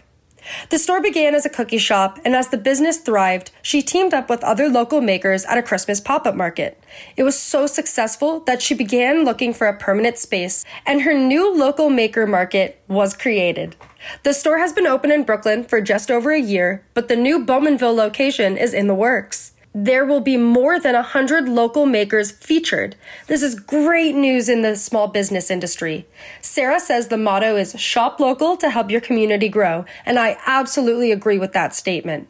The 0.70 0.80
store 0.80 1.02
began 1.02 1.36
as 1.36 1.46
a 1.46 1.50
cookie 1.50 1.78
shop, 1.78 2.20
and 2.24 2.36
as 2.36 2.50
the 2.50 2.58
business 2.58 2.98
thrived, 2.98 3.52
she 3.62 3.82
teamed 3.82 4.14
up 4.14 4.30
with 4.30 4.44
other 4.44 4.70
local 4.70 5.02
makers 5.02 5.46
at 5.46 5.58
a 5.58 5.64
Christmas 5.64 6.02
pop 6.02 6.26
up 6.26 6.36
market. 6.36 6.82
It 7.16 7.24
was 7.24 7.38
so 7.38 7.68
successful 7.68 8.40
that 8.42 8.62
she 8.62 8.74
began 8.74 9.26
looking 9.26 9.54
for 9.54 9.68
a 9.68 9.78
permanent 9.78 10.18
space, 10.18 10.66
and 10.86 11.02
her 11.02 11.14
new 11.14 11.54
local 11.54 11.90
maker 11.90 12.26
market 12.26 12.82
was 12.88 13.16
created. 13.16 13.76
The 14.24 14.34
store 14.34 14.60
has 14.60 14.74
been 14.74 14.88
open 14.88 15.12
in 15.12 15.24
Brooklin 15.24 15.64
for 15.64 15.82
just 15.82 16.10
over 16.10 16.32
a 16.32 16.40
year, 16.40 16.86
but 16.94 17.08
the 17.08 17.16
new 17.16 17.46
Bowmanville 17.46 17.96
location 17.96 18.58
is 18.58 18.74
in 18.74 18.88
the 18.88 18.96
works. 18.96 19.54
There 19.74 20.04
will 20.04 20.22
be 20.22 20.36
more 20.36 20.80
than 20.80 20.96
100 20.96 21.48
local 21.48 21.86
makers 21.86 22.32
featured. 22.32 22.96
This 23.28 23.44
is 23.44 23.60
great 23.60 24.16
news 24.16 24.50
in 24.50 24.64
the 24.64 24.76
small 24.76 25.08
business 25.08 25.52
industry. 25.52 26.08
Sarah 26.42 26.80
says 26.80 27.08
the 27.08 27.18
motto 27.18 27.56
is 27.56 27.80
shop 27.80 28.20
local 28.20 28.58
to 28.58 28.72
help 28.72 28.90
your 28.90 29.02
community 29.02 29.48
grow, 29.48 29.86
and 30.06 30.18
I 30.18 30.38
absolutely 30.48 31.12
agree 31.12 31.38
with 31.38 31.54
that 31.54 31.76
statement. 31.76 32.28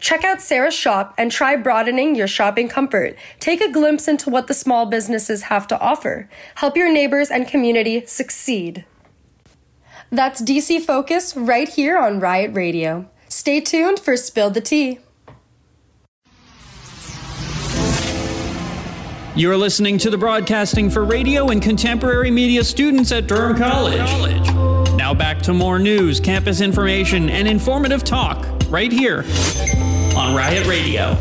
Check 0.00 0.24
out 0.24 0.42
Sarah's 0.42 0.74
shop 0.74 1.14
and 1.16 1.30
try 1.30 1.56
broadening 1.56 2.16
your 2.16 2.26
shopping 2.26 2.68
comfort. 2.68 3.16
Take 3.38 3.60
a 3.60 3.70
glimpse 3.70 4.08
into 4.08 4.28
what 4.28 4.48
the 4.48 4.54
small 4.54 4.86
businesses 4.86 5.42
have 5.42 5.68
to 5.68 5.80
offer. 5.80 6.28
Help 6.56 6.76
your 6.76 6.92
neighbors 6.92 7.30
and 7.30 7.46
community 7.46 8.04
succeed. 8.04 8.84
That's 10.10 10.42
DC 10.42 10.80
Focus 10.84 11.36
right 11.36 11.68
here 11.68 11.96
on 11.96 12.18
Riot 12.18 12.52
Radio. 12.52 13.08
Stay 13.28 13.60
tuned 13.60 14.00
for 14.00 14.16
Spill 14.16 14.50
the 14.50 14.60
Tea. 14.60 14.98
You're 19.36 19.56
listening 19.56 19.96
to 19.98 20.10
the 20.10 20.18
broadcasting 20.18 20.90
for 20.90 21.04
radio 21.04 21.50
and 21.50 21.62
contemporary 21.62 22.32
media 22.32 22.64
students 22.64 23.12
at 23.12 23.28
Durham 23.28 23.56
College. 23.56 24.00
Now 24.96 25.14
back 25.14 25.40
to 25.42 25.54
more 25.54 25.78
news, 25.78 26.18
campus 26.18 26.60
information, 26.60 27.30
and 27.30 27.46
informative 27.46 28.02
talk 28.02 28.44
right 28.68 28.90
here 28.90 29.24
on 30.16 30.34
Riot 30.34 30.66
Radio. 30.66 31.16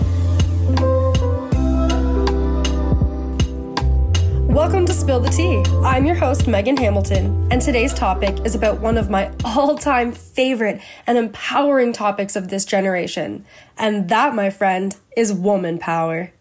Welcome 4.51 4.87
to 4.87 4.93
Spill 4.93 5.19
the 5.19 5.29
Tea. 5.29 5.63
I'm 5.85 6.07
your 6.07 6.15
host, 6.15 6.47
Megan 6.47 6.77
Hamilton, 6.77 7.47
and 7.51 7.61
today's 7.61 7.93
topic 7.93 8.43
is 8.43 8.55
about 8.55 8.79
one 8.81 8.97
of 8.97 9.11
my 9.11 9.31
all 9.45 9.77
time 9.77 10.13
favorite 10.13 10.81
and 11.05 11.15
empowering 11.15 11.93
topics 11.93 12.35
of 12.35 12.47
this 12.47 12.65
generation. 12.65 13.45
And 13.77 14.09
that, 14.09 14.33
my 14.33 14.49
friend, 14.49 14.95
is 15.15 15.31
woman 15.31 15.77
power. 15.77 16.31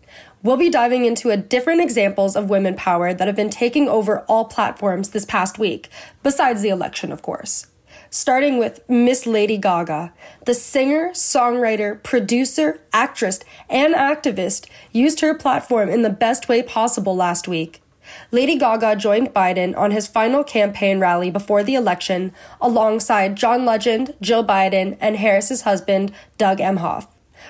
We'll 0.48 0.56
be 0.56 0.70
diving 0.70 1.04
into 1.04 1.28
a 1.28 1.36
different 1.36 1.82
examples 1.82 2.34
of 2.34 2.48
women 2.48 2.74
power 2.74 3.12
that 3.12 3.26
have 3.26 3.36
been 3.36 3.50
taking 3.50 3.86
over 3.86 4.20
all 4.20 4.46
platforms 4.46 5.10
this 5.10 5.26
past 5.26 5.58
week, 5.58 5.90
besides 6.22 6.62
the 6.62 6.70
election, 6.70 7.12
of 7.12 7.20
course. 7.20 7.66
Starting 8.08 8.56
with 8.56 8.80
Miss 8.88 9.26
Lady 9.26 9.58
Gaga, 9.58 10.10
the 10.46 10.54
singer, 10.54 11.10
songwriter, 11.10 12.02
producer, 12.02 12.80
actress, 12.94 13.40
and 13.68 13.94
activist 13.94 14.66
used 14.90 15.20
her 15.20 15.34
platform 15.34 15.90
in 15.90 16.00
the 16.00 16.08
best 16.08 16.48
way 16.48 16.62
possible 16.62 17.14
last 17.14 17.46
week. 17.46 17.82
Lady 18.30 18.56
Gaga 18.56 18.96
joined 18.96 19.34
Biden 19.34 19.76
on 19.76 19.90
his 19.90 20.08
final 20.08 20.42
campaign 20.42 20.98
rally 20.98 21.30
before 21.30 21.62
the 21.62 21.74
election 21.74 22.32
alongside 22.58 23.36
John 23.36 23.66
Legend, 23.66 24.14
Jill 24.22 24.44
Biden, 24.44 24.96
and 24.98 25.18
Harris's 25.18 25.60
husband, 25.68 26.10
Doug 26.38 26.56
Emhoff. 26.56 27.06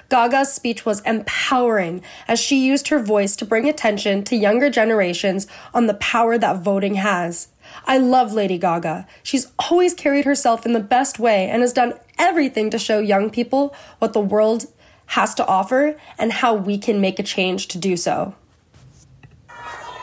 Gaga's 0.08 0.52
speech 0.52 0.84
was 0.84 1.00
empowering 1.00 2.02
as 2.26 2.40
she 2.40 2.64
used 2.64 2.88
her 2.88 2.98
voice 2.98 3.36
to 3.36 3.44
bring 3.44 3.68
attention 3.68 4.24
to 4.24 4.36
younger 4.36 4.70
generations 4.70 5.46
on 5.74 5.86
the 5.86 5.94
power 5.94 6.38
that 6.38 6.62
voting 6.62 6.94
has. 6.94 7.48
I 7.86 7.98
love 7.98 8.32
Lady 8.32 8.58
Gaga. 8.58 9.06
She's 9.22 9.52
always 9.58 9.94
carried 9.94 10.24
herself 10.24 10.64
in 10.64 10.72
the 10.72 10.80
best 10.80 11.18
way 11.18 11.48
and 11.48 11.62
has 11.62 11.72
done 11.72 11.94
everything 12.18 12.70
to 12.70 12.78
show 12.78 12.98
young 12.98 13.30
people 13.30 13.74
what 13.98 14.12
the 14.12 14.20
world 14.20 14.66
has 15.06 15.34
to 15.34 15.46
offer 15.46 15.98
and 16.18 16.32
how 16.32 16.54
we 16.54 16.78
can 16.78 17.00
make 17.00 17.18
a 17.18 17.22
change 17.22 17.68
to 17.68 17.78
do 17.78 17.96
so. 17.96 18.34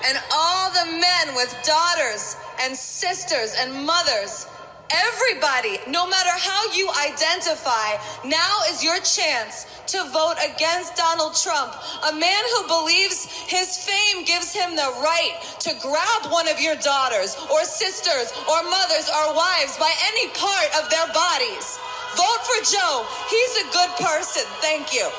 And 0.08 0.20
all 0.32 0.70
the 0.70 0.92
men 0.92 1.36
with 1.36 1.56
daughters 1.64 2.36
and 2.62 2.76
sisters 2.76 3.56
and 3.60 3.86
mothers 3.86 4.48
Everybody, 4.96 5.76
no 5.92 6.08
matter 6.08 6.32
how 6.32 6.72
you 6.72 6.88
identify, 7.12 8.00
now 8.24 8.64
is 8.72 8.82
your 8.82 8.96
chance 9.04 9.68
to 9.92 10.00
vote 10.08 10.40
against 10.40 10.96
Donald 10.96 11.36
Trump, 11.36 11.76
a 12.08 12.16
man 12.16 12.44
who 12.56 12.68
believes 12.68 13.28
his 13.28 13.76
fame 13.76 14.24
gives 14.24 14.54
him 14.56 14.76
the 14.76 14.92
right 15.04 15.36
to 15.60 15.76
grab 15.82 16.32
one 16.32 16.48
of 16.48 16.62
your 16.62 16.76
daughters 16.78 17.36
or 17.52 17.64
sisters 17.66 18.32
or 18.48 18.64
mothers 18.64 19.12
or 19.12 19.36
wives 19.36 19.76
by 19.78 19.92
any 20.16 20.30
part 20.32 20.70
of 20.80 20.90
their 20.90 21.08
bodies. 21.12 21.78
Vote 22.16 22.42
for 22.48 22.60
Joe. 22.64 23.06
He's 23.28 23.68
a 23.68 23.72
good 23.76 23.92
person. 24.00 24.48
Thank 24.64 24.94
you. 24.94 25.10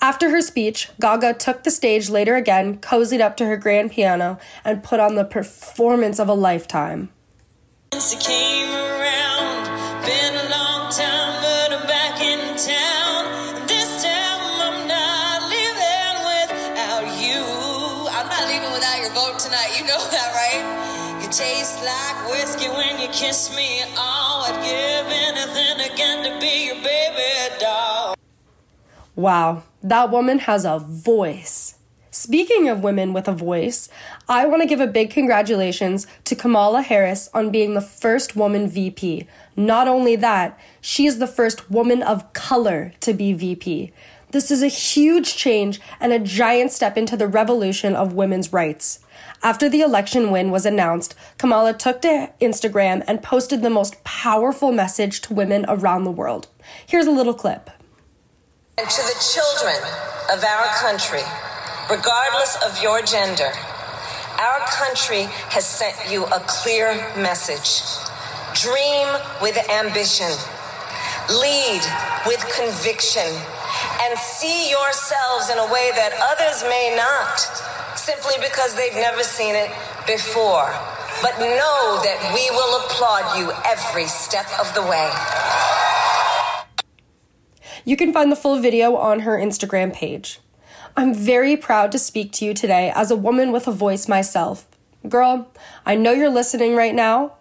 After 0.00 0.30
her 0.30 0.40
speech, 0.40 0.90
Gaga 1.00 1.34
took 1.34 1.64
the 1.64 1.72
stage 1.72 2.08
later 2.08 2.36
again, 2.36 2.78
cozied 2.78 3.20
up 3.20 3.36
to 3.38 3.46
her 3.46 3.56
grand 3.56 3.90
piano, 3.90 4.38
and 4.64 4.82
put 4.82 5.00
on 5.00 5.16
the 5.16 5.24
performance 5.24 6.20
of 6.20 6.28
a 6.28 6.34
lifetime. 6.34 7.08
Since 7.92 8.14
it 8.14 8.20
came 8.20 8.70
around, 8.70 9.66
been 10.06 10.34
a 10.38 10.48
long 10.54 10.92
time, 10.92 11.42
but 11.42 11.72
I'm 11.74 11.86
back 11.88 12.22
in 12.22 12.38
town. 12.54 13.66
This 13.66 14.04
time 14.04 14.38
I'm 14.70 14.86
not 14.86 15.50
leaving 15.50 16.16
without 16.30 17.06
you. 17.18 17.42
I'm 18.14 18.28
not 18.30 18.46
leaving 18.46 18.70
without 18.70 19.00
your 19.02 19.10
vote 19.18 19.40
tonight. 19.40 19.74
You 19.76 19.82
know 19.82 19.98
that, 19.98 20.30
right? 20.30 20.62
You 21.20 21.28
taste 21.28 21.82
like 21.82 22.30
whiskey 22.30 22.68
when 22.68 23.00
you 23.00 23.08
kiss 23.08 23.50
me. 23.50 23.82
Oh, 23.96 24.46
I'd 24.46 24.62
give 24.62 25.10
anything 25.10 25.92
again 25.92 26.22
to 26.22 26.38
be 26.38 26.66
your 26.66 26.76
baby 26.84 27.58
doll. 27.58 28.17
Wow, 29.18 29.64
that 29.82 30.12
woman 30.12 30.38
has 30.38 30.64
a 30.64 30.78
voice. 30.78 31.74
Speaking 32.12 32.68
of 32.68 32.84
women 32.84 33.12
with 33.12 33.26
a 33.26 33.32
voice, 33.32 33.88
I 34.28 34.46
want 34.46 34.62
to 34.62 34.68
give 34.68 34.78
a 34.78 34.86
big 34.86 35.10
congratulations 35.10 36.06
to 36.22 36.36
Kamala 36.36 36.82
Harris 36.82 37.28
on 37.34 37.50
being 37.50 37.74
the 37.74 37.80
first 37.80 38.36
woman 38.36 38.68
VP. 38.68 39.26
Not 39.56 39.88
only 39.88 40.14
that, 40.14 40.56
she 40.80 41.04
is 41.06 41.18
the 41.18 41.26
first 41.26 41.68
woman 41.68 42.00
of 42.00 42.32
color 42.32 42.92
to 43.00 43.12
be 43.12 43.32
VP. 43.32 43.90
This 44.30 44.52
is 44.52 44.62
a 44.62 44.68
huge 44.68 45.34
change 45.34 45.80
and 45.98 46.12
a 46.12 46.20
giant 46.20 46.70
step 46.70 46.96
into 46.96 47.16
the 47.16 47.26
revolution 47.26 47.96
of 47.96 48.12
women's 48.12 48.52
rights. 48.52 49.00
After 49.42 49.68
the 49.68 49.80
election 49.80 50.30
win 50.30 50.52
was 50.52 50.64
announced, 50.64 51.16
Kamala 51.38 51.74
took 51.74 52.02
to 52.02 52.30
Instagram 52.40 53.02
and 53.08 53.20
posted 53.20 53.62
the 53.62 53.68
most 53.68 54.04
powerful 54.04 54.70
message 54.70 55.20
to 55.22 55.34
women 55.34 55.66
around 55.66 56.04
the 56.04 56.12
world. 56.12 56.46
Here's 56.86 57.08
a 57.08 57.10
little 57.10 57.34
clip. 57.34 57.70
And 58.78 58.88
to 58.88 59.02
the 59.02 59.18
children 59.18 59.74
of 60.30 60.44
our 60.44 60.66
country, 60.78 61.26
regardless 61.90 62.54
of 62.62 62.80
your 62.80 63.02
gender, 63.02 63.50
our 64.38 64.60
country 64.70 65.26
has 65.50 65.66
sent 65.66 65.96
you 66.08 66.24
a 66.26 66.38
clear 66.46 66.94
message. 67.18 67.82
Dream 68.54 69.08
with 69.42 69.58
ambition, 69.68 70.30
lead 71.26 71.82
with 72.22 72.38
conviction, 72.54 73.26
and 74.06 74.16
see 74.16 74.70
yourselves 74.70 75.50
in 75.50 75.58
a 75.58 75.66
way 75.74 75.90
that 75.98 76.14
others 76.30 76.62
may 76.70 76.94
not, 76.94 77.34
simply 77.98 78.38
because 78.38 78.76
they've 78.76 78.94
never 78.94 79.24
seen 79.24 79.56
it 79.56 79.74
before. 80.06 80.70
But 81.18 81.34
know 81.42 81.98
that 82.06 82.30
we 82.30 82.46
will 82.54 82.78
applaud 82.86 83.42
you 83.42 83.50
every 83.66 84.06
step 84.06 84.46
of 84.62 84.72
the 84.78 84.86
way. 84.86 85.10
You 87.88 87.96
can 87.96 88.12
find 88.12 88.30
the 88.30 88.36
full 88.36 88.58
video 88.58 88.96
on 88.96 89.20
her 89.20 89.38
Instagram 89.38 89.94
page. 89.94 90.40
I'm 90.94 91.14
very 91.14 91.56
proud 91.56 91.90
to 91.92 91.98
speak 91.98 92.32
to 92.32 92.44
you 92.44 92.52
today 92.52 92.92
as 92.94 93.10
a 93.10 93.16
woman 93.16 93.50
with 93.50 93.66
a 93.66 93.72
voice 93.72 94.06
myself. 94.06 94.66
Girl, 95.08 95.50
I 95.86 95.94
know 95.94 96.12
you're 96.12 96.28
listening 96.28 96.76
right 96.76 96.94
now, 96.94 97.36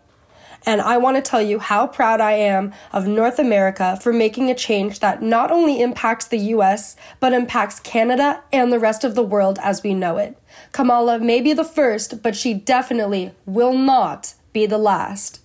and 0.66 0.80
I 0.80 0.95
want 1.00 1.18
to 1.18 1.22
tell 1.22 1.41
you 1.41 1.60
how 1.60 1.86
proud 1.86 2.22
I 2.22 2.32
am 2.32 2.74
of 2.93 3.08
North 3.08 3.39
America 3.39 4.00
for 4.02 4.14
making 4.14 4.50
a 4.50 4.56
change 4.56 5.02
that 5.02 5.22
not 5.22 5.52
only 5.52 5.82
impacts 5.82 6.28
the 6.28 6.39
US, 6.56 6.95
but 7.20 7.34
impacts 7.34 7.82
Canada 7.82 8.41
and 8.54 8.72
the 8.72 8.80
rest 8.80 9.04
of 9.04 9.16
the 9.16 9.24
world 9.24 9.60
as 9.62 9.84
we 9.84 9.93
know 9.93 10.16
it. 10.16 10.38
Kamala 10.72 11.20
may 11.20 11.41
be 11.41 11.52
the 11.52 11.66
first, 11.66 12.24
but 12.24 12.38
she 12.38 12.54
definitely 12.54 13.34
will 13.45 13.78
not 13.78 14.34
be 14.54 14.66
the 14.66 14.78
last. 14.78 15.41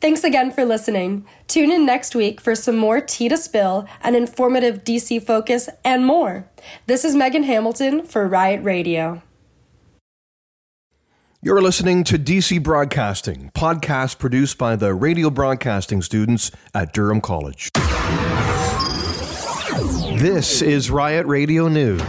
Thanks 0.00 0.24
again 0.24 0.50
for 0.50 0.64
listening. 0.64 1.26
Tune 1.48 1.70
in 1.70 1.86
next 1.86 2.14
week 2.14 2.40
for 2.40 2.54
some 2.54 2.76
more 2.76 3.00
tea 3.00 3.28
to 3.28 3.36
spill, 3.36 3.88
an 4.02 4.14
informative 4.14 4.84
DC 4.84 5.22
focus, 5.22 5.68
and 5.84 6.04
more. 6.04 6.48
This 6.86 7.04
is 7.04 7.14
Megan 7.16 7.44
Hamilton 7.44 8.04
for 8.04 8.28
Riot 8.28 8.62
Radio. 8.62 9.22
You're 11.42 11.62
listening 11.62 12.02
to 12.04 12.18
DC 12.18 12.62
Broadcasting, 12.62 13.50
podcast 13.54 14.18
produced 14.18 14.58
by 14.58 14.74
the 14.76 14.94
radio 14.94 15.30
broadcasting 15.30 16.02
students 16.02 16.50
at 16.74 16.92
Durham 16.92 17.20
College. 17.20 17.70
This 20.18 20.60
is 20.60 20.90
Riot 20.90 21.26
Radio 21.26 21.68
News. 21.68 22.02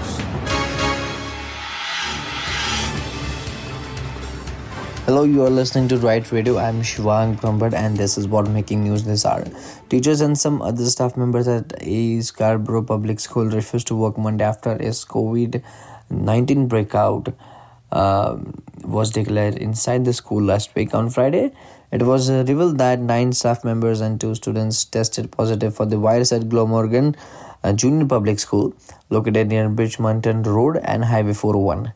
Hello, 5.07 5.23
you 5.23 5.41
are 5.41 5.49
listening 5.49 5.87
to 5.87 5.97
Right 5.99 6.29
Radio. 6.33 6.57
I'm 6.57 6.81
Shivang 6.81 7.39
Prabhat, 7.39 7.73
and 7.73 7.95
this 7.95 8.17
is 8.17 8.27
what 8.27 8.49
making 8.49 8.83
news 8.83 9.05
this 9.05 9.25
hour. 9.25 9.45
Teachers 9.87 10.19
and 10.19 10.37
some 10.37 10.61
other 10.61 10.83
staff 10.87 11.15
members 11.15 11.47
at 11.47 11.71
a 11.79 12.19
Scarborough 12.19 12.83
Public 12.83 13.21
School 13.21 13.45
refused 13.45 13.87
to 13.87 13.95
work 13.95 14.17
Monday 14.17 14.43
after 14.43 14.71
a 14.71 14.91
COVID 15.13 15.63
19 16.09 16.67
breakout 16.67 17.33
uh, 17.93 18.35
was 18.83 19.11
declared 19.11 19.55
inside 19.55 20.03
the 20.03 20.11
school 20.11 20.43
last 20.43 20.75
week. 20.75 20.93
On 20.93 21.09
Friday, 21.09 21.53
it 21.89 22.03
was 22.03 22.29
revealed 22.29 22.77
that 22.79 22.99
nine 22.99 23.31
staff 23.31 23.63
members 23.63 24.01
and 24.01 24.19
two 24.19 24.35
students 24.35 24.83
tested 24.83 25.31
positive 25.31 25.73
for 25.73 25.85
the 25.85 25.97
virus 25.97 26.33
at 26.33 26.49
Glamorgan 26.49 27.15
uh, 27.63 27.71
Junior 27.71 28.07
Public 28.07 28.39
School, 28.39 28.73
located 29.09 29.47
near 29.47 29.69
Birchmount 29.69 30.45
Road 30.45 30.81
and 30.83 31.05
Highway 31.05 31.33
401. 31.33 31.93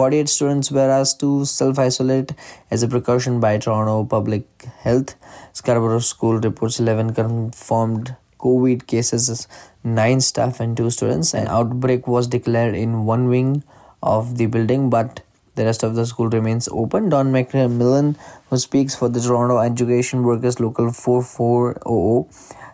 48 0.00 0.30
students 0.30 0.70
were 0.70 0.90
asked 0.90 1.20
to 1.20 1.44
self 1.44 1.78
isolate 1.78 2.32
as 2.70 2.82
a 2.82 2.88
precaution 2.88 3.38
by 3.38 3.58
Toronto 3.58 4.02
Public 4.02 4.46
Health. 4.78 5.14
Scarborough 5.52 5.98
School 5.98 6.38
reports 6.38 6.80
11 6.80 7.12
confirmed 7.12 8.16
COVID 8.38 8.86
cases, 8.86 9.46
9 9.84 10.22
staff, 10.22 10.58
and 10.58 10.74
2 10.74 10.88
students. 10.88 11.34
An 11.34 11.48
outbreak 11.48 12.08
was 12.08 12.28
declared 12.28 12.74
in 12.74 13.04
one 13.04 13.28
wing 13.28 13.62
of 14.02 14.38
the 14.38 14.46
building, 14.46 14.88
but 14.88 15.20
the 15.56 15.66
rest 15.66 15.82
of 15.82 15.94
the 15.94 16.06
school 16.06 16.30
remains 16.30 16.66
open. 16.72 17.10
Don 17.10 17.30
McMillan, 17.30 18.16
who 18.48 18.56
speaks 18.56 18.96
for 18.96 19.10
the 19.10 19.20
Toronto 19.20 19.58
Education 19.58 20.22
Workers 20.22 20.60
Local 20.60 20.92
4400, 20.92 22.24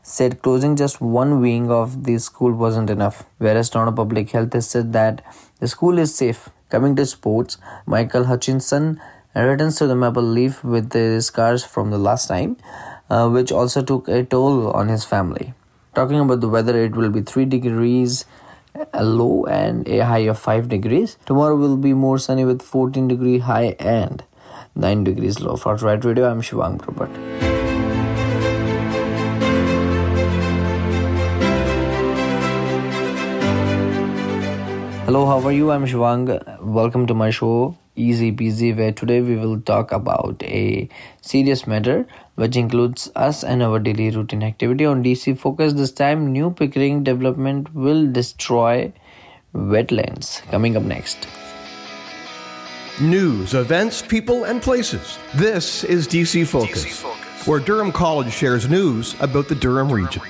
said 0.05 0.43
closing 0.43 0.77
just 0.77 1.01
one 1.01 1.41
wing 1.41 1.73
of 1.73 2.05
the 2.05 2.19
school 2.19 2.53
wasn't 2.53 2.89
enough, 2.89 3.25
whereas 3.39 3.69
Toronto 3.69 3.91
Public 4.05 4.31
Health 4.31 4.53
has 4.53 4.71
said 4.71 4.93
that 4.93 5.25
the 5.59 5.67
school 5.67 5.99
is 5.99 6.15
safe. 6.15 6.51
Coming 6.69 6.97
to 6.97 7.07
sports, 7.07 7.59
Michael 7.87 8.25
Hutchinson 8.25 9.01
returns 9.35 9.77
to 9.77 9.87
the 9.87 9.95
Maple 9.95 10.23
Leaf 10.23 10.65
with 10.65 10.91
the 10.91 11.23
scars 11.23 11.65
from 11.65 11.91
the 11.91 11.99
last 11.99 12.27
time, 12.27 12.57
uh, 13.09 13.29
which 13.29 13.53
also 13.53 13.83
took 13.83 14.09
a 14.09 14.25
toll 14.25 14.73
on 14.73 14.89
his 14.89 15.05
family. 15.05 15.55
Talking 15.95 16.19
about 16.19 16.41
the 16.41 16.49
weather, 16.49 16.77
it 16.83 16.97
will 16.97 17.11
be 17.11 17.21
3 17.21 17.45
degrees 17.45 18.25
a 18.93 19.05
low 19.05 19.47
and 19.47 19.89
a 19.89 20.05
high 20.05 20.27
of 20.27 20.39
5 20.39 20.69
degrees. 20.69 21.17
Tomorrow 21.25 21.57
will 21.57 21.77
be 21.77 21.95
more 21.95 22.19
sunny 22.19 22.45
with 22.45 22.63
14 22.63 23.09
degree 23.09 23.39
high 23.39 23.77
and 23.79 24.25
9 24.75 25.05
degrees 25.05 25.41
low. 25.41 25.57
For 25.57 25.77
Right 25.77 26.05
Radio, 26.05 26.29
I'm 26.29 26.43
Shivang 26.43 26.79
Prabhat. 26.79 27.56
Hello, 35.07 35.25
how 35.25 35.39
are 35.47 35.53
you? 35.53 35.71
I'm 35.71 35.87
Shivang. 35.87 36.61
Welcome 36.61 37.07
to 37.07 37.15
my 37.15 37.31
show, 37.31 37.77
Easy 37.95 38.33
Peasy, 38.33 38.77
where 38.77 38.91
today 38.91 39.21
we 39.21 39.37
will 39.37 39.61
talk 39.61 39.93
about 39.93 40.43
a 40.43 40.89
serious 41.21 41.65
matter 41.65 42.09
which 42.35 42.57
includes 42.57 43.09
us 43.15 43.45
and 43.45 43.63
our 43.63 43.79
daily 43.79 44.11
routine 44.11 44.43
activity. 44.43 44.85
On 44.85 45.05
DC 45.05 45.39
Focus, 45.39 45.75
this 45.75 45.93
time, 45.93 46.33
new 46.33 46.51
Pickering 46.51 47.05
development 47.05 47.73
will 47.73 48.11
destroy 48.11 48.93
wetlands. 49.55 50.43
Coming 50.51 50.77
up 50.77 50.83
next. 50.83 51.29
News, 53.01 53.55
events, 53.55 54.03
people, 54.03 54.43
and 54.43 54.61
places. 54.61 55.21
This 55.37 55.85
is 55.85 56.09
DC 56.09 56.49
Focus, 56.49 56.85
DC 56.85 56.91
Focus. 56.91 57.47
where 57.47 57.61
Durham 57.61 57.93
College 57.93 58.33
shares 58.33 58.69
news 58.69 59.15
about 59.21 59.47
the 59.47 59.55
Durham 59.55 59.93
region. 59.93 60.23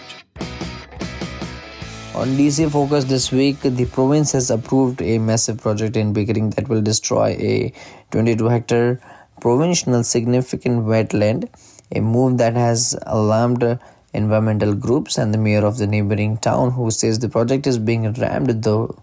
On 2.17 2.29
DC 2.29 2.71
Focus 2.73 3.05
this 3.05 3.31
week, 3.31 3.61
the 3.61 3.85
province 3.85 4.33
has 4.33 4.51
approved 4.51 5.03
a 5.03 5.19
massive 5.19 5.59
project 5.59 5.99
in 5.99 6.15
Pickering 6.15 6.49
that 6.51 6.67
will 6.67 6.81
destroy 6.81 7.37
a 7.39 7.75
22 8.11 8.47
hectare 8.47 9.01
provincial 9.43 10.03
significant 10.03 10.87
wetland, 10.87 11.51
a 11.95 12.01
move 12.01 12.39
that 12.39 12.55
has 12.55 12.97
alarmed 13.03 13.79
environmental 14.15 14.75
groups 14.75 15.19
and 15.19 15.35
the 15.35 15.37
mayor 15.37 15.67
of 15.67 15.77
the 15.77 15.87
neighboring 15.87 16.39
town, 16.39 16.71
who 16.71 16.91
says 16.91 17.19
the 17.19 17.29
project 17.29 17.67
is 17.67 17.79
being 17.79 18.11
rammed 18.15 18.63
though. 18.63 18.99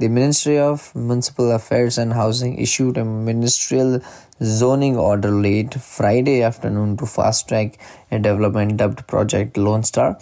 The 0.00 0.08
Ministry 0.08 0.58
of 0.58 0.92
Municipal 0.96 1.52
Affairs 1.52 1.98
and 1.98 2.14
Housing 2.14 2.58
issued 2.58 2.96
a 2.96 3.04
ministerial 3.04 4.00
zoning 4.42 4.96
order 4.96 5.30
late 5.30 5.74
Friday 5.74 6.42
afternoon 6.42 6.96
to 6.96 7.06
fast 7.06 7.46
track 7.46 7.78
a 8.10 8.18
development 8.18 8.78
dubbed 8.78 9.06
Project 9.06 9.58
Lone 9.58 9.84
Star, 9.84 10.18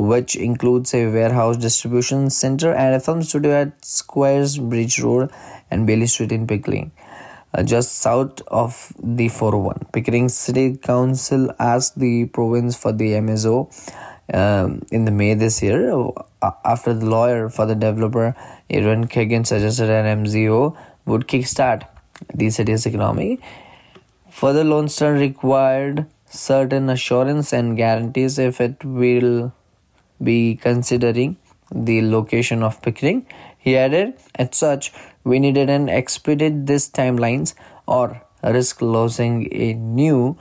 which 0.00 0.36
includes 0.36 0.94
a 0.94 1.06
warehouse 1.06 1.56
distribution 1.56 2.30
center 2.30 2.72
and 2.72 2.94
a 2.94 3.00
film 3.00 3.22
studio 3.22 3.62
at 3.62 3.84
Squires 3.84 4.58
Beach 4.58 4.98
Road 5.00 5.30
and 5.70 5.86
Bayly 5.86 6.06
Street 6.06 6.32
in 6.32 6.46
Pickering. 6.46 6.92
Uh, 7.54 7.62
just 7.62 7.98
south 7.98 8.40
of 8.48 8.92
the 9.02 9.28
401. 9.28 9.86
Pickering 9.92 10.28
City 10.30 10.76
Council 10.76 11.50
asked 11.58 11.98
the 11.98 12.24
province 12.26 12.76
for 12.76 12.92
the 12.92 13.12
MZO 13.12 13.68
um, 14.32 14.82
in 14.90 15.04
the 15.04 15.10
May 15.10 15.34
this 15.34 15.62
year 15.62 15.92
uh, 15.92 16.50
after 16.64 16.94
the 16.94 17.04
lawyer 17.04 17.50
for 17.50 17.66
the 17.66 17.74
developer 17.74 18.34
Aaron 18.70 19.06
Kagan 19.06 19.46
suggested 19.46 19.90
an 19.90 20.24
MZO 20.24 20.74
would 21.04 21.28
kickstart 21.28 21.86
the 22.34 22.48
city's 22.48 22.86
economy. 22.86 23.38
Further, 24.30 24.64
Lone 24.64 24.88
required 25.00 26.06
certain 26.26 26.88
assurance 26.88 27.52
and 27.52 27.76
guarantees 27.76 28.38
if 28.38 28.60
it 28.62 28.82
will 28.82 29.52
be 30.22 30.56
considering 30.56 31.36
the 31.74 32.02
location 32.02 32.62
of 32.62 32.80
Pickering. 32.82 33.26
He 33.58 33.76
added, 33.76 34.14
as 34.34 34.56
such, 34.56 34.92
we 35.24 35.38
needed 35.38 35.70
an 35.70 35.88
expedite 35.88 36.66
these 36.66 36.90
timelines 36.90 37.54
or 37.86 38.22
risk 38.42 38.82
losing 38.82 39.48
a 39.52 39.74
new 39.74 40.36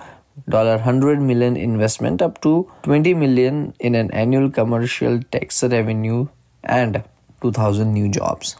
dollar 0.50 0.80
$100 0.80 1.22
million 1.22 1.56
investment 1.56 2.22
up 2.22 2.42
to 2.42 2.70
20 2.84 3.14
million 3.14 3.74
in 3.80 3.96
an 3.96 4.10
annual 4.12 4.50
commercial 4.50 5.22
tax 5.32 5.64
revenue 5.64 6.28
and 6.64 7.04
2000 7.42 7.92
new 7.92 8.10
jobs. 8.10 8.56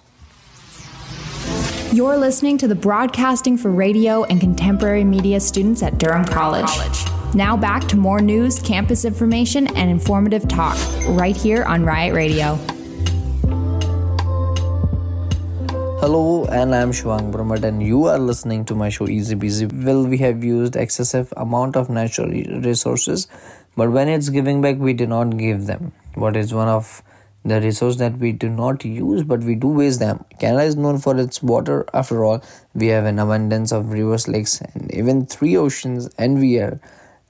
You're 1.92 2.18
listening 2.18 2.58
to 2.60 2.68
the 2.68 2.76
Broadcasting 2.76 3.58
for 3.58 3.72
Radio 3.72 4.24
and 4.24 4.40
Contemporary 4.40 5.04
Media 5.04 5.40
students 5.40 5.84
at 5.84 5.98
Durham 5.98 6.24
College. 6.24 6.66
College. 6.68 7.21
Now 7.34 7.56
back 7.56 7.88
to 7.88 7.96
more 7.96 8.20
news, 8.20 8.60
campus 8.60 9.06
information, 9.06 9.68
and 9.78 9.90
informative 9.90 10.50
talk 10.50 10.78
right 11.08 11.36
here 11.36 11.64
on 11.64 11.86
Riot 11.86 12.14
Radio. 12.14 12.56
Hello, 16.02 16.44
and 16.52 16.76
I'm 16.76 16.92
Shivang 16.92 17.32
Prabhat, 17.32 17.64
and 17.64 17.82
you 17.82 18.04
are 18.08 18.20
listening 18.20 18.66
to 18.66 18.76
my 18.76 18.90
show 18.90 19.08
Easy 19.08 19.36
Busy. 19.36 19.66
Well, 19.66 20.06
we 20.06 20.18
have 20.18 20.44
used 20.44 20.76
excessive 20.76 21.34
amount 21.38 21.78
of 21.78 21.90
natural 21.90 22.28
resources, 22.28 23.30
but 23.78 23.90
when 23.92 24.10
it's 24.10 24.28
giving 24.28 24.62
back, 24.62 24.76
we 24.78 24.92
do 24.92 25.08
not 25.08 25.38
give 25.38 25.68
them. 25.68 25.94
What 26.16 26.36
is 26.36 26.54
one 26.54 26.68
of 26.68 27.02
the 27.46 27.62
resource 27.62 27.96
that 27.96 28.18
we 28.18 28.34
do 28.34 28.50
not 28.50 28.84
use, 28.84 29.24
but 29.24 29.40
we 29.40 29.56
do 29.56 29.70
waste 29.70 30.00
them? 30.02 30.26
Canada 30.38 30.64
is 30.64 30.76
known 30.76 30.98
for 30.98 31.18
its 31.18 31.42
water. 31.42 31.86
After 31.94 32.26
all, 32.26 32.44
we 32.74 32.88
have 32.88 33.06
an 33.06 33.20
abundance 33.20 33.72
of 33.72 33.94
rivers, 33.94 34.28
lakes, 34.28 34.60
and 34.60 34.94
even 34.94 35.26
three 35.26 35.56
oceans, 35.56 36.10
and 36.18 36.38
we 36.42 36.60
are 36.60 36.82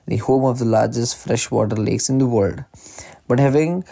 the 0.07 0.17
home 0.17 0.45
of 0.45 0.59
the 0.59 0.65
largest 0.65 1.17
freshwater 1.17 1.75
lakes 1.75 2.09
in 2.09 2.17
the 2.17 2.25
world. 2.25 2.63
But 3.27 3.39
having 3.39 3.83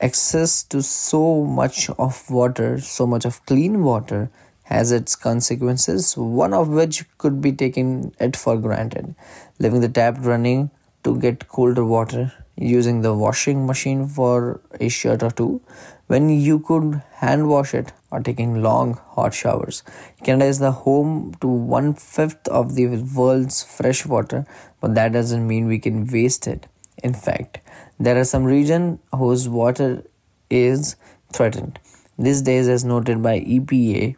access 0.00 0.62
to 0.64 0.82
so 0.82 1.44
much 1.44 1.88
of 1.90 2.30
water, 2.30 2.80
so 2.80 3.06
much 3.06 3.24
of 3.24 3.44
clean 3.46 3.82
water, 3.82 4.30
has 4.64 4.90
its 4.90 5.14
consequences, 5.14 6.16
one 6.16 6.52
of 6.52 6.68
which 6.68 7.04
could 7.18 7.40
be 7.40 7.52
taken 7.52 8.12
it 8.18 8.36
for 8.36 8.56
granted. 8.56 9.14
Leaving 9.58 9.80
the 9.80 9.88
tap 9.88 10.16
running 10.18 10.70
to 11.04 11.16
get 11.18 11.48
colder 11.48 11.84
water, 11.84 12.32
using 12.56 13.02
the 13.02 13.14
washing 13.14 13.64
machine 13.64 14.06
for 14.08 14.60
a 14.80 14.88
shirt 14.88 15.22
or 15.22 15.30
two, 15.30 15.60
when 16.08 16.28
you 16.28 16.58
could 16.58 17.00
hand 17.12 17.48
wash 17.48 17.74
it 17.74 17.92
or 18.10 18.20
taking 18.20 18.62
long 18.62 18.94
hot 19.10 19.34
showers. 19.34 19.82
Canada 20.24 20.46
is 20.46 20.58
the 20.58 20.72
home 20.72 21.34
to 21.40 21.46
one 21.46 21.94
fifth 21.94 22.48
of 22.48 22.74
the 22.74 22.86
world's 23.16 23.62
fresh 23.62 24.04
water, 24.04 24.46
but 24.86 24.94
that 24.94 25.10
doesn't 25.12 25.48
mean 25.48 25.66
we 25.66 25.80
can 25.80 26.06
waste 26.06 26.46
it. 26.46 26.68
In 27.02 27.12
fact, 27.12 27.58
there 27.98 28.16
are 28.16 28.24
some 28.24 28.44
regions 28.44 29.00
whose 29.12 29.48
water 29.48 30.04
is 30.48 30.94
threatened. 31.32 31.80
These 32.16 32.42
days, 32.42 32.68
as 32.68 32.84
noted 32.84 33.20
by 33.20 33.40
EPA, 33.40 34.14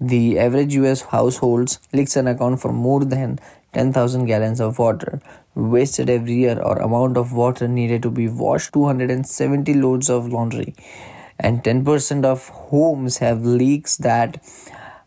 the 0.00 0.38
average 0.38 0.76
US 0.76 1.02
households 1.02 1.80
leaks 1.92 2.14
an 2.14 2.28
account 2.28 2.60
for 2.60 2.72
more 2.72 3.04
than 3.04 3.40
10,000 3.72 4.26
gallons 4.26 4.60
of 4.60 4.78
water 4.78 5.20
wasted 5.56 6.08
every 6.08 6.34
year 6.34 6.60
or 6.60 6.76
amount 6.76 7.16
of 7.16 7.32
water 7.32 7.66
needed 7.66 8.00
to 8.04 8.10
be 8.10 8.28
washed 8.28 8.72
270 8.72 9.74
loads 9.74 10.08
of 10.08 10.28
laundry 10.28 10.76
and 11.40 11.64
10% 11.64 12.24
of 12.24 12.48
homes 12.70 13.18
have 13.18 13.44
leaks 13.44 13.96
that 13.96 14.40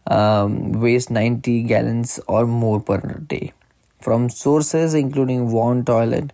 um, 0.07 0.73
waste 0.81 1.09
90 1.09 1.63
gallons 1.63 2.19
or 2.27 2.45
more 2.45 2.81
per 2.81 2.99
day 3.35 3.53
from 3.99 4.29
sources 4.29 4.93
including 4.93 5.51
worn 5.51 5.83
toilet 5.85 6.31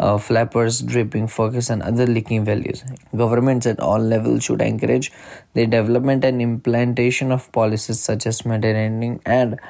uh, 0.00 0.16
flappers, 0.16 0.80
dripping 0.80 1.28
focus, 1.28 1.68
and 1.68 1.82
other 1.82 2.06
leaking 2.06 2.44
values. 2.44 2.82
Governments 3.14 3.66
at 3.66 3.78
all 3.78 3.98
levels 3.98 4.44
should 4.44 4.62
encourage 4.62 5.12
the 5.52 5.66
development 5.66 6.24
and 6.24 6.40
implementation 6.40 7.30
of 7.30 7.52
policies 7.52 8.00
such 8.00 8.26
as 8.26 8.46
maintaining 8.46 9.20
and 9.26 9.60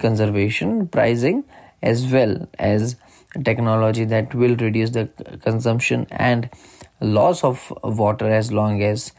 conservation, 0.00 0.88
pricing, 0.88 1.44
as 1.80 2.06
well 2.12 2.48
as 2.58 2.96
technology 3.44 4.04
that 4.04 4.34
will 4.34 4.56
reduce 4.56 4.90
the 4.90 5.08
consumption 5.44 6.06
and 6.10 6.50
loss 7.00 7.44
of 7.44 7.72
water 7.84 8.28
as 8.28 8.50
long 8.50 8.82
as 8.82 9.12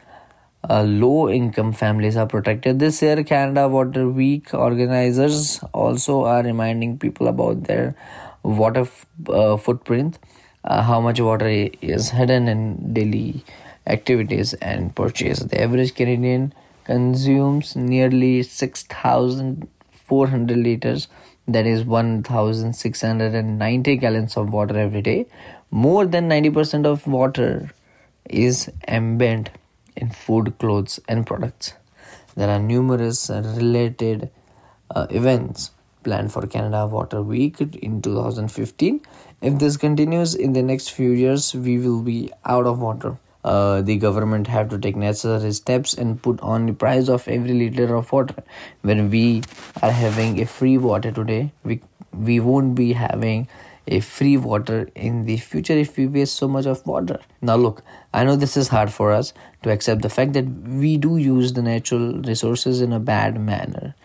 uh, 0.67 0.83
low 0.83 1.29
income 1.29 1.71
families 1.71 2.17
are 2.17 2.25
protected. 2.25 2.79
This 2.79 3.01
year, 3.01 3.23
Canada 3.23 3.67
Water 3.67 4.09
Week 4.09 4.53
organizers 4.53 5.59
also 5.73 6.25
are 6.25 6.43
reminding 6.43 6.97
people 6.97 7.27
about 7.27 7.63
their 7.63 7.95
water 8.43 8.81
f- 8.81 9.05
uh, 9.29 9.57
footprint 9.57 10.19
uh, 10.63 10.81
how 10.83 10.99
much 10.99 11.19
water 11.19 11.47
is 11.81 12.09
hidden 12.09 12.47
in 12.47 12.93
daily 12.93 13.43
activities 13.87 14.53
and 14.55 14.95
purchase. 14.95 15.39
The 15.39 15.61
average 15.61 15.95
Canadian 15.95 16.53
consumes 16.83 17.75
nearly 17.75 18.43
6,400 18.43 20.57
liters, 20.57 21.07
that 21.47 21.65
is 21.65 21.83
1,690 21.83 23.95
gallons 23.95 24.37
of 24.37 24.53
water 24.53 24.77
every 24.77 25.01
day. 25.01 25.25
More 25.71 26.05
than 26.05 26.27
90% 26.27 26.85
of 26.85 27.07
water 27.07 27.71
is 28.29 28.69
embedded 28.87 29.49
in 29.99 30.09
food, 30.09 30.57
clothes, 30.59 30.99
and 31.07 31.25
products. 31.25 31.73
There 32.35 32.49
are 32.49 32.59
numerous 32.59 33.29
related 33.29 34.29
uh, 34.95 35.07
events 35.09 35.71
planned 36.03 36.31
for 36.31 36.47
Canada 36.47 36.85
Water 36.87 37.21
Week 37.21 37.59
in 37.59 38.01
2015. 38.01 39.01
If 39.41 39.59
this 39.59 39.77
continues 39.77 40.35
in 40.35 40.53
the 40.53 40.61
next 40.61 40.91
few 40.91 41.11
years, 41.11 41.53
we 41.53 41.77
will 41.77 42.01
be 42.01 42.31
out 42.45 42.65
of 42.65 42.79
water. 42.79 43.17
Uh, 43.43 43.81
the 43.81 43.97
government 43.97 44.47
have 44.47 44.69
to 44.69 44.77
take 44.77 44.95
necessary 44.95 45.53
steps 45.53 45.93
and 45.93 46.21
put 46.21 46.39
on 46.41 46.65
the 46.65 46.73
price 46.73 47.07
of 47.07 47.27
every 47.27 47.53
liter 47.53 47.95
of 47.95 48.11
water. 48.11 48.43
When 48.81 49.09
we 49.09 49.43
are 49.81 49.91
having 49.91 50.41
a 50.41 50.45
free 50.45 50.77
water 50.77 51.11
today, 51.11 51.51
we 51.63 51.81
we 52.11 52.39
won't 52.39 52.75
be 52.75 52.93
having 52.93 53.47
a 53.87 53.99
free 53.99 54.37
water 54.37 54.89
in 54.95 55.25
the 55.25 55.37
future 55.37 55.73
if 55.73 55.97
we 55.97 56.05
waste 56.05 56.35
so 56.35 56.47
much 56.47 56.65
of 56.65 56.85
water. 56.85 57.19
Now, 57.41 57.55
look, 57.55 57.81
I 58.13 58.23
know 58.23 58.35
this 58.35 58.57
is 58.57 58.67
hard 58.67 58.91
for 58.93 59.11
us 59.11 59.33
to 59.63 59.71
accept 59.71 60.01
the 60.01 60.09
fact 60.09 60.33
that 60.33 60.45
we 60.45 60.97
do 60.97 61.17
use 61.17 61.53
the 61.53 61.61
natural 61.61 62.21
resources 62.21 62.81
in 62.81 62.93
a 62.93 62.99
bad 62.99 63.39
manner. 63.39 63.95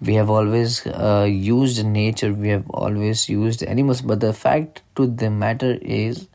We 0.00 0.14
have 0.14 0.28
always 0.28 0.86
uh, 0.86 1.26
used 1.28 1.84
nature, 1.84 2.32
we 2.32 2.48
have 2.48 2.68
always 2.70 3.28
used 3.28 3.62
animals, 3.62 4.02
but 4.02 4.20
the 4.20 4.32
fact 4.32 4.82
to 4.96 5.06
the 5.06 5.30
matter 5.30 5.78
is 5.80 6.28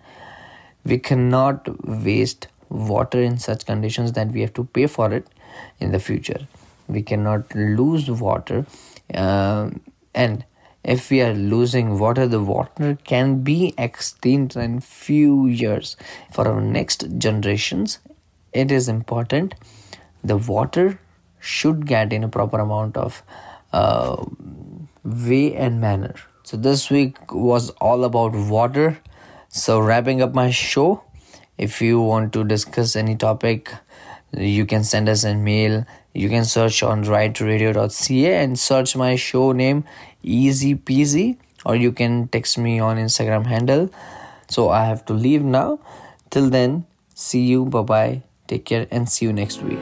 we 0.84 0.98
cannot 0.98 1.68
waste 1.88 2.48
water 2.70 3.22
in 3.22 3.38
such 3.38 3.66
conditions 3.66 4.14
that 4.14 4.30
we 4.32 4.42
have 4.42 4.54
to 4.54 4.64
pay 4.64 4.88
for 4.88 5.14
it 5.14 5.28
in 5.80 5.92
the 5.92 6.00
future. 6.00 6.48
We 6.88 7.04
cannot 7.04 7.54
lose 7.54 8.10
water, 8.10 8.66
uh, 9.14 9.70
and 10.16 10.44
if 10.84 11.12
we 11.12 11.22
are 11.22 11.34
losing 11.34 12.00
water 12.00 12.28
the 12.28 12.42
water 12.42 12.98
can 13.04 13.44
be 13.44 13.74
extinct 13.78 14.56
in 14.56 14.80
few 14.80 15.46
years 15.46 15.96
for 16.32 16.48
our 16.48 16.60
next 16.60 17.06
generations 17.20 18.00
it 18.54 18.72
is 18.72 18.88
important. 18.88 19.56
The 20.24 20.38
water 20.38 21.00
should 21.40 21.86
get 21.86 22.14
in 22.14 22.24
a 22.24 22.28
proper 22.28 22.60
amount 22.60 22.98
of 22.98 23.24
uh, 23.74 24.24
way 25.04 25.56
and 25.56 25.82
manner. 25.82 26.16
So 26.44 26.58
this 26.58 26.90
week 26.90 27.32
was 27.34 27.70
all 27.82 28.04
about 28.04 28.34
water. 28.34 29.00
So 29.50 29.80
wrapping 29.80 30.22
up 30.22 30.34
my 30.34 30.50
show 30.52 31.04
if 31.58 31.82
you 31.82 32.02
want 32.02 32.34
to 32.34 32.44
discuss 32.44 32.96
any 32.96 33.16
topic 33.16 33.72
you 34.34 34.66
can 34.66 34.84
send 34.84 35.10
us 35.10 35.24
an 35.24 35.44
mail 35.44 35.86
you 36.14 36.30
can 36.30 36.46
search 36.46 36.82
on 36.84 37.04
rightradio.ca 37.04 38.34
and 38.44 38.58
search 38.58 38.96
my 38.96 39.16
show 39.16 39.52
name 39.52 39.84
easy 40.24 40.76
peasy 40.76 41.38
or 41.66 41.76
you 41.76 41.92
can 41.92 42.28
text 42.30 42.58
me 42.58 42.80
on 42.80 42.98
instagram 42.98 43.46
handle. 43.46 43.90
So 44.50 44.70
i 44.70 44.86
have 44.86 45.06
to 45.06 45.14
leave 45.14 45.44
now. 45.44 45.80
Till 46.30 46.50
then 46.50 46.86
see 47.14 47.46
you. 47.46 47.66
Bye 47.66 47.82
bye 47.82 48.31
take 48.52 48.66
care 48.66 48.86
and 48.92 49.08
see 49.08 49.26
you 49.26 49.32
next 49.32 49.64
week 49.64 49.80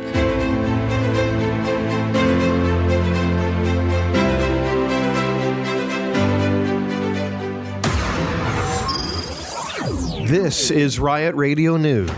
This 10.30 10.70
is 10.70 11.00
Riot 11.00 11.34
Radio 11.34 11.76
News. 11.78 12.12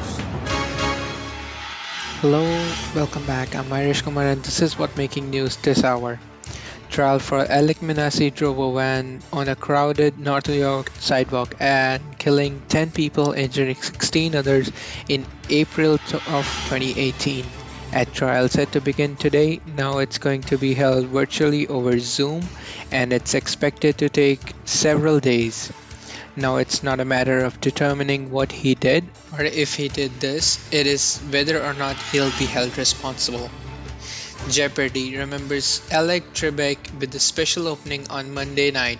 Hello, 2.19 2.43
welcome 2.93 3.25
back. 3.25 3.55
I'm 3.55 3.71
Irish 3.71 4.01
Kumar 4.01 4.25
and 4.25 4.43
this 4.43 4.61
is 4.61 4.77
what 4.77 4.97
making 4.97 5.29
news 5.29 5.55
this 5.55 5.85
hour. 5.85 6.19
Trial 6.91 7.19
for 7.19 7.45
Alek 7.45 7.77
Minassian 7.79 8.35
drove 8.35 8.59
a 8.59 8.73
van 8.73 9.21
on 9.31 9.47
a 9.47 9.55
crowded 9.55 10.19
North 10.19 10.49
York 10.49 10.91
sidewalk 10.99 11.55
and 11.57 12.01
killing 12.19 12.61
10 12.67 12.91
people, 12.91 13.31
injuring 13.31 13.81
16 13.81 14.35
others 14.35 14.69
in 15.07 15.25
April 15.49 15.93
of 15.93 16.45
2018. 16.67 17.45
At 17.93 18.13
trial 18.13 18.49
set 18.49 18.73
to 18.73 18.81
begin 18.81 19.15
today, 19.15 19.61
now 19.77 19.99
it's 19.99 20.17
going 20.17 20.41
to 20.51 20.57
be 20.57 20.73
held 20.73 21.05
virtually 21.05 21.65
over 21.67 21.97
Zoom 21.97 22.43
and 22.91 23.13
it's 23.13 23.35
expected 23.35 23.97
to 23.99 24.09
take 24.09 24.41
several 24.65 25.21
days. 25.21 25.71
Now 26.35 26.57
it's 26.57 26.83
not 26.83 26.99
a 26.99 27.05
matter 27.05 27.39
of 27.39 27.61
determining 27.61 28.31
what 28.31 28.51
he 28.51 28.75
did 28.75 29.05
or 29.31 29.45
if 29.45 29.75
he 29.75 29.87
did 29.87 30.19
this, 30.19 30.59
it 30.73 30.87
is 30.87 31.19
whether 31.29 31.63
or 31.63 31.73
not 31.73 31.95
he'll 32.11 32.37
be 32.37 32.47
held 32.47 32.77
responsible. 32.77 33.49
Jeopardy 34.49 35.17
remembers 35.17 35.81
Alex 35.91 36.25
Trebek 36.33 36.77
with 36.99 37.11
the 37.11 37.19
special 37.19 37.67
opening 37.67 38.09
on 38.09 38.33
Monday 38.33 38.71
night. 38.71 38.99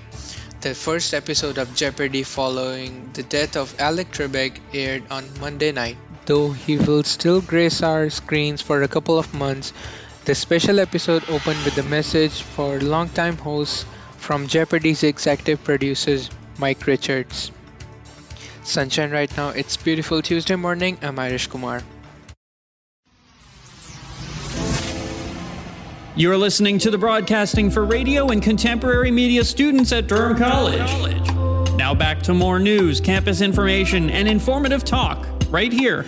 The 0.62 0.76
first 0.76 1.14
episode 1.14 1.58
of 1.58 1.74
Jeopardy 1.76 2.24
following 2.24 3.10
the 3.14 3.24
death 3.24 3.58
of 3.58 3.74
Alex 3.80 4.18
Trebek 4.18 4.60
aired 4.74 5.04
on 5.10 5.26
Monday 5.40 5.72
night. 5.72 5.98
Though 6.26 6.52
he 6.52 6.78
will 6.78 7.04
still 7.04 7.42
grace 7.42 7.82
our 7.82 8.10
screens 8.10 8.62
for 8.62 8.84
a 8.84 8.88
couple 8.88 9.18
of 9.18 9.34
months, 9.34 9.74
the 10.26 10.36
special 10.36 10.80
episode 10.80 11.28
opened 11.28 11.66
with 11.66 11.78
a 11.80 11.90
message 11.90 12.44
for 12.44 12.80
longtime 12.80 13.38
hosts 13.38 13.86
from 14.18 14.48
Jeopardy's 14.48 15.04
executive 15.04 15.64
producers 15.64 16.30
Mike 16.60 16.86
Richards. 16.86 17.52
Sunshine 18.64 19.10
right 19.10 19.36
now, 19.36 19.50
it's 19.50 19.76
beautiful 19.76 20.22
Tuesday 20.22 20.56
morning. 20.56 21.00
I'm 21.02 21.18
Irish 21.18 21.48
Kumar. 21.48 21.82
You're 26.14 26.36
listening 26.36 26.78
to 26.80 26.92
the 26.92 26.98
broadcasting 26.98 27.70
for 27.70 27.86
radio 27.86 28.28
and 28.28 28.44
contemporary 28.44 29.12
media 29.12 29.46
students 29.46 29.94
at 29.94 30.08
Durham 30.08 30.38
College. 30.38 30.92
Now 31.78 31.94
back 31.94 32.22
to 32.24 32.34
more 32.34 32.60
news, 32.60 33.00
campus 33.00 33.40
information, 33.40 34.10
and 34.10 34.28
informative 34.28 34.84
talk 34.84 35.26
right 35.50 35.72
here 35.72 36.06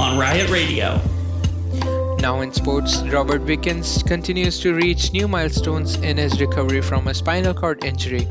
on 0.00 0.18
Riot 0.18 0.50
Radio. 0.50 1.00
Now 2.18 2.40
in 2.40 2.52
sports, 2.52 3.02
Robert 3.02 3.42
Wickens 3.42 4.02
continues 4.02 4.58
to 4.60 4.74
reach 4.74 5.12
new 5.12 5.28
milestones 5.28 5.94
in 5.94 6.16
his 6.16 6.40
recovery 6.40 6.82
from 6.82 7.06
a 7.06 7.14
spinal 7.14 7.54
cord 7.54 7.84
injury. 7.84 8.26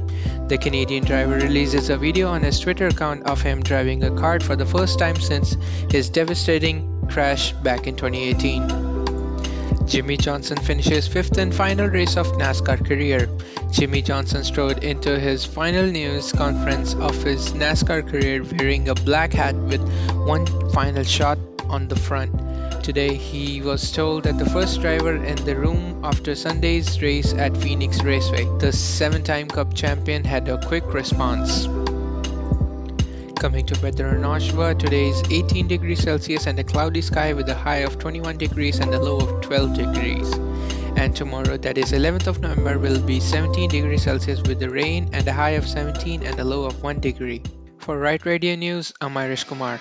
The 0.49 0.57
Canadian 0.57 1.05
driver 1.05 1.35
releases 1.35 1.89
a 1.89 1.97
video 1.97 2.27
on 2.27 2.43
his 2.43 2.59
Twitter 2.59 2.87
account 2.87 3.23
of 3.23 3.41
him 3.41 3.63
driving 3.63 4.03
a 4.03 4.11
kart 4.11 4.43
for 4.43 4.57
the 4.57 4.65
first 4.65 4.99
time 4.99 5.15
since 5.15 5.55
his 5.89 6.09
devastating 6.09 7.07
crash 7.09 7.53
back 7.53 7.87
in 7.87 7.95
2018. 7.95 8.92
Jimmie 9.93 10.17
Johnson 10.17 10.57
finishes 10.57 11.07
fifth 11.07 11.37
and 11.37 11.53
final 11.53 11.87
race 11.87 12.17
of 12.17 12.25
NASCAR 12.41 12.83
career. 12.83 13.29
Jimmie 13.69 14.01
Johnson 14.01 14.43
strode 14.43 14.83
into 14.83 15.19
his 15.19 15.45
final 15.45 15.85
news 15.85 16.31
conference 16.31 16.95
of 16.95 17.21
his 17.21 17.53
NASCAR 17.53 18.01
career 18.09 18.43
wearing 18.57 18.89
a 18.89 18.95
black 18.95 19.33
hat 19.33 19.53
with 19.53 19.87
one 20.25 20.47
final 20.71 21.03
shot 21.03 21.37
on 21.69 21.87
the 21.89 21.95
front. 21.95 22.33
Today, 22.83 23.13
he 23.13 23.61
was 23.61 23.91
told 23.91 24.23
that 24.23 24.39
the 24.39 24.49
first 24.49 24.81
driver 24.81 25.15
in 25.15 25.35
the 25.45 25.55
room 25.55 26.03
after 26.03 26.33
Sunday's 26.33 26.99
race 26.99 27.31
at 27.35 27.55
Phoenix 27.55 28.01
Raceway. 28.01 28.45
The 28.57 28.71
seven 28.71 29.23
time 29.23 29.47
Cup 29.47 29.75
champion 29.75 30.23
had 30.23 30.49
a 30.49 30.57
quick 30.65 30.91
response. 30.91 31.67
Coming 33.43 33.65
to 33.65 33.79
weather 33.83 34.07
in 34.07 34.21
Oshawa, 34.21 34.79
today 34.79 35.09
is 35.09 35.21
18 35.29 35.67
degrees 35.67 35.99
Celsius 35.99 36.47
and 36.47 36.57
a 36.59 36.63
cloudy 36.63 37.01
sky 37.01 37.33
with 37.33 37.49
a 37.49 37.53
high 37.53 37.83
of 37.83 37.99
21 37.99 38.37
degrees 38.37 38.79
and 38.79 38.93
a 38.93 38.97
low 38.97 39.17
of 39.17 39.41
12 39.41 39.75
degrees. 39.75 40.31
And 40.95 41.13
tomorrow, 41.13 41.57
that 41.57 41.77
is 41.77 41.91
11th 41.91 42.27
of 42.27 42.39
November, 42.39 42.79
will 42.79 43.01
be 43.01 43.19
17 43.19 43.69
degrees 43.69 44.03
Celsius 44.03 44.41
with 44.43 44.61
the 44.61 44.69
rain 44.69 45.09
and 45.11 45.27
a 45.27 45.33
high 45.33 45.57
of 45.59 45.67
17 45.67 46.23
and 46.23 46.39
a 46.39 46.43
low 46.45 46.63
of 46.63 46.81
1 46.81 47.01
degree. 47.01 47.43
For 47.79 47.99
Right 47.99 48.25
Radio 48.25 48.55
News, 48.55 48.93
I'm 49.01 49.17
Irish 49.17 49.43
Kumar. 49.43 49.77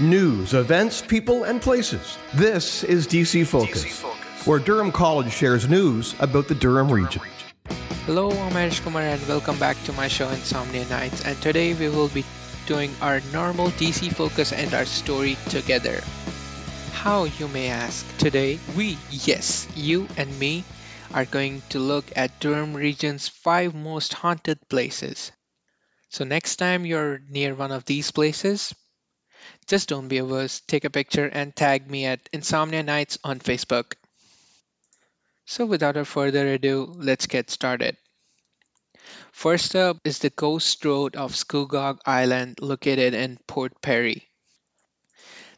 News, 0.00 0.52
events, 0.52 1.00
people, 1.00 1.44
and 1.44 1.62
places. 1.62 2.18
This 2.34 2.82
is 2.82 3.06
DC 3.06 3.46
Focus, 3.46 3.84
DC 3.84 3.90
Focus, 3.92 4.44
where 4.44 4.58
Durham 4.58 4.90
College 4.90 5.32
shares 5.32 5.68
news 5.68 6.16
about 6.18 6.48
the 6.48 6.56
Durham 6.56 6.90
region. 6.90 7.22
Hello, 8.06 8.30
I'm 8.30 8.56
Irish 8.56 8.80
Kumar 8.80 9.02
and 9.02 9.20
welcome 9.28 9.58
back 9.58 9.76
to 9.82 9.92
my 9.92 10.06
show 10.06 10.28
Insomnia 10.30 10.84
Nights. 10.88 11.24
And 11.24 11.40
today 11.42 11.74
we 11.74 11.88
will 11.88 12.06
be 12.08 12.24
doing 12.66 12.94
our 13.00 13.20
normal 13.32 13.68
DC 13.78 14.12
Focus 14.12 14.52
and 14.52 14.74
our 14.74 14.84
story 14.84 15.36
together. 15.48 16.02
How, 16.92 17.24
you 17.24 17.48
may 17.48 17.68
ask? 17.68 18.04
Today, 18.18 18.58
we, 18.76 18.98
yes, 19.10 19.66
you 19.74 20.08
and 20.16 20.38
me, 20.38 20.64
are 21.14 21.24
going 21.24 21.62
to 21.70 21.78
look 21.78 22.04
at 22.16 22.40
Durham 22.40 22.74
region's 22.74 23.28
five 23.28 23.74
most 23.74 24.12
haunted 24.12 24.58
places. 24.68 25.32
So 26.08 26.24
next 26.24 26.56
time 26.56 26.84
you're 26.84 27.20
near 27.28 27.54
one 27.54 27.72
of 27.72 27.84
these 27.84 28.10
places, 28.10 28.74
just 29.66 29.88
don't 29.88 30.08
be 30.08 30.18
averse, 30.18 30.60
take 30.66 30.84
a 30.84 30.90
picture 30.90 31.26
and 31.26 31.54
tag 31.54 31.90
me 31.90 32.06
at 32.06 32.28
Insomnia 32.32 32.82
Nights 32.82 33.18
on 33.22 33.38
Facebook. 33.38 33.94
So 35.44 35.66
without 35.66 36.06
further 36.06 36.54
ado, 36.54 36.92
let's 36.96 37.26
get 37.26 37.50
started. 37.50 37.96
First 39.36 39.76
up 39.76 39.98
is 40.02 40.20
the 40.20 40.30
Ghost 40.30 40.82
Road 40.82 41.14
of 41.14 41.36
Scugog 41.36 42.00
Island 42.06 42.58
located 42.62 43.12
in 43.12 43.36
Port 43.46 43.82
Perry. 43.82 44.30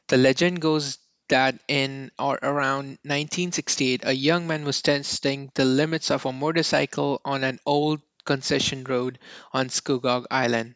The 0.08 0.16
legend 0.16 0.60
goes 0.60 0.98
that 1.28 1.60
in 1.68 2.10
or 2.18 2.40
around 2.42 2.98
1968, 3.06 4.02
a 4.04 4.12
young 4.12 4.48
man 4.48 4.64
was 4.64 4.82
testing 4.82 5.52
the 5.54 5.64
limits 5.64 6.10
of 6.10 6.26
a 6.26 6.32
motorcycle 6.32 7.20
on 7.24 7.44
an 7.44 7.60
old 7.64 8.02
concession 8.24 8.82
road 8.82 9.20
on 9.52 9.68
Scugog 9.68 10.26
Island. 10.28 10.74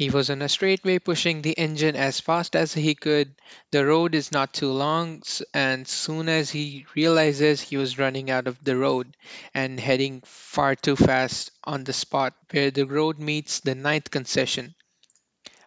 He 0.00 0.08
was 0.08 0.30
on 0.30 0.40
a 0.40 0.48
straightaway 0.48 0.98
pushing 0.98 1.42
the 1.42 1.52
engine 1.58 1.94
as 1.94 2.20
fast 2.20 2.56
as 2.56 2.72
he 2.72 2.94
could. 2.94 3.34
The 3.70 3.84
road 3.84 4.14
is 4.14 4.32
not 4.32 4.54
too 4.54 4.72
long, 4.72 5.22
and 5.52 5.86
soon 5.86 6.30
as 6.30 6.48
he 6.48 6.86
realizes 6.96 7.60
he 7.60 7.76
was 7.76 7.98
running 7.98 8.30
out 8.30 8.46
of 8.46 8.64
the 8.64 8.78
road 8.78 9.14
and 9.52 9.78
heading 9.78 10.22
far 10.24 10.74
too 10.74 10.96
fast 10.96 11.50
on 11.64 11.84
the 11.84 11.92
spot 11.92 12.32
where 12.50 12.70
the 12.70 12.86
road 12.86 13.18
meets 13.18 13.60
the 13.60 13.74
ninth 13.74 14.10
concession. 14.10 14.74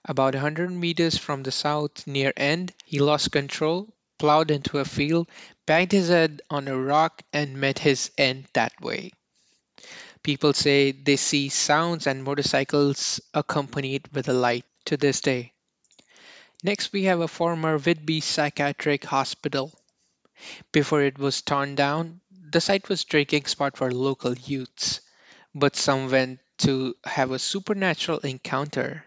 About 0.03 0.33
a 0.33 0.39
hundred 0.39 0.71
meters 0.71 1.15
from 1.15 1.43
the 1.43 1.51
south 1.51 2.07
near 2.07 2.33
end, 2.35 2.73
he 2.85 2.97
lost 2.97 3.31
control, 3.31 3.93
plowed 4.17 4.49
into 4.49 4.79
a 4.79 4.85
field, 4.85 5.29
banged 5.67 5.91
his 5.91 6.07
head 6.07 6.41
on 6.49 6.67
a 6.67 6.75
rock, 6.75 7.21
and 7.33 7.61
met 7.61 7.77
his 7.77 8.09
end 8.17 8.47
that 8.53 8.73
way. 8.81 9.11
People 10.23 10.53
say 10.53 10.93
they 10.93 11.17
see 11.17 11.49
sounds 11.49 12.07
and 12.07 12.23
motorcycles 12.23 13.19
accompanied 13.33 14.07
with 14.13 14.29
a 14.29 14.33
light 14.33 14.65
to 14.85 14.95
this 14.95 15.19
day. 15.19 15.53
Next, 16.63 16.93
we 16.93 17.03
have 17.03 17.19
a 17.19 17.27
former 17.27 17.77
Whitby 17.77 18.21
Psychiatric 18.21 19.03
Hospital. 19.03 19.77
Before 20.71 21.01
it 21.01 21.19
was 21.19 21.41
torn 21.41 21.75
down, 21.75 22.21
the 22.31 22.61
site 22.61 22.87
was 22.87 23.03
drinking 23.03 23.45
spot 23.45 23.75
for 23.75 23.91
local 23.91 24.33
youths, 24.33 25.01
but 25.53 25.75
some 25.75 26.09
went 26.09 26.39
to 26.59 26.95
have 27.03 27.31
a 27.31 27.39
supernatural 27.39 28.19
encounter, 28.19 29.03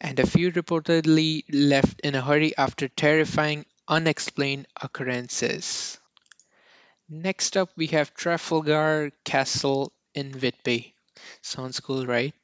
and 0.00 0.20
a 0.20 0.26
few 0.26 0.52
reportedly 0.52 1.42
left 1.50 2.00
in 2.02 2.14
a 2.14 2.22
hurry 2.22 2.56
after 2.56 2.86
terrifying 2.86 3.66
unexplained 3.88 4.68
occurrences. 4.80 5.98
Next 7.08 7.56
up, 7.56 7.70
we 7.74 7.88
have 7.88 8.14
Trafalgar 8.14 9.10
Castle 9.24 9.92
in 10.18 10.32
Whitby. 10.32 10.94
Sounds 11.42 11.78
cool, 11.78 12.04
right? 12.04 12.34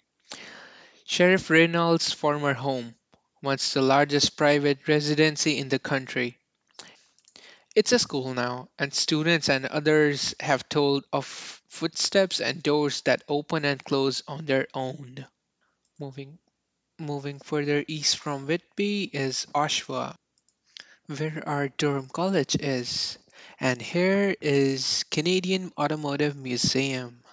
Sheriff 1.05 1.51
Reynolds' 1.51 2.13
former 2.13 2.55
home, 2.55 2.95
once 3.43 3.75
the 3.75 3.83
largest 3.83 4.37
private 4.37 4.87
residency 4.87 5.59
in 5.59 5.69
the 5.69 5.81
country. 5.81 6.39
It's 7.75 7.91
a 7.91 7.99
school 7.99 8.33
now, 8.33 8.69
and 8.79 8.95
students 8.95 9.49
and 9.49 9.67
others 9.67 10.37
have 10.39 10.69
told 10.69 11.05
of 11.13 11.27
footsteps 11.27 12.41
and 12.41 12.63
doors 12.63 13.01
that 13.03 13.25
open 13.29 13.65
and 13.65 13.83
close 13.83 14.23
on 14.29 14.47
their 14.47 14.69
own. 14.73 15.27
Moving 15.99 16.39
moving 17.01 17.41
further 17.41 17.85
east 17.89 18.19
from 18.19 18.47
Whitby 18.47 19.11
is 19.13 19.49
Oshawa, 19.53 20.17
where 21.09 21.43
our 21.45 21.67
Durham 21.67 22.09
College 22.09 22.55
is. 22.55 23.19
And 23.59 23.83
here 23.83 24.37
is 24.41 25.05
Canadian 25.11 25.73
Automotive 25.77 26.37
Museum 26.37 27.24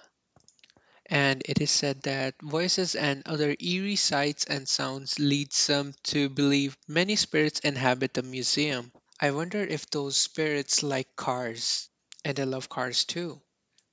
and 1.12 1.42
it 1.44 1.60
is 1.60 1.70
said 1.70 2.00
that 2.04 2.34
voices 2.40 2.94
and 2.94 3.22
other 3.26 3.54
eerie 3.60 3.96
sights 3.96 4.46
and 4.46 4.66
sounds 4.66 5.18
lead 5.18 5.52
some 5.52 5.92
to 6.02 6.30
believe 6.30 6.74
many 6.88 7.16
spirits 7.16 7.60
inhabit 7.60 8.14
the 8.14 8.22
museum. 8.22 8.90
I 9.20 9.32
wonder 9.32 9.62
if 9.62 9.90
those 9.90 10.16
spirits 10.16 10.82
like 10.82 11.14
cars, 11.14 11.90
and 12.24 12.40
I 12.40 12.44
love 12.44 12.70
cars 12.70 13.04
too. 13.04 13.42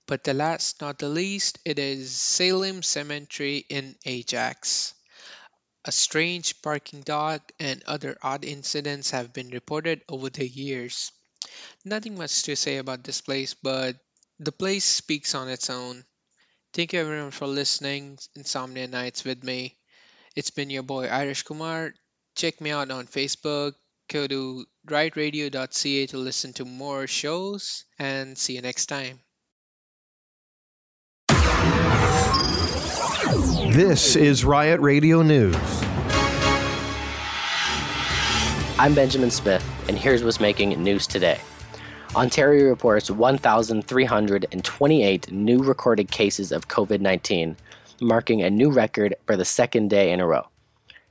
But 0.07 0.24
the 0.24 0.34
last, 0.34 0.80
not 0.80 0.97
the 0.97 1.09
least, 1.09 1.59
it 1.65 1.78
is 1.78 2.15
Salem 2.15 2.82
Cemetery 2.82 3.65
in 3.67 3.97
Ajax. 4.05 4.93
A 5.84 5.91
strange 5.91 6.61
barking 6.61 7.01
dog 7.01 7.41
and 7.59 7.84
other 7.86 8.17
odd 8.24 8.45
incidents 8.45 9.11
have 9.11 9.34
been 9.34 9.49
reported 9.49 10.03
over 10.07 10.30
the 10.30 10.47
years. 10.47 11.11
Nothing 11.84 12.17
much 12.17 12.43
to 12.43 12.55
say 12.55 12.78
about 12.78 13.03
this 13.03 13.20
place, 13.20 13.55
but 13.55 13.97
the 14.39 14.53
place 14.53 14.86
speaks 14.86 15.36
on 15.36 15.49
its 15.49 15.70
own. 15.70 16.05
Thank 16.72 16.93
you 16.93 16.99
everyone 16.99 17.32
for 17.32 17.47
listening 17.47 18.20
Insomnia 18.36 18.88
Nights 18.88 19.26
with 19.26 19.43
me. 19.43 19.76
It's 20.36 20.51
been 20.51 20.70
your 20.70 20.84
boy 20.84 21.07
Irish 21.07 21.41
Kumar. 21.41 21.93
Check 22.36 22.61
me 22.61 22.70
out 22.70 22.91
on 22.91 23.07
Facebook. 23.07 23.74
Go 24.07 24.28
to 24.28 24.65
rightradio.ca 24.88 26.05
to 26.07 26.17
listen 26.17 26.53
to 26.53 26.65
more 26.65 27.07
shows 27.07 27.86
and 27.97 28.38
see 28.38 28.53
you 28.53 28.61
next 28.61 28.86
time. 28.86 29.20
This 33.74 34.15
is 34.15 34.45
Riot 34.45 34.80
Radio 34.80 35.24
News. 35.24 35.55
I'm 38.78 38.93
Benjamin 38.93 39.32
Smith, 39.32 39.65
and 39.88 39.97
here's 39.97 40.24
what's 40.24 40.39
making 40.39 40.82
news 40.82 41.07
today. 41.07 41.39
Ontario 42.16 42.68
reports 42.68 43.12
1,328 43.12 45.32
new 45.32 45.60
recorded 45.60 46.10
cases 46.10 46.51
of 46.51 46.68
COVID 46.68 47.01
19, 47.01 47.55
marking 48.01 48.41
a 48.41 48.49
new 48.49 48.72
record 48.72 49.14
for 49.28 49.38
the 49.38 49.45
second 49.45 49.91
day 49.91 50.12
in 50.12 50.20
a 50.20 50.26
row. 50.26 50.47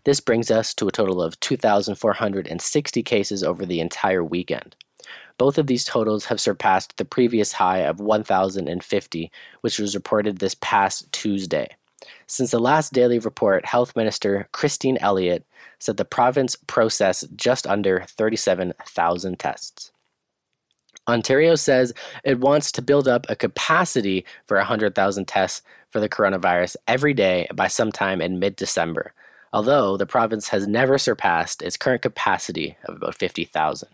This 0.03 0.19
brings 0.19 0.51
us 0.51 0.75
to 0.75 0.89
a 0.89 0.93
total 0.93 1.23
of 1.23 1.39
2,460 1.39 3.03
cases 3.05 3.45
over 3.45 3.65
the 3.65 3.79
entire 3.79 4.25
weekend. 4.25 4.75
Both 5.39 5.57
of 5.57 5.69
these 5.69 5.85
totals 5.85 6.25
have 6.25 6.41
surpassed 6.41 6.97
the 6.97 7.05
previous 7.05 7.53
high 7.53 7.79
of 7.79 8.01
1,050, 8.01 9.31
which 9.61 9.79
was 9.79 9.95
reported 9.95 10.39
this 10.39 10.57
past 10.61 11.13
Tuesday. 11.13 11.69
Since 12.27 12.51
the 12.51 12.59
last 12.59 12.93
daily 12.93 13.21
report, 13.21 13.67
Health 13.67 13.95
Minister 13.95 14.49
Christine 14.51 14.99
Elliott 15.01 15.47
said 15.79 15.97
the 15.97 16.05
province 16.05 16.57
processed 16.67 17.37
just 17.37 17.69
under 17.69 18.05
37,000 18.09 19.39
tests. 19.39 19.93
Ontario 21.09 21.55
says 21.55 21.95
it 22.23 22.39
wants 22.39 22.71
to 22.73 22.83
build 22.83 23.09
up 23.09 23.27
a 23.29 23.37
capacity 23.37 24.25
for 24.47 24.59
100,000 24.59 25.27
tests 25.27 25.63
for 25.91 26.01
the 26.01 26.09
coronavirus 26.09 26.77
every 26.87 27.15
day 27.15 27.49
by 27.55 27.67
sometime 27.67 28.21
in 28.21 28.39
mid 28.39 28.57
December, 28.57 29.15
although 29.53 29.97
the 29.97 30.07
province 30.07 30.49
has 30.49 30.67
never 30.67 30.99
surpassed 30.99 31.63
its 31.63 31.79
current 31.79 32.03
capacity 32.03 32.77
of 32.85 32.97
about 32.97 33.15
50,000. 33.15 33.89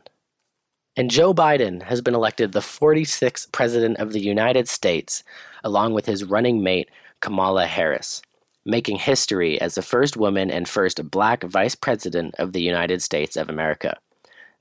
And 0.97 1.11
Joe 1.11 1.35
Biden 1.35 1.83
has 1.83 2.01
been 2.01 2.15
elected 2.15 2.53
the 2.53 2.61
46th 2.61 3.51
President 3.53 3.99
of 3.99 4.12
the 4.12 4.21
United 4.21 4.69
States, 4.69 5.25
along 5.62 5.93
with 5.93 6.07
his 6.07 6.25
running 6.25 6.62
mate, 6.62 6.89
Kamala 7.21 7.67
Harris, 7.67 8.23
making 8.65 8.97
history 8.97 9.61
as 9.61 9.75
the 9.75 9.83
first 9.83 10.17
woman 10.17 10.51
and 10.51 10.69
first 10.69 11.11
black 11.11 11.43
Vice 11.43 11.75
President 11.75 12.35
of 12.39 12.53
the 12.53 12.62
United 12.62 13.03
States 13.03 13.37
of 13.37 13.49
America. 13.49 13.99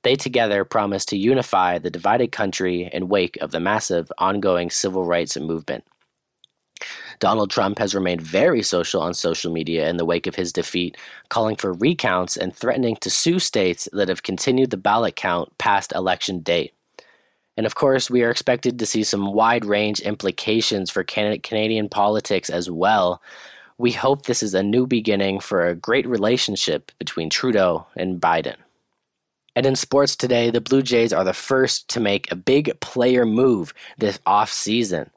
They 0.03 0.15
together 0.15 0.65
promised 0.65 1.09
to 1.09 1.17
unify 1.17 1.79
the 1.79 1.89
divided 1.89 2.31
country 2.31 2.89
in 2.91 3.07
wake 3.07 3.37
of 3.41 3.51
the 3.51 3.59
massive 3.59 4.11
ongoing 4.17 4.69
civil 4.69 5.05
rights 5.05 5.37
movement. 5.37 5.85
Donald 7.19 7.49
Trump 7.49 7.79
has 7.79 7.95
remained 7.95 8.21
very 8.21 8.61
social 8.61 9.01
on 9.01 9.13
social 9.13 9.51
media 9.51 9.87
in 9.87 9.95
the 9.97 10.05
wake 10.05 10.27
of 10.27 10.35
his 10.35 10.51
defeat, 10.51 10.97
calling 11.29 11.55
for 11.55 11.71
recounts 11.71 12.35
and 12.35 12.53
threatening 12.53 12.97
to 12.97 13.09
sue 13.09 13.39
states 13.39 13.87
that 13.93 14.09
have 14.09 14.23
continued 14.23 14.71
the 14.71 14.77
ballot 14.77 15.15
count 15.15 15.57
past 15.57 15.93
election 15.93 16.39
date. 16.39 16.73
And 17.55 17.65
of 17.65 17.75
course, 17.75 18.09
we 18.09 18.23
are 18.23 18.31
expected 18.31 18.79
to 18.79 18.85
see 18.85 19.03
some 19.03 19.31
wide 19.31 19.63
range 19.63 19.99
implications 20.01 20.89
for 20.89 21.03
Canadian 21.03 21.87
politics 21.87 22.49
as 22.49 22.69
well. 22.69 23.21
We 23.77 23.91
hope 23.91 24.25
this 24.25 24.43
is 24.43 24.53
a 24.53 24.63
new 24.63 24.87
beginning 24.87 25.39
for 25.39 25.65
a 25.65 25.75
great 25.75 26.07
relationship 26.07 26.91
between 26.99 27.29
Trudeau 27.29 27.85
and 27.95 28.19
Biden. 28.19 28.55
And 29.55 29.65
in 29.65 29.75
sports 29.75 30.15
today, 30.15 30.49
the 30.49 30.61
Blue 30.61 30.81
Jays 30.81 31.13
are 31.13 31.23
the 31.23 31.33
first 31.33 31.87
to 31.89 31.99
make 31.99 32.31
a 32.31 32.35
big 32.35 32.79
player 32.79 33.25
move 33.25 33.73
this 33.97 34.17
offseason, 34.25 35.09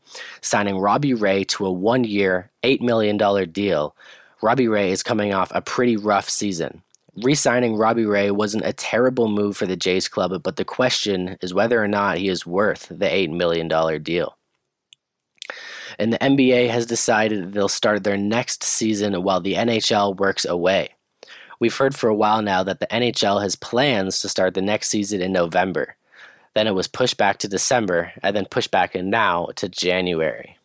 signing 0.42 0.78
Robbie 0.78 1.14
Ray 1.14 1.44
to 1.44 1.66
a 1.66 1.72
one 1.72 2.04
year, 2.04 2.50
$8 2.62 2.80
million 2.82 3.16
deal. 3.50 3.96
Robbie 4.42 4.68
Ray 4.68 4.92
is 4.92 5.02
coming 5.02 5.32
off 5.32 5.50
a 5.54 5.62
pretty 5.62 5.96
rough 5.96 6.28
season. 6.28 6.82
Re 7.22 7.34
signing 7.34 7.76
Robbie 7.76 8.04
Ray 8.04 8.30
wasn't 8.30 8.66
a 8.66 8.74
terrible 8.74 9.28
move 9.28 9.56
for 9.56 9.64
the 9.64 9.76
Jays 9.76 10.06
club, 10.06 10.42
but 10.42 10.56
the 10.56 10.66
question 10.66 11.38
is 11.40 11.54
whether 11.54 11.82
or 11.82 11.88
not 11.88 12.18
he 12.18 12.28
is 12.28 12.44
worth 12.44 12.88
the 12.90 13.06
$8 13.06 13.30
million 13.30 13.68
deal. 14.02 14.36
And 15.98 16.12
the 16.12 16.18
NBA 16.18 16.68
has 16.68 16.84
decided 16.84 17.54
they'll 17.54 17.68
start 17.68 18.04
their 18.04 18.18
next 18.18 18.62
season 18.62 19.22
while 19.22 19.40
the 19.40 19.54
NHL 19.54 20.18
works 20.18 20.44
away. 20.44 20.90
We've 21.58 21.76
heard 21.76 21.94
for 21.94 22.08
a 22.08 22.14
while 22.14 22.42
now 22.42 22.62
that 22.62 22.80
the 22.80 22.86
NHL 22.88 23.42
has 23.42 23.56
plans 23.56 24.20
to 24.20 24.28
start 24.28 24.54
the 24.54 24.62
next 24.62 24.88
season 24.88 25.22
in 25.22 25.32
November. 25.32 25.96
Then 26.54 26.66
it 26.66 26.74
was 26.74 26.88
pushed 26.88 27.16
back 27.16 27.38
to 27.38 27.48
December, 27.48 28.12
and 28.22 28.34
then 28.34 28.46
pushed 28.46 28.70
back 28.70 28.94
in 28.94 29.10
now 29.10 29.48
to 29.56 29.68
January. 29.68 30.56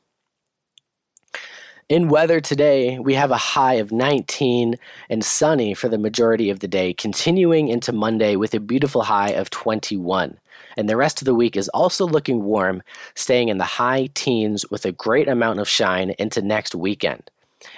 In 1.92 2.08
weather 2.08 2.40
today, 2.40 3.00
we 3.00 3.16
have 3.16 3.32
a 3.32 3.38
high 3.38 3.74
of 3.74 3.92
19 3.92 4.76
and 5.10 5.26
sunny 5.26 5.74
for 5.74 5.90
the 5.90 5.98
majority 5.98 6.50
of 6.50 6.60
the 6.60 6.68
day, 6.70 6.94
continuing 6.94 7.68
into 7.68 7.92
Monday 7.92 8.38
with 8.38 8.54
a 8.54 8.62
beautiful 8.62 9.02
high 9.02 9.32
of 9.32 9.50
21. 9.50 10.40
And 10.78 10.88
the 10.88 10.96
rest 10.96 11.22
of 11.22 11.26
the 11.26 11.36
week 11.36 11.58
is 11.58 11.68
also 11.70 12.08
looking 12.08 12.44
warm, 12.44 12.82
staying 13.16 13.50
in 13.50 13.58
the 13.58 13.66
high 13.66 14.08
teens 14.14 14.66
with 14.72 14.86
a 14.86 14.94
great 14.94 15.28
amount 15.28 15.60
of 15.60 15.68
shine 15.68 16.12
into 16.12 16.42
next 16.42 16.74
weekend. 16.74 17.30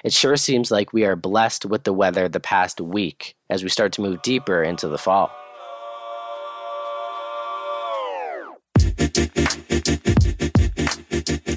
It 0.04 0.14
sure 0.14 0.36
seems 0.38 0.72
like 0.72 0.94
we 0.94 1.06
are 1.06 1.16
blessed 1.16 1.66
with 1.66 1.84
the 1.84 1.94
weather 1.94 2.28
the 2.28 2.40
past 2.40 2.80
week 2.82 3.36
as 3.50 3.64
we 3.64 3.70
start 3.70 3.92
to 3.94 4.02
move 4.02 4.22
deeper 4.22 4.64
into 4.64 4.88
the 4.88 4.98
fall. 4.98 5.32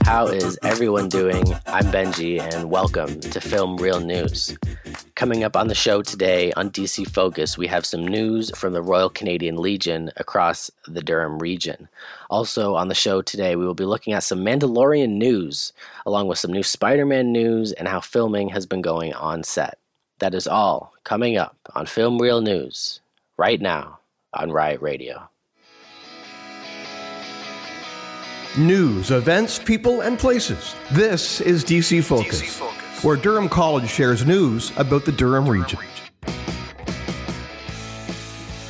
How 0.04 0.28
is 0.28 0.58
everyone 0.62 1.08
doing? 1.08 1.42
I'm 1.66 1.86
Benji, 1.86 2.40
and 2.40 2.70
welcome 2.70 3.18
to 3.20 3.40
Film 3.40 3.76
Real 3.76 4.00
News. 4.00 4.56
Coming 5.16 5.44
up 5.44 5.56
on 5.56 5.68
the 5.68 5.74
show 5.74 6.02
today 6.02 6.52
on 6.58 6.68
DC 6.68 7.08
Focus, 7.08 7.56
we 7.56 7.66
have 7.68 7.86
some 7.86 8.06
news 8.06 8.50
from 8.54 8.74
the 8.74 8.82
Royal 8.82 9.08
Canadian 9.08 9.56
Legion 9.56 10.10
across 10.18 10.70
the 10.86 11.00
Durham 11.00 11.38
region. 11.38 11.88
Also 12.28 12.74
on 12.74 12.88
the 12.88 12.94
show 12.94 13.22
today, 13.22 13.56
we 13.56 13.64
will 13.64 13.72
be 13.72 13.86
looking 13.86 14.12
at 14.12 14.24
some 14.24 14.44
Mandalorian 14.44 15.12
news, 15.12 15.72
along 16.04 16.26
with 16.26 16.38
some 16.38 16.52
new 16.52 16.62
Spider 16.62 17.06
Man 17.06 17.32
news 17.32 17.72
and 17.72 17.88
how 17.88 17.98
filming 17.98 18.50
has 18.50 18.66
been 18.66 18.82
going 18.82 19.14
on 19.14 19.42
set. 19.42 19.78
That 20.18 20.34
is 20.34 20.46
all 20.46 20.92
coming 21.04 21.38
up 21.38 21.56
on 21.74 21.86
Film 21.86 22.20
Real 22.20 22.42
News 22.42 23.00
right 23.38 23.58
now 23.58 24.00
on 24.34 24.52
Riot 24.52 24.82
Radio. 24.82 25.30
News, 28.58 29.10
events, 29.10 29.58
people, 29.58 30.02
and 30.02 30.18
places. 30.18 30.74
This 30.92 31.40
is 31.40 31.64
DC 31.64 32.04
Focus, 32.04 32.42
DC 32.42 32.48
Focus, 32.50 32.85
where 33.02 33.16
Durham 33.16 33.48
College 33.48 33.88
shares 33.88 34.24
news 34.24 34.72
about 34.76 35.04
the 35.04 35.12
Durham, 35.12 35.48
region. 35.48 35.78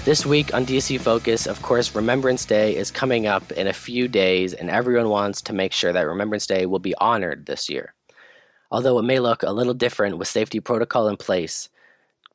This 0.04 0.24
week 0.24 0.54
on 0.54 0.64
DC 0.64 1.00
Focus, 1.00 1.46
of 1.46 1.60
course, 1.62 1.94
Remembrance 1.94 2.44
Day 2.44 2.76
is 2.76 2.90
coming 2.90 3.26
up 3.26 3.50
in 3.52 3.66
a 3.66 3.72
few 3.72 4.06
days, 4.06 4.52
and 4.52 4.70
everyone 4.70 5.08
wants 5.08 5.42
to 5.42 5.52
make 5.52 5.72
sure 5.72 5.92
that 5.92 6.06
Remembrance 6.06 6.46
Day 6.46 6.66
will 6.66 6.78
be 6.78 6.94
honored 6.96 7.46
this 7.46 7.68
year. 7.68 7.94
Although 8.70 8.98
it 8.98 9.02
may 9.04 9.18
look 9.18 9.42
a 9.42 9.52
little 9.52 9.74
different 9.74 10.18
with 10.18 10.28
safety 10.28 10.60
protocol 10.60 11.08
in 11.08 11.16
place, 11.16 11.68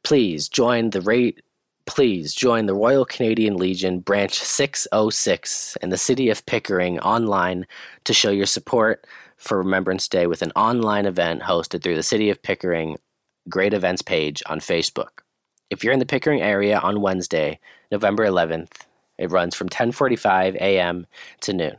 please 0.04 0.50
join 0.50 0.90
the 0.90 1.02
rate 1.02 1.42
please 1.86 2.34
join 2.34 2.68
the 2.68 2.74
Royal 2.74 3.06
Canadian 3.06 3.58
Legion 3.58 4.00
Branch 4.00 4.34
606 4.34 5.78
in 5.82 5.90
the 5.90 5.98
city 5.98 6.30
of 6.30 6.46
Pickering 6.46 7.00
online 7.00 7.66
to 8.06 8.14
show 8.14 8.30
your 8.30 8.46
support 8.46 9.06
for 9.42 9.58
Remembrance 9.58 10.08
Day 10.08 10.28
with 10.28 10.44
an 10.44 10.52
online 10.56 11.06
event 11.06 11.42
hosted 11.42 11.82
through 11.82 11.96
the 11.96 12.04
City 12.04 12.30
of 12.30 12.42
Pickering 12.42 12.98
Great 13.50 13.74
Events 13.74 14.04
page 14.04 14.44
on 14.46 14.60
Facebook. 14.60 15.24
If 15.72 15.84
you're 15.84 15.94
in 15.94 16.00
the 16.00 16.06
Pickering 16.06 16.42
area 16.42 16.78
on 16.78 17.02
Wednesday, 17.02 17.60
November 17.92 18.26
11th, 18.26 18.74
it 19.18 19.32
runs 19.32 19.56
from 19.56 19.68
10:45 19.68 20.56
a.m. 20.56 21.08
to 21.42 21.54
noon. 21.54 21.78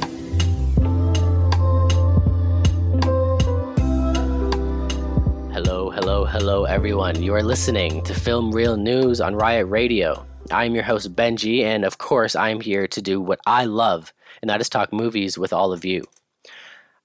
Hello, 6.41 6.67
everyone. 6.67 7.21
You 7.21 7.35
are 7.35 7.43
listening 7.43 8.01
to 8.05 8.15
Film 8.15 8.53
Real 8.53 8.77
News 8.77 9.21
on 9.21 9.35
Riot 9.35 9.67
Radio. 9.67 10.25
I'm 10.53 10.73
your 10.73 10.85
host, 10.85 11.17
Benji, 11.17 11.65
and 11.65 11.85
of 11.85 11.99
course, 11.99 12.37
I'm 12.37 12.61
here 12.61 12.87
to 12.87 13.03
do 13.03 13.21
what 13.21 13.41
I 13.45 13.65
love, 13.65 14.13
and 14.41 14.49
that 14.49 14.61
is 14.61 14.69
talk 14.69 14.93
movies 14.93 15.37
with 15.37 15.53
all 15.53 15.73
of 15.73 15.85
you. 15.85 16.05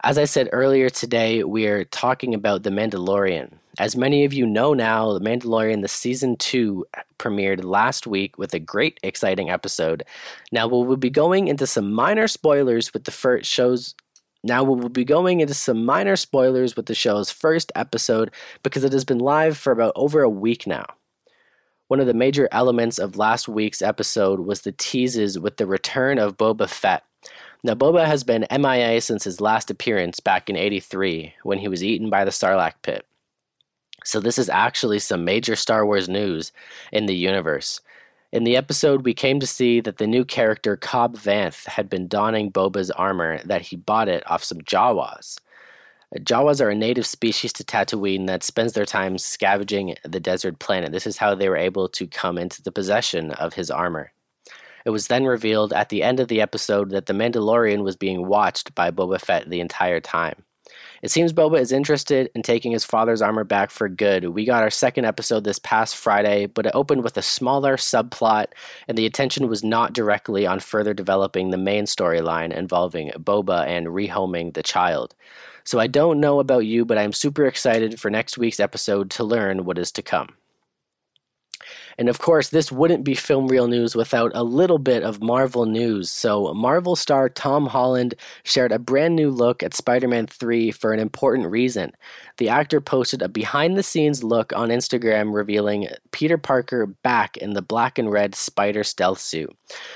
As 0.04 0.20
I 0.20 0.26
said 0.26 0.50
earlier 0.52 0.92
today, 0.92 1.44
we're 1.44 1.84
talking 1.86 2.36
about 2.36 2.62
The 2.62 2.70
Mandalorian. 2.70 3.54
As 3.80 3.96
many 3.96 4.24
of 4.24 4.34
you 4.34 4.46
know 4.46 4.76
now, 4.76 5.14
The 5.14 5.26
Mandalorian, 5.26 5.82
the 5.82 5.88
season 5.88 6.36
two, 6.38 6.86
premiered 7.18 7.64
last 7.64 8.06
week 8.06 8.38
with 8.38 8.54
a 8.54 8.60
great, 8.60 9.00
exciting 9.02 9.50
episode. 9.50 10.04
Now, 10.52 10.68
we 10.68 10.86
will 10.86 10.96
be 10.96 11.10
going 11.10 11.48
into 11.48 11.66
some 11.66 11.92
minor 11.92 12.28
spoilers 12.28 12.94
with 12.94 13.06
the 13.06 13.12
first 13.12 13.50
show's 13.50 13.96
now 14.44 14.64
we 14.64 14.80
will 14.80 14.90
be 14.90 15.06
going 15.06 15.40
into 15.40 15.54
some 15.54 15.86
minor 15.86 16.16
spoilers 16.16 16.76
with 16.76 16.88
the 16.88 16.96
show's 16.96 17.32
first 17.32 17.72
episode 17.76 18.32
because 18.62 18.84
it 18.84 18.92
has 18.92 19.06
been 19.06 19.20
live 19.20 19.58
for 19.58 19.72
about 19.72 19.94
over 19.96 20.22
a 20.22 20.30
week 20.30 20.68
now. 20.68 20.86
One 21.88 22.00
of 22.00 22.08
the 22.08 22.14
major 22.14 22.50
elements 22.52 23.00
of 23.00 23.18
last 23.18 23.48
week's 23.48 23.82
episode 23.82 24.42
was 24.42 24.62
the 24.62 24.72
teases 24.74 25.40
with 25.40 25.58
the 25.58 25.66
return 25.66 26.18
of 26.18 26.38
Boba 26.38 26.68
Fett. 26.68 27.04
Now, 27.64 27.76
Boba 27.76 28.06
has 28.06 28.24
been 28.24 28.48
MIA 28.52 29.00
since 29.00 29.24
his 29.24 29.40
last 29.40 29.72
appearance 29.72 30.20
back 30.20 30.50
in 30.50 30.58
83 30.58 31.34
when 31.44 31.60
he 31.60 31.70
was 31.70 31.84
eaten 31.84 32.10
by 32.10 32.26
the 32.26 32.32
Sarlacc 32.32 32.74
pit. 32.82 33.06
So, 34.04 34.20
this 34.20 34.38
is 34.38 34.50
actually 34.50 35.00
some 35.00 35.24
major 35.24 35.56
Star 35.56 35.86
Wars 35.86 36.10
news 36.10 36.52
in 36.92 37.06
the 37.06 37.16
universe. 37.16 37.80
In 38.34 38.46
the 38.46 38.58
episode, 38.58 39.06
we 39.06 39.14
came 39.14 39.40
to 39.42 39.46
see 39.46 39.80
that 39.82 40.00
the 40.00 40.08
new 40.08 40.26
character 40.26 40.76
Cobb 40.76 41.16
Vanth 41.16 41.68
had 41.68 41.88
been 41.88 42.08
donning 42.08 42.52
Boba's 42.52 42.90
armor 42.90 43.40
that 43.46 43.62
he 43.62 43.76
bought 43.76 44.10
it 44.10 44.24
off 44.26 44.44
some 44.44 44.58
Jawas. 44.62 45.38
Uh, 46.16 46.20
Jawas 46.20 46.60
are 46.60 46.72
a 46.72 46.76
native 46.76 47.06
species 47.06 47.54
to 47.54 47.64
Tatooine 47.64 48.26
that 48.26 48.42
spends 48.42 48.74
their 48.74 48.88
time 48.88 49.20
scavenging 49.20 49.94
the 50.04 50.20
desert 50.20 50.58
planet. 50.58 50.92
This 50.92 51.06
is 51.06 51.18
how 51.18 51.36
they 51.36 51.48
were 51.48 51.56
able 51.56 51.88
to 51.90 52.08
come 52.08 52.40
into 52.40 52.64
the 52.64 52.72
possession 52.72 53.30
of 53.34 53.54
his 53.54 53.70
armor. 53.70 54.12
It 54.84 54.90
was 54.90 55.10
then 55.10 55.26
revealed 55.26 55.72
at 55.72 55.90
the 55.90 56.02
end 56.02 56.20
of 56.20 56.28
the 56.28 56.42
episode 56.42 56.90
that 56.90 57.06
the 57.06 57.14
Mandalorian 57.14 57.84
was 57.84 57.96
being 57.96 58.26
watched 58.26 58.74
by 58.74 58.90
Boba 58.90 59.22
Fett 59.22 59.48
the 59.48 59.60
entire 59.60 60.00
time. 60.00 60.44
It 61.04 61.12
seems 61.12 61.34
Boba 61.34 61.60
is 61.60 61.74
interested 61.74 62.32
in 62.34 62.44
taking 62.44 62.72
his 62.72 62.86
father's 62.86 63.22
armor 63.22 63.44
back 63.44 63.72
for 63.72 63.90
good. 63.90 64.30
We 64.30 64.46
got 64.46 64.64
our 64.64 64.70
second 64.70 65.04
episode 65.04 65.44
this 65.44 65.60
past 65.60 65.98
Friday, 65.98 66.46
but 66.46 66.66
it 66.66 66.72
opened 66.74 67.04
with 67.04 67.18
a 67.18 67.22
smaller 67.22 67.76
subplot, 67.76 68.46
and 68.88 68.98
the 68.98 69.06
attention 69.06 69.50
was 69.50 69.66
not 69.66 69.92
directly 69.92 70.48
on 70.48 70.62
further 70.62 70.94
developing 70.94 71.50
the 71.50 71.58
main 71.58 71.84
storyline 71.84 72.54
involving 72.54 73.12
Boba 73.18 73.68
and 73.68 73.88
rehoming 73.88 74.54
the 74.54 74.64
child. 74.64 75.14
So 75.66 75.78
I 75.78 75.88
don't 75.88 76.22
know 76.22 76.40
about 76.40 76.66
you, 76.66 76.86
but 76.86 76.98
I'm 76.98 77.12
super 77.12 77.46
excited 77.48 78.00
for 78.00 78.10
next 78.10 78.38
week's 78.38 78.62
episode 78.62 79.12
to 79.12 79.26
learn 79.26 79.66
what 79.66 79.78
is 79.78 79.92
to 79.92 80.02
come. 80.02 80.30
And 81.98 82.10
of 82.10 82.20
course, 82.20 82.50
this 82.50 82.72
wouldn't 82.72 83.04
be 83.04 83.16
Film 83.16 83.48
Real 83.48 83.68
News 83.68 83.96
without 83.96 84.32
a 84.34 84.44
little 84.44 84.80
bit 84.80 85.04
of 85.04 85.22
Marvel 85.22 85.66
news. 85.66 86.10
So, 86.10 86.54
Marvel 86.54 86.96
star 86.96 87.30
Tom 87.30 87.68
Holland 87.68 88.16
shared 88.44 88.72
a 88.72 88.80
brand 88.80 89.16
new 89.16 89.30
look 89.30 89.62
at 89.64 89.74
Spider 89.74 90.08
Man 90.08 90.28
3 90.28 90.72
for 90.72 90.94
an 90.94 91.00
important 91.00 91.50
reason. 91.50 91.92
The 92.38 92.50
actor 92.50 92.82
posted 92.82 93.22
a 93.22 93.30
behind 93.30 93.78
the 93.78 93.84
scenes 93.84 94.24
look 94.24 94.52
on 94.54 94.70
Instagram 94.70 95.34
revealing 95.34 95.88
Peter 96.12 96.38
Parker 96.38 96.88
back 96.88 97.38
in 97.38 97.54
the 97.54 97.62
black 97.62 98.00
and 98.00 98.12
red 98.12 98.34
Spider 98.34 98.84
stealth 98.84 99.20
suit. 99.20 99.56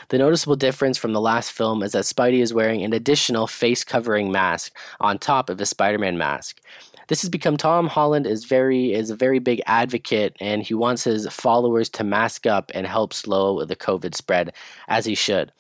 The 0.10 0.18
noticeable 0.20 0.56
difference 0.56 0.98
from 0.98 1.14
the 1.14 1.22
last 1.22 1.52
film 1.52 1.82
is 1.82 1.94
that 1.94 2.04
Spidey 2.04 2.42
is 2.42 2.54
wearing 2.54 2.84
an 2.84 2.94
additional 2.94 3.48
face 3.48 3.84
covering 3.84 4.32
mask 4.32 4.76
on 5.00 5.18
top 5.18 5.50
of 5.50 5.60
his 5.60 5.70
Spider 5.70 5.98
Man 5.98 6.18
mask 6.18 6.62
this 7.08 7.22
has 7.22 7.30
become 7.30 7.58
Tom 7.58 7.88
Holland 7.88 8.28
is 8.28 8.46
very 8.46 8.94
is 8.94 9.10
a 9.10 9.16
very 9.16 9.40
big 9.40 9.62
advocate 9.66 10.36
and 10.40 10.64
he 10.64 10.74
wants 10.74 11.04
his 11.04 11.28
followers 11.28 11.90
to 11.90 12.04
mask 12.04 12.46
up 12.46 12.72
and 12.74 12.86
help 12.86 13.14
slow 13.14 13.64
the 13.66 13.76
COVID 13.76 14.16
spread 14.16 14.54
as 14.88 15.06
he 15.06 15.16
should. 15.16 15.52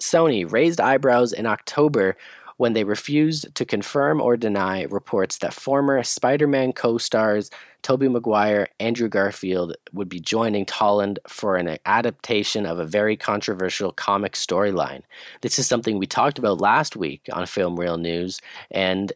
Sony 0.00 0.50
raised 0.50 0.80
eyebrows 0.80 1.32
in 1.32 1.46
October 1.46 2.16
when 2.58 2.72
they 2.72 2.84
refused 2.84 3.54
to 3.54 3.64
confirm 3.64 4.20
or 4.20 4.36
deny 4.36 4.84
reports 4.84 5.38
that 5.38 5.52
former 5.52 6.02
Spider-Man 6.02 6.72
co-stars 6.72 7.50
Tobey 7.82 8.08
Maguire, 8.08 8.68
Andrew 8.80 9.08
Garfield 9.08 9.76
would 9.92 10.08
be 10.08 10.18
joining 10.18 10.66
Holland 10.68 11.20
for 11.28 11.56
an 11.56 11.78
adaptation 11.86 12.66
of 12.66 12.80
a 12.80 12.86
very 12.86 13.16
controversial 13.16 13.92
comic 13.92 14.32
storyline. 14.32 15.02
This 15.42 15.58
is 15.58 15.68
something 15.68 15.98
we 15.98 16.06
talked 16.06 16.38
about 16.38 16.60
last 16.60 16.96
week 16.96 17.28
on 17.32 17.46
Film 17.46 17.78
Real 17.78 17.96
News, 17.96 18.40
and 18.72 19.12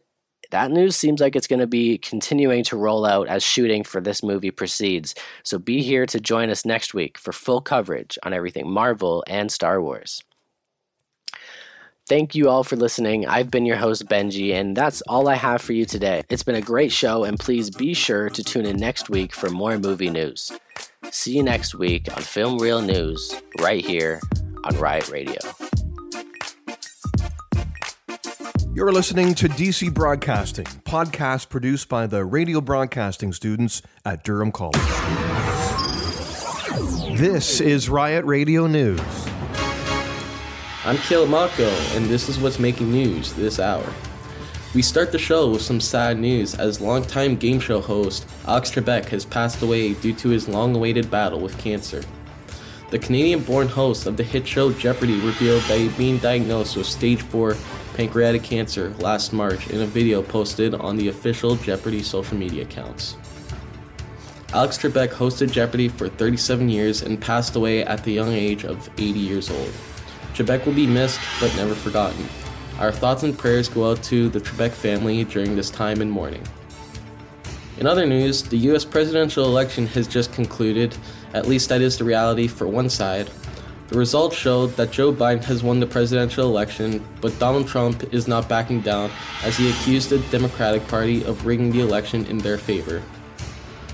that 0.51 0.71
news 0.71 0.95
seems 0.95 1.19
like 1.19 1.35
it's 1.35 1.47
going 1.47 1.59
to 1.59 1.67
be 1.67 1.97
continuing 1.97 2.63
to 2.65 2.77
roll 2.77 3.05
out 3.05 3.27
as 3.27 3.43
shooting 3.43 3.83
for 3.83 3.99
this 3.99 4.21
movie 4.21 4.51
proceeds. 4.51 5.15
So 5.43 5.57
be 5.57 5.81
here 5.81 6.05
to 6.05 6.19
join 6.19 6.49
us 6.49 6.65
next 6.65 6.93
week 6.93 7.17
for 7.17 7.31
full 7.31 7.61
coverage 7.61 8.19
on 8.23 8.33
everything 8.33 8.69
Marvel 8.69 9.23
and 9.27 9.51
Star 9.51 9.81
Wars. 9.81 10.23
Thank 12.07 12.35
you 12.35 12.49
all 12.49 12.65
for 12.65 12.75
listening. 12.75 13.25
I've 13.25 13.49
been 13.49 13.65
your 13.65 13.77
host, 13.77 14.05
Benji, 14.07 14.53
and 14.53 14.75
that's 14.75 15.01
all 15.03 15.29
I 15.29 15.35
have 15.35 15.61
for 15.61 15.71
you 15.71 15.85
today. 15.85 16.23
It's 16.29 16.43
been 16.43 16.55
a 16.55 16.61
great 16.61 16.91
show, 16.91 17.23
and 17.23 17.39
please 17.39 17.69
be 17.69 17.93
sure 17.93 18.29
to 18.29 18.43
tune 18.43 18.65
in 18.65 18.75
next 18.75 19.09
week 19.09 19.33
for 19.33 19.49
more 19.49 19.77
movie 19.77 20.09
news. 20.09 20.51
See 21.11 21.37
you 21.37 21.43
next 21.43 21.73
week 21.73 22.09
on 22.15 22.21
Film 22.21 22.57
Real 22.57 22.81
News, 22.81 23.33
right 23.59 23.85
here 23.85 24.19
on 24.65 24.77
Riot 24.77 25.09
Radio. 25.09 25.39
You're 28.73 28.93
listening 28.93 29.33
to 29.35 29.49
DC 29.49 29.93
Broadcasting, 29.93 30.63
podcast 30.63 31.49
produced 31.49 31.89
by 31.89 32.07
the 32.07 32.23
radio 32.23 32.61
broadcasting 32.61 33.33
students 33.33 33.81
at 34.05 34.23
Durham 34.23 34.49
College. 34.53 34.79
This 37.17 37.59
is 37.59 37.89
Riot 37.89 38.23
Radio 38.23 38.67
News. 38.67 39.01
I'm 40.85 40.95
Caleb 40.99 41.31
Mako, 41.31 41.67
and 41.95 42.05
this 42.05 42.29
is 42.29 42.39
what's 42.39 42.59
making 42.59 42.89
news 42.89 43.33
this 43.33 43.59
hour. 43.59 43.93
We 44.73 44.81
start 44.81 45.11
the 45.11 45.19
show 45.19 45.49
with 45.51 45.61
some 45.61 45.81
sad 45.81 46.17
news 46.17 46.55
as 46.55 46.79
longtime 46.79 47.35
game 47.35 47.59
show 47.59 47.81
host 47.81 48.25
Alex 48.47 48.71
Trebek 48.71 49.09
has 49.09 49.25
passed 49.25 49.61
away 49.61 49.95
due 49.95 50.13
to 50.13 50.29
his 50.29 50.47
long 50.47 50.77
awaited 50.77 51.11
battle 51.11 51.41
with 51.41 51.57
cancer. 51.57 52.01
The 52.89 52.99
Canadian 52.99 53.41
born 53.41 53.67
host 53.67 54.05
of 54.05 54.15
the 54.15 54.23
hit 54.23 54.47
show 54.47 54.71
Jeopardy 54.71 55.19
revealed 55.19 55.63
that 55.63 55.77
he'd 55.77 55.97
been 55.97 56.19
diagnosed 56.19 56.77
with 56.77 56.85
stage 56.85 57.21
4 57.21 57.55
pancreatic 58.01 58.41
cancer 58.41 58.89
last 58.97 59.31
March 59.31 59.69
in 59.69 59.79
a 59.81 59.85
video 59.85 60.23
posted 60.23 60.73
on 60.73 60.95
the 60.95 61.09
official 61.09 61.55
Jeopardy 61.57 62.01
social 62.01 62.35
media 62.35 62.63
accounts. 62.63 63.15
Alex 64.55 64.75
Trebek 64.79 65.09
hosted 65.09 65.51
Jeopardy 65.51 65.87
for 65.87 66.09
37 66.09 66.67
years 66.67 67.03
and 67.03 67.21
passed 67.21 67.55
away 67.55 67.83
at 67.83 68.03
the 68.03 68.11
young 68.11 68.33
age 68.33 68.65
of 68.65 68.89
80 68.97 69.19
years 69.19 69.51
old. 69.51 69.71
Trebek 70.33 70.65
will 70.65 70.73
be 70.73 70.87
missed 70.87 71.19
but 71.39 71.55
never 71.55 71.75
forgotten. 71.75 72.25
Our 72.79 72.91
thoughts 72.91 73.21
and 73.21 73.37
prayers 73.37 73.69
go 73.69 73.91
out 73.91 74.01
to 74.05 74.29
the 74.29 74.39
Trebek 74.39 74.71
family 74.71 75.23
during 75.23 75.55
this 75.55 75.69
time 75.69 76.01
and 76.01 76.11
mourning. 76.11 76.41
In 77.77 77.85
other 77.85 78.07
news, 78.07 78.41
the 78.41 78.57
US 78.71 78.83
presidential 78.83 79.45
election 79.45 79.85
has 79.85 80.07
just 80.07 80.33
concluded, 80.33 80.97
at 81.35 81.47
least 81.47 81.69
that 81.69 81.81
is 81.81 81.99
the 81.99 82.03
reality 82.03 82.47
for 82.47 82.65
one 82.65 82.89
side. 82.89 83.29
The 83.91 83.97
results 83.97 84.37
showed 84.37 84.77
that 84.77 84.91
Joe 84.91 85.11
Biden 85.11 85.43
has 85.43 85.63
won 85.63 85.81
the 85.81 85.85
presidential 85.85 86.47
election, 86.47 87.05
but 87.19 87.37
Donald 87.39 87.67
Trump 87.67 88.13
is 88.13 88.25
not 88.25 88.47
backing 88.47 88.79
down 88.79 89.11
as 89.43 89.57
he 89.57 89.69
accused 89.69 90.09
the 90.09 90.19
Democratic 90.31 90.87
Party 90.87 91.25
of 91.25 91.45
rigging 91.45 91.73
the 91.73 91.81
election 91.81 92.25
in 92.27 92.37
their 92.37 92.57
favor. 92.57 93.03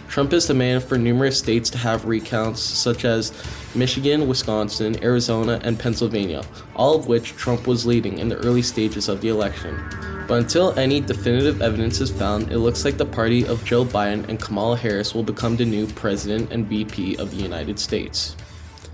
Trump 0.08 0.34
has 0.34 0.46
demanded 0.46 0.88
for 0.88 1.00
numerous 1.00 1.40
states 1.40 1.72
to 1.72 1.80
have 1.80 2.06
recounts, 2.06 2.62
such 2.62 3.06
as 3.06 3.34
Michigan, 3.74 4.28
Wisconsin, 4.28 5.04
Arizona, 5.04 5.60
and 5.64 5.80
Pennsylvania, 5.80 6.44
all 6.76 6.94
of 6.94 7.08
which 7.08 7.36
Trump 7.36 7.66
was 7.66 7.88
leading 7.88 8.20
in 8.20 8.30
the 8.30 8.38
early 8.38 8.62
stages 8.62 9.10
of 9.10 9.22
the 9.22 9.30
election. 9.30 9.84
But 10.28 10.44
until 10.44 10.78
any 10.78 11.02
definitive 11.02 11.64
evidence 11.64 12.02
is 12.02 12.12
found, 12.12 12.52
it 12.52 12.60
looks 12.60 12.86
like 12.86 12.98
the 12.98 13.06
party 13.08 13.48
of 13.48 13.66
Joe 13.66 13.84
Biden 13.84 14.30
and 14.30 14.40
Kamala 14.40 14.78
Harris 14.78 15.16
will 15.16 15.24
become 15.24 15.58
the 15.58 15.66
new 15.66 15.88
president 15.88 16.52
and 16.52 16.68
VP 16.68 17.16
of 17.18 17.32
the 17.32 17.38
United 17.38 17.80
States. 17.80 18.36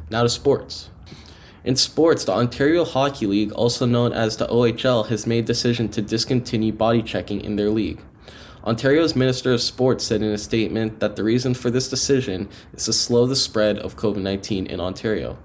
Now 0.10 0.24
to 0.24 0.30
sports. 0.30 0.92
In 1.64 1.78
sports, 1.78 2.26
the 2.26 2.34
Ontario 2.34 2.84
Hockey 2.84 3.26
League, 3.26 3.54
also 3.54 3.86
known 3.86 4.12
as 4.12 4.36
the 4.36 4.48
OHL, 4.48 5.08
has 5.08 5.26
made 5.26 5.46
decision 5.46 5.88
to 5.90 6.02
discontinue 6.02 6.74
body 6.74 7.02
checking 7.02 7.40
in 7.40 7.56
their 7.56 7.70
league. 7.70 8.02
Ontario's 8.66 9.16
Minister 9.16 9.54
of 9.54 9.62
Sports 9.62 10.04
said 10.04 10.22
in 10.22 10.32
a 10.32 10.38
statement 10.38 11.00
that 11.00 11.16
the 11.16 11.24
reason 11.24 11.54
for 11.54 11.70
this 11.70 11.90
decision 11.90 12.50
is 12.74 12.84
to 12.86 12.94
slow 12.94 13.26
the 13.26 13.36
spread 13.38 13.80
of 13.80 13.96
COVID 13.96 14.22
19 14.22 14.66
in 14.66 14.82
Ontario. 14.82 15.38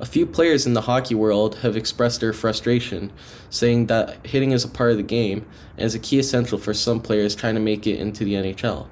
A 0.00 0.04
few 0.04 0.26
players 0.26 0.66
in 0.66 0.74
the 0.74 0.82
hockey 0.82 1.14
world 1.14 1.56
have 1.56 1.78
expressed 1.78 2.20
their 2.20 2.34
frustration, 2.34 3.10
saying 3.48 3.86
that 3.86 4.26
hitting 4.26 4.50
is 4.50 4.64
a 4.64 4.68
part 4.68 4.90
of 4.90 4.98
the 4.98 5.02
game 5.02 5.46
and 5.78 5.86
is 5.86 5.94
a 5.94 5.98
key 5.98 6.18
essential 6.18 6.58
for 6.58 6.74
some 6.74 7.00
players 7.00 7.34
trying 7.34 7.54
to 7.54 7.60
make 7.60 7.86
it 7.86 7.98
into 7.98 8.24
the 8.24 8.34
NHL. 8.34 8.88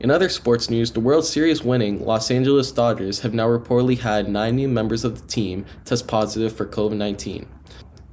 In 0.00 0.12
other 0.12 0.28
sports 0.28 0.70
news, 0.70 0.92
the 0.92 1.00
World 1.00 1.24
Series 1.24 1.64
winning 1.64 2.04
Los 2.06 2.30
Angeles 2.30 2.70
Dodgers 2.70 3.20
have 3.20 3.34
now 3.34 3.48
reportedly 3.48 3.98
had 3.98 4.28
nine 4.28 4.54
new 4.54 4.68
members 4.68 5.04
of 5.04 5.20
the 5.20 5.26
team 5.26 5.66
test 5.84 6.06
positive 6.06 6.52
for 6.52 6.66
COVID 6.66 6.96
19. 6.96 7.48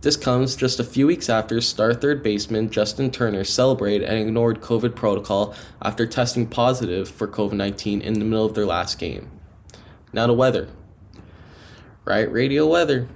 This 0.01 0.17
comes 0.17 0.55
just 0.55 0.79
a 0.79 0.83
few 0.83 1.05
weeks 1.05 1.29
after 1.29 1.61
star 1.61 1.93
third 1.93 2.23
baseman 2.23 2.71
Justin 2.71 3.11
Turner 3.11 3.43
celebrated 3.43 4.07
and 4.07 4.17
ignored 4.17 4.61
COVID 4.61 4.95
protocol 4.95 5.53
after 5.79 6.07
testing 6.07 6.47
positive 6.47 7.07
for 7.07 7.27
COVID 7.27 7.53
19 7.53 8.01
in 8.01 8.13
the 8.13 8.25
middle 8.25 8.45
of 8.45 8.55
their 8.55 8.65
last 8.65 8.97
game. 8.97 9.29
Now 10.11 10.25
to 10.25 10.33
weather. 10.33 10.69
Riot, 12.03 12.31
Radio 12.31 12.65
weather. 12.65 13.07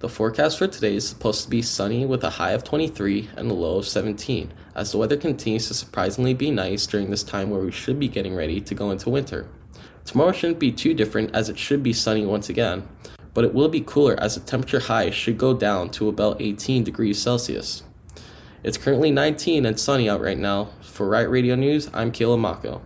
The 0.00 0.08
forecast 0.08 0.58
for 0.58 0.66
today 0.66 0.96
is 0.96 1.08
supposed 1.08 1.44
to 1.44 1.50
be 1.50 1.62
sunny 1.62 2.04
with 2.04 2.22
a 2.22 2.30
high 2.30 2.52
of 2.52 2.62
23 2.62 3.30
and 3.36 3.50
a 3.50 3.54
low 3.54 3.78
of 3.78 3.88
17, 3.88 4.52
as 4.78 4.92
the 4.92 4.96
weather 4.96 5.16
continues 5.16 5.66
to 5.66 5.74
surprisingly 5.74 6.32
be 6.32 6.52
nice 6.52 6.86
during 6.86 7.10
this 7.10 7.24
time 7.24 7.50
where 7.50 7.60
we 7.60 7.72
should 7.72 7.98
be 7.98 8.06
getting 8.06 8.36
ready 8.36 8.60
to 8.60 8.74
go 8.76 8.92
into 8.92 9.10
winter. 9.10 9.48
Tomorrow 10.04 10.30
shouldn't 10.30 10.60
be 10.60 10.70
too 10.70 10.94
different 10.94 11.34
as 11.34 11.48
it 11.48 11.58
should 11.58 11.82
be 11.82 11.92
sunny 11.92 12.24
once 12.24 12.48
again, 12.48 12.88
but 13.34 13.44
it 13.44 13.52
will 13.52 13.68
be 13.68 13.80
cooler 13.80 14.14
as 14.20 14.36
the 14.36 14.40
temperature 14.40 14.78
high 14.78 15.10
should 15.10 15.36
go 15.36 15.52
down 15.52 15.90
to 15.90 16.08
about 16.08 16.40
18 16.40 16.84
degrees 16.84 17.20
Celsius. 17.20 17.82
It's 18.62 18.78
currently 18.78 19.10
19 19.10 19.66
and 19.66 19.80
sunny 19.80 20.08
out 20.08 20.20
right 20.20 20.38
now. 20.38 20.70
For 20.80 21.08
Riot 21.08 21.30
Radio 21.30 21.56
News, 21.56 21.90
I'm 21.92 22.12
Kayla 22.12 22.38
Mako. 22.38 22.80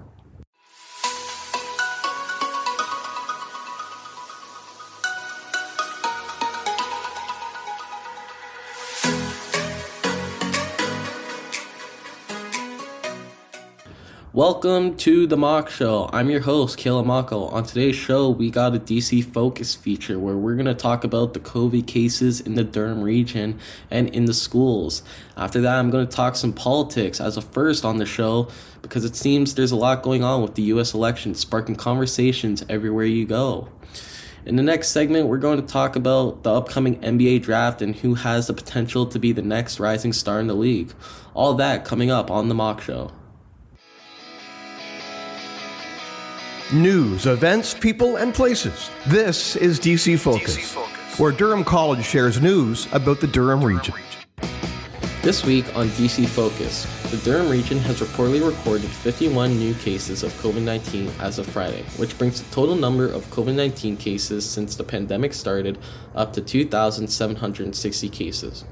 Welcome 14.35 14.97
to 14.97 15.27
the 15.27 15.37
Mock 15.37 15.69
Show. 15.69 16.09
I'm 16.11 16.31
your 16.31 16.41
host, 16.41 16.79
Kayla 16.79 17.05
Mako. 17.05 17.49
On 17.49 17.65
today's 17.65 17.97
show, 17.97 18.31
we 18.31 18.51
got 18.51 18.75
a 18.75 18.81
DC 18.81 19.23
Focus 19.27 19.75
feature 19.75 20.19
where 20.19 20.39
we're 20.39 20.55
going 20.55 20.65
to 20.65 20.75
talk 20.75 21.05
about 21.05 21.35
the 21.35 21.41
COVID 21.41 21.87
cases 21.87 22.41
in 22.41 22.55
the 22.55 22.65
Durham 22.65 23.03
region 23.03 23.61
and 23.91 24.09
in 24.09 24.25
the 24.25 24.33
schools. 24.33 25.03
After 25.37 25.61
that, 25.61 25.79
I'm 25.79 25.91
going 25.91 26.07
to 26.07 26.17
talk 26.17 26.37
some 26.37 26.55
politics 26.55 27.21
as 27.21 27.37
a 27.37 27.43
first 27.43 27.85
on 27.85 27.99
the 27.99 28.07
show 28.07 28.49
because 28.81 29.05
it 29.05 29.17
seems 29.17 29.55
there's 29.55 29.71
a 29.71 29.77
lot 29.77 30.03
going 30.03 30.25
on 30.25 30.41
with 30.41 30.55
the 30.55 30.63
US 30.63 30.95
election, 30.95 31.35
sparking 31.35 31.77
conversations 31.77 32.65
everywhere 32.71 33.05
you 33.05 33.27
go. 33.27 33.69
In 34.47 34.57
the 34.57 34.63
next 34.63 34.93
segment, 34.93 35.29
we're 35.29 35.37
going 35.37 35.61
to 35.61 35.67
talk 35.71 35.95
about 35.95 36.43
the 36.43 36.55
upcoming 36.55 36.99
NBA 37.01 37.43
draft 37.43 37.83
and 37.83 37.97
who 37.97 38.15
has 38.15 38.47
the 38.47 38.55
potential 38.55 39.05
to 39.05 39.19
be 39.19 39.33
the 39.33 39.43
next 39.43 39.79
rising 39.79 40.15
star 40.15 40.41
in 40.41 40.47
the 40.47 40.55
league. 40.55 40.95
All 41.35 41.53
that 41.53 41.85
coming 41.85 42.11
up 42.11 42.31
on 42.31 42.49
the 42.49 42.55
Mock 42.55 42.81
Show. 42.81 43.13
News, 46.73 47.27
events, 47.27 47.75
people, 47.75 48.17
and 48.17 48.33
places. 48.33 48.89
This 49.07 49.57
is 49.57 49.79
DC 49.79 50.19
Focus, 50.19 50.57
DC 50.57 50.65
Focus, 50.65 51.19
where 51.19 51.31
Durham 51.31 51.65
College 51.65 52.03
shares 52.03 52.41
news 52.41 52.89
about 52.93 53.21
the 53.21 53.27
Durham 53.27 53.63
region. 53.63 53.95
This 55.21 55.45
week 55.45 55.67
on 55.77 55.89
DC 55.89 56.27
Focus, 56.27 56.87
the 57.11 57.19
Durham 57.19 57.51
region 57.51 57.77
has 57.81 58.01
reportedly 58.01 58.43
recorded 58.43 58.89
51 58.89 59.59
new 59.59 59.75
cases 59.75 60.23
of 60.23 60.33
COVID 60.41 60.63
19 60.63 61.11
as 61.21 61.39
of 61.39 61.45
Friday, 61.45 61.83
which 61.99 62.17
brings 62.17 62.41
the 62.41 62.55
total 62.55 62.75
number 62.75 63.05
of 63.05 63.27
COVID 63.27 63.55
19 63.55 63.99
cases 63.99 64.49
since 64.49 64.75
the 64.75 64.83
pandemic 64.83 65.35
started 65.35 65.77
up 66.15 66.33
to 66.33 66.41
2,760 66.41 68.09
cases. 68.09 68.65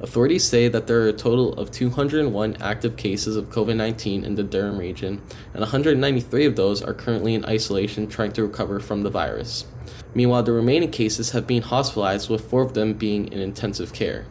Authorities 0.00 0.44
say 0.44 0.68
that 0.68 0.86
there 0.86 1.02
are 1.02 1.08
a 1.08 1.12
total 1.12 1.52
of 1.54 1.70
201 1.70 2.56
active 2.60 2.96
cases 2.96 3.36
of 3.36 3.50
COVID 3.50 3.76
19 3.76 4.24
in 4.24 4.34
the 4.34 4.42
Durham 4.42 4.78
region, 4.78 5.22
and 5.52 5.60
193 5.60 6.44
of 6.44 6.56
those 6.56 6.82
are 6.82 6.92
currently 6.92 7.34
in 7.34 7.44
isolation 7.44 8.08
trying 8.08 8.32
to 8.32 8.42
recover 8.42 8.80
from 8.80 9.02
the 9.02 9.10
virus. 9.10 9.66
Meanwhile, 10.14 10.42
the 10.42 10.52
remaining 10.52 10.90
cases 10.90 11.30
have 11.30 11.46
been 11.46 11.62
hospitalized, 11.62 12.28
with 12.28 12.48
four 12.48 12.62
of 12.62 12.74
them 12.74 12.94
being 12.94 13.32
in 13.32 13.38
intensive 13.38 13.92
care. 13.92 14.26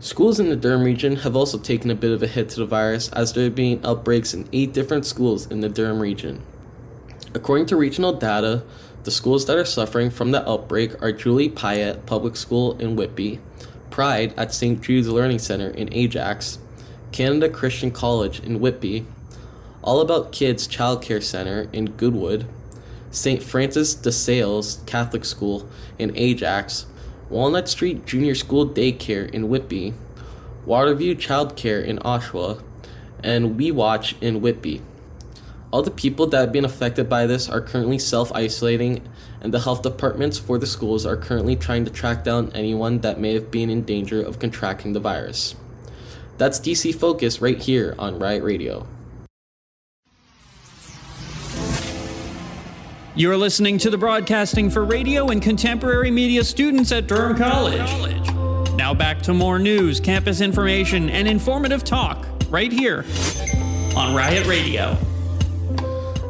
Schools 0.00 0.40
in 0.40 0.48
the 0.48 0.56
Durham 0.56 0.82
region 0.82 1.16
have 1.16 1.36
also 1.36 1.58
taken 1.58 1.90
a 1.90 1.94
bit 1.94 2.10
of 2.10 2.22
a 2.22 2.26
hit 2.26 2.48
to 2.50 2.60
the 2.60 2.66
virus 2.66 3.10
as 3.10 3.32
there 3.32 3.44
have 3.44 3.54
been 3.54 3.84
outbreaks 3.84 4.32
in 4.32 4.48
eight 4.52 4.72
different 4.72 5.04
schools 5.04 5.46
in 5.46 5.60
the 5.60 5.68
Durham 5.68 6.00
region. 6.00 6.42
According 7.34 7.66
to 7.66 7.76
regional 7.76 8.14
data, 8.14 8.64
the 9.04 9.10
schools 9.10 9.46
that 9.46 9.56
are 9.56 9.64
suffering 9.64 10.10
from 10.10 10.30
the 10.30 10.48
outbreak 10.48 11.00
are 11.02 11.12
Julie 11.12 11.48
Payette 11.48 12.06
Public 12.06 12.34
School 12.34 12.78
in 12.78 12.96
Whitby, 12.96 13.40
Pride 13.90 14.32
at 14.36 14.54
St. 14.54 14.80
Jude's 14.80 15.08
Learning 15.08 15.38
Center 15.38 15.68
in 15.68 15.92
Ajax, 15.92 16.58
Canada 17.12 17.48
Christian 17.48 17.90
College 17.90 18.40
in 18.40 18.60
Whitby, 18.60 19.06
All 19.82 20.00
About 20.00 20.32
Kids 20.32 20.66
Child 20.66 21.02
Care 21.02 21.20
Center 21.20 21.68
in 21.72 21.92
Goodwood, 21.92 22.46
St. 23.10 23.42
Francis 23.42 23.94
de 23.94 24.12
Sales 24.12 24.80
Catholic 24.86 25.24
School 25.24 25.68
in 25.98 26.16
Ajax, 26.16 26.86
Walnut 27.28 27.68
Street 27.68 28.06
Junior 28.06 28.34
School 28.34 28.68
Daycare 28.68 29.28
in 29.30 29.48
Whitby, 29.48 29.94
Waterview 30.66 31.18
Child 31.18 31.56
Care 31.56 31.80
in 31.80 31.98
Oshawa, 31.98 32.62
and 33.22 33.56
Wee 33.56 33.72
Watch 33.72 34.14
in 34.20 34.40
Whitby. 34.40 34.82
All 35.72 35.82
the 35.82 35.90
people 35.90 36.26
that 36.28 36.40
have 36.40 36.52
been 36.52 36.64
affected 36.64 37.08
by 37.08 37.26
this 37.26 37.48
are 37.48 37.60
currently 37.60 37.98
self 37.98 38.32
isolating, 38.32 39.06
and 39.40 39.54
the 39.54 39.60
health 39.60 39.82
departments 39.82 40.38
for 40.38 40.58
the 40.58 40.66
schools 40.66 41.06
are 41.06 41.16
currently 41.16 41.56
trying 41.56 41.84
to 41.84 41.90
track 41.90 42.24
down 42.24 42.52
anyone 42.54 42.98
that 43.00 43.20
may 43.20 43.34
have 43.34 43.50
been 43.50 43.70
in 43.70 43.82
danger 43.82 44.22
of 44.22 44.38
contracting 44.38 44.92
the 44.92 45.00
virus. 45.00 45.54
That's 46.38 46.58
DC 46.58 46.94
Focus 46.94 47.40
right 47.40 47.58
here 47.58 47.94
on 47.98 48.18
Riot 48.18 48.42
Radio. 48.42 48.86
You're 53.14 53.36
listening 53.36 53.76
to 53.78 53.90
the 53.90 53.98
broadcasting 53.98 54.70
for 54.70 54.84
radio 54.84 55.28
and 55.28 55.42
contemporary 55.42 56.10
media 56.10 56.44
students 56.44 56.92
at 56.92 57.08
Durham 57.08 57.36
College. 57.36 57.90
Now 58.76 58.94
back 58.94 59.20
to 59.22 59.34
more 59.34 59.58
news, 59.58 60.00
campus 60.00 60.40
information, 60.40 61.10
and 61.10 61.28
informative 61.28 61.84
talk 61.84 62.26
right 62.48 62.72
here 62.72 63.04
on 63.96 64.14
Riot 64.14 64.46
Radio. 64.46 64.96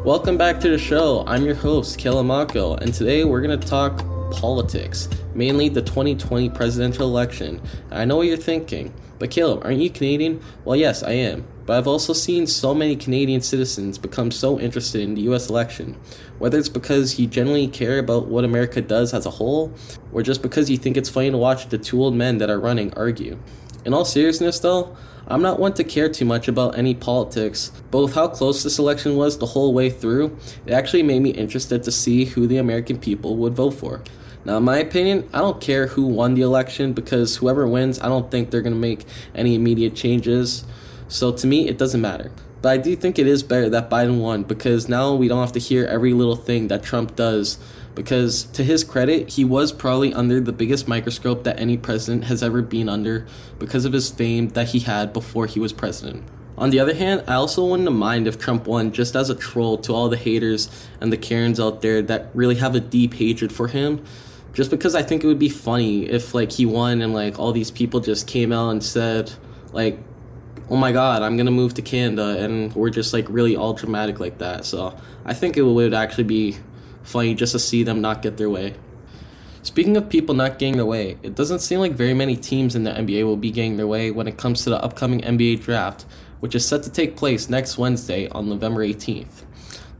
Welcome 0.03 0.35
back 0.35 0.59
to 0.61 0.69
the 0.69 0.79
show. 0.79 1.23
I'm 1.27 1.45
your 1.45 1.53
host, 1.53 1.99
Kelamako, 1.99 2.81
and 2.81 2.91
today 2.91 3.23
we're 3.23 3.39
going 3.39 3.59
to 3.59 3.67
talk 3.67 3.99
politics, 4.31 5.07
mainly 5.35 5.69
the 5.69 5.83
2020 5.83 6.49
presidential 6.49 7.07
election. 7.07 7.61
I 7.91 8.05
know 8.05 8.17
what 8.17 8.25
you're 8.25 8.35
thinking, 8.35 8.95
but 9.19 9.29
Caleb, 9.29 9.63
aren't 9.63 9.77
you 9.77 9.91
Canadian? 9.91 10.41
Well, 10.65 10.75
yes, 10.75 11.03
I 11.03 11.11
am. 11.11 11.45
But 11.67 11.77
I've 11.77 11.87
also 11.87 12.13
seen 12.13 12.47
so 12.47 12.73
many 12.73 12.95
Canadian 12.95 13.41
citizens 13.41 13.99
become 13.99 14.31
so 14.31 14.59
interested 14.59 15.01
in 15.01 15.13
the 15.13 15.21
US 15.33 15.51
election, 15.51 15.95
whether 16.39 16.57
it's 16.57 16.67
because 16.67 17.19
you 17.19 17.27
genuinely 17.27 17.67
care 17.67 17.99
about 17.99 18.25
what 18.25 18.43
America 18.43 18.81
does 18.81 19.13
as 19.13 19.27
a 19.27 19.29
whole, 19.29 19.71
or 20.11 20.23
just 20.23 20.41
because 20.41 20.67
you 20.67 20.77
think 20.77 20.97
it's 20.97 21.09
funny 21.09 21.29
to 21.29 21.37
watch 21.37 21.69
the 21.69 21.77
two 21.77 22.01
old 22.01 22.15
men 22.15 22.39
that 22.39 22.49
are 22.49 22.59
running 22.59 22.91
argue. 22.95 23.37
In 23.85 23.93
all 23.93 24.05
seriousness, 24.05 24.57
though, 24.57 24.97
I'm 25.27 25.41
not 25.41 25.59
one 25.59 25.73
to 25.75 25.83
care 25.83 26.09
too 26.09 26.25
much 26.25 26.47
about 26.47 26.77
any 26.77 26.95
politics, 26.95 27.71
but 27.91 28.01
with 28.01 28.15
how 28.15 28.27
close 28.27 28.63
this 28.63 28.79
election 28.79 29.15
was 29.15 29.37
the 29.37 29.45
whole 29.45 29.73
way 29.73 29.89
through, 29.89 30.37
it 30.65 30.73
actually 30.73 31.03
made 31.03 31.21
me 31.21 31.29
interested 31.29 31.83
to 31.83 31.91
see 31.91 32.25
who 32.25 32.47
the 32.47 32.57
American 32.57 32.97
people 32.97 33.37
would 33.37 33.53
vote 33.53 33.71
for. 33.71 34.01
Now, 34.43 34.57
in 34.57 34.63
my 34.63 34.77
opinion, 34.77 35.29
I 35.33 35.39
don't 35.39 35.61
care 35.61 35.87
who 35.87 36.05
won 36.05 36.33
the 36.33 36.41
election 36.41 36.93
because 36.93 37.37
whoever 37.37 37.67
wins, 37.67 37.99
I 38.01 38.07
don't 38.07 38.31
think 38.31 38.49
they're 38.49 38.63
going 38.63 38.73
to 38.73 38.79
make 38.79 39.05
any 39.35 39.53
immediate 39.53 39.95
changes. 39.95 40.65
So 41.07 41.31
to 41.31 41.45
me, 41.45 41.67
it 41.67 41.77
doesn't 41.77 42.01
matter. 42.01 42.31
But 42.61 42.69
I 42.69 42.77
do 42.77 42.95
think 42.95 43.19
it 43.19 43.27
is 43.27 43.43
better 43.43 43.69
that 43.69 43.89
Biden 43.89 44.19
won 44.19 44.43
because 44.43 44.89
now 44.89 45.13
we 45.13 45.27
don't 45.27 45.41
have 45.41 45.51
to 45.53 45.59
hear 45.59 45.85
every 45.85 46.13
little 46.13 46.35
thing 46.35 46.67
that 46.69 46.83
Trump 46.83 47.15
does. 47.15 47.57
Because 47.93 48.43
to 48.43 48.63
his 48.63 48.83
credit, 48.83 49.29
he 49.29 49.43
was 49.43 49.71
probably 49.71 50.13
under 50.13 50.39
the 50.39 50.53
biggest 50.53 50.87
microscope 50.87 51.43
that 51.43 51.59
any 51.59 51.77
president 51.77 52.25
has 52.25 52.41
ever 52.41 52.61
been 52.61 52.87
under 52.87 53.27
because 53.59 53.85
of 53.85 53.93
his 53.93 54.09
fame 54.09 54.49
that 54.49 54.69
he 54.69 54.79
had 54.79 55.11
before 55.11 55.45
he 55.45 55.59
was 55.59 55.73
president. 55.73 56.23
On 56.57 56.69
the 56.69 56.79
other 56.79 56.93
hand, 56.93 57.23
I 57.27 57.33
also 57.33 57.65
wouldn't 57.65 57.91
mind 57.91 58.27
if 58.27 58.37
Trump 58.37 58.67
won 58.67 58.91
just 58.91 59.15
as 59.15 59.29
a 59.29 59.35
troll 59.35 59.77
to 59.79 59.93
all 59.93 60.09
the 60.09 60.17
haters 60.17 60.69
and 61.01 61.11
the 61.11 61.17
Karens 61.17 61.59
out 61.59 61.81
there 61.81 62.01
that 62.03 62.29
really 62.33 62.55
have 62.55 62.75
a 62.75 62.79
deep 62.79 63.15
hatred 63.15 63.51
for 63.51 63.67
him. 63.67 64.03
Just 64.53 64.69
because 64.69 64.95
I 64.95 65.01
think 65.01 65.23
it 65.23 65.27
would 65.27 65.39
be 65.39 65.49
funny 65.49 66.03
if 66.03 66.33
like 66.33 66.51
he 66.51 66.65
won 66.65 67.01
and 67.01 67.13
like 67.13 67.39
all 67.39 67.51
these 67.51 67.71
people 67.71 67.99
just 67.99 68.27
came 68.27 68.51
out 68.51 68.69
and 68.69 68.83
said 68.83 69.31
like 69.73 69.99
oh 70.71 70.77
my 70.77 70.93
god, 70.93 71.21
I'm 71.21 71.35
gonna 71.35 71.51
move 71.51 71.73
to 71.75 71.81
Canada, 71.81 72.41
and 72.43 72.73
we're 72.73 72.89
just 72.89 73.13
like 73.13 73.25
really 73.29 73.57
all 73.57 73.73
dramatic 73.73 74.19
like 74.19 74.37
that. 74.37 74.63
So 74.65 74.97
I 75.25 75.33
think 75.33 75.57
it 75.57 75.63
would 75.63 75.93
actually 75.93 76.23
be 76.23 76.57
funny 77.03 77.35
just 77.35 77.51
to 77.53 77.59
see 77.59 77.83
them 77.83 78.01
not 78.01 78.21
get 78.21 78.37
their 78.37 78.49
way. 78.49 78.75
Speaking 79.63 79.95
of 79.95 80.09
people 80.09 80.33
not 80.33 80.57
getting 80.57 80.77
their 80.77 80.85
way, 80.85 81.17
it 81.21 81.35
doesn't 81.35 81.59
seem 81.59 81.79
like 81.79 81.91
very 81.91 82.15
many 82.15 82.35
teams 82.35 82.75
in 82.75 82.83
the 82.83 82.91
NBA 82.91 83.25
will 83.25 83.37
be 83.37 83.51
getting 83.51 83.77
their 83.77 83.85
way 83.85 84.09
when 84.09 84.27
it 84.27 84.37
comes 84.37 84.63
to 84.63 84.71
the 84.71 84.83
upcoming 84.83 85.21
NBA 85.21 85.61
draft, 85.61 86.05
which 86.39 86.55
is 86.55 86.67
set 86.67 86.81
to 86.83 86.89
take 86.89 87.15
place 87.15 87.47
next 87.47 87.77
Wednesday 87.77 88.27
on 88.29 88.49
November 88.49 88.83
18th. 88.85 89.43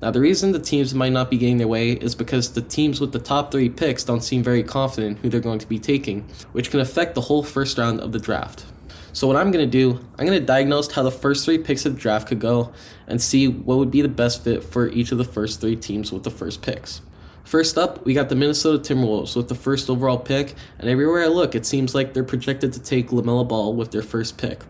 Now, 0.01 0.09
the 0.09 0.19
reason 0.19 0.51
the 0.51 0.59
teams 0.59 0.95
might 0.95 1.11
not 1.11 1.29
be 1.29 1.37
getting 1.37 1.59
their 1.59 1.67
way 1.67 1.91
is 1.91 2.15
because 2.15 2.53
the 2.53 2.63
teams 2.63 2.99
with 2.99 3.11
the 3.11 3.19
top 3.19 3.51
three 3.51 3.69
picks 3.69 4.03
don't 4.03 4.23
seem 4.23 4.41
very 4.41 4.63
confident 4.63 5.19
who 5.19 5.29
they're 5.29 5.39
going 5.39 5.59
to 5.59 5.69
be 5.69 5.77
taking, 5.77 6.27
which 6.53 6.71
can 6.71 6.79
affect 6.79 7.13
the 7.13 7.21
whole 7.21 7.43
first 7.43 7.77
round 7.77 7.99
of 7.99 8.11
the 8.11 8.19
draft. 8.19 8.65
So, 9.13 9.27
what 9.27 9.35
I'm 9.35 9.51
going 9.51 9.63
to 9.63 9.71
do, 9.71 9.99
I'm 10.17 10.25
going 10.25 10.39
to 10.39 10.45
diagnose 10.45 10.91
how 10.91 11.03
the 11.03 11.11
first 11.11 11.45
three 11.45 11.59
picks 11.59 11.85
of 11.85 11.93
the 11.93 12.01
draft 12.01 12.29
could 12.29 12.39
go 12.39 12.73
and 13.11 13.21
see 13.21 13.45
what 13.45 13.77
would 13.77 13.91
be 13.91 14.01
the 14.01 14.07
best 14.07 14.41
fit 14.45 14.63
for 14.63 14.87
each 14.87 15.11
of 15.11 15.17
the 15.17 15.25
first 15.25 15.59
three 15.59 15.75
teams 15.75 16.13
with 16.13 16.23
the 16.23 16.31
first 16.31 16.61
picks. 16.61 17.01
First 17.43 17.77
up, 17.77 18.05
we 18.05 18.13
got 18.13 18.29
the 18.29 18.35
Minnesota 18.35 18.79
Timberwolves 18.79 19.35
with 19.35 19.49
the 19.49 19.55
first 19.55 19.89
overall 19.89 20.17
pick, 20.17 20.55
and 20.79 20.89
everywhere 20.89 21.21
I 21.21 21.27
look, 21.27 21.53
it 21.53 21.65
seems 21.65 21.93
like 21.93 22.13
they're 22.13 22.23
projected 22.23 22.71
to 22.71 22.81
take 22.81 23.09
LaMelo 23.09 23.45
Ball 23.45 23.73
with 23.73 23.91
their 23.91 24.01
first 24.01 24.37
pick. 24.37 24.61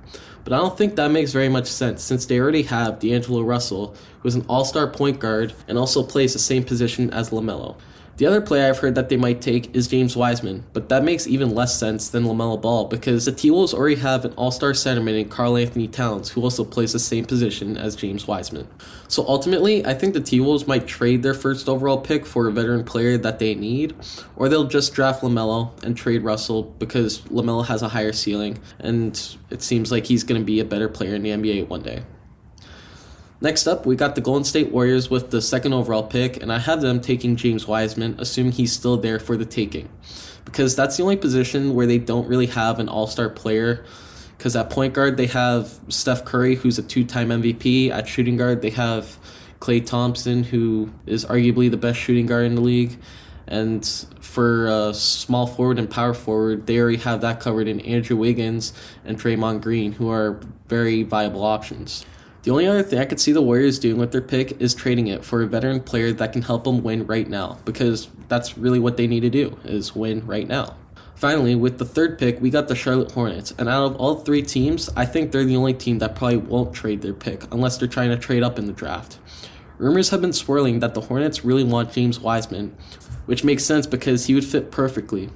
But 0.44 0.54
I 0.54 0.58
don't 0.58 0.76
think 0.76 0.96
that 0.96 1.12
makes 1.12 1.32
very 1.32 1.50
much 1.50 1.68
sense 1.68 2.04
since 2.04 2.26
they 2.26 2.40
already 2.40 2.64
have 2.64 2.98
D'Angelo 2.98 3.44
Russell, 3.44 3.96
who 4.22 4.28
is 4.28 4.34
an 4.34 4.44
all 4.50 4.66
star 4.66 4.88
point 4.88 5.20
guard 5.20 5.54
and 5.68 5.78
also 5.78 6.02
plays 6.02 6.34
the 6.34 6.40
same 6.40 6.64
position 6.64 7.12
as 7.12 7.30
LaMelo. 7.30 7.78
The 8.18 8.26
other 8.28 8.42
player 8.42 8.70
I've 8.70 8.80
heard 8.80 8.96
that 8.96 9.10
they 9.10 9.18
might 9.18 9.42
take 9.42 9.76
is 9.76 9.88
James 9.88 10.16
Wiseman, 10.16 10.66
but 10.74 10.90
that 10.90 11.04
makes 11.04 11.26
even 11.26 11.56
less 11.56 11.80
sense 11.80 12.10
than 12.10 12.24
LaMelo 12.24 12.62
Ball 12.62 12.86
because 12.86 13.26
the 13.26 13.32
T-Wolves 13.32 13.74
already 13.74 13.96
have 13.96 14.26
an 14.26 14.34
all-star 14.34 14.74
centerman 14.74 15.20
in 15.20 15.30
Karl-Anthony 15.30 15.88
Towns 15.88 16.30
who 16.30 16.44
also 16.44 16.64
plays 16.64 16.94
the 16.94 17.00
same 17.00 17.26
position 17.26 17.78
as 17.78 17.96
James 17.96 18.28
Wiseman. 18.28 18.68
So 19.08 19.26
ultimately, 19.28 19.86
I 19.86 19.94
think 19.94 20.14
the 20.14 20.22
T-Wolves 20.22 20.68
might 20.68 20.88
trade 20.88 21.24
their 21.24 21.34
first 21.34 21.68
overall 21.68 21.98
pick 21.98 22.26
for 22.26 22.48
a 22.48 22.52
veteran 22.52 22.84
player 22.84 23.18
that 23.18 23.40
they 23.40 23.56
need, 23.56 23.96
or 24.36 24.50
they'll 24.50 24.66
just 24.66 24.94
draft 24.94 25.24
LaMelo 25.24 25.72
and 25.84 25.98
trade 25.98 26.24
Russell 26.24 26.64
because 26.64 27.22
LaMelo 27.22 27.66
has 27.66 27.82
a 27.82 27.90
higher 27.90 28.14
ceiling 28.14 28.60
and 28.80 29.36
it 29.50 29.62
seems 29.62 29.92
like 29.92 30.06
he's 30.06 30.24
going 30.24 30.40
to 30.40 30.46
be 30.46 30.60
a 30.60 30.66
better 30.66 30.90
player 30.90 31.16
in 31.16 31.24
the 31.24 31.30
NBA 31.30 31.70
one 31.70 31.82
day. 31.82 32.04
Next 33.44 33.66
up, 33.66 33.88
we 33.88 33.96
got 33.96 34.14
the 34.14 34.22
Golden 34.22 34.44
State 34.44 34.72
Warriors 34.72 35.10
with 35.10 35.32
the 35.32 35.42
second 35.42 35.74
overall 35.74 36.04
pick, 36.04 36.40
and 36.40 36.54
I 36.54 36.60
have 36.60 36.82
them 36.82 37.02
taking 37.02 37.36
James 37.36 37.66
Wiseman, 37.66 38.16
assuming 38.20 38.52
he's 38.52 38.72
still 38.72 38.98
there 38.98 39.20
for 39.20 39.36
the 39.36 39.46
taking. 39.46 39.90
Because 40.46 40.76
that's 40.76 40.96
the 40.98 41.02
only 41.02 41.18
position 41.18 41.74
where 41.74 41.88
they 41.88 41.98
don't 41.98 42.28
really 42.28 42.46
have 42.46 42.78
an 42.80 42.88
all 42.88 43.08
star 43.08 43.30
player. 43.30 43.84
Because 44.38 44.56
at 44.56 44.70
point 44.70 44.94
guard, 44.94 45.18
they 45.18 45.26
have 45.26 45.80
Steph 45.88 46.24
Curry, 46.24 46.54
who's 46.54 46.78
a 46.78 46.84
two 46.84 47.04
time 47.04 47.30
MVP. 47.30 47.90
At 47.90 48.08
shooting 48.08 48.38
guard, 48.38 48.62
they 48.62 48.70
have 48.70 49.18
Klay 49.60 49.84
Thompson, 49.84 50.44
who 50.44 50.92
is 51.08 51.26
arguably 51.26 51.72
the 51.72 51.78
best 51.78 51.98
shooting 51.98 52.28
guard 52.28 52.46
in 52.46 52.54
the 52.54 52.62
league. 52.62 53.00
And 53.48 53.84
for 54.20 54.70
uh, 54.70 54.94
small 54.94 55.48
forward 55.48 55.80
and 55.80 55.90
power 55.90 56.14
forward, 56.14 56.68
they 56.68 56.80
already 56.80 56.98
have 56.98 57.22
that 57.22 57.40
covered 57.40 57.68
in 57.68 57.80
Andrew 57.82 58.18
Wiggins 58.18 58.72
and 59.04 59.20
Draymond 59.20 59.62
Green, 59.62 59.94
who 59.94 60.12
are 60.12 60.40
very 60.68 61.02
viable 61.02 61.44
options. 61.44 62.06
The 62.44 62.50
only 62.50 62.66
other 62.66 62.82
thing 62.82 62.98
I 62.98 63.06
could 63.06 63.20
see 63.20 63.32
the 63.32 63.42
Warriors 63.42 63.78
doing 63.78 63.98
with 63.98 64.12
their 64.12 64.22
pick 64.22 64.60
is 64.60 64.74
trading 64.74 65.08
it 65.08 65.24
for 65.24 65.44
a 65.44 65.48
veteran 65.48 65.80
player 65.80 66.12
that 66.14 66.34
can 66.34 66.42
help 66.42 66.64
them 66.64 66.82
win 66.82 67.06
right 67.06 67.30
now, 67.30 67.60
because 67.66 68.10
that's 68.30 68.58
really 68.58 68.80
what 68.80 68.98
they 68.98 69.06
need 69.06 69.20
to 69.20 69.30
do, 69.30 69.60
is 69.64 69.96
win 69.96 70.26
right 70.26 70.48
now. 70.48 70.76
Finally, 71.14 71.54
with 71.54 71.78
the 71.78 71.86
third 71.86 72.18
pick, 72.18 72.42
we 72.42 72.50
got 72.50 72.68
the 72.68 72.74
Charlotte 72.74 73.12
Hornets, 73.12 73.54
and 73.60 73.70
out 73.70 73.86
of 73.86 73.96
all 73.98 74.16
three 74.16 74.42
teams, 74.42 74.90
I 74.96 75.06
think 75.06 75.32
they're 75.32 75.46
the 75.46 75.56
only 75.56 75.76
team 75.76 76.00
that 76.00 76.16
probably 76.16 76.38
won't 76.38 76.74
trade 76.74 77.04
their 77.04 77.14
pick 77.14 77.44
unless 77.54 77.78
they're 77.78 77.88
trying 77.88 78.10
to 78.10 78.18
trade 78.18 78.42
up 78.42 78.58
in 78.58 78.66
the 78.66 78.74
draft. 78.74 79.20
Rumors 79.78 80.10
have 80.10 80.22
been 80.22 80.34
swirling 80.34 80.80
that 80.80 80.96
the 80.96 81.02
Hornets 81.02 81.46
really 81.46 81.64
want 81.64 81.92
James 81.92 82.20
Wiseman, 82.20 82.76
which 83.28 83.44
makes 83.44 83.64
sense 83.64 83.86
because 83.86 84.26
he 84.26 84.34
would 84.34 84.46
fit 84.46 84.72
perfectly 84.72 85.30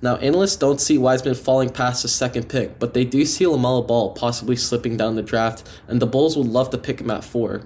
now, 0.00 0.14
analysts 0.16 0.54
don't 0.54 0.80
see 0.80 0.96
Wiseman 0.96 1.34
falling 1.34 1.70
past 1.70 2.02
the 2.02 2.08
second 2.08 2.48
pick, 2.48 2.78
but 2.78 2.94
they 2.94 3.04
do 3.04 3.24
see 3.24 3.46
LaMelo 3.46 3.84
Ball 3.84 4.12
possibly 4.12 4.54
slipping 4.54 4.96
down 4.96 5.16
the 5.16 5.22
draft, 5.22 5.68
and 5.88 6.00
the 6.00 6.06
Bulls 6.06 6.36
would 6.36 6.46
love 6.46 6.70
to 6.70 6.78
pick 6.78 7.00
him 7.00 7.10
at 7.10 7.24
four. 7.24 7.62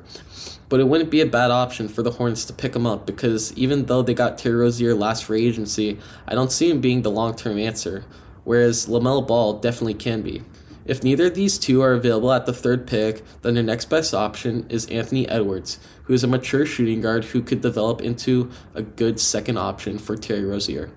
But 0.71 0.81
it 0.81 0.89
wouldn't 0.89 1.11
be 1.11 1.21
a 1.21 1.27
bad 1.27 1.51
option 1.51 1.89
for 1.89 2.03
the 2.03 2.13
Hornets 2.13 2.47
to 2.47 2.55
pick 2.55 2.75
him 2.75 2.87
up 2.87 3.05
because 3.05 3.53
even 3.53 3.85
though 3.85 4.01
they 4.01 4.15
got 4.15 4.39
Terry 4.39 4.57
Rozier 4.57 4.95
last 4.95 5.25
free 5.25 5.47
agency, 5.47 5.99
I 6.27 6.35
don't 6.35 6.51
see 6.51 6.71
him 6.71 6.81
being 6.81 7.03
the 7.03 7.11
long 7.11 7.37
term 7.37 7.59
answer, 7.59 8.07
whereas 8.45 8.87
LaMelo 8.87 9.27
Ball 9.27 9.59
definitely 9.59 9.93
can 9.93 10.23
be. 10.23 10.41
If 10.87 11.05
neither 11.05 11.27
of 11.27 11.35
these 11.35 11.59
two 11.59 11.83
are 11.83 11.93
available 11.93 12.33
at 12.33 12.47
the 12.47 12.55
third 12.55 12.87
pick, 12.87 13.23
then 13.43 13.55
their 13.55 13.63
next 13.63 13.91
best 13.91 14.15
option 14.15 14.67
is 14.71 14.87
Anthony 14.87 15.29
Edwards, 15.29 15.79
who 16.05 16.15
is 16.15 16.25
a 16.25 16.29
mature 16.29 16.65
shooting 16.65 17.03
guard 17.03 17.27
who 17.27 17.43
could 17.43 17.61
develop 17.61 18.01
into 18.01 18.51
a 18.75 18.81
good 18.81 19.21
second 19.21 19.59
option 19.59 19.99
for 19.99 20.17
Terry 20.17 20.45
Rozier. 20.45 20.91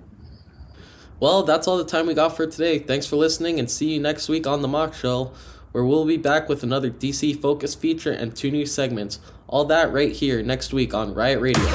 Well, 1.26 1.42
that's 1.42 1.68
all 1.68 1.80
the 1.80 1.86
time 1.86 2.06
we 2.06 2.14
got 2.14 2.38
for 2.38 2.46
today. 2.46 2.78
Thanks 2.78 3.08
for 3.08 3.16
listening 3.16 3.58
and 3.58 3.68
see 3.68 3.96
you 3.96 4.00
next 4.00 4.30
week 4.30 4.46
on 4.46 4.62
The 4.62 4.68
Mock 4.68 4.94
Show, 4.94 5.32
where 5.72 5.84
we'll 5.84 6.06
be 6.06 6.18
back 6.18 6.48
with 6.48 6.62
another 6.62 6.92
DC 6.92 7.42
focused 7.42 7.82
feature 7.82 8.12
and 8.12 8.36
two 8.36 8.52
new 8.52 8.68
segments. 8.68 9.18
All 9.48 9.66
that 9.66 9.92
right 9.92 10.12
here 10.12 10.44
next 10.44 10.72
week 10.72 10.94
on 10.94 11.16
Riot 11.16 11.42
Radio. 11.42 11.66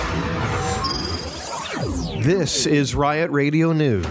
This 2.22 2.64
is 2.64 2.94
Riot 2.94 3.32
Radio 3.32 3.72
News. 3.72 4.06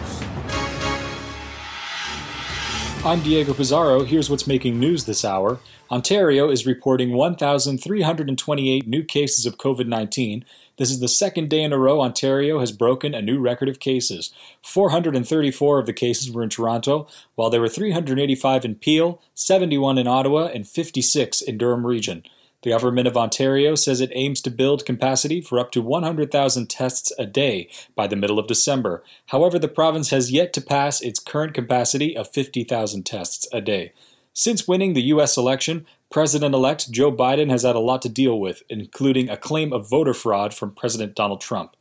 I'm 3.05 3.21
Diego 3.21 3.53
Pizarro. 3.53 4.03
Here's 4.03 4.29
what's 4.29 4.45
making 4.45 4.77
news 4.77 5.05
this 5.05 5.23
hour. 5.23 5.59
Ontario 5.89 6.49
is 6.49 6.65
reporting 6.65 7.13
1,328 7.13 8.87
new 8.89 9.05
cases 9.05 9.45
of 9.45 9.57
COVID 9.57 9.87
19 9.87 10.43
this 10.80 10.89
is 10.89 11.01
the 11.01 11.10
second 11.10 11.49
day 11.49 11.61
in 11.61 11.73
a 11.73 11.77
row 11.77 11.99
Ontario 11.99 12.61
has 12.61 12.72
broken 12.72 13.14
a 13.14 13.22
new 13.22 13.38
record 13.39 13.68
of 13.68 13.81
cases. 13.81 14.31
434 14.64 15.80
of 15.80 15.85
the 15.85 15.93
cases 15.93 16.31
were 16.31 16.41
in 16.41 16.49
Toronto, 16.49 17.06
while 17.35 17.49
there 17.49 17.60
were 17.60 17.68
385 17.68 18.64
in 18.64 18.76
Peel, 18.76 19.22
71 19.35 19.97
in 19.97 20.07
Ottawa, 20.07 20.45
and 20.45 20.65
56 20.65 21.41
in 21.41 21.57
Durham 21.57 21.85
Region. 21.85 22.23
The 22.61 22.69
government 22.69 23.07
of 23.07 23.18
Ontario 23.18 23.76
says 23.76 23.99
it 23.99 24.11
aims 24.14 24.41
to 24.41 24.49
build 24.49 24.85
capacity 24.85 25.41
for 25.41 25.60
up 25.60 25.72
to 25.72 25.81
100,000 25.81 26.69
tests 26.69 27.11
a 27.19 27.26
day 27.26 27.69
by 27.93 28.07
the 28.07 28.15
middle 28.15 28.39
of 28.39 28.47
December. 28.47 29.03
However, 29.27 29.60
the 29.60 29.68
province 29.68 30.11
has 30.11 30.31
yet 30.31 30.53
to 30.53 30.61
pass 30.61 31.01
its 31.01 31.19
current 31.19 31.53
capacity 31.53 32.15
of 32.15 32.30
50,000 32.30 33.06
tests 33.06 33.47
a 33.51 33.60
day. 33.60 33.91
Since 34.31 34.68
winning 34.68 34.93
the 34.93 35.03
U.S. 35.03 35.35
election, 35.35 35.85
President 36.11 36.56
elect 36.56 36.91
Joe 36.91 37.11
Biden 37.11 37.52
has 37.52 37.61
had 37.61 37.76
a 37.76 37.80
lot 37.80 38.02
to 38.02 38.10
deal 38.10 38.40
with, 38.40 38.64
including 38.68 39.30
a 39.30 39.38
claim 39.38 39.72
of 39.72 39.88
voter 39.88 40.15
fraud 40.15 40.56
from 40.56 40.73
President 40.73 41.15
Donald 41.15 41.40
Trump. 41.40 41.76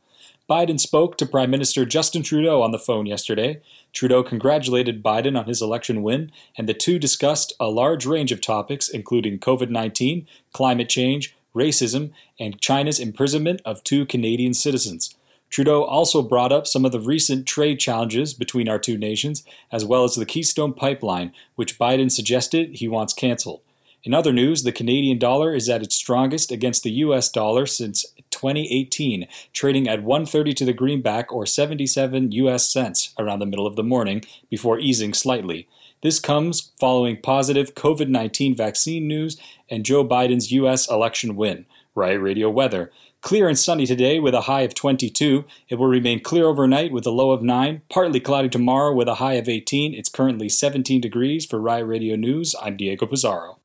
Biden 0.47 0.79
spoke 0.79 1.17
to 1.17 1.25
Prime 1.25 1.49
Minister 1.49 1.83
Justin 1.83 2.21
Trudeau 2.21 2.61
on 2.61 2.71
the 2.71 2.77
phone 2.77 3.07
yesterday. 3.07 3.59
Trudeau 3.91 4.21
congratulated 4.21 5.01
Biden 5.01 5.37
on 5.37 5.45
his 5.45 5.63
election 5.63 6.03
win, 6.03 6.31
and 6.55 6.69
the 6.69 6.75
two 6.75 6.99
discussed 6.99 7.53
a 7.59 7.69
large 7.69 8.05
range 8.05 8.31
of 8.31 8.39
topics, 8.39 8.87
including 8.87 9.39
COVID 9.39 9.71
19, 9.71 10.27
climate 10.53 10.89
change, 10.89 11.35
racism, 11.55 12.11
and 12.39 12.61
China's 12.61 12.99
imprisonment 12.99 13.61
of 13.65 13.83
two 13.83 14.05
Canadian 14.05 14.53
citizens. 14.53 15.15
Trudeau 15.49 15.83
also 15.83 16.21
brought 16.21 16.51
up 16.51 16.67
some 16.67 16.85
of 16.85 16.91
the 16.91 16.99
recent 16.99 17.47
trade 17.47 17.79
challenges 17.79 18.35
between 18.35 18.69
our 18.69 18.77
two 18.77 18.97
nations, 18.97 19.43
as 19.71 19.83
well 19.83 20.03
as 20.03 20.13
the 20.13 20.25
Keystone 20.25 20.73
Pipeline, 20.73 21.33
which 21.55 21.79
Biden 21.79 22.11
suggested 22.11 22.75
he 22.75 22.87
wants 22.87 23.13
canceled. 23.15 23.61
In 24.03 24.13
other 24.13 24.31
news, 24.31 24.63
the 24.63 24.71
Canadian 24.71 25.19
dollar 25.19 25.53
is 25.53 25.67
at 25.67 25.81
its 25.81 25.95
strongest 25.95 26.51
against 26.51 26.83
the 26.83 26.91
US 26.91 27.29
dollar 27.29 27.65
since 27.65 28.05
2018, 28.31 29.27
trading 29.51 29.89
at 29.89 30.03
130 30.03 30.53
to 30.53 30.65
the 30.65 30.73
greenback 30.73 31.33
or 31.33 31.45
77 31.45 32.31
US 32.31 32.65
cents 32.65 33.13
around 33.19 33.39
the 33.39 33.45
middle 33.45 33.67
of 33.67 33.75
the 33.75 33.83
morning 33.83 34.23
before 34.49 34.79
easing 34.79 35.13
slightly. 35.13 35.67
This 36.01 36.19
comes 36.19 36.71
following 36.79 37.21
positive 37.21 37.75
COVID 37.75 38.07
19 38.07 38.55
vaccine 38.55 39.05
news 39.05 39.37
and 39.69 39.85
Joe 39.85 40.07
Biden's 40.07 40.49
US 40.53 40.89
election 40.89 41.35
win. 41.35 41.65
Riot 41.93 42.21
Radio 42.21 42.49
weather. 42.49 42.91
Clear 43.21 43.49
and 43.49 43.59
sunny 43.59 43.85
today 43.85 44.17
with 44.17 44.33
a 44.33 44.41
high 44.41 44.61
of 44.61 44.73
22. 44.73 45.43
It 45.67 45.75
will 45.75 45.87
remain 45.87 46.21
clear 46.21 46.45
overnight 46.45 46.93
with 46.93 47.05
a 47.05 47.11
low 47.11 47.31
of 47.31 47.41
9. 47.41 47.81
Partly 47.89 48.21
cloudy 48.21 48.47
tomorrow 48.47 48.93
with 48.93 49.09
a 49.09 49.15
high 49.15 49.33
of 49.33 49.49
18. 49.49 49.93
It's 49.93 50.07
currently 50.07 50.47
17 50.47 51.01
degrees 51.01 51.45
for 51.45 51.59
Riot 51.59 51.87
Radio 51.87 52.15
News. 52.15 52.55
I'm 52.61 52.77
Diego 52.77 53.05
Pizarro. 53.05 53.58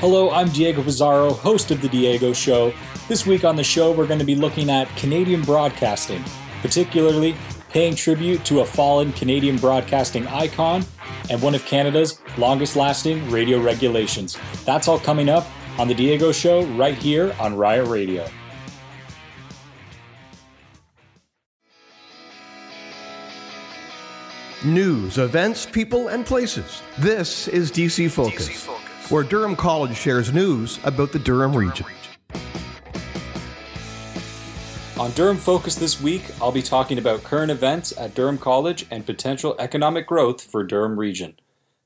Hello, 0.00 0.30
I'm 0.32 0.48
Diego 0.48 0.82
Pizarro, 0.82 1.32
host 1.32 1.70
of 1.70 1.80
The 1.80 1.88
Diego 1.88 2.32
Show. 2.32 2.74
This 3.08 3.26
week 3.26 3.44
on 3.44 3.54
the 3.54 3.62
show, 3.62 3.92
we're 3.92 4.08
going 4.08 4.18
to 4.18 4.24
be 4.24 4.34
looking 4.34 4.68
at 4.68 4.88
Canadian 4.96 5.40
broadcasting, 5.42 6.22
particularly 6.62 7.36
paying 7.70 7.94
tribute 7.94 8.44
to 8.46 8.60
a 8.60 8.64
fallen 8.64 9.12
Canadian 9.12 9.56
broadcasting 9.56 10.26
icon 10.26 10.84
and 11.30 11.40
one 11.40 11.54
of 11.54 11.64
Canada's 11.64 12.20
longest 12.36 12.74
lasting 12.74 13.30
radio 13.30 13.62
regulations. 13.62 14.36
That's 14.64 14.88
all 14.88 14.98
coming 14.98 15.28
up 15.28 15.46
on 15.78 15.86
The 15.86 15.94
Diego 15.94 16.32
Show 16.32 16.64
right 16.76 16.98
here 16.98 17.34
on 17.38 17.56
Riot 17.56 17.86
Radio. 17.86 18.28
News, 24.64 25.18
events, 25.18 25.66
people, 25.66 26.08
and 26.08 26.26
places. 26.26 26.82
This 26.98 27.48
is 27.48 27.70
DC 27.70 28.10
Focus, 28.10 28.48
DC 28.48 28.54
Focus, 28.54 28.83
where 29.10 29.22
Durham 29.22 29.54
College 29.56 29.96
shares 29.96 30.32
news 30.32 30.78
about 30.84 31.12
the 31.12 31.18
Durham, 31.18 31.54
region. 31.54 31.86
On 34.98 35.10
Durham 35.10 35.36
Focus 35.36 35.74
this 35.74 36.00
week, 36.00 36.22
I'll 36.40 36.52
be 36.52 36.62
talking 36.62 36.98
about 36.98 37.24
current 37.24 37.50
events 37.50 37.92
at 37.98 38.14
Durham 38.14 38.38
College 38.38 38.86
and 38.90 39.04
potential 39.04 39.56
economic 39.58 40.06
growth 40.06 40.40
for 40.40 40.62
Durham 40.62 40.98
region. 40.98 41.34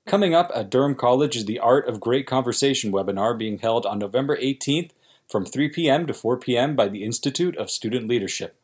Coming 0.06 0.34
up 0.34 0.50
at 0.54 0.70
Durham 0.70 0.94
College 0.94 1.34
is 1.34 1.46
the 1.46 1.58
Art 1.58 1.88
of 1.88 2.00
Great 2.00 2.26
Conversation 2.26 2.92
webinar 2.92 3.36
being 3.36 3.58
held 3.58 3.84
on 3.84 3.98
November 3.98 4.36
18th 4.36 4.90
from 5.26 5.44
3 5.44 5.68
p.m. 5.70 6.06
to 6.06 6.14
4 6.14 6.38
p.m. 6.38 6.76
by 6.76 6.88
the 6.88 7.02
Institute 7.02 7.56
of 7.56 7.70
Student 7.70 8.08
Leadership. 8.08 8.56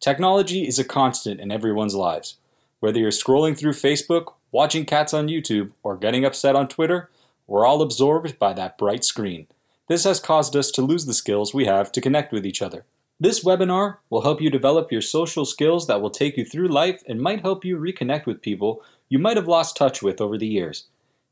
Technology 0.00 0.66
is 0.66 0.78
a 0.78 0.84
constant 0.84 1.40
in 1.40 1.50
everyone's 1.52 1.94
lives. 1.94 2.36
Whether 2.80 3.00
you're 3.00 3.10
scrolling 3.10 3.58
through 3.58 3.72
Facebook, 3.72 4.34
watching 4.52 4.84
cats 4.84 5.12
on 5.12 5.26
YouTube, 5.26 5.72
or 5.82 5.96
getting 5.96 6.24
upset 6.24 6.56
on 6.56 6.68
Twitter, 6.68 7.10
we're 7.48 7.66
all 7.66 7.82
absorbed 7.82 8.38
by 8.38 8.52
that 8.52 8.78
bright 8.78 9.02
screen. 9.02 9.48
This 9.88 10.04
has 10.04 10.20
caused 10.20 10.54
us 10.54 10.70
to 10.72 10.82
lose 10.82 11.06
the 11.06 11.14
skills 11.14 11.52
we 11.52 11.64
have 11.64 11.90
to 11.92 12.00
connect 12.00 12.30
with 12.30 12.46
each 12.46 12.62
other. 12.62 12.84
This 13.18 13.42
webinar 13.42 13.96
will 14.10 14.20
help 14.20 14.40
you 14.40 14.50
develop 14.50 14.92
your 14.92 15.00
social 15.00 15.44
skills 15.44 15.88
that 15.88 16.00
will 16.00 16.10
take 16.10 16.36
you 16.36 16.44
through 16.44 16.68
life 16.68 17.02
and 17.08 17.20
might 17.20 17.40
help 17.40 17.64
you 17.64 17.76
reconnect 17.76 18.26
with 18.26 18.42
people 18.42 18.84
you 19.08 19.18
might 19.18 19.36
have 19.36 19.48
lost 19.48 19.76
touch 19.76 20.00
with 20.02 20.20
over 20.20 20.38
the 20.38 20.46
years. 20.46 20.84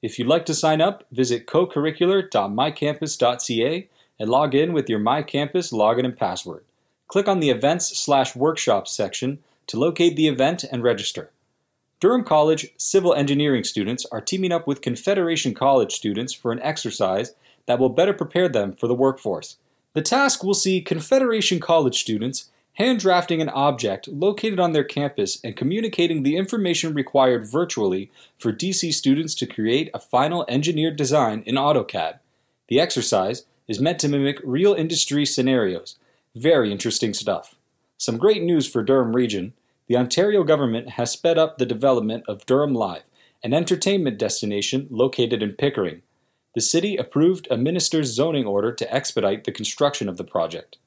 If 0.03 0.19
you'd 0.19 0.27
like 0.27 0.47
to 0.47 0.55
sign 0.55 0.81
up, 0.81 1.05
visit 1.13 1.47
cocurricular.mycampus.ca 1.47 3.89
and 4.19 4.31
log 4.31 4.55
in 4.55 4.73
with 4.73 4.89
your 4.89 5.01
MyCampus 5.01 5.71
login 5.73 6.07
and 6.07 6.17
password. 6.17 6.65
Click 7.09 7.29
on 7.29 7.41
the 7.41 7.51
Events 7.51 7.95
slash 7.97 8.35
Workshops 8.35 8.91
section 8.91 9.41
to 9.67 9.79
locate 9.79 10.17
the 10.17 10.29
event 10.29 10.65
and 10.65 10.83
register. 10.83 11.31
Durham 11.99 12.25
College 12.25 12.69
civil 12.77 13.15
engineering 13.15 13.65
students 13.65 14.05
are 14.13 14.21
teaming 14.21 14.53
up 14.53 14.67
with 14.67 14.83
Confederation 14.83 15.55
College 15.55 15.93
students 15.93 16.35
for 16.35 16.53
an 16.53 16.61
exercise 16.61 17.35
that 17.65 17.79
will 17.79 17.89
better 17.89 18.13
prepare 18.13 18.51
them 18.51 18.73
for 18.73 18.87
the 18.87 18.95
workforce. 18.95 19.57
The 19.95 20.03
task 20.03 20.45
will 20.45 20.55
see 20.55 20.83
Confederation 20.83 21.59
College 21.59 21.99
students 21.99 22.51
hand 22.75 23.01
drafting 23.01 23.41
an 23.41 23.49
object 23.49 24.09
located 24.09 24.61
on 24.61 24.73
their 24.73 24.85
campus 24.85 25.41
and 25.43 25.57
communicating 25.57 26.23
the 26.23 26.37
information 26.37 26.93
required 26.93 27.47
virtually 27.47 28.11
for 28.39 28.53
DC 28.53 28.93
students 28.93 29.35
to 29.35 29.47
create 29.47 29.91
a 29.95 29.99
final 29.99 30.45
engineered 30.49 30.97
design 30.97 31.43
in 31.47 31.55
AutoCAD. 31.55 32.19
The 32.69 32.79
exercise 32.79 33.47
is 33.67 33.81
meant 33.81 33.99
to 34.01 34.09
mimic 34.09 34.39
real 34.45 34.75
industry 34.75 35.25
scenarios. 35.25 35.97
Very 36.35 36.71
interesting 36.71 37.15
stuff. 37.15 37.55
Some 37.97 38.19
great 38.19 38.43
news 38.43 38.69
for 38.69 38.83
Durham 38.83 39.17
region. 39.17 39.55
The 39.89 39.97
Ontario 39.97 40.43
government 40.45 40.91
has 40.91 41.13
sped 41.13 41.39
up 41.39 41.59
the 41.59 41.67
development 41.67 42.25
of 42.27 42.47
Durham 42.47 42.75
Live, 42.75 43.05
an 43.43 43.55
entertainment 43.55 44.19
destination 44.19 44.89
located 44.91 45.43
in 45.43 45.53
Pickering 45.53 46.03
the 46.57 46.63
city 46.63 46.97
approved 46.97 47.47
a 47.51 47.59
minister's 47.59 48.15
zoning 48.15 48.47
order 48.47 48.73
to 48.73 48.91
expedite 48.91 49.45
the 49.45 49.53
construction 49.53 50.09
of 50.09 50.17
the 50.17 50.25
project. 50.25 50.79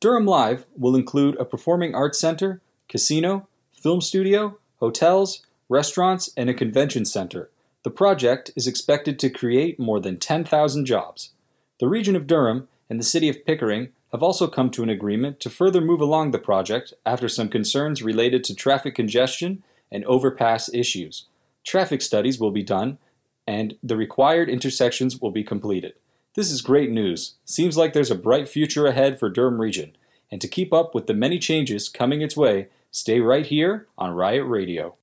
Durham 0.00 0.26
Live 0.26 0.66
will 0.76 0.96
include 0.96 1.36
a 1.36 1.44
performing 1.44 1.94
arts 1.94 2.18
center, 2.18 2.60
casino, 2.88 3.46
film 3.72 4.00
studio, 4.00 4.58
hotels, 4.80 5.46
restaurants, 5.68 6.30
and 6.36 6.50
a 6.50 6.54
convention 6.54 7.04
center. 7.04 7.50
The 7.84 7.90
project 7.90 8.50
is 8.56 8.66
expected 8.66 9.20
to 9.20 9.30
create 9.30 9.78
more 9.78 10.00
than 10.00 10.18
10,000 10.18 10.86
jobs. 10.86 11.30
The 11.78 11.86
region 11.86 12.16
of 12.16 12.26
Durham 12.26 12.66
and 12.90 12.98
the 12.98 13.04
city 13.04 13.28
of 13.28 13.46
Pickering 13.46 13.90
have 14.12 14.22
also 14.22 14.46
come 14.46 14.70
to 14.70 14.82
an 14.82 14.90
agreement 14.90 15.40
to 15.40 15.50
further 15.50 15.80
move 15.80 16.00
along 16.00 16.30
the 16.30 16.38
project 16.38 16.92
after 17.06 17.28
some 17.28 17.48
concerns 17.48 18.02
related 18.02 18.44
to 18.44 18.54
traffic 18.54 18.94
congestion 18.94 19.62
and 19.90 20.04
overpass 20.04 20.72
issues. 20.74 21.26
Traffic 21.64 22.02
studies 22.02 22.38
will 22.38 22.50
be 22.50 22.62
done 22.62 22.98
and 23.46 23.74
the 23.82 23.96
required 23.96 24.48
intersections 24.48 25.20
will 25.20 25.30
be 25.30 25.42
completed. 25.42 25.94
This 26.34 26.50
is 26.50 26.62
great 26.62 26.90
news. 26.90 27.34
Seems 27.44 27.76
like 27.76 27.92
there's 27.92 28.10
a 28.10 28.14
bright 28.14 28.48
future 28.48 28.86
ahead 28.86 29.18
for 29.18 29.28
Durham 29.28 29.60
Region. 29.60 29.96
And 30.30 30.40
to 30.40 30.48
keep 30.48 30.72
up 30.72 30.94
with 30.94 31.06
the 31.06 31.14
many 31.14 31.38
changes 31.38 31.88
coming 31.88 32.22
its 32.22 32.36
way, 32.36 32.68
stay 32.90 33.20
right 33.20 33.46
here 33.46 33.86
on 33.98 34.12
Riot 34.12 34.46
Radio. 34.46 34.96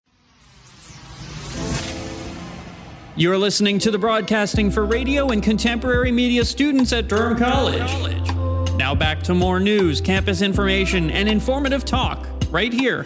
You're 3.16 3.38
listening 3.38 3.80
to 3.80 3.92
the 3.92 4.00
broadcasting 4.00 4.72
for 4.72 4.86
radio 4.86 5.30
and 5.30 5.44
contemporary 5.44 6.12
media 6.12 6.46
students 6.46 6.94
at 6.94 7.10
Durham 7.10 7.38
College. 7.38 8.39
Now 8.80 8.96
back 8.96 9.22
to 9.24 9.34
more 9.34 9.60
news, 9.60 10.00
campus 10.00 10.42
information, 10.42 11.12
and 11.12 11.28
informative 11.28 11.84
talk 11.84 12.26
right 12.50 12.72
here 12.72 13.06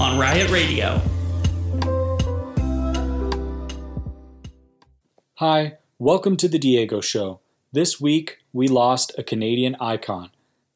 on 0.00 0.18
Riot 0.18 0.50
Radio. 0.50 1.00
Hi, 5.36 5.74
welcome 6.00 6.36
to 6.36 6.48
the 6.48 6.58
Diego 6.58 7.00
Show. 7.00 7.38
This 7.70 8.00
week, 8.00 8.38
we 8.52 8.66
lost 8.66 9.12
a 9.16 9.22
Canadian 9.22 9.76
icon. 9.80 10.30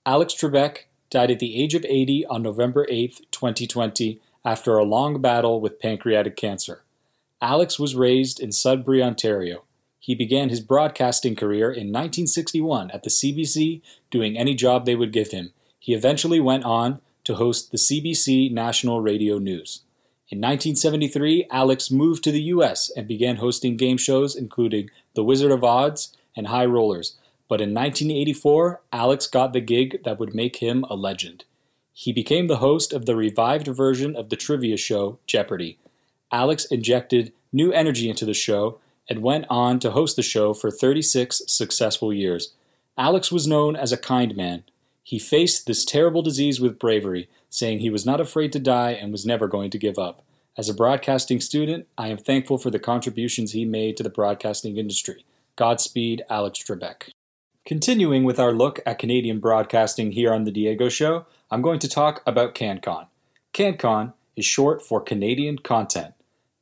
Alex 0.06 0.34
Trebek 0.34 0.84
died 1.10 1.32
at 1.32 1.40
the 1.40 1.60
age 1.60 1.74
of 1.74 1.84
80 1.84 2.26
on 2.26 2.44
November 2.44 2.86
8, 2.88 3.26
2020, 3.32 4.20
after 4.44 4.78
a 4.78 4.84
long 4.84 5.20
battle 5.20 5.60
with 5.60 5.80
pancreatic 5.80 6.36
cancer. 6.36 6.84
Alex 7.42 7.76
was 7.76 7.96
raised 7.96 8.38
in 8.38 8.52
Sudbury, 8.52 9.02
Ontario. 9.02 9.64
He 10.06 10.14
began 10.14 10.50
his 10.50 10.60
broadcasting 10.60 11.34
career 11.34 11.66
in 11.66 11.90
1961 11.90 12.92
at 12.92 13.02
the 13.02 13.10
CBC, 13.10 13.82
doing 14.08 14.38
any 14.38 14.54
job 14.54 14.86
they 14.86 14.94
would 14.94 15.12
give 15.12 15.32
him. 15.32 15.52
He 15.80 15.94
eventually 15.94 16.38
went 16.38 16.62
on 16.62 17.00
to 17.24 17.34
host 17.34 17.72
the 17.72 17.76
CBC 17.76 18.52
National 18.52 19.00
Radio 19.00 19.38
News. 19.38 19.80
In 20.28 20.38
1973, 20.38 21.48
Alex 21.50 21.90
moved 21.90 22.22
to 22.22 22.30
the 22.30 22.42
US 22.42 22.88
and 22.96 23.08
began 23.08 23.38
hosting 23.38 23.76
game 23.76 23.96
shows 23.96 24.36
including 24.36 24.90
The 25.14 25.24
Wizard 25.24 25.50
of 25.50 25.64
Odds 25.64 26.16
and 26.36 26.46
High 26.46 26.66
Rollers. 26.66 27.16
But 27.48 27.60
in 27.60 27.74
1984, 27.74 28.82
Alex 28.92 29.26
got 29.26 29.52
the 29.52 29.60
gig 29.60 30.04
that 30.04 30.20
would 30.20 30.36
make 30.36 30.58
him 30.58 30.84
a 30.88 30.94
legend. 30.94 31.42
He 31.92 32.12
became 32.12 32.46
the 32.46 32.58
host 32.58 32.92
of 32.92 33.06
the 33.06 33.16
revived 33.16 33.66
version 33.66 34.14
of 34.14 34.28
the 34.28 34.36
trivia 34.36 34.76
show 34.76 35.18
Jeopardy! 35.26 35.78
Alex 36.30 36.64
injected 36.66 37.32
new 37.52 37.72
energy 37.72 38.08
into 38.08 38.24
the 38.24 38.34
show 38.34 38.78
and 39.08 39.22
went 39.22 39.46
on 39.48 39.78
to 39.80 39.92
host 39.92 40.16
the 40.16 40.22
show 40.22 40.52
for 40.52 40.70
36 40.70 41.42
successful 41.46 42.12
years. 42.12 42.52
Alex 42.98 43.30
was 43.30 43.46
known 43.46 43.76
as 43.76 43.92
a 43.92 43.96
kind 43.96 44.36
man. 44.36 44.64
He 45.02 45.18
faced 45.18 45.66
this 45.66 45.84
terrible 45.84 46.22
disease 46.22 46.60
with 46.60 46.78
bravery, 46.78 47.28
saying 47.48 47.78
he 47.78 47.90
was 47.90 48.04
not 48.04 48.20
afraid 48.20 48.52
to 48.52 48.58
die 48.58 48.90
and 48.90 49.12
was 49.12 49.26
never 49.26 49.46
going 49.46 49.70
to 49.70 49.78
give 49.78 49.98
up. 49.98 50.22
As 50.58 50.68
a 50.68 50.74
broadcasting 50.74 51.40
student, 51.40 51.86
I 51.98 52.08
am 52.08 52.16
thankful 52.16 52.58
for 52.58 52.70
the 52.70 52.78
contributions 52.78 53.52
he 53.52 53.64
made 53.64 53.96
to 53.98 54.02
the 54.02 54.10
broadcasting 54.10 54.78
industry. 54.78 55.24
Godspeed, 55.54 56.22
Alex 56.28 56.62
Trebek. 56.62 57.10
Continuing 57.66 58.24
with 58.24 58.40
our 58.40 58.52
look 58.52 58.80
at 58.86 58.98
Canadian 58.98 59.38
broadcasting 59.38 60.12
here 60.12 60.32
on 60.32 60.44
The 60.44 60.50
Diego 60.50 60.88
Show, 60.88 61.26
I'm 61.50 61.62
going 61.62 61.78
to 61.80 61.88
talk 61.88 62.22
about 62.26 62.54
CanCon. 62.54 63.06
CanCon 63.52 64.12
is 64.34 64.44
short 64.44 64.82
for 64.82 65.00
Canadian 65.00 65.58
Content, 65.58 66.14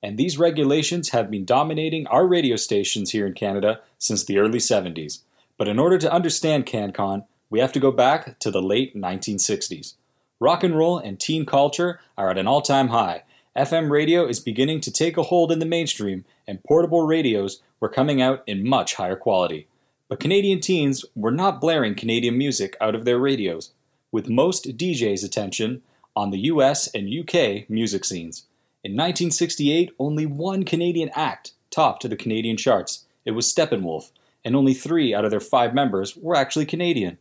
and 0.04 0.18
these 0.18 0.38
regulations 0.38 1.08
have 1.08 1.30
been 1.30 1.46
dominating 1.46 2.06
our 2.08 2.26
radio 2.26 2.56
stations 2.56 3.12
here 3.12 3.26
in 3.26 3.32
Canada 3.32 3.80
since 3.98 4.22
the 4.22 4.36
early 4.36 4.58
70s. 4.58 5.20
But 5.56 5.66
in 5.66 5.78
order 5.78 5.96
to 5.96 6.12
understand 6.12 6.66
CanCon, 6.66 7.24
we 7.48 7.58
have 7.60 7.72
to 7.72 7.80
go 7.80 7.90
back 7.90 8.38
to 8.40 8.50
the 8.50 8.60
late 8.60 8.94
1960s. 8.94 9.94
Rock 10.38 10.62
and 10.62 10.76
roll 10.76 10.98
and 10.98 11.18
teen 11.18 11.46
culture 11.46 12.00
are 12.18 12.28
at 12.28 12.36
an 12.36 12.46
all 12.46 12.60
time 12.60 12.88
high. 12.88 13.22
FM 13.56 13.90
radio 13.90 14.26
is 14.26 14.40
beginning 14.40 14.82
to 14.82 14.92
take 14.92 15.16
a 15.16 15.22
hold 15.22 15.50
in 15.50 15.58
the 15.58 15.64
mainstream, 15.64 16.26
and 16.46 16.62
portable 16.64 17.06
radios 17.06 17.62
were 17.80 17.88
coming 17.88 18.20
out 18.20 18.42
in 18.46 18.68
much 18.68 18.96
higher 18.96 19.16
quality. 19.16 19.68
But 20.08 20.20
Canadian 20.20 20.60
teens 20.60 21.06
were 21.14 21.30
not 21.30 21.62
blaring 21.62 21.94
Canadian 21.94 22.36
music 22.36 22.76
out 22.78 22.94
of 22.94 23.06
their 23.06 23.18
radios, 23.18 23.70
with 24.12 24.28
most 24.28 24.76
DJs' 24.76 25.24
attention 25.24 25.80
on 26.14 26.30
the 26.30 26.40
US 26.40 26.88
and 26.88 27.08
UK 27.08 27.70
music 27.70 28.04
scenes. 28.04 28.44
In 28.84 28.92
1968, 28.92 29.92
only 29.98 30.26
one 30.26 30.62
Canadian 30.62 31.08
act 31.14 31.52
topped 31.70 32.06
the 32.06 32.16
Canadian 32.16 32.58
charts. 32.58 33.06
It 33.24 33.30
was 33.30 33.50
Steppenwolf, 33.50 34.10
and 34.44 34.54
only 34.54 34.74
three 34.74 35.14
out 35.14 35.24
of 35.24 35.30
their 35.30 35.40
five 35.40 35.72
members 35.72 36.14
were 36.14 36.36
actually 36.36 36.66
Canadian. 36.66 37.16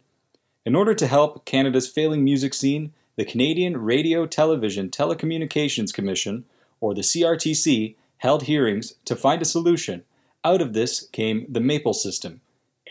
In 0.65 0.76
order 0.76 0.94
to 0.94 1.07
help 1.07 1.45
Canada's 1.45 1.88
failing 1.88 2.22
music 2.22 2.53
scene, 2.53 2.91
the 3.15 3.23
Canadian 3.23 3.77
Radio 3.77 4.26
Television 4.26 4.90
Telecommunications 4.90 5.94
Commission, 5.94 6.44
or 6.81 6.94
the 6.94 6.99
CRTC, 6.99 7.95
held 8.18 8.44
hearings 8.44 8.95
to 9.06 9.15
find 9.15 9.41
a 9.41 9.45
solution. 9.45 10.03
Out 10.44 10.61
of 10.61 10.73
this 10.73 11.07
came 11.14 11.45
the 11.48 11.61
Maple 11.61 11.94
System, 11.94 12.41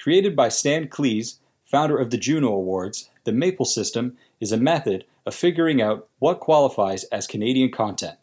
Created 0.01 0.35
by 0.35 0.49
Stan 0.49 0.89
Klees, 0.89 1.41
founder 1.67 1.99
of 1.99 2.11
the 2.11 2.17
Juno 2.17 2.49
Awards, 2.49 3.11
the 3.25 3.33
Maple 3.33 3.67
System 3.67 4.17
is 4.41 4.51
a 4.51 4.57
method 4.57 5.05
of 5.27 5.35
figuring 5.35 5.83
out 5.83 6.09
what 6.19 6.41
qualifies 6.41 7.05
as 7.05 7.27
Canadian 7.27 7.71
content. 7.71 8.17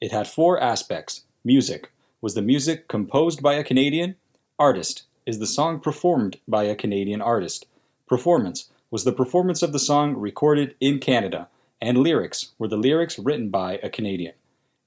It 0.00 0.12
had 0.12 0.28
four 0.28 0.60
aspects. 0.60 1.22
Music 1.44 1.90
was 2.20 2.34
the 2.34 2.42
music 2.42 2.86
composed 2.88 3.42
by 3.42 3.54
a 3.54 3.64
Canadian. 3.64 4.16
Artist 4.58 5.04
is 5.24 5.38
the 5.38 5.46
song 5.46 5.80
performed 5.80 6.38
by 6.46 6.64
a 6.64 6.76
Canadian 6.76 7.22
artist. 7.22 7.66
Performance 8.06 8.70
was 8.90 9.04
the 9.04 9.12
performance 9.12 9.62
of 9.62 9.72
the 9.72 9.78
song 9.78 10.14
recorded 10.14 10.74
in 10.80 10.98
Canada. 10.98 11.48
And 11.80 11.98
lyrics 11.98 12.52
were 12.58 12.68
the 12.68 12.76
lyrics 12.76 13.18
written 13.18 13.48
by 13.48 13.78
a 13.82 13.90
Canadian. 13.90 14.34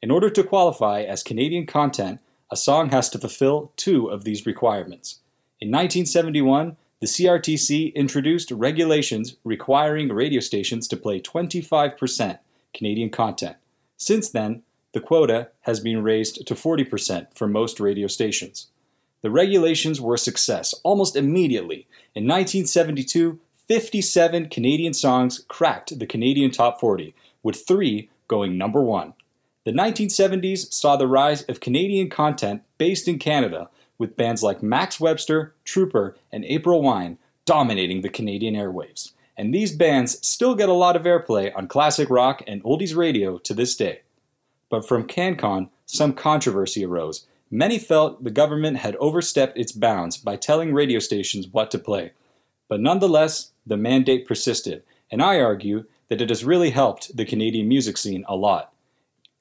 In 0.02 0.11
order 0.11 0.30
to 0.30 0.44
qualify 0.44 1.02
as 1.02 1.23
Canadian 1.23 1.65
content, 1.65 2.19
a 2.52 2.56
song 2.56 2.90
has 2.90 3.10
to 3.10 3.19
fulfill 3.19 3.72
two 3.76 4.07
of 4.07 4.23
these 4.23 4.45
requirements. 4.45 5.19
In 5.60 5.69
1971, 5.69 6.77
the 6.99 7.07
CRTC 7.07 7.94
introduced 7.95 8.52
regulations 8.52 9.36
requiring 9.44 10.10
radio 10.10 10.40
stations 10.40 10.88
to 10.88 10.98
play 10.98 11.19
25% 11.19 12.40
Canadian 12.73 13.10
content. 13.10 13.57
Since 13.98 14.30
then, 14.30 14.64
the 14.94 14.99
quota 14.99 15.49
has 15.61 15.80
been 15.80 16.03
raised 16.03 16.45
to 16.48 16.56
40% 16.56 17.28
for 17.36 17.48
most 17.48 17.80
radio 17.80 18.07
stations. 18.07 18.68
The 19.22 19.32
regulations 19.32 19.99
were 19.99 20.16
a 20.16 20.20
success 20.20 20.74
almost 20.84 21.16
immediately. 21.16 21.88
In 22.16 22.26
1972, 22.26 23.40
57 23.68 24.49
Canadian 24.49 24.94
songs 24.94 25.45
cracked 25.48 25.99
the 25.99 26.07
Canadian 26.07 26.52
Top 26.52 26.80
40, 26.80 27.14
with 27.44 27.68
three 27.68 28.10
going 28.28 28.57
number 28.57 28.82
one. 28.82 29.14
The 29.66 29.72
1970s 29.72 30.74
saw 30.74 30.95
the 30.95 31.07
rise 31.07 31.44
of 31.44 31.60
Canadian 31.60 32.10
content 32.10 32.64
based 32.78 33.07
in 33.07 33.20
Canada 33.20 33.70
with 33.98 34.16
bands 34.16 34.41
like 34.41 34.64
Max 34.64 34.99
Webster, 34.99 35.53
Trooper, 35.66 36.16
and 36.32 36.45
April 36.45 36.82
Wine 36.82 37.18
dominating 37.45 38.02
the 38.02 38.10
Canadian 38.10 38.56
airwaves. 38.56 39.11
And 39.38 39.53
these 39.53 39.76
bands 39.76 40.26
still 40.26 40.56
get 40.56 40.70
a 40.70 40.74
lot 40.74 40.95
of 40.95 41.03
airplay 41.03 41.56
on 41.56 41.68
classic 41.68 42.10
rock 42.10 42.41
and 42.48 42.64
oldies 42.64 42.95
radio 42.95 43.38
to 43.40 43.53
this 43.53 43.76
day. 43.76 44.02
But 44.70 44.88
from 44.88 45.08
CanCon, 45.08 45.70
some 45.86 46.14
controversy 46.14 46.86
arose. 46.86 47.26
Many 47.52 47.80
felt 47.80 48.24
the 48.24 48.30
government 48.30 48.78
had 48.78 48.96
overstepped 48.98 49.58
its 49.58 49.72
bounds 49.72 50.18
by 50.18 50.36
telling 50.36 50.74
radio 50.74 51.00
stations 51.00 51.48
what 51.48 51.72
to 51.72 51.80
play. 51.80 52.12
But 52.68 52.80
nonetheless, 52.80 53.52
the 53.66 53.78
mandate 53.78 54.28
persisted, 54.28 54.84
and 55.12 55.22
I 55.22 55.40
argue 55.40 55.86
that 56.10 56.22
it 56.22 56.30
has 56.30 56.46
really 56.46 56.70
helped 56.70 57.16
the 57.18 57.26
Canadian 57.26 57.68
music 57.68 57.98
scene 57.98 58.24
a 58.28 58.36
lot. 58.36 58.72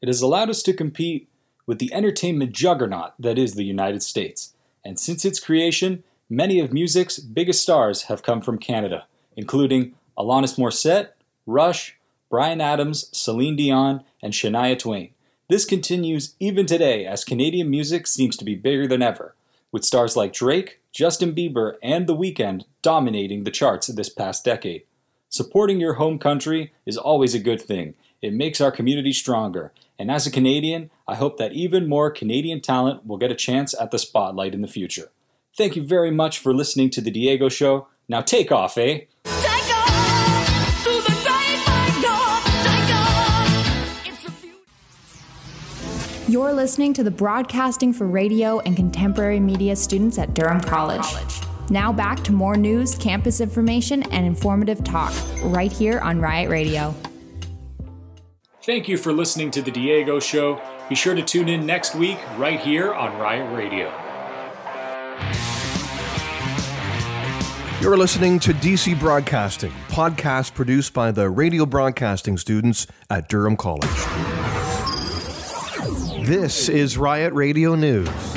It 0.01 0.09
has 0.09 0.23
allowed 0.23 0.49
us 0.49 0.63
to 0.63 0.73
compete 0.73 1.29
with 1.67 1.79
the 1.79 1.93
entertainment 1.93 2.53
juggernaut 2.53 3.13
that 3.19 3.39
is 3.39 3.55
the 3.55 3.65
United 3.65 4.03
States. 4.03 4.55
And 4.85 4.99
since 4.99 5.25
its 5.27 5.41
creation, 5.41 6.03
many 6.31 6.61
of 6.61 6.73
music's 6.73 7.19
biggest 7.19 7.63
stars 7.63 8.05
have 8.05 8.23
come 8.23 8.41
from 8.41 8.59
Canada, 8.59 9.07
including 9.37 9.95
Alanis 10.17 10.59
Morissette, 10.59 11.11
Rush, 11.47 11.99
Bryan 12.31 12.61
Adams, 12.61 13.11
Celine 13.13 13.57
Dion, 13.57 14.05
and 14.23 14.33
Shania 14.33 14.79
Twain. 14.79 15.11
This 15.49 15.65
continues 15.65 16.35
even 16.39 16.67
today 16.67 17.07
as 17.07 17.25
Canadian 17.25 17.71
music 17.71 18.07
seems 18.07 18.37
to 18.37 18.45
be 18.45 18.55
bigger 18.55 18.87
than 18.87 19.01
ever, 19.01 19.35
with 19.73 19.83
stars 19.83 20.15
like 20.15 20.35
Drake, 20.35 20.81
Justin 20.93 21.35
Bieber, 21.35 21.77
and 21.83 22.07
The 22.07 22.15
Weeknd 22.15 22.65
dominating 22.83 23.45
the 23.45 23.51
charts 23.51 23.87
this 23.87 24.11
past 24.11 24.45
decade. 24.45 24.83
Supporting 25.31 25.81
your 25.81 25.95
home 25.95 26.19
country 26.19 26.75
is 26.85 26.99
always 26.99 27.35
a 27.35 27.39
good 27.39 27.63
thing. 27.63 27.95
It 28.21 28.35
makes 28.35 28.61
our 28.61 28.71
community 28.71 29.15
stronger, 29.15 29.73
and 29.99 30.11
as 30.11 30.27
a 30.27 30.31
Canadian, 30.31 30.91
I 31.07 31.15
hope 31.15 31.39
that 31.39 31.55
even 31.55 31.89
more 31.89 32.11
Canadian 32.11 32.61
talent 32.61 33.07
will 33.07 33.17
get 33.17 33.33
a 33.33 33.35
chance 33.35 33.75
at 33.81 33.91
the 33.91 33.99
spotlight 33.99 34.53
in 34.53 34.61
the 34.61 34.69
future. 34.69 35.09
Thank 35.57 35.77
you 35.77 35.83
very 35.83 36.11
much 36.11 36.39
for 36.39 36.53
listening 36.53 36.91
to 36.91 37.01
The 37.01 37.11
Diego 37.11 37.49
Show. 37.49 37.89
Now 38.07 38.21
take 38.21 38.53
off, 38.53 38.77
eh? 38.77 39.05
You're 46.29 46.53
listening 46.53 46.93
to 46.93 47.03
the 47.03 47.11
Broadcasting 47.11 47.91
for 47.91 48.07
Radio 48.07 48.59
and 48.61 48.77
Contemporary 48.77 49.41
Media 49.41 49.75
students 49.75 50.19
at 50.19 50.35
Durham 50.35 50.61
College. 50.61 51.07
Now 51.71 51.91
back 51.91 52.23
to 52.25 52.33
more 52.33 52.55
news, 52.55 52.95
campus 52.97 53.41
information, 53.41 54.03
and 54.13 54.27
informative 54.27 54.85
talk 54.85 55.15
right 55.45 55.73
here 55.73 56.01
on 56.01 56.21
Riot 56.21 56.51
Radio. 56.51 56.95
Thank 58.63 58.89
you 58.89 58.99
for 58.99 59.11
listening 59.11 59.51
to 59.53 59.63
The 59.63 59.71
Diego 59.71 60.21
Show. 60.21 60.61
Be 60.91 60.95
sure 60.95 61.15
to 61.15 61.23
tune 61.23 61.49
in 61.49 61.65
next 61.65 61.95
week 61.95 62.19
right 62.37 62.61
here 62.61 62.93
on 62.93 63.17
Riot 63.17 63.51
Radio. 63.57 63.87
You're 67.81 67.97
listening 67.97 68.39
to 68.41 68.53
DC 68.53 69.01
Broadcasting, 69.01 69.73
podcast 69.89 70.53
produced 70.53 70.93
by 70.93 71.11
the 71.11 71.31
radio 71.31 71.65
broadcasting 71.65 72.37
students 72.37 72.87
at 73.09 73.31
Durham 73.31 73.57
College. 73.57 74.48
This 76.29 76.69
is 76.69 76.99
Riot 76.99 77.33
Radio 77.33 77.75
News. 77.75 78.37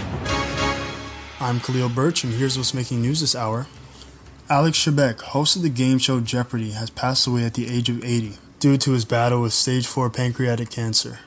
I'm 1.41 1.59
Khalil 1.59 1.89
Birch, 1.89 2.23
and 2.23 2.33
here's 2.33 2.57
what's 2.57 2.73
making 2.73 3.01
news 3.01 3.19
this 3.19 3.35
hour. 3.35 3.67
Alex 4.49 4.77
Trebek, 4.77 5.19
host 5.19 5.57
of 5.57 5.61
the 5.61 5.67
game 5.67 5.97
show 5.97 6.21
Jeopardy, 6.21 6.71
has 6.71 6.89
passed 6.89 7.27
away 7.27 7.43
at 7.43 7.55
the 7.55 7.67
age 7.67 7.89
of 7.89 8.01
80 8.01 8.35
due 8.61 8.77
to 8.77 8.91
his 8.93 9.03
battle 9.03 9.41
with 9.41 9.51
stage 9.51 9.85
4 9.87 10.09
pancreatic 10.09 10.69
cancer. 10.69 11.19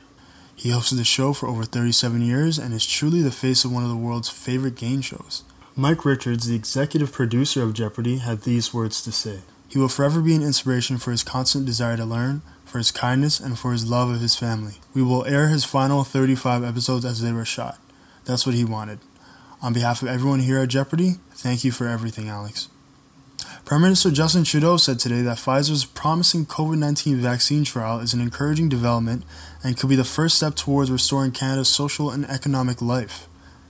He 0.57 0.71
hosted 0.71 0.97
the 0.97 1.05
show 1.05 1.35
for 1.35 1.49
over 1.49 1.65
37 1.65 2.23
years 2.23 2.57
and 2.57 2.73
is 2.73 2.87
truly 2.87 3.21
the 3.21 3.31
face 3.31 3.67
of 3.67 3.71
one 3.71 3.83
of 3.83 3.91
the 3.91 3.97
world's 3.97 4.31
favorite 4.31 4.75
game 4.75 5.03
shows. 5.03 5.45
Mike 5.77 6.07
Richards, 6.07 6.47
the 6.47 6.57
executive 6.57 7.13
producer 7.13 7.63
of 7.63 7.75
Jeopardy, 7.75 8.21
had 8.21 8.41
these 8.41 8.73
words 8.73 9.03
to 9.03 9.13
say 9.13 9.41
He 9.69 9.79
will 9.79 9.89
forever 9.89 10.23
be 10.23 10.35
an 10.35 10.43
inspiration 10.43 10.97
for 10.97 11.11
his 11.11 11.25
constant 11.25 11.67
desire 11.67 11.99
to 11.99 12.07
learn, 12.07 12.41
for 12.75 12.79
his 12.79 12.91
kindness, 12.91 13.39
and 13.39 13.57
for 13.57 13.71
his 13.71 13.89
love 13.89 14.11
of 14.11 14.21
his 14.21 14.35
family. 14.35 14.73
We 14.95 15.03
will 15.05 15.25
air 15.27 15.47
his 15.47 15.65
final 15.65 16.03
35 16.03 16.65
episodes 16.65 17.05
as 17.05 17.21
they 17.21 17.31
were 17.31 17.45
shot. 17.45 17.79
That's 18.25 18.47
what 18.47 18.57
he 18.57 18.65
wanted. 18.65 18.99
On 19.63 19.73
behalf 19.73 20.03
of 20.03 20.09
everyone 20.09 20.41
here 20.41 20.59
at 20.59 20.71
Jeopardy, 20.71 21.19
thank 21.35 21.63
you 21.63 21.71
for 21.71 21.87
everything, 21.87 22.29
Alex. 22.29 22.69
Prime 23.65 23.81
Minister 23.81 24.11
Justin 24.11 24.43
Trudeau 24.43 24.77
said 24.77 24.99
today 24.99 25.23
that 25.23 25.37
Pfizer's 25.37 25.85
promising 25.85 26.47
COVID 26.47 26.77
19 26.77 27.19
vaccine 27.19 27.63
trial 27.63 28.01
is 28.01 28.13
an 28.13 28.21
encouraging 28.21 28.69
development 28.69 29.23
and 29.63 29.79
could 29.79 29.89
be 29.89 29.95
the 29.95 30.03
first 30.03 30.37
step 30.37 30.57
towards 30.57 30.91
restoring 30.91 31.31
Canada's 31.31 31.69
social 31.69 32.11
and 32.11 32.25
economic 32.25 32.83
life. 32.83 33.29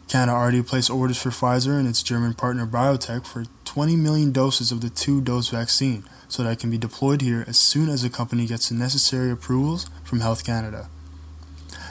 Canada 0.08 0.32
already 0.36 0.62
placed 0.62 0.90
orders 0.90 1.20
for 1.20 1.30
Pfizer 1.30 1.78
and 1.78 1.88
its 1.88 2.02
German 2.02 2.34
partner 2.34 2.66
BioNTech 2.66 3.26
for 3.26 3.44
20 3.64 3.96
million 3.96 4.32
doses 4.32 4.70
of 4.70 4.80
the 4.80 4.90
two 4.90 5.20
dose 5.20 5.48
vaccine 5.48 6.04
so 6.28 6.42
that 6.42 6.52
it 6.52 6.58
can 6.58 6.70
be 6.70 6.78
deployed 6.78 7.20
here 7.20 7.44
as 7.46 7.58
soon 7.58 7.88
as 7.88 8.02
the 8.02 8.10
company 8.10 8.46
gets 8.46 8.68
the 8.68 8.74
necessary 8.74 9.30
approvals 9.30 9.88
from 10.04 10.20
Health 10.20 10.44
Canada. 10.44 10.88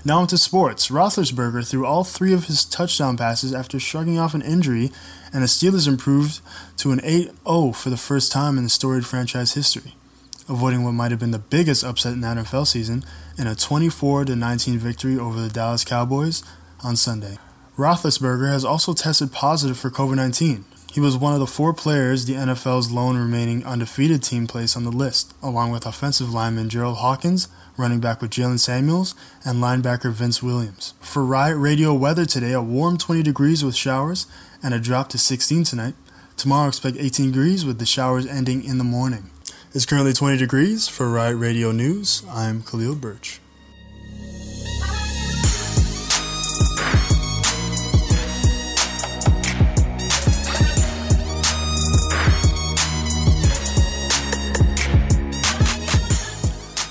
Now 0.05 0.21
into 0.21 0.37
sports. 0.37 0.89
Roethlisberger 0.89 1.67
threw 1.67 1.85
all 1.85 2.03
three 2.03 2.33
of 2.33 2.45
his 2.45 2.65
touchdown 2.65 3.15
passes 3.15 3.53
after 3.53 3.79
shrugging 3.79 4.19
off 4.19 4.33
an 4.33 4.41
injury, 4.41 4.91
and 5.31 5.43
the 5.43 5.47
Steelers 5.47 5.87
improved 5.87 6.41
to 6.77 6.91
an 6.91 6.99
8 7.03 7.31
0 7.47 7.71
for 7.71 7.89
the 7.89 7.97
first 7.97 8.31
time 8.31 8.57
in 8.57 8.65
the 8.65 8.69
storied 8.69 9.05
franchise 9.05 9.53
history. 9.53 9.95
avoiding 10.49 10.83
what 10.83 10.91
might 10.91 11.11
have 11.11 11.21
been 11.21 11.31
the 11.31 11.39
biggest 11.39 11.85
upset 11.85 12.11
in 12.11 12.19
the 12.19 12.27
NFL 12.27 12.67
season 12.67 13.01
in 13.37 13.47
a 13.47 13.55
24 13.55 14.25
19 14.25 14.77
victory 14.77 15.17
over 15.17 15.39
the 15.39 15.47
Dallas 15.47 15.85
Cowboys 15.85 16.43
on 16.83 16.97
Sunday. 16.97 17.37
Roethlisberger 17.77 18.49
has 18.49 18.63
also 18.63 18.93
tested 18.93 19.31
positive 19.31 19.79
for 19.79 19.89
COVID 19.89 20.15
19. 20.15 20.63
He 20.91 20.99
was 20.99 21.17
one 21.17 21.33
of 21.33 21.39
the 21.39 21.47
four 21.47 21.73
players 21.73 22.25
the 22.25 22.35
NFL's 22.35 22.91
lone 22.91 23.17
remaining 23.17 23.65
undefeated 23.65 24.21
team 24.21 24.45
placed 24.45 24.77
on 24.77 24.83
the 24.83 24.91
list, 24.91 25.33
along 25.41 25.71
with 25.71 25.87
offensive 25.87 26.31
lineman 26.31 26.69
Jerald 26.69 26.97
Hawkins, 26.97 27.47
running 27.75 27.99
back 27.99 28.21
with 28.21 28.29
Jaylen 28.29 28.59
Samuels, 28.59 29.15
and 29.43 29.57
linebacker 29.57 30.11
Vince 30.11 30.43
Williams. 30.43 30.93
For 30.99 31.25
Riot 31.25 31.57
Radio 31.57 31.95
weather 31.95 32.25
today, 32.25 32.53
a 32.53 32.61
warm 32.61 32.99
20 32.99 33.23
degrees 33.23 33.65
with 33.65 33.75
showers 33.75 34.27
and 34.61 34.75
a 34.75 34.79
drop 34.79 35.09
to 35.09 35.17
16 35.17 35.63
tonight. 35.63 35.95
Tomorrow, 36.37 36.67
expect 36.67 36.97
18 36.99 37.31
degrees 37.31 37.65
with 37.65 37.79
the 37.79 37.87
showers 37.87 38.27
ending 38.27 38.63
in 38.63 38.77
the 38.77 38.83
morning. 38.83 39.31
It's 39.73 39.87
currently 39.87 40.13
20 40.13 40.37
degrees. 40.37 40.87
For 40.87 41.09
Riot 41.09 41.37
Radio 41.37 41.71
News, 41.71 42.21
I'm 42.29 42.61
Khalil 42.61 42.93
Birch. 42.93 43.39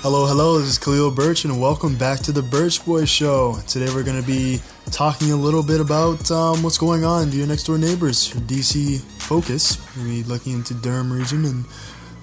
Hello, 0.03 0.25
hello, 0.27 0.59
this 0.59 0.67
is 0.67 0.77
Khalil 0.77 1.11
Birch, 1.11 1.45
and 1.45 1.61
welcome 1.61 1.95
back 1.95 2.19
to 2.23 2.33
the 2.33 2.41
Birch 2.41 2.85
Boy 2.85 3.05
Show. 3.05 3.55
Today 3.69 3.85
we're 3.95 4.03
going 4.03 4.19
to 4.19 4.27
be 4.27 4.59
talking 4.91 5.31
a 5.31 5.35
little 5.37 5.63
bit 5.63 5.79
about 5.79 6.29
um, 6.29 6.61
what's 6.61 6.77
going 6.77 7.05
on 7.05 7.31
to 7.31 7.37
your 7.37 7.47
next 7.47 7.63
door 7.63 7.77
neighbors, 7.77 8.33
DC 8.33 8.99
Focus. 8.99 9.77
We're 9.95 10.03
going 10.03 10.17
to 10.17 10.23
be 10.23 10.29
looking 10.29 10.53
into 10.55 10.73
Durham 10.73 11.13
region 11.13 11.45
and 11.45 11.63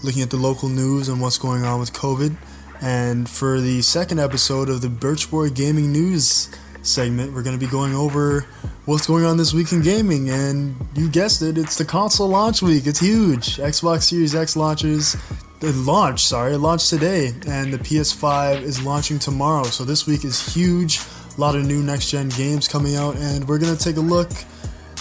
looking 0.03 0.21
at 0.21 0.29
the 0.29 0.37
local 0.37 0.69
news 0.69 1.09
and 1.09 1.23
what's 1.23 1.39
going 1.39 1.65
on 1.65 1.81
with 1.81 1.95
COVID. 1.95 2.37
And 2.83 3.27
for 3.27 3.63
the 3.63 3.81
second 3.81 4.21
episode 4.21 4.69
of 4.69 4.83
the 4.83 4.91
Birch 4.91 5.31
Boy 5.31 5.49
Gaming 5.49 5.91
News 5.91 6.51
segment, 6.83 7.33
we're 7.33 7.43
going 7.43 7.59
to 7.59 7.65
be 7.65 7.71
going 7.71 7.95
over 7.95 8.47
what's 8.87 9.07
going 9.07 9.25
on 9.25 9.37
this 9.37 9.53
week 9.53 9.73
in 9.73 9.83
gaming. 9.83 10.31
And 10.31 10.75
you 10.95 11.09
guessed 11.09 11.43
it, 11.43 11.59
it's 11.59 11.77
the 11.77 11.85
console 11.85 12.29
launch 12.29 12.63
week. 12.63 12.87
It's 12.87 13.01
huge. 13.01 13.57
Xbox 13.57 14.05
Series 14.05 14.35
X 14.35 14.57
launches 14.57 15.17
it 15.63 15.75
launched, 15.75 16.27
sorry, 16.27 16.55
it 16.55 16.59
launched 16.59 16.89
today, 16.89 17.35
and 17.47 17.71
the 17.71 17.79
PS5 17.79 18.63
is 18.63 18.83
launching 18.83 19.19
tomorrow. 19.19 19.65
So 19.65 19.85
this 19.85 20.07
week 20.07 20.25
is 20.25 20.55
huge. 20.55 21.01
A 21.37 21.41
lot 21.41 21.55
of 21.55 21.67
new 21.67 21.83
next 21.83 22.11
gen 22.11 22.31
games 22.31 22.67
coming 22.67 22.97
out, 22.97 23.17
and 23.17 23.47
we're 23.47 23.59
gonna 23.59 23.77
take 23.77 23.97
a 23.97 24.01
look 24.01 24.31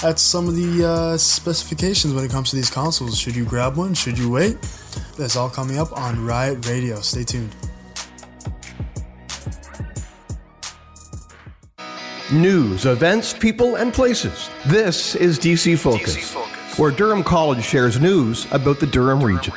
at 0.04 0.20
some 0.20 0.48
of 0.50 0.56
the 0.56 0.86
uh, 0.86 1.18
specifications 1.18 2.14
when 2.14 2.26
it 2.26 2.32
comes 2.32 2.50
to 2.50 2.58
these 2.58 2.70
consoles. 2.70 3.18
Should 3.18 3.36
you 3.36 3.46
grab 3.46 3.78
one? 3.78 3.94
Should 3.94 4.18
you 4.18 4.30
wait? 4.30 4.58
That's 5.18 5.36
all 5.36 5.50
coming 5.50 5.78
up 5.78 5.98
on 5.98 6.26
Riot 6.26 6.68
Radio. 6.68 7.00
Stay 7.00 7.24
tuned. 7.24 7.56
News, 12.32 12.86
events, 12.86 13.34
people, 13.34 13.78
and 13.78 13.92
places. 13.92 14.52
This 14.68 15.16
is 15.16 15.40
DC 15.40 15.80
Focus, 15.80 16.16
DC 16.16 16.24
Focus. 16.26 16.78
where 16.78 16.92
Durham 16.92 17.24
College 17.24 17.64
shares 17.64 18.00
news 18.00 18.46
about 18.52 18.80
the 18.80 18.86
Durham 18.86 19.24
region. 19.24 19.56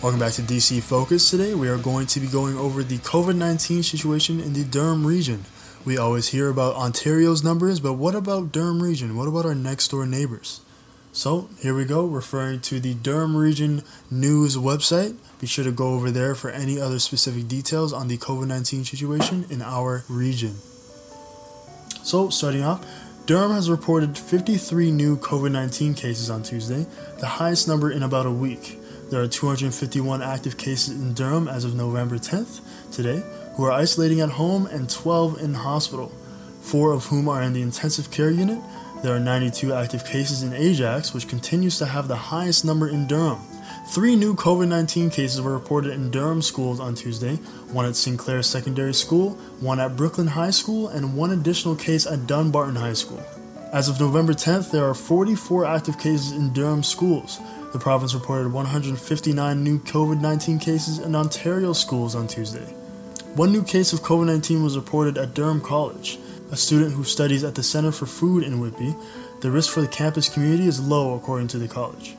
Welcome 0.00 0.20
back 0.20 0.34
to 0.34 0.42
DC 0.42 0.80
Focus. 0.84 1.28
Today 1.28 1.54
we 1.54 1.68
are 1.68 1.78
going 1.78 2.06
to 2.06 2.20
be 2.20 2.28
going 2.28 2.56
over 2.56 2.84
the 2.84 2.98
COVID 2.98 3.34
19 3.34 3.82
situation 3.82 4.38
in 4.38 4.52
the 4.52 4.62
Durham 4.62 5.04
region. 5.04 5.46
We 5.84 5.98
always 5.98 6.28
hear 6.28 6.48
about 6.48 6.76
Ontario's 6.76 7.42
numbers, 7.42 7.80
but 7.80 7.94
what 7.94 8.14
about 8.14 8.52
Durham 8.52 8.80
region? 8.80 9.16
What 9.16 9.26
about 9.26 9.44
our 9.46 9.54
next 9.56 9.88
door 9.88 10.06
neighbors? 10.06 10.60
So 11.10 11.50
here 11.58 11.74
we 11.74 11.84
go, 11.86 12.06
referring 12.06 12.60
to 12.60 12.78
the 12.78 12.94
Durham 12.94 13.36
Region 13.36 13.82
News 14.10 14.56
website. 14.56 15.16
Be 15.42 15.48
sure 15.48 15.64
to 15.64 15.72
go 15.72 15.94
over 15.94 16.12
there 16.12 16.36
for 16.36 16.50
any 16.50 16.80
other 16.80 17.00
specific 17.00 17.48
details 17.48 17.92
on 17.92 18.06
the 18.06 18.16
COVID 18.16 18.46
19 18.46 18.84
situation 18.84 19.44
in 19.50 19.60
our 19.60 20.04
region. 20.08 20.54
So, 22.04 22.30
starting 22.30 22.62
off, 22.62 22.86
Durham 23.26 23.50
has 23.50 23.68
reported 23.68 24.16
53 24.16 24.92
new 24.92 25.16
COVID 25.16 25.50
19 25.50 25.94
cases 25.94 26.30
on 26.30 26.44
Tuesday, 26.44 26.86
the 27.18 27.26
highest 27.26 27.66
number 27.66 27.90
in 27.90 28.04
about 28.04 28.24
a 28.24 28.30
week. 28.30 28.78
There 29.10 29.20
are 29.20 29.26
251 29.26 30.22
active 30.22 30.56
cases 30.56 30.90
in 31.00 31.12
Durham 31.12 31.48
as 31.48 31.64
of 31.64 31.74
November 31.74 32.18
10th, 32.18 32.60
today, 32.92 33.24
who 33.56 33.64
are 33.64 33.72
isolating 33.72 34.20
at 34.20 34.30
home 34.30 34.66
and 34.66 34.88
12 34.88 35.40
in 35.40 35.54
hospital, 35.54 36.12
four 36.60 36.92
of 36.92 37.06
whom 37.06 37.28
are 37.28 37.42
in 37.42 37.52
the 37.52 37.62
intensive 37.62 38.12
care 38.12 38.30
unit. 38.30 38.62
There 39.02 39.12
are 39.12 39.18
92 39.18 39.74
active 39.74 40.04
cases 40.04 40.44
in 40.44 40.52
Ajax, 40.52 41.12
which 41.12 41.26
continues 41.26 41.78
to 41.78 41.86
have 41.86 42.06
the 42.06 42.30
highest 42.30 42.64
number 42.64 42.88
in 42.88 43.08
Durham. 43.08 43.40
Three 43.88 44.14
new 44.16 44.34
COVID 44.34 44.68
19 44.68 45.10
cases 45.10 45.42
were 45.42 45.52
reported 45.52 45.92
in 45.92 46.10
Durham 46.10 46.40
schools 46.40 46.78
on 46.78 46.94
Tuesday 46.94 47.36
one 47.72 47.84
at 47.84 47.96
Sinclair 47.96 48.42
Secondary 48.42 48.94
School, 48.94 49.30
one 49.60 49.80
at 49.80 49.96
Brooklin 49.96 50.28
High 50.28 50.50
School, 50.50 50.88
and 50.88 51.16
one 51.16 51.32
additional 51.32 51.74
case 51.74 52.06
at 52.06 52.26
Dunbarton 52.26 52.76
High 52.76 52.92
School. 52.92 53.22
As 53.72 53.88
of 53.88 53.98
November 53.98 54.34
10th, 54.34 54.70
there 54.70 54.84
are 54.84 54.94
44 54.94 55.64
active 55.64 55.98
cases 55.98 56.32
in 56.32 56.52
Durham 56.52 56.82
schools, 56.82 57.40
the 57.72 57.78
province 57.78 58.14
reported 58.14 58.52
159 58.52 59.64
new 59.64 59.78
COVID 59.78 60.20
19 60.20 60.58
cases 60.58 60.98
in 60.98 61.14
Ontario 61.14 61.72
schools 61.72 62.14
on 62.14 62.28
Tuesday. 62.28 62.66
One 63.34 63.50
new 63.50 63.62
case 63.62 63.92
of 63.92 64.00
COVID 64.00 64.26
19 64.26 64.62
was 64.62 64.76
reported 64.76 65.18
at 65.18 65.34
Durham 65.34 65.60
College. 65.60 66.18
A 66.50 66.56
student 66.56 66.92
who 66.92 67.02
studies 67.02 67.44
at 67.44 67.54
the 67.54 67.62
Center 67.62 67.90
for 67.90 68.04
Food 68.04 68.44
in 68.44 68.60
Whitby, 68.60 68.94
the 69.40 69.50
risk 69.50 69.72
for 69.72 69.80
the 69.80 69.88
campus 69.88 70.28
community 70.28 70.66
is 70.66 70.80
low 70.80 71.14
according 71.14 71.48
to 71.48 71.58
the 71.58 71.66
college. 71.66 72.14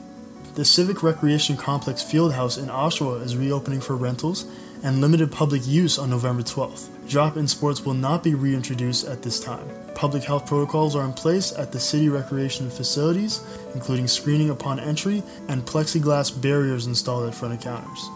The 0.54 0.64
Civic 0.64 1.02
Recreation 1.02 1.56
Complex 1.56 2.04
Fieldhouse 2.04 2.62
in 2.62 2.68
Oshawa 2.68 3.20
is 3.24 3.36
reopening 3.36 3.80
for 3.80 3.96
rentals 3.96 4.46
and 4.84 5.00
limited 5.00 5.32
public 5.32 5.66
use 5.66 5.98
on 5.98 6.10
November 6.10 6.44
12th. 6.44 7.08
Drop 7.08 7.36
in 7.36 7.48
sports 7.48 7.84
will 7.84 7.94
not 7.94 8.22
be 8.22 8.36
reintroduced 8.36 9.08
at 9.08 9.20
this 9.20 9.40
time. 9.40 9.68
Public 9.96 10.22
health 10.22 10.46
protocols 10.46 10.94
are 10.94 11.04
in 11.04 11.12
place 11.12 11.50
at 11.50 11.72
the 11.72 11.80
city 11.80 12.08
recreation 12.08 12.70
facilities, 12.70 13.42
including 13.74 14.06
screening 14.06 14.50
upon 14.50 14.78
entry 14.78 15.24
and 15.48 15.66
plexiglass 15.66 16.30
barriers 16.40 16.86
installed 16.86 17.26
at 17.26 17.34
front 17.34 17.54
of 17.54 17.60
counters. 17.60 18.08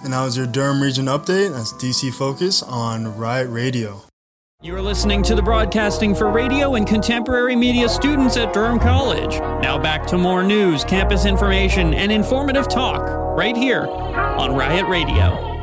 And 0.00 0.12
now 0.12 0.24
is 0.24 0.34
your 0.34 0.46
Durham 0.46 0.82
Region 0.82 1.06
update. 1.06 1.52
That's 1.52 1.74
DC 1.74 2.14
Focus 2.14 2.62
on 2.62 3.18
Riot 3.18 3.50
Radio. 3.50 4.00
You're 4.62 4.80
listening 4.80 5.22
to 5.24 5.34
the 5.34 5.42
broadcasting 5.42 6.14
for 6.14 6.30
radio 6.30 6.76
and 6.76 6.86
contemporary 6.86 7.54
media 7.54 7.86
students 7.90 8.38
at 8.38 8.54
Durham 8.54 8.78
College. 8.78 9.34
Now 9.62 9.78
back 9.78 10.06
to 10.08 10.18
more 10.18 10.42
news, 10.42 10.84
campus 10.84 11.24
information, 11.24 11.94
and 11.94 12.12
informative 12.12 12.68
talk 12.68 13.02
right 13.36 13.56
here 13.56 13.86
on 13.86 14.54
Riot 14.54 14.86
Radio. 14.86 15.56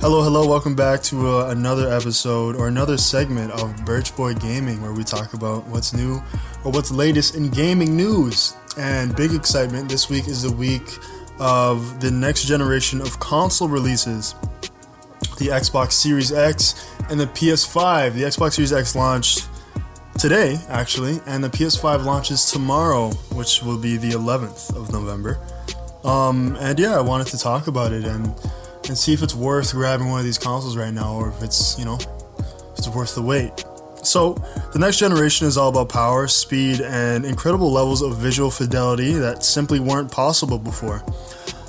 Hello, 0.00 0.22
hello, 0.22 0.48
welcome 0.48 0.74
back 0.74 1.02
to 1.04 1.28
uh, 1.28 1.50
another 1.50 1.92
episode 1.92 2.56
or 2.56 2.66
another 2.66 2.96
segment 2.96 3.52
of 3.52 3.84
Birch 3.84 4.16
Boy 4.16 4.34
Gaming 4.34 4.80
where 4.80 4.92
we 4.92 5.04
talk 5.04 5.34
about 5.34 5.66
what's 5.68 5.92
new 5.92 6.14
or 6.64 6.72
what's 6.72 6.90
latest 6.90 7.36
in 7.36 7.50
gaming 7.50 7.96
news. 7.96 8.56
And 8.78 9.14
big 9.14 9.32
excitement 9.32 9.88
this 9.88 10.08
week 10.08 10.28
is 10.28 10.42
the 10.42 10.50
week 10.50 10.98
of 11.38 12.00
the 12.00 12.10
next 12.10 12.46
generation 12.46 13.00
of 13.00 13.20
console 13.20 13.68
releases 13.68 14.34
the 15.38 15.48
Xbox 15.48 15.92
Series 15.92 16.32
X 16.32 16.90
and 17.10 17.20
the 17.20 17.26
PS5. 17.26 18.14
The 18.14 18.22
Xbox 18.22 18.54
Series 18.54 18.72
X 18.72 18.96
launched 18.96 19.48
today, 20.18 20.58
actually, 20.68 21.20
and 21.26 21.42
the 21.42 21.48
PS5 21.48 22.04
launches 22.04 22.50
tomorrow, 22.50 23.10
which 23.32 23.62
will 23.62 23.78
be 23.78 23.96
the 23.96 24.10
11th 24.10 24.76
of 24.76 24.92
November. 24.92 25.38
Um, 26.04 26.56
and 26.60 26.78
yeah, 26.78 26.96
I 26.96 27.00
wanted 27.00 27.28
to 27.28 27.38
talk 27.38 27.66
about 27.66 27.92
it 27.92 28.04
and 28.04 28.34
and 28.88 28.98
see 28.98 29.12
if 29.12 29.22
it's 29.22 29.34
worth 29.34 29.72
grabbing 29.72 30.08
one 30.08 30.18
of 30.18 30.24
these 30.24 30.38
consoles 30.38 30.76
right 30.76 30.92
now 30.92 31.14
or 31.14 31.28
if 31.28 31.42
it's, 31.42 31.78
you 31.78 31.84
know, 31.84 31.94
if 31.94 32.78
it's 32.78 32.88
worth 32.88 33.14
the 33.14 33.22
wait. 33.22 33.64
So, 34.02 34.34
the 34.72 34.80
next 34.80 34.98
generation 34.98 35.46
is 35.46 35.56
all 35.56 35.68
about 35.68 35.88
power, 35.88 36.26
speed, 36.26 36.80
and 36.80 37.24
incredible 37.24 37.70
levels 37.70 38.02
of 38.02 38.16
visual 38.16 38.50
fidelity 38.50 39.12
that 39.12 39.44
simply 39.44 39.78
weren't 39.78 40.10
possible 40.10 40.58
before. 40.58 40.98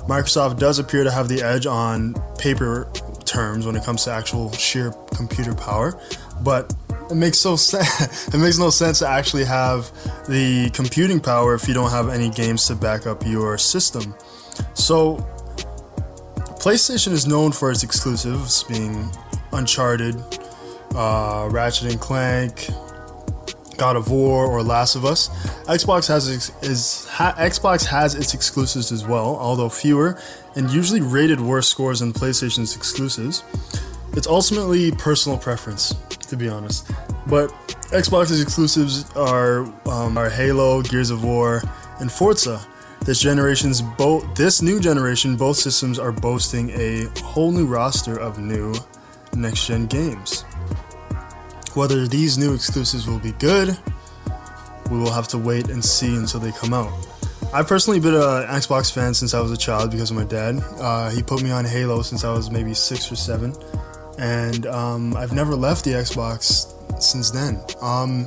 Microsoft 0.08 0.58
does 0.58 0.80
appear 0.80 1.04
to 1.04 1.10
have 1.10 1.28
the 1.28 1.40
edge 1.42 1.66
on 1.66 2.14
paper 2.36 2.90
terms 3.24 3.66
when 3.66 3.76
it 3.76 3.84
comes 3.84 4.04
to 4.04 4.10
actual 4.10 4.50
sheer 4.52 4.92
computer 5.14 5.54
power, 5.54 5.98
but 6.42 6.74
it 7.10 7.14
makes 7.14 7.38
so 7.38 7.56
sense. 7.56 8.28
it 8.34 8.38
makes 8.38 8.58
no 8.58 8.70
sense 8.70 9.00
to 9.00 9.08
actually 9.08 9.44
have 9.44 9.90
the 10.26 10.70
computing 10.70 11.20
power 11.20 11.54
if 11.54 11.68
you 11.68 11.74
don't 11.74 11.90
have 11.90 12.08
any 12.08 12.30
games 12.30 12.66
to 12.68 12.74
back 12.74 13.06
up 13.06 13.24
your 13.26 13.58
system. 13.58 14.14
So, 14.74 15.16
PlayStation 16.60 17.12
is 17.12 17.26
known 17.26 17.52
for 17.52 17.70
its 17.70 17.82
exclusives, 17.82 18.62
being 18.64 19.10
Uncharted, 19.52 20.16
uh, 20.94 21.48
Ratchet 21.50 21.90
and 21.92 22.00
Clank, 22.00 22.68
God 23.76 23.96
of 23.96 24.10
War, 24.10 24.46
or 24.46 24.62
Last 24.62 24.96
of 24.96 25.04
Us. 25.04 25.28
Xbox 25.66 26.08
has 26.08 26.28
is 26.28 27.06
ha, 27.06 27.34
Xbox 27.38 27.84
has 27.84 28.14
its 28.14 28.34
exclusives 28.34 28.92
as 28.92 29.04
well, 29.04 29.36
although 29.36 29.68
fewer 29.68 30.18
and 30.56 30.70
usually 30.70 31.00
rated 31.00 31.40
worse 31.40 31.68
scores 31.68 32.00
than 32.00 32.12
PlayStation's 32.12 32.76
exclusives. 32.76 33.42
It's 34.12 34.26
ultimately 34.26 34.92
personal 34.92 35.36
preference, 35.38 35.92
to 36.26 36.36
be 36.36 36.48
honest. 36.48 36.90
But 37.26 37.50
Xbox's 37.90 38.40
exclusives 38.40 39.10
are 39.16 39.60
um, 39.88 40.18
are 40.18 40.30
Halo, 40.30 40.82
Gears 40.82 41.10
of 41.10 41.24
War, 41.24 41.62
and 42.00 42.10
Forza. 42.10 42.60
This 43.04 43.20
generation's 43.20 43.82
both 43.82 44.34
this 44.34 44.62
new 44.62 44.80
generation, 44.80 45.36
both 45.36 45.56
systems 45.56 45.98
are 45.98 46.12
boasting 46.12 46.70
a 46.70 47.06
whole 47.20 47.52
new 47.52 47.66
roster 47.66 48.18
of 48.18 48.38
new 48.38 48.74
next 49.34 49.66
gen 49.66 49.86
games. 49.86 50.42
Whether 51.74 52.06
these 52.06 52.38
new 52.38 52.54
exclusives 52.54 53.06
will 53.06 53.18
be 53.18 53.32
good, 53.32 53.76
we 54.90 54.98
will 54.98 55.10
have 55.10 55.28
to 55.28 55.38
wait 55.38 55.68
and 55.68 55.84
see 55.84 56.14
until 56.16 56.40
they 56.40 56.52
come 56.52 56.72
out. 56.72 56.92
I've 57.52 57.68
personally 57.68 58.00
been 58.00 58.14
an 58.14 58.46
Xbox 58.46 58.92
fan 58.92 59.14
since 59.14 59.34
I 59.34 59.40
was 59.40 59.52
a 59.52 59.56
child 59.56 59.90
because 59.90 60.10
of 60.10 60.16
my 60.16 60.24
dad. 60.24 60.60
Uh, 60.80 61.10
he 61.10 61.22
put 61.22 61.42
me 61.42 61.50
on 61.50 61.64
Halo 61.64 62.02
since 62.02 62.24
I 62.24 62.32
was 62.32 62.50
maybe 62.50 62.74
six 62.74 63.12
or 63.12 63.16
seven, 63.16 63.54
and 64.18 64.66
um, 64.66 65.16
I've 65.16 65.32
never 65.32 65.54
left 65.54 65.84
the 65.84 65.92
Xbox 65.92 66.72
since 67.02 67.30
then. 67.30 67.60
Um, 67.80 68.26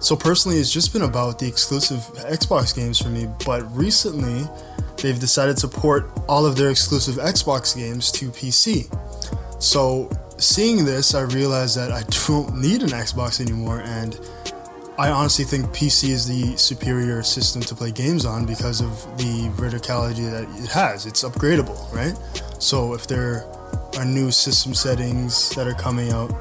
so 0.00 0.16
personally, 0.16 0.58
it's 0.58 0.72
just 0.72 0.92
been 0.92 1.02
about 1.02 1.38
the 1.38 1.46
exclusive 1.46 2.00
Xbox 2.24 2.74
games 2.74 3.00
for 3.00 3.08
me. 3.08 3.28
But 3.46 3.62
recently, 3.76 4.48
they've 4.96 5.18
decided 5.18 5.56
to 5.58 5.68
port 5.68 6.10
all 6.28 6.44
of 6.44 6.56
their 6.56 6.70
exclusive 6.70 7.16
Xbox 7.16 7.76
games 7.76 8.10
to 8.12 8.30
PC. 8.30 8.90
So 9.62 10.10
seeing 10.38 10.84
this, 10.84 11.14
I 11.14 11.22
realized 11.22 11.76
that 11.76 11.92
I 11.92 12.02
don't 12.26 12.60
need 12.60 12.82
an 12.82 12.88
Xbox 12.88 13.40
anymore, 13.40 13.80
and 13.84 14.18
I 14.98 15.10
honestly 15.10 15.44
think 15.44 15.66
PC 15.66 16.10
is 16.10 16.26
the 16.26 16.56
superior 16.56 17.22
system 17.22 17.62
to 17.62 17.74
play 17.74 17.92
games 17.92 18.26
on 18.26 18.44
because 18.44 18.80
of 18.80 18.90
the 19.18 19.48
verticality 19.56 20.30
that 20.30 20.42
it 20.62 20.68
has. 20.70 21.06
It's 21.06 21.22
upgradable, 21.24 21.90
right? 21.92 22.18
So 22.60 22.92
if 22.92 23.06
there 23.06 23.46
are 23.96 24.04
new 24.04 24.30
system 24.30 24.74
settings 24.74 25.50
that 25.50 25.66
are 25.66 25.74
coming 25.74 26.12
out, 26.12 26.32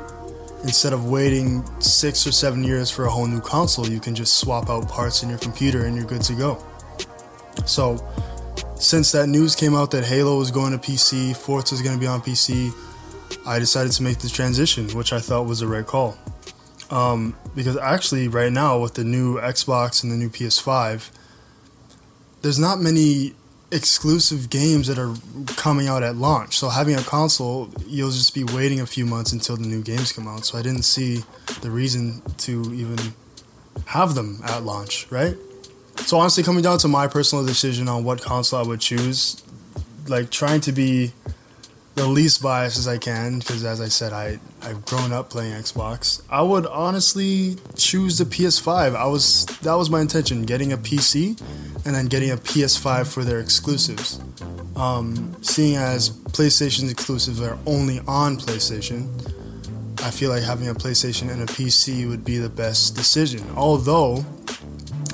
instead 0.63 0.93
of 0.93 1.09
waiting 1.09 1.63
six 1.81 2.25
or 2.25 2.31
seven 2.31 2.63
years 2.63 2.89
for 2.89 3.05
a 3.05 3.09
whole 3.09 3.27
new 3.27 3.41
console, 3.41 3.87
you 3.87 3.99
can 3.99 4.15
just 4.15 4.37
swap 4.37 4.69
out 4.69 4.87
parts 4.87 5.23
in 5.23 5.29
your 5.29 5.39
computer 5.39 5.85
and 5.85 5.95
you're 5.95 6.05
good 6.05 6.21
to 6.21 6.33
go. 6.33 6.63
So, 7.65 7.97
since 8.75 9.11
that 9.11 9.27
news 9.27 9.55
came 9.55 9.75
out 9.75 9.91
that 9.91 10.05
Halo 10.05 10.37
was 10.37 10.51
going 10.51 10.71
to 10.71 10.77
PC, 10.77 11.35
Forza 11.35 11.75
is 11.75 11.81
going 11.81 11.95
to 11.95 11.99
be 11.99 12.07
on 12.07 12.21
PC, 12.21 12.71
I 13.45 13.59
decided 13.59 13.91
to 13.93 14.03
make 14.03 14.19
the 14.19 14.29
transition, 14.29 14.87
which 14.89 15.13
I 15.13 15.19
thought 15.19 15.45
was 15.45 15.59
the 15.59 15.67
right 15.67 15.85
call. 15.85 16.17
Um, 16.89 17.35
because 17.55 17.77
actually, 17.77 18.27
right 18.27 18.51
now, 18.51 18.79
with 18.79 18.95
the 18.95 19.03
new 19.03 19.39
Xbox 19.39 20.03
and 20.03 20.11
the 20.11 20.17
new 20.17 20.29
PS5, 20.29 21.09
there's 22.41 22.59
not 22.59 22.79
many 22.79 23.33
exclusive 23.71 24.49
games 24.49 24.87
that 24.87 24.99
are 24.99 25.15
coming 25.55 25.87
out 25.87 26.03
at 26.03 26.15
launch. 26.15 26.57
So 26.57 26.69
having 26.69 26.95
a 26.95 27.01
console, 27.01 27.69
you'll 27.87 28.11
just 28.11 28.35
be 28.35 28.43
waiting 28.43 28.81
a 28.81 28.85
few 28.85 29.05
months 29.05 29.31
until 29.31 29.55
the 29.55 29.65
new 29.65 29.81
games 29.81 30.11
come 30.11 30.27
out. 30.27 30.45
So 30.45 30.57
I 30.57 30.61
didn't 30.61 30.83
see 30.83 31.23
the 31.61 31.71
reason 31.71 32.21
to 32.39 32.61
even 32.73 32.97
have 33.85 34.15
them 34.15 34.41
at 34.43 34.63
launch, 34.63 35.09
right? 35.09 35.35
So 35.97 36.17
honestly, 36.17 36.43
coming 36.43 36.63
down 36.63 36.79
to 36.79 36.87
my 36.87 37.07
personal 37.07 37.45
decision 37.45 37.87
on 37.87 38.03
what 38.03 38.21
console 38.21 38.59
I 38.59 38.67
would 38.67 38.81
choose, 38.81 39.41
like 40.07 40.29
trying 40.31 40.61
to 40.61 40.71
be 40.71 41.13
the 41.95 42.07
least 42.07 42.41
biased 42.41 42.77
as 42.77 42.87
I 42.87 42.97
can, 42.97 43.39
because 43.39 43.63
as 43.63 43.81
I 43.81 43.87
said, 43.87 44.13
I 44.13 44.39
I've 44.61 44.85
grown 44.85 45.11
up 45.11 45.29
playing 45.29 45.53
Xbox. 45.53 46.21
I 46.29 46.41
would 46.41 46.65
honestly 46.65 47.57
choose 47.75 48.17
the 48.17 48.25
PS5. 48.25 48.95
I 48.95 49.05
was 49.07 49.45
that 49.61 49.73
was 49.73 49.89
my 49.89 50.01
intention, 50.01 50.43
getting 50.43 50.71
a 50.71 50.77
PC, 50.77 51.39
and 51.85 51.95
then 51.95 52.07
getting 52.07 52.31
a 52.31 52.37
PS5 52.37 53.11
for 53.11 53.23
their 53.23 53.39
exclusives. 53.39 54.19
Um, 54.75 55.35
seeing 55.41 55.75
as 55.75 56.09
PlayStation's 56.09 56.91
exclusives 56.91 57.41
are 57.41 57.57
only 57.65 57.99
on 58.07 58.37
PlayStation, 58.37 59.09
I 60.03 60.09
feel 60.09 60.29
like 60.29 60.43
having 60.43 60.67
a 60.67 60.73
PlayStation 60.73 61.31
and 61.31 61.41
a 61.41 61.45
PC 61.45 62.07
would 62.09 62.25
be 62.25 62.37
the 62.37 62.49
best 62.49 62.95
decision. 62.95 63.43
Although 63.55 64.25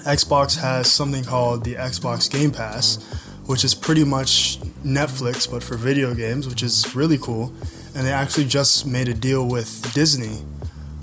Xbox 0.05 0.57
has 0.57 0.89
something 0.89 1.23
called 1.23 1.63
the 1.65 1.75
Xbox 1.75 2.31
Game 2.31 2.51
Pass, 2.51 3.03
which 3.45 3.63
is 3.63 3.73
pretty 3.73 4.03
much 4.03 4.59
Netflix 4.85 5.49
but 5.49 5.63
for 5.63 5.75
video 5.75 6.13
games, 6.13 6.47
which 6.47 6.63
is 6.63 6.95
really 6.95 7.17
cool. 7.17 7.51
And 7.95 8.05
they 8.05 8.11
actually 8.13 8.45
just 8.45 8.85
made 8.85 9.09
a 9.09 9.13
deal 9.13 9.47
with 9.47 9.93
Disney, 9.93 10.43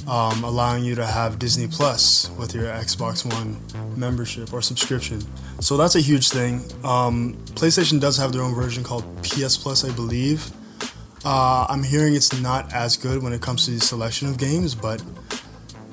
um, 0.08 0.44
allowing 0.44 0.84
you 0.84 0.94
to 0.94 1.06
have 1.06 1.38
Disney 1.38 1.66
Plus 1.66 2.30
with 2.38 2.54
your 2.54 2.64
Xbox 2.64 3.24
One 3.24 3.58
membership 3.98 4.52
or 4.52 4.62
subscription. 4.62 5.22
So 5.60 5.76
that's 5.76 5.94
a 5.94 6.00
huge 6.00 6.30
thing. 6.30 6.62
Um, 6.84 7.34
PlayStation 7.54 8.00
does 8.00 8.16
have 8.16 8.32
their 8.32 8.42
own 8.42 8.54
version 8.54 8.84
called 8.84 9.04
PS 9.22 9.56
Plus, 9.56 9.84
I 9.84 9.94
believe. 9.94 10.50
Uh, 11.24 11.66
I'm 11.68 11.82
hearing 11.82 12.14
it's 12.14 12.38
not 12.40 12.72
as 12.74 12.96
good 12.96 13.22
when 13.22 13.32
it 13.32 13.40
comes 13.40 13.64
to 13.64 13.70
the 13.70 13.80
selection 13.80 14.28
of 14.28 14.36
games, 14.36 14.74
but 14.74 15.00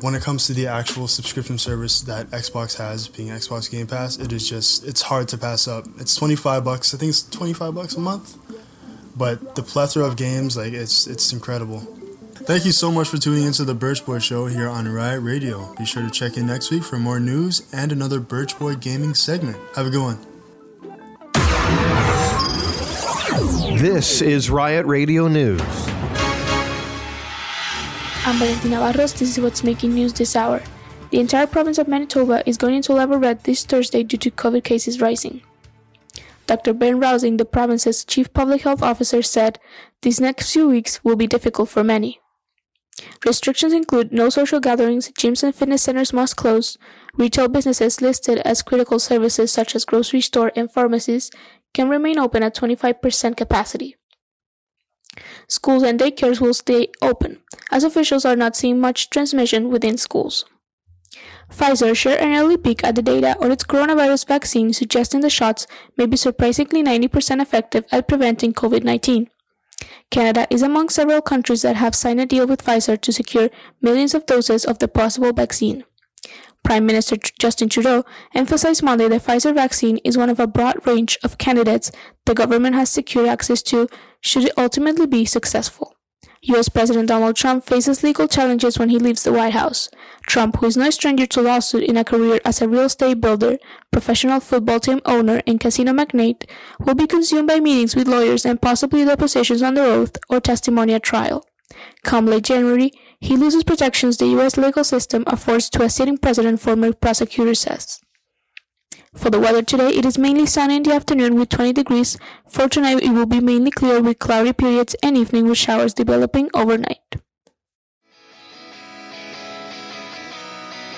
when 0.02 0.16
it 0.16 0.22
comes 0.22 0.48
to 0.48 0.54
the 0.54 0.68
actual 0.68 1.08
subscription 1.08 1.58
service 1.58 2.02
that 2.02 2.30
Xbox 2.32 2.78
has, 2.78 3.08
being 3.08 3.30
Xbox 3.30 3.72
Game 3.72 3.88
Pass, 3.88 4.18
it 4.18 4.34
is 4.34 4.50
just 4.50 4.86
it's 4.86 5.04
hard 5.04 5.28
to 5.30 5.38
pass 5.38 5.68
up. 5.68 5.86
It's 6.00 6.16
25 6.16 6.66
bucks. 6.66 6.94
I 6.94 6.98
think 6.98 7.12
it's 7.12 7.24
25 7.24 7.76
bucks 7.76 7.96
a 7.96 8.00
month. 8.00 8.38
But 9.16 9.56
the 9.56 9.64
plethora 9.64 10.06
of 10.06 10.18
games, 10.18 10.58
like 10.58 10.74
it's 10.74 11.08
it's 11.08 11.32
incredible. 11.32 11.88
Thank 12.44 12.66
you 12.66 12.72
so 12.72 12.92
much 12.92 13.08
for 13.08 13.18
tuning 13.18 13.44
into 13.44 13.64
the 13.64 13.76
Birch 13.76 14.04
Boy 14.04 14.18
Show 14.18 14.48
here 14.48 14.68
on 14.68 14.88
Riot 14.88 15.22
Radio. 15.22 15.76
Be 15.76 15.86
sure 15.86 16.02
to 16.02 16.10
check 16.10 16.38
in 16.38 16.48
next 16.48 16.72
week 16.72 16.84
for 16.84 16.98
more 16.98 17.20
news 17.20 17.72
and 17.72 17.92
another 17.92 18.20
Birch 18.20 18.58
Boy 18.58 18.74
gaming 18.76 19.14
segment. 19.14 19.58
Have 19.76 19.86
a 19.86 19.90
good 19.92 20.02
one. 20.02 20.18
This 23.78 24.22
is 24.22 24.50
Riot 24.50 24.88
Radio 24.88 25.28
News. 25.28 25.62
I'm 28.26 28.38
Valentina 28.38 28.78
Barros. 28.78 29.14
This 29.14 29.38
is 29.38 29.40
what's 29.40 29.64
making 29.64 29.94
news 29.94 30.14
this 30.14 30.36
hour. 30.36 30.64
The 31.12 31.20
entire 31.20 31.48
province 31.48 31.78
of 31.78 31.88
Manitoba 31.88 32.42
is 32.50 32.58
going 32.58 32.74
into 32.74 32.94
level 32.94 33.18
red 33.18 33.44
this 33.44 33.64
Thursday 33.66 34.02
due 34.04 34.18
to 34.18 34.32
COVID 34.32 34.64
cases 34.64 35.00
rising. 35.00 35.42
Dr. 36.48 36.74
Brent 36.74 37.00
Roussin, 37.00 37.38
the 37.38 37.46
province's 37.46 38.04
chief 38.04 38.34
public 38.34 38.64
health 38.64 38.82
officer, 38.82 39.22
said 39.22 39.60
these 40.02 40.20
next 40.20 40.52
few 40.52 40.68
weeks 40.68 41.04
will 41.04 41.16
be 41.16 41.28
difficult 41.28 41.70
for 41.70 41.84
many. 41.84 42.21
Restrictions 43.26 43.74
include 43.74 44.12
no 44.12 44.30
social 44.30 44.60
gatherings, 44.60 45.10
gyms 45.12 45.44
and 45.44 45.56
fitness 45.56 45.84
centers 45.84 46.14
must 46.14 46.36
close, 46.36 46.78
retail 47.16 47.48
businesses 47.48 48.02
listed 48.02 48.40
as 48.40 48.62
critical 48.62 49.00
services 49.00 49.52
such 49.52 49.76
as 49.76 49.86
grocery 49.86 50.22
store 50.22 50.52
and 50.56 50.72
pharmacies 50.72 51.32
can 51.74 51.90
remain 51.90 52.20
open 52.20 52.44
at 52.44 52.56
25% 52.56 53.38
capacity. 53.38 53.96
Schools 55.48 55.84
and 55.84 56.00
daycares 56.00 56.40
will 56.40 56.54
stay 56.54 56.88
open, 57.02 57.42
as 57.70 57.84
officials 57.84 58.26
are 58.26 58.36
not 58.36 58.56
seeing 58.56 58.80
much 58.80 59.10
transmission 59.10 59.70
within 59.70 59.98
schools. 59.98 60.46
Pfizer 61.52 61.96
shared 61.96 62.22
an 62.22 62.34
early 62.34 62.56
peek 62.56 62.84
at 62.84 62.96
the 62.96 63.02
data 63.02 63.36
on 63.42 63.52
its 63.52 63.66
coronavirus 63.66 64.26
vaccine, 64.26 64.72
suggesting 64.72 65.20
the 65.20 65.30
shots 65.30 65.68
may 65.98 66.06
be 66.06 66.16
surprisingly 66.16 66.82
90% 66.82 67.42
effective 67.42 67.86
at 67.92 68.08
preventing 68.08 68.54
COVID 68.54 68.84
19. 68.84 69.30
Canada 70.12 70.46
is 70.50 70.62
among 70.62 70.90
several 70.90 71.22
countries 71.22 71.62
that 71.62 71.78
have 71.78 71.96
signed 71.96 72.20
a 72.20 72.26
deal 72.26 72.46
with 72.46 72.64
Pfizer 72.64 73.00
to 73.00 73.14
secure 73.14 73.50
millions 73.82 74.14
of 74.14 74.26
doses 74.26 74.66
of 74.66 74.80
the 74.80 74.88
possible 74.90 75.32
vaccine. 75.32 75.86
Prime 76.64 76.86
Minister 76.86 77.16
Justin 77.40 77.70
Trudeau 77.70 78.04
emphasized 78.36 78.84
Monday 78.84 79.08
that 79.08 79.24
Pfizer 79.24 79.56
vaccine 79.56 79.98
is 80.04 80.18
one 80.18 80.30
of 80.30 80.40
a 80.40 80.46
broad 80.46 80.86
range 80.86 81.18
of 81.24 81.38
candidates 81.38 81.92
the 82.26 82.36
government 82.36 82.76
has 82.76 82.90
secured 82.90 83.30
access 83.30 83.64
to 83.64 83.88
should 84.20 84.44
it 84.44 84.54
ultimately 84.58 85.08
be 85.08 85.26
successful. 85.26 85.96
US 86.46 86.70
President 86.70 87.08
Donald 87.08 87.36
Trump 87.36 87.64
faces 87.64 88.02
legal 88.02 88.28
challenges 88.28 88.80
when 88.80 88.90
he 88.90 88.98
leaves 88.98 89.22
the 89.22 89.32
White 89.32 89.54
House. 89.54 89.90
Trump, 90.26 90.58
who 90.58 90.66
is 90.66 90.76
no 90.76 90.90
stranger 90.90 91.28
to 91.28 91.42
lawsuit 91.42 91.84
in 91.84 91.98
a 91.98 92.04
career 92.04 92.42
as 92.44 92.62
a 92.62 92.68
real 92.68 92.86
estate 92.86 93.22
builder, 93.22 93.60
professional 93.92 94.40
football 94.40 94.80
team 94.80 95.02
owner, 95.06 95.44
and 95.46 95.60
casino 95.60 95.94
magnate, 95.94 96.48
will 96.80 96.96
be 96.96 97.06
consumed 97.06 97.48
by 97.48 97.60
meetings 97.60 97.96
with 97.96 98.08
lawyers 98.08 98.44
and 98.44 98.60
possibly 98.60 99.06
depositions 99.06 99.62
under 99.62 99.84
oath 99.84 100.18
or 100.30 100.40
testimony 100.40 100.96
at 100.96 101.04
trial. 101.04 101.46
Come 102.04 102.26
late 102.26 102.44
January, 102.44 102.92
he 103.20 103.38
loses 103.38 103.64
protections 103.64 104.18
the 104.18 104.26
U.S. 104.30 104.58
legal 104.58 104.84
system 104.84 105.24
affords 105.28 105.70
to 105.70 105.84
a 105.84 105.90
sitting 105.92 106.18
president, 106.18 106.60
former 106.60 106.92
prosecutor 106.92 107.54
says. 107.54 108.02
For 109.14 109.30
the 109.30 109.42
weather 109.42 109.62
today, 109.62 109.90
it 109.90 110.06
is 110.06 110.18
mainly 110.18 110.46
sunny 110.46 110.78
in 110.78 110.84
the 110.84 110.94
afternoon 110.94 111.36
with 111.36 111.50
20 111.50 111.74
degrees. 111.74 112.18
For 112.48 112.70
tonight, 112.70 113.04
it 113.04 113.10
will 113.10 113.26
be 113.26 113.42
mainly 113.42 113.70
clear 113.70 114.02
with 114.02 114.20
cloudy 114.20 114.54
periods 114.54 114.96
and 115.04 115.18
evening 115.18 115.48
with 115.48 115.58
showers 115.58 115.94
developing 115.94 116.50
overnight. 116.54 117.18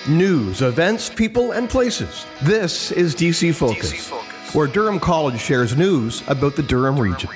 News, 0.07 0.61
events, 0.61 1.09
people, 1.09 1.53
and 1.53 1.67
places. 1.67 2.27
This 2.43 2.91
is 2.91 3.15
DC 3.15 3.55
Focus, 3.55 4.09
where 4.53 4.67
Durham 4.67 4.99
College 4.99 5.39
shares 5.39 5.75
news 5.75 6.21
about 6.27 6.55
the 6.55 6.61
Durham 6.61 6.99
region. 6.99 7.31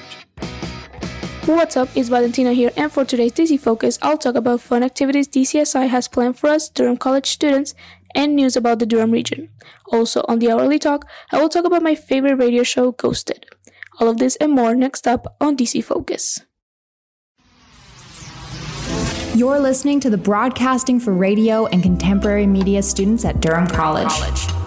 What's 1.47 1.77
up? 1.77 1.87
It's 1.95 2.09
Valentina 2.09 2.51
here, 2.51 2.71
and 2.75 2.91
for 2.91 3.05
today's 3.05 3.31
DC 3.31 3.59
Focus, 3.61 3.97
I'll 4.01 4.17
talk 4.17 4.35
about 4.35 4.59
fun 4.59 4.83
activities 4.83 5.29
DCSI 5.29 5.87
has 5.87 6.09
planned 6.09 6.37
for 6.37 6.49
us, 6.49 6.67
Durham 6.67 6.97
College 6.97 7.25
students, 7.25 7.73
and 8.17 8.35
news 8.35 8.57
about 8.57 8.79
the 8.79 8.85
Durham 8.85 9.11
region. 9.11 9.49
Also, 9.93 10.25
on 10.27 10.39
the 10.39 10.51
hourly 10.51 10.79
talk, 10.79 11.07
I 11.31 11.39
will 11.39 11.47
talk 11.47 11.63
about 11.63 11.83
my 11.83 11.95
favorite 11.95 12.35
radio 12.35 12.63
show, 12.63 12.91
Ghosted. 12.91 13.45
All 13.99 14.09
of 14.09 14.17
this 14.17 14.35
and 14.37 14.51
more 14.51 14.75
next 14.75 15.07
up 15.07 15.37
on 15.39 15.55
DC 15.55 15.83
Focus. 15.83 16.41
You're 19.35 19.59
listening 19.59 19.99
to 19.99 20.09
the 20.09 20.17
Broadcasting 20.17 20.99
for 20.99 21.13
Radio 21.13 21.67
and 21.67 21.83
Contemporary 21.83 22.47
Media 22.47 22.81
students 22.81 23.23
at 23.23 23.39
Durham 23.39 23.67
College. 23.67 24.11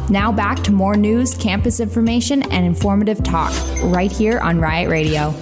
Now 0.08 0.30
back 0.30 0.62
to 0.62 0.70
more 0.70 0.96
news, 0.96 1.34
campus 1.34 1.80
information, 1.80 2.44
and 2.52 2.64
informative 2.64 3.22
talk 3.24 3.52
right 3.82 4.12
here 4.12 4.38
on 4.38 4.60
Riot 4.60 4.88
Radio. 4.88 5.34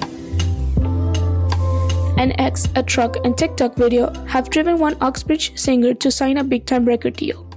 An 2.16 2.32
X, 2.40 2.68
a 2.74 2.82
truck, 2.82 3.16
and 3.24 3.36
TikTok 3.36 3.76
video 3.76 4.12
have 4.24 4.50
driven 4.50 4.78
one 4.78 4.96
Uxbridge 5.00 5.58
singer 5.58 5.94
to 5.94 6.10
sign 6.10 6.38
a 6.38 6.44
big 6.44 6.64
time 6.64 6.84
record 6.84 7.14
deal. 7.14 7.47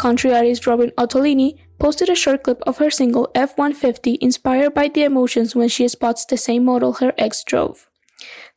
Country 0.00 0.32
artist 0.32 0.66
Robyn 0.66 0.92
Ottolini 0.96 1.58
posted 1.78 2.08
a 2.08 2.14
short 2.14 2.42
clip 2.42 2.62
of 2.66 2.78
her 2.78 2.90
single 2.90 3.30
F 3.34 3.58
150 3.58 4.16
inspired 4.22 4.72
by 4.72 4.88
the 4.88 5.04
emotions 5.04 5.54
when 5.54 5.68
she 5.68 5.86
spots 5.88 6.24
the 6.24 6.38
same 6.38 6.64
model 6.64 6.94
her 6.94 7.12
ex 7.18 7.44
drove. 7.44 7.90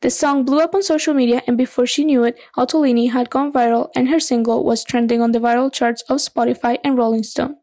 The 0.00 0.08
song 0.08 0.46
blew 0.46 0.60
up 0.60 0.74
on 0.74 0.82
social 0.82 1.12
media, 1.12 1.42
and 1.46 1.58
before 1.58 1.86
she 1.86 2.02
knew 2.02 2.24
it, 2.24 2.38
Ottolini 2.56 3.10
had 3.12 3.28
gone 3.28 3.52
viral 3.52 3.90
and 3.94 4.08
her 4.08 4.20
single 4.20 4.64
was 4.64 4.84
trending 4.84 5.20
on 5.20 5.32
the 5.32 5.38
viral 5.38 5.70
charts 5.70 6.02
of 6.08 6.16
Spotify 6.16 6.78
and 6.82 6.96
Rolling 6.96 7.24
Stone. 7.24 7.56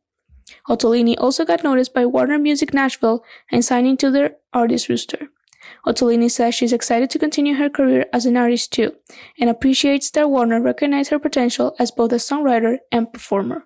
Ottolini 0.69 1.15
also 1.17 1.43
got 1.43 1.63
noticed 1.63 1.91
by 1.91 2.05
Warner 2.05 2.37
Music 2.37 2.75
Nashville 2.75 3.23
and 3.51 3.65
signed 3.65 3.87
into 3.87 4.11
their 4.11 4.35
artist 4.53 4.89
roster. 4.89 5.29
Ottolini 5.87 6.29
says 6.29 6.53
she's 6.53 6.73
excited 6.73 7.09
to 7.09 7.17
continue 7.17 7.55
her 7.55 7.69
career 7.69 8.05
as 8.13 8.27
an 8.27 8.37
artist 8.37 8.71
too, 8.71 8.93
and 9.39 9.49
appreciates 9.49 10.11
that 10.11 10.29
Warner 10.29 10.61
recognized 10.61 11.09
her 11.09 11.17
potential 11.17 11.75
as 11.79 11.89
both 11.89 12.11
a 12.11 12.17
songwriter 12.17 12.77
and 12.91 13.11
performer. 13.11 13.65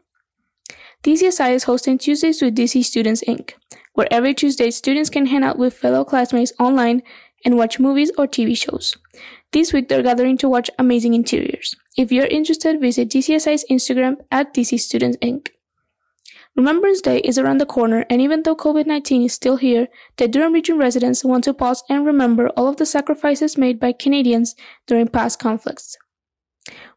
DCSI 1.05 1.53
is 1.53 1.65
hosting 1.65 1.99
Tuesdays 1.99 2.41
with 2.41 2.55
DC 2.55 2.83
Students 2.83 3.23
Inc., 3.27 3.53
where 3.93 4.07
every 4.09 4.33
Tuesday 4.33 4.71
students 4.71 5.11
can 5.11 5.27
hang 5.27 5.43
out 5.43 5.59
with 5.59 5.77
fellow 5.77 6.03
classmates 6.03 6.51
online 6.59 7.03
and 7.45 7.55
watch 7.55 7.79
movies 7.79 8.11
or 8.17 8.25
TV 8.25 8.57
shows. 8.57 8.97
This 9.51 9.71
week 9.71 9.87
they're 9.87 10.01
gathering 10.01 10.35
to 10.39 10.49
watch 10.49 10.71
Amazing 10.79 11.13
Interiors. 11.13 11.75
If 11.95 12.11
you're 12.11 12.25
interested, 12.25 12.81
visit 12.81 13.09
DCSI's 13.09 13.65
Instagram 13.69 14.15
at 14.31 14.51
DC 14.55 14.79
Students 14.79 15.17
Inc. 15.17 15.49
Remembrance 16.55 17.01
Day 17.01 17.19
is 17.19 17.37
around 17.37 17.59
the 17.59 17.67
corner, 17.67 18.07
and 18.09 18.19
even 18.19 18.41
though 18.41 18.55
COVID 18.55 18.87
19 18.87 19.25
is 19.25 19.33
still 19.33 19.57
here, 19.57 19.87
the 20.17 20.27
Durham 20.27 20.53
Region 20.53 20.79
residents 20.79 21.23
want 21.23 21.43
to 21.43 21.53
pause 21.53 21.83
and 21.87 22.03
remember 22.03 22.47
all 22.57 22.67
of 22.67 22.77
the 22.77 22.85
sacrifices 22.87 23.59
made 23.59 23.79
by 23.79 23.91
Canadians 23.91 24.55
during 24.87 25.07
past 25.07 25.37
conflicts. 25.37 25.97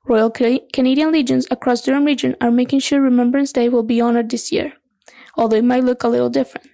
Royal 0.06 0.30
Canadian 0.30 1.12
Legions 1.12 1.46
across 1.50 1.82
Durham 1.82 2.04
Region 2.04 2.36
are 2.40 2.50
making 2.50 2.80
sure 2.80 3.00
Remembrance 3.00 3.52
Day 3.52 3.68
will 3.68 3.82
be 3.82 4.00
honored 4.00 4.30
this 4.30 4.50
year, 4.50 4.72
although 5.36 5.56
it 5.56 5.64
might 5.64 5.84
look 5.84 6.02
a 6.02 6.08
little 6.08 6.30
different. 6.30 6.68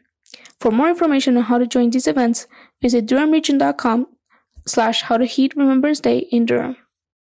For 0.60 0.70
more 0.70 0.88
information 0.88 1.36
on 1.36 1.44
how 1.44 1.58
to 1.58 1.66
join 1.66 1.90
these 1.90 2.06
events, 2.06 2.46
visit 2.80 3.06
durhamregion.com 3.06 4.06
slash 4.66 5.02
how 5.02 5.16
to 5.16 5.26
heat 5.26 5.54
Remembrance 5.56 6.00
Day 6.00 6.18
in 6.30 6.46
Durham. 6.46 6.76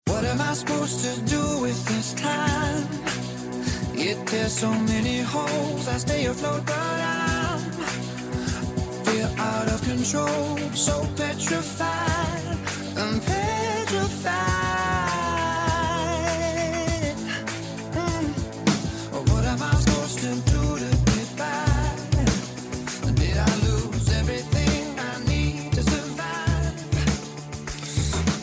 What 0.08 0.24
am 0.26 0.42
I 0.42 0.54
supposed 0.54 1.04
to 1.06 1.22
do 1.22 1.62
with 1.62 1.86
this 1.88 2.14
time? 2.14 2.88
It 3.96 4.28
tears 4.28 4.54
so 4.54 4.72
many 4.72 5.20
holes. 5.22 5.88
I 5.88 5.98
stay 5.98 6.26
afloat, 6.26 6.66
but 6.66 6.76
I'm 6.76 7.60
feel 9.14 9.28
out 9.40 9.68
of 9.68 9.82
control. 9.84 10.58
So 10.74 11.08
petrified, 11.16 12.43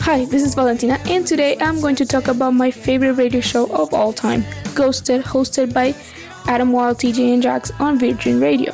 Hi, 0.01 0.25
this 0.25 0.41
is 0.41 0.55
Valentina, 0.55 0.99
and 1.05 1.27
today 1.27 1.55
I'm 1.61 1.79
going 1.79 1.95
to 1.97 2.07
talk 2.07 2.27
about 2.27 2.55
my 2.55 2.71
favorite 2.71 3.13
radio 3.13 3.39
show 3.39 3.71
of 3.71 3.93
all 3.93 4.11
time, 4.11 4.43
Ghosted, 4.73 5.21
hosted 5.23 5.75
by 5.75 5.93
Adam 6.47 6.71
Wylde, 6.71 6.97
TJ, 6.97 7.35
and 7.35 7.43
Jax 7.43 7.71
on 7.79 7.99
Virgin 7.99 8.41
Radio. 8.41 8.73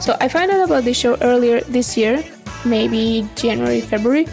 So 0.00 0.16
I 0.20 0.28
found 0.28 0.52
out 0.52 0.64
about 0.64 0.84
this 0.84 0.96
show 0.96 1.16
earlier 1.20 1.62
this 1.62 1.96
year, 1.96 2.24
maybe 2.64 3.28
January, 3.34 3.80
February, 3.80 4.28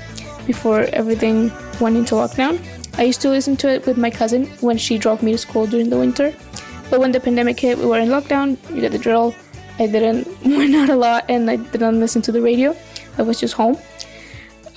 before 0.45 0.81
everything 0.93 1.51
went 1.81 1.97
into 1.97 2.14
lockdown. 2.14 2.64
I 2.99 3.03
used 3.06 3.22
to 3.22 3.30
listen 3.30 3.57
to 3.57 3.68
it 3.68 3.88
with 3.88 3.97
my 3.97 4.11
cousin 4.11 4.45
when 4.61 4.77
she 4.77 4.99
drove 4.99 5.23
me 5.23 5.31
to 5.31 5.38
school 5.39 5.65
during 5.65 5.89
the 5.89 5.97
winter. 5.97 6.31
But 6.91 6.99
when 6.99 7.11
the 7.11 7.19
pandemic 7.19 7.60
hit, 7.60 7.80
we 7.80 7.88
were 7.88 7.99
in 7.99 8.10
lockdown, 8.10 8.56
you 8.69 8.81
get 8.81 8.91
the 8.91 8.99
drill. 8.99 9.34
I 9.80 9.88
didn't 9.88 10.27
went 10.45 10.76
out 10.76 10.89
a 10.89 10.95
lot 10.95 11.26
and 11.27 11.49
I 11.49 11.56
didn't 11.56 11.99
listen 11.99 12.22
to 12.22 12.31
the 12.31 12.41
radio. 12.41 12.76
I 13.18 13.23
was 13.23 13.39
just 13.39 13.56
home. 13.56 13.77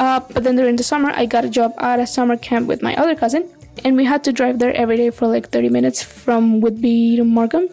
Uh, 0.03 0.19
but 0.35 0.43
then 0.43 0.57
during 0.57 0.75
the 0.75 0.83
summer, 0.83 1.11
I 1.15 1.27
got 1.27 1.45
a 1.45 1.49
job 1.49 1.75
at 1.79 2.01
a 2.01 2.09
summer 2.09 2.37
camp 2.37 2.67
with 2.67 2.83
my 2.83 2.97
other 2.97 3.15
cousin, 3.15 3.49
and 3.85 3.97
we 3.97 4.05
had 4.05 4.25
to 4.25 4.33
drive 4.33 4.59
there 4.59 4.75
every 4.75 4.97
day 4.97 5.11
for 5.11 5.29
like 5.29 5.51
30 5.51 5.69
minutes 5.69 6.03
from 6.03 6.61
Whitby 6.61 7.19
to 7.19 7.25
Markham. 7.25 7.69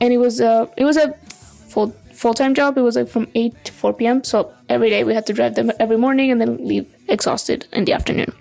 And 0.00 0.14
it 0.14 0.16
was 0.16 0.40
a 0.40 0.70
it 0.78 0.84
was 0.84 0.96
a 0.96 1.12
full 1.72 1.90
full 2.10 2.32
time 2.32 2.54
job. 2.54 2.78
It 2.78 2.80
was 2.80 2.96
like 2.96 3.08
from 3.08 3.28
8 3.34 3.64
to 3.64 3.72
4 3.72 3.92
p.m. 3.92 4.24
So 4.24 4.50
every 4.70 4.88
day 4.88 5.04
we 5.04 5.12
had 5.12 5.26
to 5.26 5.34
drive 5.34 5.54
them 5.54 5.70
every 5.78 5.98
morning 5.98 6.30
and 6.30 6.40
then 6.40 6.56
leave 6.66 6.88
exhausted 7.08 7.66
in 7.70 7.84
the 7.84 7.92
afternoon. 7.92 8.32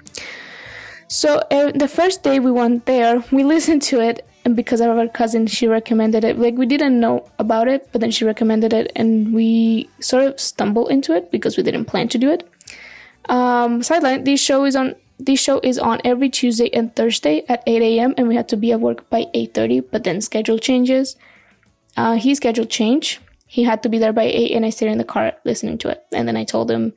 So 1.10 1.40
uh, 1.52 1.74
the 1.76 1.90
first 1.90 2.24
day 2.24 2.40
we 2.40 2.50
went 2.50 2.86
there, 2.86 3.22
we 3.30 3.44
listened 3.56 3.82
to 3.92 4.00
it, 4.00 4.26
and 4.46 4.56
because 4.56 4.80
of 4.80 4.88
our 4.88 5.10
cousin, 5.10 5.48
she 5.48 5.68
recommended 5.68 6.24
it. 6.24 6.40
Like 6.40 6.56
we 6.56 6.66
didn't 6.66 6.98
know 6.98 7.28
about 7.40 7.68
it, 7.68 7.90
but 7.92 8.00
then 8.00 8.12
she 8.12 8.24
recommended 8.24 8.72
it, 8.72 8.90
and 8.96 9.34
we 9.34 9.90
sort 10.00 10.24
of 10.24 10.40
stumbled 10.40 10.90
into 10.90 11.14
it 11.14 11.30
because 11.30 11.58
we 11.58 11.64
didn't 11.64 11.92
plan 11.92 12.08
to 12.08 12.18
do 12.18 12.32
it. 12.32 12.48
Um, 13.30 13.84
sideline: 13.84 14.24
This 14.24 14.42
show 14.42 14.66
is 14.66 14.76
on. 14.76 14.96
This 15.20 15.40
show 15.40 15.60
is 15.60 15.78
on 15.78 16.02
every 16.04 16.30
Tuesday 16.30 16.70
and 16.74 16.96
Thursday 16.96 17.46
at 17.48 17.62
8 17.68 17.82
a.m. 17.84 18.16
and 18.18 18.28
we 18.28 18.36
had 18.36 18.50
to 18.50 18.58
be 18.58 18.72
at 18.72 18.82
work 18.82 19.08
by 19.10 19.28
8:30. 19.36 19.86
But 19.92 20.04
then 20.04 20.20
schedule 20.20 20.58
changes. 20.58 21.16
Uh, 21.96 22.16
his 22.16 22.38
schedule 22.38 22.66
changed. 22.66 23.20
He 23.46 23.64
had 23.64 23.84
to 23.84 23.90
be 23.90 24.00
there 24.00 24.14
by 24.14 24.24
8, 24.24 24.52
and 24.52 24.66
I 24.66 24.70
stayed 24.70 24.92
in 24.92 24.98
the 24.98 25.04
car 25.04 25.34
listening 25.44 25.78
to 25.80 25.90
it. 25.90 26.04
And 26.12 26.28
then 26.28 26.38
I 26.38 26.46
told 26.46 26.72
him 26.72 26.94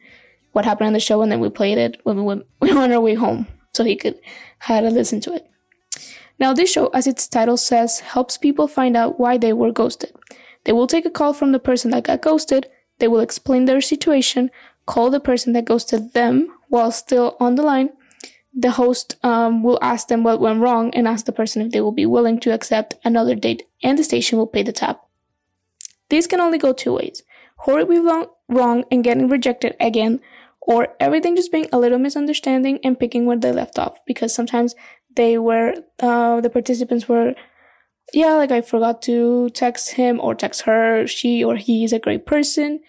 what 0.52 0.64
happened 0.64 0.86
on 0.86 0.92
the 0.92 1.00
show, 1.00 1.20
and 1.20 1.30
then 1.30 1.40
we 1.40 1.50
played 1.50 1.78
it 1.78 2.00
when 2.04 2.16
we 2.16 2.22
went 2.22 2.46
on 2.62 2.92
our 2.92 3.00
way 3.00 3.14
home, 3.14 3.46
so 3.72 3.84
he 3.84 3.96
could 3.96 4.18
had 4.60 4.82
to 4.82 4.90
listen 4.90 5.20
to 5.22 5.34
it. 5.34 5.50
Now, 6.38 6.52
this 6.52 6.72
show, 6.72 6.88
as 6.88 7.06
its 7.06 7.28
title 7.28 7.56
says, 7.56 8.00
helps 8.00 8.38
people 8.38 8.66
find 8.66 8.96
out 8.96 9.20
why 9.20 9.36
they 9.36 9.52
were 9.52 9.72
ghosted. 9.72 10.12
They 10.64 10.72
will 10.72 10.86
take 10.86 11.04
a 11.04 11.10
call 11.10 11.32
from 11.32 11.52
the 11.52 11.58
person 11.58 11.90
that 11.90 12.04
got 12.04 12.22
ghosted. 12.22 12.66
They 12.98 13.08
will 13.08 13.20
explain 13.20 13.64
their 13.66 13.80
situation, 13.80 14.50
call 14.86 15.10
the 15.10 15.20
person 15.20 15.52
that 15.52 15.64
goes 15.64 15.84
to 15.86 15.98
them 15.98 16.48
while 16.68 16.90
still 16.90 17.36
on 17.40 17.54
the 17.54 17.62
line. 17.62 17.90
The 18.52 18.72
host 18.72 19.16
um, 19.24 19.62
will 19.62 19.78
ask 19.82 20.08
them 20.08 20.22
what 20.22 20.40
went 20.40 20.60
wrong 20.60 20.94
and 20.94 21.08
ask 21.08 21.26
the 21.26 21.32
person 21.32 21.62
if 21.62 21.72
they 21.72 21.80
will 21.80 21.92
be 21.92 22.06
willing 22.06 22.38
to 22.40 22.52
accept 22.52 22.94
another 23.04 23.34
date, 23.34 23.64
and 23.82 23.98
the 23.98 24.04
station 24.04 24.38
will 24.38 24.46
pay 24.46 24.62
the 24.62 24.72
tab. 24.72 24.98
This 26.08 26.26
can 26.26 26.40
only 26.40 26.58
go 26.58 26.72
two 26.72 26.92
ways 26.92 27.22
horribly 27.56 27.98
wrong, 27.98 28.26
wrong 28.48 28.84
and 28.90 29.02
getting 29.02 29.28
rejected 29.28 29.74
again, 29.80 30.20
or 30.60 30.88
everything 31.00 31.36
just 31.36 31.52
being 31.52 31.68
a 31.72 31.78
little 31.78 31.98
misunderstanding 31.98 32.78
and 32.84 32.98
picking 32.98 33.26
where 33.26 33.38
they 33.38 33.52
left 33.52 33.78
off 33.78 33.98
because 34.06 34.34
sometimes 34.34 34.74
they 35.16 35.38
were, 35.38 35.74
uh, 36.00 36.40
the 36.40 36.50
participants 36.50 37.08
were, 37.08 37.34
yeah, 38.12 38.34
like 38.34 38.50
I 38.50 38.60
forgot 38.60 39.02
to 39.02 39.50
text 39.50 39.92
him 39.92 40.20
or 40.20 40.34
text 40.34 40.62
her, 40.62 41.06
she 41.06 41.42
or 41.42 41.56
he 41.56 41.84
is 41.84 41.92
a 41.92 41.98
great 41.98 42.26
person. 42.26 42.80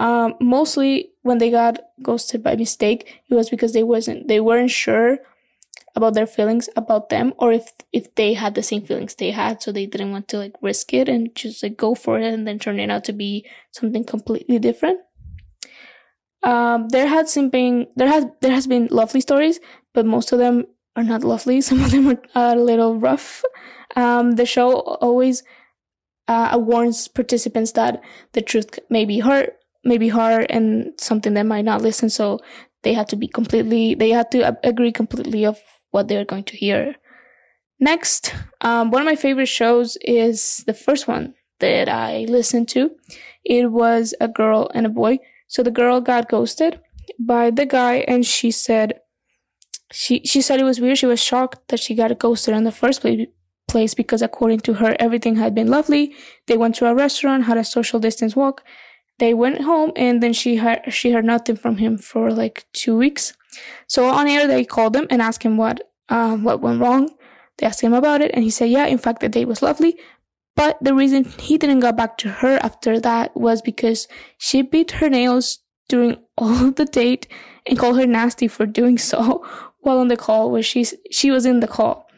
Um, 0.00 0.34
mostly 0.40 1.10
when 1.28 1.38
they 1.38 1.50
got 1.50 1.78
ghosted 2.02 2.42
by 2.42 2.56
mistake, 2.56 3.20
it 3.28 3.34
was 3.34 3.50
because 3.50 3.74
they 3.74 3.82
wasn't, 3.82 4.28
they 4.28 4.40
weren't 4.40 4.70
sure 4.70 5.18
about 5.94 6.14
their 6.14 6.26
feelings 6.26 6.68
about 6.76 7.08
them 7.08 7.34
or 7.38 7.52
if 7.52 7.72
if 7.92 8.14
they 8.14 8.32
had 8.32 8.54
the 8.54 8.62
same 8.62 8.82
feelings 8.82 9.14
they 9.14 9.30
had. 9.30 9.60
So 9.62 9.72
they 9.72 9.84
didn't 9.86 10.12
want 10.12 10.28
to 10.28 10.38
like 10.38 10.54
risk 10.62 10.94
it 10.94 11.08
and 11.08 11.34
just 11.34 11.62
like 11.62 11.76
go 11.76 11.94
for 11.94 12.18
it 12.18 12.32
and 12.32 12.46
then 12.46 12.58
turn 12.58 12.80
it 12.80 12.90
out 12.90 13.04
to 13.04 13.12
be 13.12 13.44
something 13.72 14.04
completely 14.04 14.58
different. 14.58 15.00
Um 16.42 16.88
there 16.88 17.08
has 17.08 17.34
been 17.34 17.88
there 17.96 18.08
has 18.08 18.26
there 18.40 18.52
has 18.52 18.66
been 18.66 18.88
lovely 18.90 19.20
stories 19.20 19.60
but 19.92 20.06
most 20.06 20.32
of 20.32 20.38
them 20.38 20.64
are 20.96 21.04
not 21.04 21.24
lovely. 21.24 21.60
Some 21.68 21.84
of 21.84 21.90
them 21.90 22.08
are 22.08 22.52
a 22.56 22.62
little 22.70 22.94
rough. 22.98 23.42
Um 23.96 24.32
the 24.32 24.46
show 24.46 24.80
always 25.06 25.42
uh, 26.28 26.58
warns 26.60 27.08
participants 27.08 27.72
that 27.72 28.02
the 28.34 28.42
truth 28.42 28.78
may 28.90 29.04
be 29.06 29.20
hurt 29.20 29.57
may 29.84 29.98
be 29.98 30.08
hard 30.08 30.46
and 30.50 30.92
something 30.98 31.34
that 31.34 31.46
might 31.46 31.64
not 31.64 31.82
listen 31.82 32.10
so 32.10 32.40
they 32.82 32.92
had 32.92 33.08
to 33.08 33.16
be 33.16 33.28
completely 33.28 33.94
they 33.94 34.10
had 34.10 34.30
to 34.30 34.56
agree 34.64 34.92
completely 34.92 35.44
of 35.44 35.58
what 35.90 36.08
they're 36.08 36.24
going 36.24 36.44
to 36.44 36.56
hear. 36.56 36.94
Next, 37.80 38.34
um, 38.60 38.90
one 38.90 39.02
of 39.02 39.06
my 39.06 39.16
favorite 39.16 39.46
shows 39.46 39.96
is 40.02 40.64
the 40.66 40.74
first 40.74 41.06
one 41.08 41.34
that 41.60 41.88
I 41.88 42.26
listened 42.28 42.68
to. 42.70 42.90
It 43.44 43.70
was 43.70 44.14
a 44.20 44.28
girl 44.28 44.70
and 44.74 44.84
a 44.86 44.90
boy. 44.90 45.18
So 45.46 45.62
the 45.62 45.70
girl 45.70 46.00
got 46.00 46.28
ghosted 46.28 46.80
by 47.18 47.50
the 47.50 47.66
guy, 47.66 47.98
and 48.08 48.26
she 48.26 48.50
said 48.50 49.00
she 49.90 50.20
she 50.24 50.42
said 50.42 50.60
it 50.60 50.64
was 50.64 50.80
weird. 50.80 50.98
She 50.98 51.06
was 51.06 51.22
shocked 51.22 51.68
that 51.68 51.80
she 51.80 51.94
got 51.94 52.16
ghosted 52.18 52.54
in 52.54 52.64
the 52.64 52.72
first 52.72 53.04
place 53.68 53.94
because 53.94 54.22
according 54.22 54.60
to 54.60 54.74
her 54.74 54.96
everything 54.98 55.36
had 55.36 55.54
been 55.54 55.68
lovely 55.68 56.14
they 56.46 56.56
went 56.56 56.74
to 56.74 56.86
a 56.86 56.94
restaurant 56.94 57.44
had 57.44 57.58
a 57.58 57.62
social 57.62 58.00
distance 58.00 58.34
walk 58.34 58.64
they 59.18 59.34
went 59.34 59.62
home 59.62 59.92
and 59.96 60.22
then 60.22 60.32
she 60.32 60.56
heard 60.56 60.80
she 60.88 61.10
heard 61.12 61.24
nothing 61.24 61.56
from 61.56 61.76
him 61.76 61.98
for 61.98 62.30
like 62.30 62.66
two 62.72 62.96
weeks 62.96 63.32
so 63.86 64.06
on 64.06 64.28
air 64.28 64.46
they 64.46 64.64
called 64.64 64.94
him 64.94 65.06
and 65.10 65.20
asked 65.22 65.42
him 65.42 65.56
what 65.56 65.80
uh, 66.08 66.36
what 66.36 66.60
went 66.60 66.80
wrong 66.80 67.10
they 67.58 67.66
asked 67.66 67.80
him 67.80 67.92
about 67.92 68.20
it 68.20 68.30
and 68.34 68.44
he 68.44 68.50
said 68.50 68.70
yeah 68.70 68.86
in 68.86 68.98
fact 68.98 69.20
the 69.20 69.28
date 69.28 69.46
was 69.46 69.62
lovely 69.62 69.98
But 70.58 70.76
the 70.82 70.92
reason 70.92 71.22
he 71.38 71.56
didn't 71.56 71.86
go 71.86 71.92
back 71.92 72.18
to 72.18 72.28
her 72.42 72.58
after 72.64 72.98
that 72.98 73.36
was 73.36 73.62
because 73.62 74.08
she 74.38 74.60
bit 74.62 74.90
her 74.98 75.08
nails 75.08 75.60
during 75.88 76.16
all 76.36 76.66
of 76.66 76.74
the 76.74 76.84
date 76.84 77.28
and 77.64 77.78
called 77.78 77.96
her 77.96 78.08
nasty 78.08 78.48
for 78.48 78.66
doing 78.66 78.98
so 78.98 79.46
while 79.80 79.98
on 79.98 80.08
the 80.08 80.16
call 80.16 80.50
where 80.50 80.62
she's 80.62 80.94
she 81.12 81.30
was 81.30 81.46
in 81.46 81.60
the 81.60 81.68
call. 81.68 82.08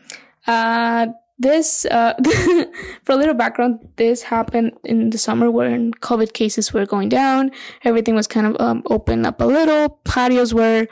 Uh, 0.47 1.09
this 1.41 1.87
uh, 1.87 2.15
for 3.03 3.13
a 3.13 3.17
little 3.17 3.35
background, 3.35 3.81
this 3.97 4.23
happened 4.23 4.73
in 4.85 5.11
the 5.11 5.19
summer 5.19 5.51
when 5.51 5.93
COVID 5.95 6.35
cases 6.35 6.73
were 6.73 6.85
going 6.85 7.09
down. 7.09 7.51
Everything 7.83 8.15
was 8.15 8.27
kind 8.27 8.47
of 8.47 8.61
um, 8.61 8.83
open 8.87 9.25
up 9.25 9.41
a 9.41 9.45
little. 9.45 9.89
Patios 10.05 10.53
were 10.53 10.87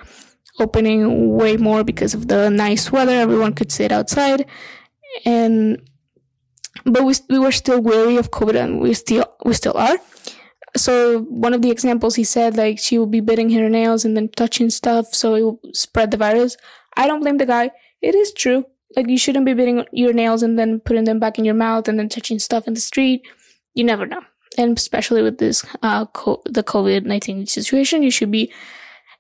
opening 0.59 1.35
way 1.35 1.57
more 1.59 1.85
because 1.85 2.15
of 2.15 2.29
the 2.29 2.49
nice 2.49 2.91
weather. 2.91 3.13
Everyone 3.13 3.53
could 3.53 3.71
sit 3.71 3.93
outside, 3.93 4.47
and 5.27 5.83
but 6.85 7.05
we 7.05 7.15
we 7.29 7.39
were 7.39 7.53
still 7.53 7.81
wary 7.81 8.17
of 8.17 8.31
COVID, 8.31 8.57
and 8.57 8.81
we 8.81 8.95
still 8.95 9.27
we 9.45 9.53
still 9.53 9.77
are. 9.77 9.99
So 10.77 11.21
one 11.21 11.53
of 11.53 11.61
the 11.61 11.71
examples 11.71 12.15
he 12.15 12.25
said 12.25 12.57
like 12.57 12.79
she 12.79 12.99
will 12.99 13.07
be 13.07 13.21
biting 13.21 13.51
her 13.51 13.69
nails 13.69 14.05
and 14.05 14.17
then 14.17 14.31
touching 14.31 14.71
stuff, 14.71 15.15
so 15.15 15.35
it 15.35 15.43
will 15.43 15.61
spread 15.75 16.11
the 16.11 16.17
virus. 16.17 16.57
I 16.97 17.07
don't 17.07 17.21
blame 17.21 17.37
the 17.37 17.47
guy. 17.47 17.71
It 18.01 18.15
is 18.15 18.33
true. 18.33 18.65
Like 18.97 19.09
you 19.09 19.19
shouldn't 19.19 19.45
be 19.47 19.55
biting 19.55 19.85
your 19.93 20.13
nails 20.13 20.43
and 20.43 20.59
then 20.59 20.81
putting 20.81 21.05
them 21.05 21.19
back 21.19 21.39
in 21.39 21.45
your 21.45 21.55
mouth 21.55 21.89
and 21.89 21.99
then 21.99 22.09
touching 22.09 22.39
stuff 22.39 22.67
in 22.67 22.75
the 22.75 22.81
street. 22.81 23.23
You 23.75 23.85
never 23.85 24.07
know, 24.07 24.23
and 24.57 24.77
especially 24.77 25.23
with 25.23 25.39
this 25.39 25.65
uh 25.83 26.07
co- 26.07 26.43
the 26.47 26.63
COVID 26.63 27.05
nineteen 27.05 27.47
situation, 27.47 28.03
you 28.03 28.11
should 28.11 28.31
be 28.31 28.53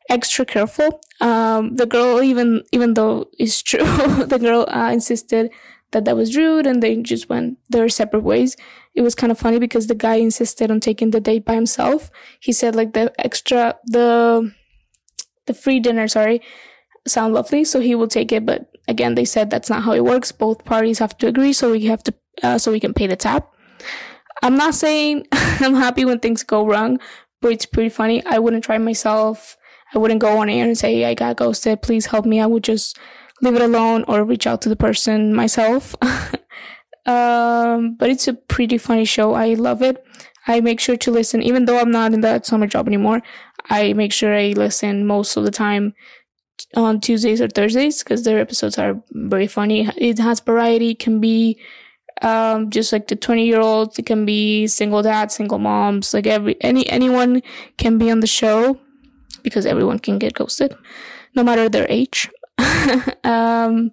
extra 0.08 0.44
careful. 0.44 1.00
Um, 1.20 1.76
the 1.76 1.86
girl, 1.86 2.22
even 2.22 2.62
even 2.72 2.94
though 2.94 3.28
it's 3.38 3.62
true, 3.62 3.84
the 4.24 4.38
girl 4.40 4.66
uh, 4.68 4.90
insisted 4.92 5.50
that 5.92 6.04
that 6.04 6.16
was 6.16 6.36
rude, 6.36 6.66
and 6.66 6.82
they 6.82 6.96
just 6.96 7.28
went 7.28 7.58
their 7.68 7.88
separate 7.88 8.24
ways. 8.24 8.56
It 8.94 9.02
was 9.02 9.14
kind 9.14 9.30
of 9.30 9.38
funny 9.38 9.58
because 9.58 9.86
the 9.86 9.94
guy 9.94 10.16
insisted 10.16 10.70
on 10.70 10.80
taking 10.80 11.10
the 11.10 11.20
date 11.20 11.44
by 11.44 11.54
himself. 11.54 12.10
He 12.40 12.52
said 12.52 12.74
like 12.74 12.92
the 12.94 13.12
extra 13.18 13.76
the 13.84 14.52
the 15.46 15.54
free 15.54 15.80
dinner, 15.80 16.08
sorry, 16.08 16.42
sound 17.06 17.34
lovely, 17.34 17.64
so 17.64 17.80
he 17.80 17.94
will 17.94 18.08
take 18.08 18.32
it. 18.32 18.44
But 18.44 18.70
again, 18.88 19.14
they 19.14 19.24
said 19.24 19.50
that's 19.50 19.70
not 19.70 19.84
how 19.84 19.92
it 19.92 20.04
works. 20.04 20.32
Both 20.32 20.64
parties 20.64 20.98
have 20.98 21.16
to 21.18 21.28
agree, 21.28 21.52
so 21.52 21.72
we 21.72 21.86
have 21.86 22.02
to 22.04 22.14
uh, 22.42 22.58
so 22.58 22.72
we 22.72 22.80
can 22.80 22.94
pay 22.94 23.06
the 23.06 23.16
tab. 23.16 23.44
I'm 24.42 24.56
not 24.56 24.74
saying 24.74 25.26
I'm 25.32 25.74
happy 25.74 26.04
when 26.04 26.18
things 26.18 26.42
go 26.42 26.66
wrong, 26.66 26.98
but 27.40 27.52
it's 27.52 27.66
pretty 27.66 27.90
funny. 27.90 28.24
I 28.24 28.38
wouldn't 28.38 28.64
try 28.64 28.78
myself. 28.78 29.56
I 29.94 29.98
wouldn't 29.98 30.20
go 30.20 30.38
on 30.38 30.50
air 30.50 30.66
and 30.66 30.76
say 30.76 31.04
I 31.04 31.14
got 31.14 31.36
ghosted. 31.36 31.82
Please 31.82 32.06
help 32.06 32.26
me. 32.26 32.40
I 32.40 32.46
would 32.46 32.64
just 32.64 32.98
leave 33.40 33.54
it 33.54 33.62
alone 33.62 34.04
or 34.08 34.24
reach 34.24 34.46
out 34.46 34.62
to 34.62 34.68
the 34.68 34.76
person 34.76 35.34
myself. 35.34 35.94
um, 37.06 37.96
but 37.96 38.10
it's 38.10 38.28
a 38.28 38.34
pretty 38.34 38.78
funny 38.78 39.04
show. 39.04 39.34
I 39.34 39.54
love 39.54 39.82
it. 39.82 40.04
I 40.46 40.60
make 40.60 40.80
sure 40.80 40.96
to 40.96 41.10
listen, 41.10 41.42
even 41.42 41.64
though 41.64 41.78
I'm 41.78 41.90
not 41.90 42.12
in 42.12 42.20
that 42.22 42.46
summer 42.46 42.66
job 42.66 42.86
anymore. 42.86 43.22
I 43.70 43.92
make 43.92 44.12
sure 44.12 44.34
I 44.34 44.54
listen 44.56 45.06
most 45.06 45.36
of 45.36 45.44
the 45.44 45.50
time 45.50 45.94
on 46.76 47.00
Tuesdays 47.00 47.40
or 47.40 47.48
Thursdays 47.48 48.02
because 48.02 48.24
their 48.24 48.38
episodes 48.38 48.78
are 48.78 49.00
very 49.10 49.46
funny. 49.46 49.88
It 49.96 50.18
has 50.18 50.40
variety. 50.40 50.90
It 50.90 50.98
can 50.98 51.20
be 51.20 51.60
um, 52.22 52.70
just 52.70 52.92
like 52.92 53.08
the 53.08 53.16
20 53.16 53.46
year 53.46 53.60
olds. 53.60 53.98
It 53.98 54.06
can 54.06 54.24
be 54.24 54.66
single 54.66 55.02
dads, 55.02 55.34
single 55.34 55.58
moms. 55.58 56.14
Like 56.14 56.26
every 56.26 56.56
any 56.62 56.88
anyone 56.88 57.42
can 57.76 57.98
be 57.98 58.10
on 58.10 58.20
the 58.20 58.26
show 58.26 58.78
because 59.42 59.66
everyone 59.66 59.98
can 59.98 60.18
get 60.18 60.34
ghosted, 60.34 60.76
no 61.34 61.42
matter 61.42 61.68
their 61.68 61.86
age. 61.88 62.28
um, 63.24 63.92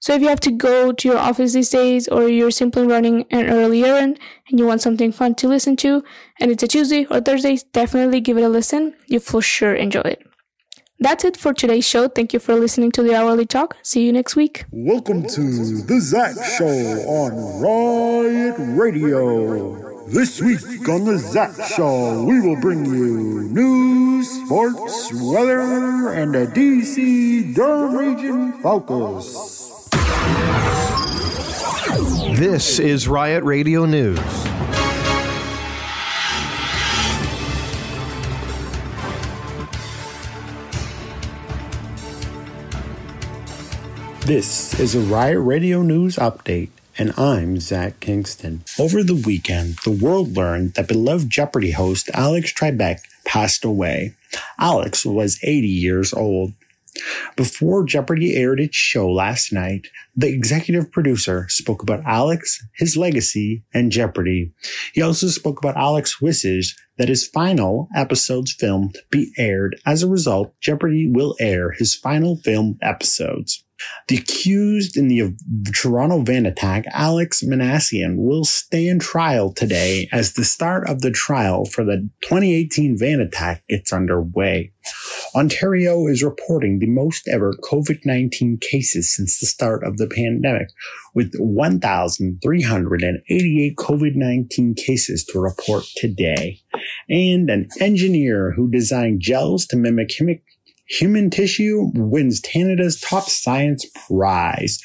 so 0.00 0.14
if 0.14 0.22
you 0.22 0.28
have 0.28 0.40
to 0.40 0.52
go 0.52 0.92
to 0.92 1.08
your 1.08 1.18
office 1.18 1.54
these 1.54 1.70
days 1.70 2.06
or 2.06 2.28
you're 2.28 2.52
simply 2.52 2.86
running 2.86 3.24
an 3.30 3.50
early 3.50 3.84
errand 3.84 4.20
and 4.48 4.58
you 4.58 4.64
want 4.64 4.80
something 4.80 5.10
fun 5.10 5.34
to 5.36 5.48
listen 5.48 5.76
to 5.78 6.04
and 6.38 6.52
it's 6.52 6.62
a 6.62 6.68
Tuesday 6.68 7.04
or 7.06 7.20
Thursday, 7.20 7.58
definitely 7.72 8.20
give 8.20 8.38
it 8.38 8.42
a 8.42 8.48
listen. 8.48 8.94
You'll 9.06 9.20
for 9.20 9.42
sure 9.42 9.74
enjoy 9.74 10.02
it. 10.02 10.27
That's 11.00 11.24
it 11.24 11.36
for 11.36 11.54
today's 11.54 11.86
show. 11.86 12.08
Thank 12.08 12.32
you 12.32 12.40
for 12.40 12.56
listening 12.56 12.90
to 12.92 13.04
the 13.04 13.14
Hourly 13.14 13.46
Talk. 13.46 13.76
See 13.82 14.04
you 14.04 14.12
next 14.12 14.34
week. 14.34 14.64
Welcome 14.72 15.22
to 15.28 15.82
the 15.82 16.00
Zach 16.00 16.34
Show 16.58 16.66
on 16.66 17.62
Riot 17.62 18.56
Radio. 18.58 20.06
This 20.08 20.40
week 20.40 20.88
on 20.88 21.04
the 21.04 21.18
Zach 21.18 21.54
Show, 21.68 22.24
we 22.24 22.40
will 22.40 22.60
bring 22.60 22.84
you 22.84 23.42
news, 23.52 24.28
sports, 24.44 25.12
weather, 25.14 26.12
and 26.14 26.34
a 26.34 26.48
DC 26.48 27.54
Durham 27.54 27.94
region 27.94 28.60
focus. 28.60 29.78
This 32.36 32.80
is 32.80 33.06
Riot 33.06 33.44
Radio 33.44 33.84
News. 33.84 34.18
This 44.28 44.78
is 44.78 44.94
a 44.94 45.00
Riot 45.00 45.40
Radio 45.40 45.80
News 45.80 46.16
update, 46.16 46.68
and 46.98 47.18
I'm 47.18 47.60
Zach 47.60 47.98
Kingston. 47.98 48.62
Over 48.78 49.02
the 49.02 49.14
weekend, 49.14 49.76
the 49.84 49.90
world 49.90 50.36
learned 50.36 50.74
that 50.74 50.86
beloved 50.86 51.30
Jeopardy 51.30 51.70
host 51.70 52.10
Alex 52.12 52.52
Trebek 52.52 52.98
passed 53.24 53.64
away. 53.64 54.12
Alex 54.58 55.06
was 55.06 55.42
80 55.42 55.68
years 55.68 56.12
old. 56.12 56.52
Before 57.36 57.86
Jeopardy 57.86 58.36
aired 58.36 58.60
its 58.60 58.76
show 58.76 59.10
last 59.10 59.50
night, 59.50 59.86
the 60.14 60.28
executive 60.28 60.92
producer 60.92 61.46
spoke 61.48 61.82
about 61.82 62.04
Alex, 62.04 62.62
his 62.74 62.98
legacy, 62.98 63.62
and 63.72 63.90
Jeopardy. 63.90 64.52
He 64.92 65.00
also 65.00 65.28
spoke 65.28 65.58
about 65.58 65.78
Alex 65.78 66.20
wishes 66.20 66.76
that 66.98 67.08
his 67.08 67.26
final 67.26 67.88
episodes 67.96 68.52
filmed 68.52 68.98
be 69.10 69.32
aired. 69.38 69.80
As 69.86 70.02
a 70.02 70.06
result, 70.06 70.52
Jeopardy 70.60 71.08
will 71.08 71.34
air 71.40 71.70
his 71.70 71.94
final 71.94 72.36
filmed 72.36 72.76
episodes. 72.82 73.64
The 74.08 74.16
accused 74.16 74.96
in 74.96 75.08
the 75.08 75.36
Toronto 75.74 76.22
van 76.22 76.46
attack, 76.46 76.84
Alex 76.92 77.42
Minassian, 77.42 78.16
will 78.16 78.44
stand 78.44 79.00
trial 79.00 79.52
today 79.52 80.08
as 80.12 80.32
the 80.32 80.44
start 80.44 80.88
of 80.88 81.02
the 81.02 81.10
trial 81.10 81.64
for 81.64 81.84
the 81.84 82.08
2018 82.22 82.96
van 82.98 83.20
attack 83.20 83.66
gets 83.68 83.92
underway. 83.92 84.72
Ontario 85.34 86.06
is 86.06 86.22
reporting 86.22 86.78
the 86.78 86.86
most 86.86 87.28
ever 87.28 87.52
COVID 87.62 88.06
19 88.06 88.56
cases 88.58 89.14
since 89.14 89.38
the 89.38 89.46
start 89.46 89.84
of 89.84 89.98
the 89.98 90.06
pandemic, 90.06 90.68
with 91.14 91.34
1,388 91.38 93.76
COVID 93.76 94.14
19 94.14 94.74
cases 94.74 95.24
to 95.24 95.38
report 95.38 95.84
today. 95.96 96.62
And 97.08 97.48
an 97.50 97.68
engineer 97.80 98.52
who 98.52 98.70
designed 98.70 99.20
gels 99.20 99.66
to 99.66 99.76
mimic 99.76 100.08
human 100.88 101.30
tissue 101.30 101.90
wins 101.94 102.40
Canada's 102.40 103.00
top 103.00 103.24
science 103.24 103.86
prize. 104.06 104.80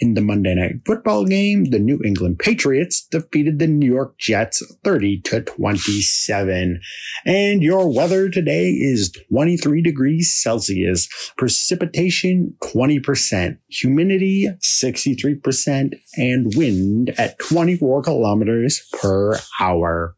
In 0.00 0.14
the 0.14 0.20
Monday 0.20 0.56
night 0.56 0.80
football 0.84 1.24
game, 1.24 1.66
the 1.66 1.78
New 1.78 2.00
England 2.04 2.40
Patriots 2.40 3.06
defeated 3.06 3.60
the 3.60 3.68
New 3.68 3.86
York 3.90 4.18
Jets 4.18 4.60
30 4.82 5.20
to 5.20 5.42
27. 5.42 6.80
And 7.24 7.62
your 7.62 7.94
weather 7.94 8.28
today 8.28 8.70
is 8.70 9.12
23 9.30 9.82
degrees 9.82 10.32
Celsius, 10.32 11.08
precipitation 11.38 12.56
20%, 12.64 13.56
humidity 13.68 14.48
63%, 14.60 15.94
and 16.16 16.52
wind 16.56 17.14
at 17.16 17.38
24 17.38 18.02
kilometers 18.02 18.88
per 19.00 19.38
hour. 19.60 20.16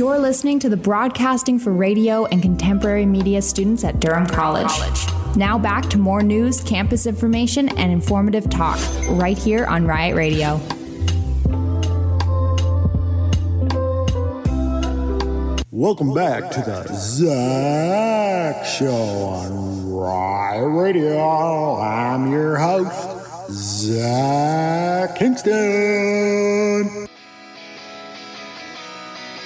You're 0.00 0.18
listening 0.18 0.58
to 0.60 0.70
the 0.70 0.78
Broadcasting 0.78 1.58
for 1.58 1.74
Radio 1.74 2.24
and 2.24 2.40
Contemporary 2.40 3.04
Media 3.04 3.42
students 3.42 3.84
at 3.84 4.00
Durham 4.00 4.24
College. 4.26 4.72
Now 5.36 5.58
back 5.58 5.90
to 5.90 5.98
more 5.98 6.22
news, 6.22 6.62
campus 6.62 7.04
information, 7.04 7.68
and 7.76 7.92
informative 7.92 8.48
talk 8.48 8.78
right 9.10 9.36
here 9.36 9.66
on 9.66 9.86
Riot 9.86 10.16
Radio. 10.16 10.58
Welcome 15.70 16.14
back 16.14 16.50
to 16.52 16.62
the 16.62 16.86
Zach 16.94 18.64
Show 18.64 18.88
on 18.94 19.92
Riot 19.92 20.66
Radio. 20.66 21.76
I'm 21.76 22.32
your 22.32 22.56
host, 22.56 23.50
Zach 23.50 25.16
Kingston. 25.16 26.99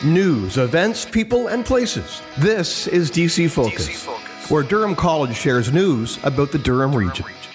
News, 0.04 0.58
events, 0.58 1.06
people, 1.06 1.46
and 1.46 1.64
places. 1.64 2.20
This 2.36 2.86
is 2.88 3.10
DC 3.10 3.50
Focus, 3.50 3.88
DC 3.88 3.94
Focus, 3.94 4.50
where 4.50 4.62
Durham 4.62 4.94
College 4.94 5.34
shares 5.34 5.72
news 5.72 6.18
about 6.24 6.52
the 6.52 6.58
Durham, 6.58 6.90
Durham 6.90 7.08
region. 7.08 7.24
region. 7.24 7.50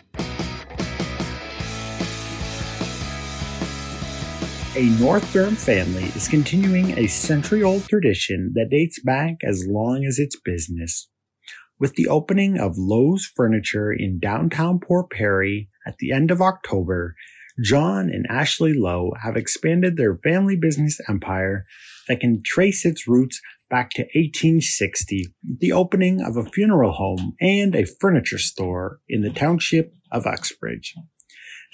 A 4.75 4.99
North 4.99 5.31
Durham 5.31 5.55
family 5.55 6.05
is 6.15 6.27
continuing 6.27 6.97
a 6.97 7.05
century 7.05 7.61
old 7.61 7.87
tradition 7.87 8.53
that 8.55 8.71
dates 8.71 8.99
back 8.99 9.43
as 9.43 9.67
long 9.67 10.03
as 10.03 10.17
its 10.17 10.35
business. 10.43 11.07
With 11.79 11.93
the 11.93 12.07
opening 12.07 12.57
of 12.57 12.79
Lowe's 12.79 13.31
Furniture 13.35 13.93
in 13.93 14.17
downtown 14.17 14.79
Port 14.79 15.11
Perry 15.11 15.69
at 15.85 15.99
the 15.99 16.11
end 16.11 16.31
of 16.31 16.41
October, 16.41 17.13
John 17.63 18.09
and 18.09 18.25
Ashley 18.27 18.73
Lowe 18.73 19.11
have 19.21 19.37
expanded 19.37 19.97
their 19.97 20.15
family 20.15 20.55
business 20.55 20.99
empire 21.07 21.65
that 22.09 22.19
can 22.19 22.41
trace 22.43 22.85
its 22.85 23.07
roots 23.07 23.39
back 23.69 23.91
to 23.91 24.01
1860, 24.01 25.27
the 25.59 25.71
opening 25.71 26.21
of 26.21 26.35
a 26.35 26.43
funeral 26.43 26.91
home 26.91 27.35
and 27.39 27.75
a 27.75 27.85
furniture 27.85 28.39
store 28.39 28.99
in 29.07 29.21
the 29.21 29.29
township 29.29 29.93
of 30.11 30.25
Uxbridge. 30.25 30.95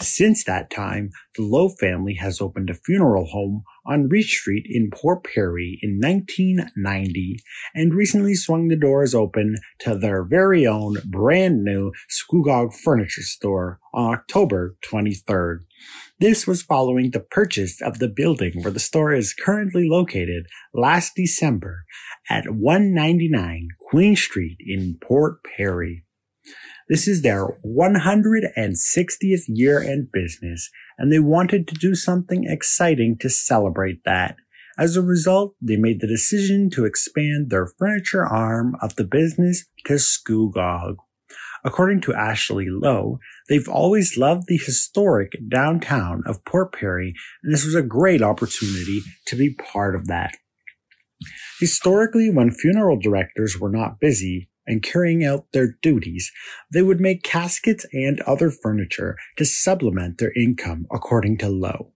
Since 0.02 0.44
that 0.44 0.70
time, 0.70 1.12
the 1.38 1.44
Lowe 1.44 1.70
family 1.70 2.16
has 2.16 2.42
opened 2.42 2.70
a 2.70 2.74
funeral 2.74 3.28
home 3.28 3.64
on 3.86 4.10
Reach 4.10 4.38
Street 4.40 4.66
in 4.70 4.90
Port 4.92 5.24
Perry 5.24 5.80
in 5.82 6.00
1990 6.02 7.38
and 7.74 7.94
recently 7.94 8.36
swung 8.36 8.68
the 8.68 8.76
doors 8.76 9.16
open 9.16 9.56
to 9.80 9.96
their 9.96 10.26
very 10.26 10.68
own 10.68 10.96
brand 11.06 11.64
new 11.64 11.94
Scugog 12.10 12.74
furniture 12.74 13.22
store 13.22 13.80
on 13.94 14.14
October 14.14 14.76
23rd. 14.86 15.60
This 16.18 16.48
was 16.48 16.62
following 16.62 17.12
the 17.12 17.20
purchase 17.20 17.82
of 17.82 18.00
the 18.00 18.08
building 18.08 18.62
where 18.62 18.72
the 18.72 18.80
store 18.80 19.14
is 19.14 19.34
currently 19.34 19.90
located 19.90 20.48
last 20.74 21.12
December 21.14 21.84
at 22.30 22.52
199 22.52 23.68
Queen 23.90 24.16
Street 24.16 24.56
in 24.62 24.98
Port 25.02 25.40
Perry. 25.44 26.06
This 26.88 27.06
is 27.06 27.22
their 27.22 27.60
160th 27.66 29.44
year 29.48 29.82
in 29.82 30.08
business, 30.14 30.70
and 30.98 31.12
they 31.12 31.20
wanted 31.20 31.68
to 31.68 31.76
do 31.76 31.96
something 31.96 32.46
exciting 32.46 33.18
to 33.18 33.30
celebrate 33.30 34.06
that. 34.06 34.38
As 34.78 34.96
a 34.96 35.02
result, 35.02 35.56
they 35.62 35.76
made 35.76 36.00
the 36.00 36.08
decision 36.08 36.70
to 36.72 36.86
expand 36.86 37.50
their 37.50 37.68
furniture 37.68 38.26
arm 38.26 38.78
of 38.82 38.96
the 38.96 39.04
business 39.04 39.66
to 39.86 39.96
Scugog. 39.96 40.96
According 41.66 42.02
to 42.02 42.14
Ashley 42.14 42.68
Lowe, 42.70 43.20
they've 43.50 43.68
always 43.68 44.18
loved 44.18 44.44
the 44.48 44.58
historic 44.58 45.34
downtown 45.50 46.22
of 46.28 46.46
Port 46.46 46.72
Perry, 46.72 47.16
and 47.44 47.52
this 47.52 47.66
was 47.66 47.76
a 47.76 47.82
great 47.82 48.22
opportunity 48.22 49.02
to 49.26 49.36
be 49.36 49.56
part 49.56 49.96
of 49.96 50.08
that. 50.08 50.38
Historically, 51.60 52.30
when 52.30 52.52
funeral 52.52 53.00
directors 53.00 53.60
were 53.60 53.72
not 53.72 54.00
busy, 54.00 54.50
and 54.68 54.84
carrying 54.84 55.24
out 55.24 55.46
their 55.54 55.76
duties, 55.82 56.32
they 56.72 56.82
would 56.82 57.00
make 57.00 57.24
caskets 57.24 57.86
and 57.94 58.20
other 58.22 58.50
furniture 58.50 59.18
to 59.38 59.46
supplement 59.46 60.18
their 60.18 60.32
income, 60.34 60.86
according 60.92 61.38
to 61.38 61.50
Lowe. 61.50 61.92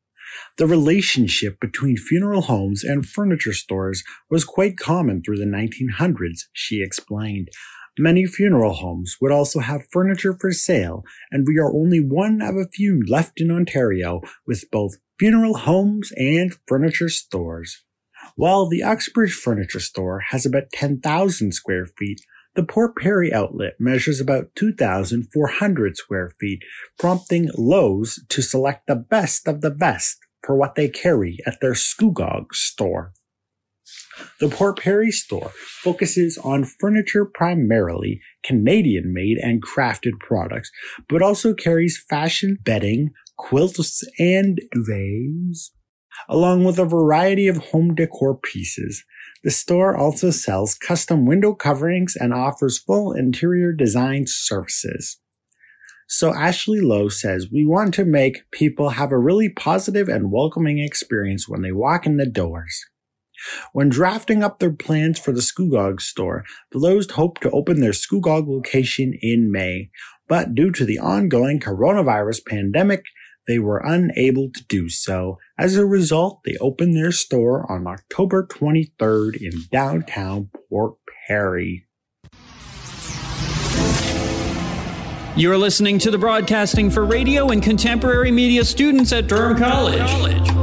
The 0.58 0.68
relationship 0.68 1.60
between 1.60 1.98
funeral 1.98 2.44
homes 2.44 2.84
and 2.84 3.06
furniture 3.06 3.54
stores 3.54 4.04
was 4.30 4.46
quite 4.46 4.78
common 4.78 5.24
through 5.24 5.38
the 5.38 5.46
1900s, 5.46 6.42
she 6.54 6.84
explained. 6.84 7.50
Many 7.98 8.26
funeral 8.26 8.74
homes 8.74 9.18
would 9.20 9.32
also 9.32 9.60
have 9.60 9.88
furniture 9.92 10.34
for 10.34 10.52
sale, 10.52 11.04
and 11.32 11.48
we 11.48 11.58
are 11.58 11.74
only 11.74 12.00
one 12.00 12.42
of 12.42 12.56
a 12.56 12.68
few 12.68 13.04
left 13.08 13.42
in 13.42 13.52
Ontario 13.52 14.22
with 14.46 14.70
both 14.72 14.98
funeral 15.20 15.58
homes 15.58 16.12
and 16.16 16.56
furniture 16.68 17.10
stores. 17.10 17.84
While 18.36 18.68
the 18.68 18.84
Uxbridge 18.84 19.34
Furniture 19.34 19.80
Store 19.80 20.20
has 20.30 20.46
about 20.46 20.72
10,000 20.72 21.52
square 21.52 21.86
feet, 21.86 22.22
the 22.56 22.64
Port 22.64 22.96
Perry 22.96 23.34
outlet 23.34 23.74
measures 23.80 24.20
about 24.20 24.56
2,400 24.56 25.98
square 25.98 26.34
feet, 26.40 26.64
prompting 26.98 27.50
Lowe's 27.58 28.20
to 28.30 28.42
select 28.42 28.88
the 28.88 28.96
best 28.96 29.48
of 29.48 29.62
the 29.62 29.72
best 29.72 30.18
for 30.44 30.56
what 30.56 30.76
they 30.76 30.88
carry 30.88 31.38
at 31.46 31.60
their 31.62 31.74
Scugog 31.74 32.54
store. 32.54 33.14
The 34.40 34.50
Port 34.50 34.80
Perry 34.80 35.12
store 35.12 35.52
focuses 35.84 36.38
on 36.38 36.64
furniture 36.64 37.26
primarily 37.26 38.22
Canadian 38.44 39.14
made 39.14 39.38
and 39.38 39.62
crafted 39.64 40.20
products, 40.20 40.72
but 41.08 41.22
also 41.22 41.54
carries 41.54 42.04
fashion 42.10 42.58
bedding, 42.64 43.12
quilts, 43.38 44.04
and 44.18 44.60
duvets, 44.76 45.70
along 46.28 46.64
with 46.64 46.80
a 46.80 46.86
variety 46.86 47.48
of 47.48 47.58
home 47.58 47.96
decor 47.96 48.38
pieces. 48.38 49.04
The 49.44 49.52
store 49.52 49.96
also 49.96 50.32
sells 50.32 50.76
custom 50.76 51.26
window 51.26 51.54
coverings 51.54 52.16
and 52.16 52.34
offers 52.34 52.80
full 52.80 53.14
interior 53.14 53.72
design 53.72 54.26
services. 54.28 55.20
So 56.12 56.34
Ashley 56.34 56.82
Lowe 56.82 57.08
says 57.08 57.50
we 57.52 57.66
want 57.66 57.94
to 57.94 58.04
make 58.04 58.50
people 58.52 58.90
have 58.90 59.12
a 59.12 59.18
really 59.20 59.48
positive 59.48 60.10
and 60.10 60.32
welcoming 60.32 60.80
experience 60.80 61.48
when 61.48 61.62
they 61.62 61.72
walk 61.72 62.08
in 62.08 62.18
the 62.18 62.26
doors. 62.26 62.89
When 63.74 63.90
drafting 63.90 64.44
up 64.44 64.60
their 64.60 64.72
plans 64.72 65.20
for 65.20 65.32
the 65.32 65.42
Scugog 65.42 66.02
store, 66.02 66.44
the 66.72 66.80
Lowe's 66.80 67.10
hoped 67.12 67.42
to 67.44 67.52
open 67.52 67.82
their 67.82 67.92
Scugog 67.92 68.48
location 68.48 69.14
in 69.22 69.52
May, 69.52 69.90
but 70.28 70.56
due 70.56 70.72
to 70.72 70.86
the 70.86 71.00
ongoing 71.00 71.60
coronavirus 71.60 72.46
pandemic, 72.46 73.04
they 73.48 73.58
were 73.60 73.82
unable 73.84 74.52
to 74.52 74.64
do 74.68 74.90
so. 74.90 75.40
As 75.58 75.76
a 75.76 75.86
result, 75.86 76.42
they 76.46 76.56
opened 76.62 76.96
their 76.96 77.12
store 77.12 77.70
on 77.72 77.88
October 77.88 78.46
23rd 78.46 79.42
in 79.42 79.64
downtown 79.72 80.52
Port 80.70 80.96
Perry. 81.28 81.88
You're 85.36 85.58
listening 85.58 86.00
to 86.00 86.12
the 86.12 86.18
broadcasting 86.18 86.90
for 86.90 87.06
radio 87.06 87.50
and 87.50 87.64
contemporary 87.64 88.30
media 88.30 88.66
students 88.66 89.14
at 89.14 89.28
Durham 89.28 89.58
College. 89.58 90.59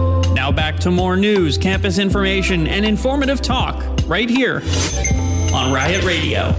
Now 0.47 0.53
back 0.53 0.79
to 0.83 0.93
more 0.93 1.17
news, 1.17 1.59
campus 1.59 1.99
information, 1.99 2.69
and 2.69 2.87
informative 2.87 3.43
talk 3.43 3.83
right 4.07 4.31
here 4.31 4.63
on 5.53 5.73
Riot 5.73 6.05
Radio. 6.05 6.55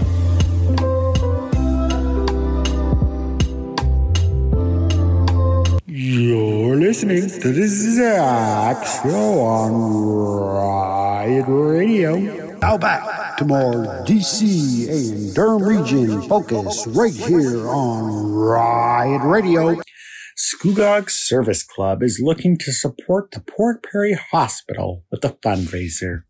You're 5.86 6.76
listening 6.76 7.30
to 7.30 7.50
the 7.50 7.66
Zach 7.66 8.86
Show 9.02 9.40
on 9.40 9.72
Riot 9.72 11.46
Radio. 11.48 12.58
Now 12.58 12.76
back 12.76 13.38
to 13.38 13.46
more 13.46 14.04
DC 14.04 14.90
and 14.90 15.34
Durham 15.34 15.62
Region 15.62 16.20
focus 16.28 16.86
right 16.88 17.14
here 17.14 17.66
on 17.66 18.32
Riot 18.34 19.22
Radio. 19.24 19.80
Scugog 20.38 21.10
Service 21.10 21.64
Club 21.64 22.00
is 22.00 22.20
looking 22.22 22.56
to 22.58 22.72
support 22.72 23.32
the 23.32 23.40
Port 23.40 23.82
Perry 23.82 24.12
Hospital 24.12 25.02
with 25.10 25.24
a 25.24 25.30
fundraiser. 25.30 26.22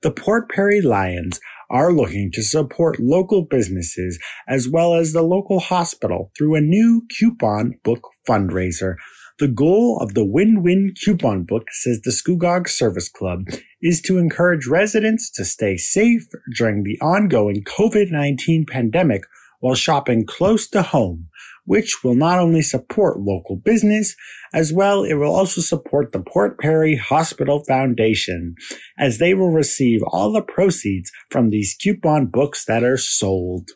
The 0.00 0.12
Port 0.12 0.48
Perry 0.48 0.80
Lions 0.80 1.40
are 1.68 1.92
looking 1.92 2.30
to 2.34 2.42
support 2.42 3.00
local 3.00 3.42
businesses 3.44 4.20
as 4.46 4.68
well 4.68 4.94
as 4.94 5.12
the 5.12 5.22
local 5.22 5.58
hospital 5.58 6.30
through 6.38 6.54
a 6.54 6.60
new 6.60 7.02
coupon 7.18 7.80
book 7.82 8.06
fundraiser. 8.28 8.94
The 9.40 9.48
goal 9.48 9.98
of 10.00 10.14
the 10.14 10.24
win-win 10.24 10.94
coupon 11.04 11.42
book, 11.42 11.64
says 11.72 12.00
the 12.02 12.12
Scugog 12.12 12.68
Service 12.68 13.08
Club, 13.08 13.48
is 13.82 14.00
to 14.02 14.18
encourage 14.18 14.68
residents 14.68 15.28
to 15.32 15.44
stay 15.44 15.76
safe 15.76 16.28
during 16.56 16.84
the 16.84 17.00
ongoing 17.00 17.64
COVID-19 17.64 18.68
pandemic 18.68 19.24
while 19.62 19.74
shopping 19.76 20.26
close 20.26 20.68
to 20.68 20.82
home, 20.82 21.28
which 21.64 22.02
will 22.02 22.14
not 22.14 22.38
only 22.38 22.62
support 22.62 23.20
local 23.20 23.56
business, 23.56 24.16
as 24.52 24.72
well 24.72 25.04
it 25.04 25.14
will 25.14 25.34
also 25.34 25.60
support 25.60 26.12
the 26.12 26.20
Port 26.22 26.58
Perry 26.58 26.96
Hospital 26.96 27.64
Foundation, 27.64 28.54
as 28.98 29.18
they 29.18 29.34
will 29.34 29.50
receive 29.50 30.00
all 30.06 30.32
the 30.32 30.42
proceeds 30.42 31.10
from 31.30 31.50
these 31.50 31.74
coupon 31.74 32.26
books 32.26 32.64
that 32.64 32.82
are 32.82 32.96
sold. 32.96 33.70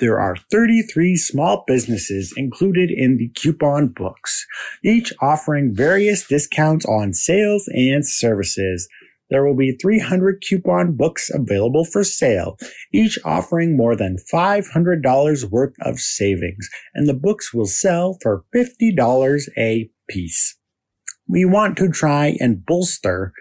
There 0.00 0.20
are 0.20 0.36
33 0.50 1.16
small 1.16 1.62
businesses 1.66 2.34
included 2.36 2.90
in 2.90 3.16
the 3.16 3.28
coupon 3.28 3.88
books, 3.88 4.44
each 4.82 5.12
offering 5.22 5.72
various 5.72 6.26
discounts 6.26 6.84
on 6.84 7.12
sales 7.12 7.68
and 7.72 8.06
services. 8.06 8.88
There 9.30 9.44
will 9.44 9.56
be 9.56 9.76
300 9.80 10.42
coupon 10.46 10.96
books 10.96 11.30
available 11.32 11.84
for 11.84 12.04
sale, 12.04 12.56
each 12.92 13.18
offering 13.24 13.76
more 13.76 13.96
than 13.96 14.16
$500 14.32 15.44
worth 15.50 15.74
of 15.80 15.98
savings, 15.98 16.68
and 16.94 17.08
the 17.08 17.14
books 17.14 17.52
will 17.54 17.66
sell 17.66 18.18
for 18.22 18.44
$50 18.54 19.48
a 19.56 19.90
piece. 20.08 20.56
We 21.28 21.44
want 21.44 21.78
to 21.78 21.88
try 21.88 22.36
and 22.38 22.64
bolster 22.64 23.32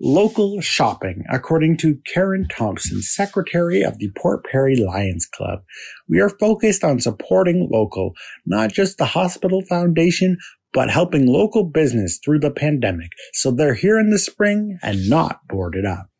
local 0.00 0.60
shopping, 0.60 1.24
according 1.30 1.76
to 1.78 1.98
Karen 2.12 2.46
Thompson, 2.48 3.00
secretary 3.00 3.82
of 3.82 3.98
the 3.98 4.10
Port 4.16 4.44
Perry 4.44 4.76
Lions 4.76 5.26
Club. 5.26 5.60
We 6.08 6.20
are 6.20 6.28
focused 6.28 6.84
on 6.84 7.00
supporting 7.00 7.68
local, 7.72 8.12
not 8.44 8.72
just 8.72 8.98
the 8.98 9.06
hospital 9.06 9.62
foundation, 9.62 10.38
but 10.74 10.90
helping 10.90 11.26
local 11.26 11.64
business 11.64 12.18
through 12.18 12.40
the 12.40 12.50
pandemic. 12.50 13.12
So 13.32 13.50
they're 13.50 13.74
here 13.74 13.98
in 13.98 14.10
the 14.10 14.18
spring 14.18 14.78
and 14.82 15.08
not 15.08 15.46
boarded 15.48 15.86
up. 15.86 16.10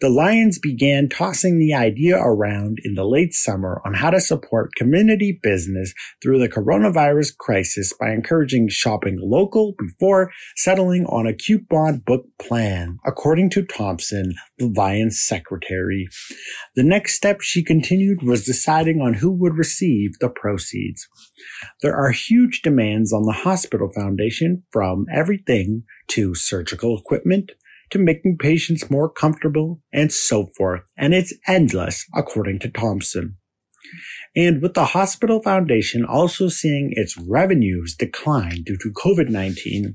The 0.00 0.10
Lions 0.10 0.58
began 0.58 1.08
tossing 1.08 1.58
the 1.58 1.72
idea 1.72 2.18
around 2.18 2.78
in 2.84 2.94
the 2.94 3.06
late 3.06 3.32
summer 3.32 3.80
on 3.84 3.94
how 3.94 4.10
to 4.10 4.20
support 4.20 4.74
community 4.76 5.38
business 5.42 5.94
through 6.22 6.38
the 6.38 6.50
coronavirus 6.50 7.36
crisis 7.38 7.94
by 7.98 8.10
encouraging 8.10 8.68
shopping 8.68 9.16
local 9.18 9.74
before 9.78 10.30
settling 10.54 11.06
on 11.06 11.26
a 11.26 11.32
coupon 11.32 12.02
book 12.04 12.26
plan, 12.38 12.98
according 13.06 13.48
to 13.50 13.64
Thompson, 13.64 14.34
the 14.58 14.70
Lions 14.76 15.18
secretary. 15.18 16.08
The 16.74 16.84
next 16.84 17.14
step, 17.14 17.40
she 17.40 17.64
continued, 17.64 18.22
was 18.22 18.44
deciding 18.44 19.00
on 19.00 19.14
who 19.14 19.32
would 19.32 19.56
receive 19.56 20.18
the 20.20 20.28
proceeds. 20.28 21.08
There 21.80 21.96
are 21.96 22.10
huge 22.10 22.60
demands 22.60 23.14
on 23.14 23.22
the 23.22 23.32
hospital 23.32 23.90
foundation 23.94 24.64
from 24.70 25.06
everything 25.10 25.84
to 26.08 26.34
surgical 26.34 26.98
equipment 26.98 27.52
to 27.90 27.98
making 27.98 28.38
patients 28.38 28.90
more 28.90 29.10
comfortable 29.10 29.80
and 29.92 30.12
so 30.12 30.48
forth. 30.56 30.82
And 30.96 31.14
it's 31.14 31.34
endless, 31.46 32.04
according 32.14 32.58
to 32.60 32.70
Thompson. 32.70 33.36
And 34.34 34.60
with 34.60 34.74
the 34.74 34.86
hospital 34.86 35.40
foundation 35.42 36.04
also 36.04 36.48
seeing 36.48 36.90
its 36.92 37.16
revenues 37.16 37.94
decline 37.96 38.62
due 38.64 38.76
to 38.78 38.92
COVID-19, 38.92 39.94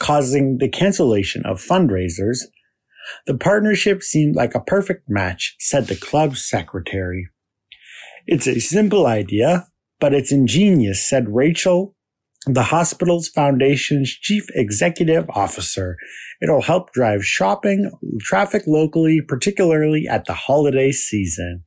causing 0.00 0.58
the 0.58 0.68
cancellation 0.68 1.44
of 1.44 1.62
fundraisers, 1.62 2.38
the 3.26 3.36
partnership 3.36 4.02
seemed 4.02 4.36
like 4.36 4.54
a 4.54 4.60
perfect 4.60 5.08
match, 5.08 5.54
said 5.58 5.86
the 5.86 5.96
club's 5.96 6.44
secretary. 6.44 7.28
It's 8.26 8.46
a 8.46 8.60
simple 8.60 9.06
idea, 9.06 9.68
but 10.00 10.14
it's 10.14 10.32
ingenious, 10.32 11.08
said 11.08 11.34
Rachel, 11.34 11.94
the 12.46 12.62
hospital's 12.62 13.28
foundation's 13.28 14.10
chief 14.10 14.46
executive 14.54 15.28
officer. 15.30 15.96
It'll 16.40 16.62
help 16.62 16.92
drive 16.92 17.24
shopping 17.24 17.90
traffic 18.20 18.62
locally, 18.66 19.20
particularly 19.20 20.06
at 20.08 20.24
the 20.24 20.34
holiday 20.34 20.92
season. 20.92 21.64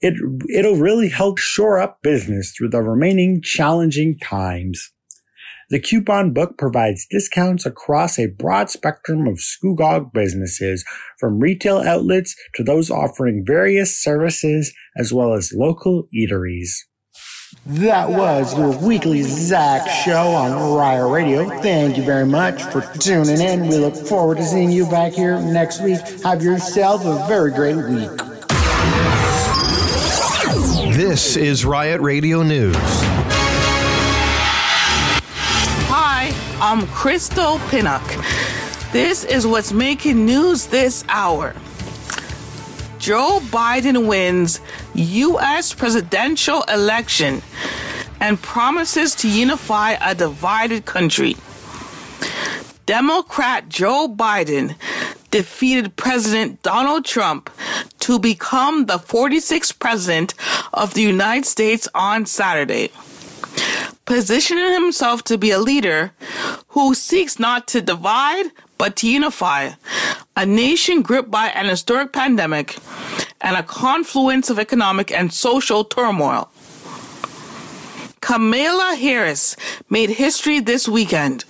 It, 0.00 0.14
it'll 0.54 0.76
really 0.76 1.08
help 1.08 1.38
shore 1.38 1.78
up 1.78 2.02
business 2.02 2.54
through 2.56 2.70
the 2.70 2.82
remaining 2.82 3.42
challenging 3.42 4.18
times. 4.18 4.92
The 5.70 5.78
coupon 5.78 6.32
book 6.32 6.58
provides 6.58 7.06
discounts 7.08 7.64
across 7.64 8.18
a 8.18 8.26
broad 8.26 8.70
spectrum 8.70 9.28
of 9.28 9.38
Scugog 9.38 10.12
businesses, 10.12 10.84
from 11.18 11.38
retail 11.38 11.78
outlets 11.78 12.34
to 12.56 12.64
those 12.64 12.90
offering 12.90 13.44
various 13.46 13.96
services, 13.96 14.74
as 14.96 15.12
well 15.12 15.32
as 15.32 15.52
local 15.54 16.08
eateries. 16.12 16.70
That 17.66 18.08
was 18.08 18.56
your 18.56 18.74
weekly 18.78 19.22
Zach 19.22 19.86
show 19.86 20.28
on 20.32 20.74
Riot 20.74 21.12
Radio. 21.12 21.46
Thank 21.60 21.98
you 21.98 22.02
very 22.02 22.24
much 22.24 22.62
for 22.62 22.80
tuning 22.98 23.38
in. 23.38 23.68
We 23.68 23.76
look 23.76 23.94
forward 23.94 24.38
to 24.38 24.44
seeing 24.44 24.70
you 24.70 24.86
back 24.86 25.12
here 25.12 25.38
next 25.38 25.82
week. 25.82 26.00
Have 26.24 26.42
yourself 26.42 27.04
a 27.04 27.22
very 27.28 27.50
great 27.50 27.76
week. 27.76 28.10
This 30.96 31.36
is 31.36 31.66
Riot 31.66 32.00
Radio 32.00 32.42
News. 32.42 32.76
Hi, 35.88 36.32
I'm 36.62 36.86
Crystal 36.86 37.58
Pinnock. 37.68 38.02
This 38.90 39.24
is 39.24 39.46
what's 39.46 39.70
making 39.70 40.24
news 40.24 40.66
this 40.66 41.04
hour. 41.10 41.54
Joe 42.98 43.40
Biden 43.44 44.06
wins 44.06 44.60
U.S. 45.00 45.72
presidential 45.72 46.62
election 46.64 47.42
and 48.20 48.40
promises 48.40 49.14
to 49.16 49.28
unify 49.28 49.92
a 50.00 50.14
divided 50.14 50.84
country. 50.84 51.36
Democrat 52.86 53.68
Joe 53.68 54.08
Biden 54.08 54.74
defeated 55.30 55.96
President 55.96 56.62
Donald 56.62 57.04
Trump 57.04 57.50
to 58.00 58.18
become 58.18 58.86
the 58.86 58.98
46th 58.98 59.78
president 59.78 60.34
of 60.72 60.94
the 60.94 61.02
United 61.02 61.46
States 61.46 61.88
on 61.94 62.26
Saturday, 62.26 62.90
positioning 64.04 64.72
himself 64.72 65.22
to 65.24 65.38
be 65.38 65.50
a 65.50 65.60
leader 65.60 66.12
who 66.68 66.94
seeks 66.94 67.38
not 67.38 67.66
to 67.68 67.80
divide 67.80 68.46
but 68.76 68.96
to 68.96 69.10
unify 69.10 69.70
a 70.36 70.46
nation 70.46 71.02
gripped 71.02 71.30
by 71.30 71.48
an 71.48 71.66
historic 71.66 72.12
pandemic 72.12 72.76
and 73.40 73.56
a 73.56 73.62
confluence 73.62 74.50
of 74.50 74.58
economic 74.58 75.12
and 75.12 75.32
social 75.32 75.84
turmoil. 75.84 76.50
Kamala 78.20 78.96
Harris 78.96 79.56
made 79.88 80.10
history 80.10 80.60
this 80.60 80.86
weekend 80.88 81.44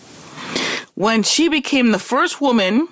when 0.94 1.22
she 1.22 1.48
became 1.48 1.90
the 1.90 1.98
first 1.98 2.40
woman, 2.40 2.88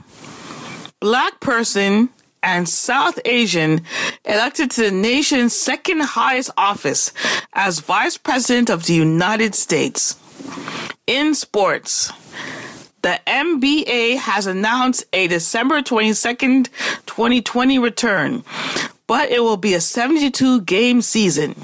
black 1.01 1.41
person, 1.41 2.09
and 2.43 2.69
South 2.69 3.19
Asian 3.25 3.83
elected 4.25 4.70
to 4.70 4.83
the 4.83 4.91
nation's 4.91 5.55
second 5.55 6.01
highest 6.01 6.51
office 6.57 7.12
as 7.53 7.81
Vice 7.81 8.16
President 8.16 8.70
of 8.70 8.87
the 8.87 8.95
United 8.95 9.55
States. 9.55 10.16
In 11.07 11.35
sports, 11.35 12.12
the 13.03 13.20
NBA 13.27 14.16
has 14.19 14.47
announced 14.47 15.05
a 15.12 15.29
December 15.29 15.83
22nd, 15.83 16.69
2020 17.07 17.79
return, 17.79 18.43
but 19.07 19.31
it 19.31 19.41
will 19.41 19.57
be 19.57 19.75
a 19.75 19.81
72 19.81 20.62
game 20.62 21.01
season. 21.01 21.55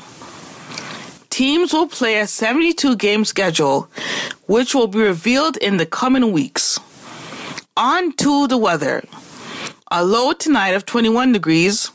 Teams 1.30 1.72
will 1.72 1.88
play 1.88 2.20
a 2.20 2.26
72 2.28 2.94
game 2.96 3.24
schedule, 3.24 3.88
which 4.46 4.74
will 4.74 4.86
be 4.86 5.00
revealed 5.00 5.56
in 5.56 5.76
the 5.76 5.86
coming 5.86 6.30
weeks. 6.30 6.78
On 7.76 8.12
to 8.12 8.46
the 8.46 8.56
weather. 8.56 9.02
A 9.90 10.04
low 10.04 10.32
tonight 10.32 10.74
of 10.74 10.86
21 10.86 11.32
degrees, 11.32 11.90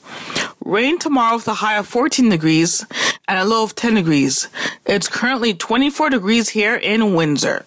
rain 0.66 1.00
tomorrow 1.00 1.38
with 1.38 1.48
a 1.48 1.54
high 1.54 1.78
of 1.78 1.88
14 1.88 2.30
degrees, 2.30 2.86
and 3.30 3.40
a 3.40 3.46
low 3.46 3.64
of 3.64 3.76
10 3.76 3.96
degrees. 3.96 4.50
It's 4.86 5.08
currently 5.08 5.54
24 5.54 6.10
degrees 6.10 6.50
here 6.50 6.76
in 6.76 7.14
Windsor. 7.14 7.66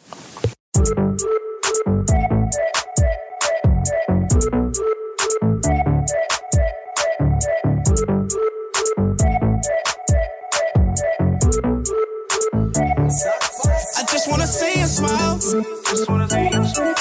Just 15.52 16.08
wanna 16.08 16.26
see 16.30 16.48
you 16.48 16.64
smile. 16.64 16.94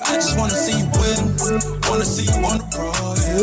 I 0.06 0.16
just 0.16 0.38
wanna 0.38 0.56
see 0.56 0.80
you. 0.80 0.88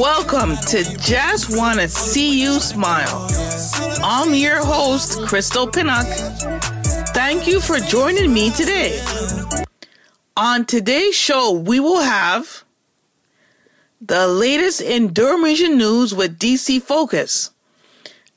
Welcome 0.01 0.57
to 0.69 0.83
Just 0.99 1.55
Wanna 1.55 1.87
See 1.87 2.41
You 2.41 2.61
Smile. 2.61 3.29
I'm 4.03 4.33
your 4.33 4.65
host, 4.65 5.21
Crystal 5.27 5.67
Pinnock. 5.67 6.07
Thank 7.13 7.47
you 7.47 7.61
for 7.61 7.79
joining 7.81 8.33
me 8.33 8.49
today. 8.51 8.99
On 10.39 10.65
today's 10.65 11.15
show, 11.15 11.53
we 11.53 11.81
will 11.81 12.01
have 12.01 12.64
the 14.07 14.29
latest 14.29 14.81
in 14.81 15.13
Durham 15.13 15.43
Region 15.43 15.79
news 15.79 16.15
with 16.15 16.39
DC 16.39 16.83
Focus, 16.83 17.51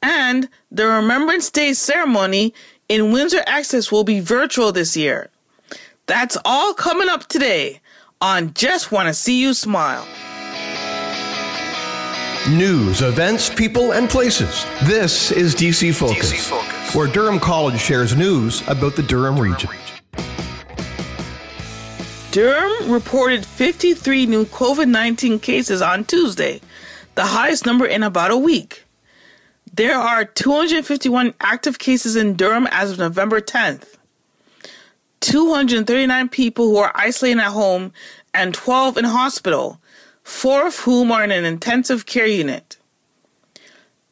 and 0.01 0.47
the 0.71 0.87
Remembrance 0.87 1.49
Day 1.49 1.73
ceremony 1.73 2.53
in 2.87 3.11
Windsor 3.11 3.43
Essex 3.45 3.91
will 3.91 4.05
be 4.05 4.19
virtual 4.21 4.71
this 4.71 4.95
year. 4.95 5.29
That's 6.05 6.37
all 6.45 6.73
coming 6.73 7.09
up 7.09 7.27
today 7.27 7.81
on 8.21 8.53
Just 8.53 8.91
Want 8.91 9.07
to 9.07 9.13
See 9.13 9.41
You 9.41 9.53
Smile. 9.53 10.07
News, 12.49 13.01
events, 13.01 13.49
people, 13.53 13.91
and 13.91 14.09
places. 14.09 14.65
This 14.83 15.31
is 15.33 15.53
DC 15.53 15.93
Focus, 15.93 16.49
where 16.95 17.07
Durham 17.07 17.41
College 17.41 17.77
shares 17.77 18.15
news 18.15 18.65
about 18.69 18.95
the 18.95 19.03
Durham 19.03 19.37
region. 19.37 19.69
Durham 22.31 22.91
reported 22.91 23.45
53 23.45 24.25
new 24.25 24.45
COVID 24.45 24.89
19 24.89 25.39
cases 25.39 25.81
on 25.81 26.03
Tuesday, 26.03 26.59
the 27.15 27.25
highest 27.25 27.65
number 27.65 27.85
in 27.85 28.03
about 28.03 28.31
a 28.31 28.37
week. 28.37 28.83
There 29.73 29.97
are 29.97 30.25
251 30.25 31.33
active 31.39 31.79
cases 31.79 32.15
in 32.15 32.35
Durham 32.35 32.67
as 32.69 32.91
of 32.91 32.99
November 32.99 33.39
10th. 33.39 33.95
239 35.21 36.29
people 36.29 36.65
who 36.65 36.77
are 36.77 36.91
isolating 36.95 37.39
at 37.39 37.51
home 37.51 37.93
and 38.33 38.53
12 38.53 38.97
in 38.97 39.05
hospital, 39.05 39.79
four 40.23 40.67
of 40.67 40.77
whom 40.79 41.11
are 41.11 41.23
in 41.23 41.31
an 41.31 41.45
intensive 41.45 42.05
care 42.05 42.27
unit. 42.27 42.77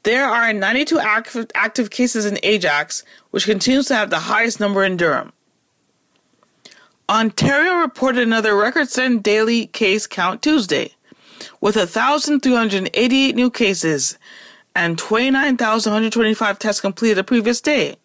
There 0.04 0.26
are 0.26 0.54
92 0.54 1.00
active, 1.00 1.48
active 1.54 1.90
cases 1.90 2.26
in 2.26 2.40
Ajax, 2.44 3.04
which 3.32 3.46
continues 3.46 3.88
to 3.88 3.96
have 3.96 4.10
the 4.10 4.20
highest 4.20 4.60
number 4.60 4.84
in 4.84 4.98
Durham. 4.98 5.34
Ontario 7.08 7.76
reported 7.76 8.24
another 8.24 8.56
record 8.56 8.90
setting 8.90 9.20
daily 9.20 9.68
case 9.68 10.08
count 10.08 10.42
Tuesday, 10.42 10.96
with 11.62 11.76
1,388 11.76 13.36
new 13.36 13.52
cases 13.52 14.18
and 14.76 14.98
29,125 14.98 16.58
tests 16.58 16.82
completed 16.82 17.18
the 17.18 17.24
previous 17.24 17.62
day. 17.62 17.96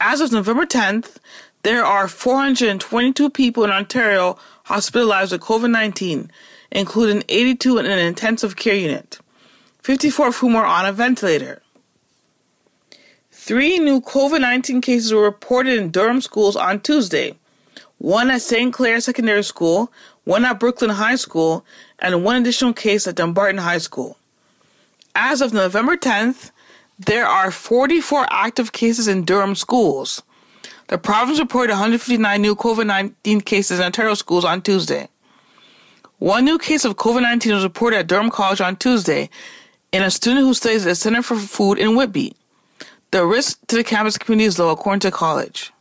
As 0.00 0.20
of 0.20 0.32
November 0.32 0.66
10th, 0.66 1.18
there 1.62 1.84
are 1.84 2.08
422 2.08 3.30
people 3.30 3.62
in 3.62 3.70
Ontario 3.70 4.36
hospitalized 4.64 5.30
with 5.30 5.40
COVID 5.40 5.70
19, 5.70 6.28
including 6.72 7.22
82 7.28 7.78
in 7.78 7.86
an 7.86 8.00
intensive 8.00 8.56
care 8.56 8.74
unit, 8.74 9.20
54 9.82 10.28
of 10.28 10.36
whom 10.38 10.56
are 10.56 10.66
on 10.66 10.86
a 10.86 10.92
ventilator. 10.92 11.62
Three 13.30 13.78
new 13.78 14.00
COVID 14.00 14.40
19 14.40 14.80
cases 14.80 15.14
were 15.14 15.22
reported 15.22 15.78
in 15.78 15.92
Durham 15.92 16.20
schools 16.20 16.56
on 16.56 16.80
Tuesday 16.80 17.38
one 18.04 18.30
at 18.30 18.42
Sinclair 18.42 19.00
Secondary 19.00 19.42
School, 19.42 19.90
one 20.24 20.44
at 20.44 20.60
Brooklin 20.60 20.90
High 20.90 21.16
School, 21.16 21.64
and 21.98 22.22
one 22.22 22.36
additional 22.36 22.74
case 22.74 23.06
at 23.06 23.14
Dunbarton 23.14 23.56
High 23.56 23.78
School. 23.78 24.18
As 25.14 25.40
of 25.40 25.54
November 25.54 25.96
10th, 25.96 26.50
there 26.98 27.24
are 27.26 27.50
44 27.50 28.26
active 28.28 28.72
cases 28.72 29.08
in 29.08 29.24
Durham 29.24 29.54
schools. 29.54 30.22
The 30.88 30.98
province 30.98 31.38
reported 31.38 31.72
159 31.72 32.42
new 32.42 32.54
COVID 32.54 32.86
19 32.86 33.40
cases 33.40 33.78
in 33.78 33.86
Ontario 33.86 34.12
schools 34.12 34.44
on 34.44 34.60
Tuesday. 34.60 35.08
One 36.18 36.44
new 36.44 36.58
case 36.58 36.84
of 36.84 36.96
COVID 36.96 37.22
19 37.22 37.54
was 37.54 37.64
reported 37.64 38.00
at 38.00 38.06
Durham 38.06 38.30
College 38.30 38.60
on 38.60 38.76
Tuesday 38.76 39.30
in 39.92 40.02
a 40.02 40.10
student 40.10 40.44
who 40.44 40.52
studies 40.52 40.84
at 40.84 40.90
the 40.90 40.94
Center 40.94 41.22
for 41.22 41.36
Food 41.36 41.78
in 41.78 41.96
Whitby. 41.96 42.36
The 43.12 43.24
risk 43.24 43.66
to 43.68 43.76
the 43.76 43.84
campus 43.84 44.18
community 44.18 44.44
is 44.44 44.58
low, 44.58 44.68
according 44.68 45.00
to 45.00 45.10
college. 45.10 45.72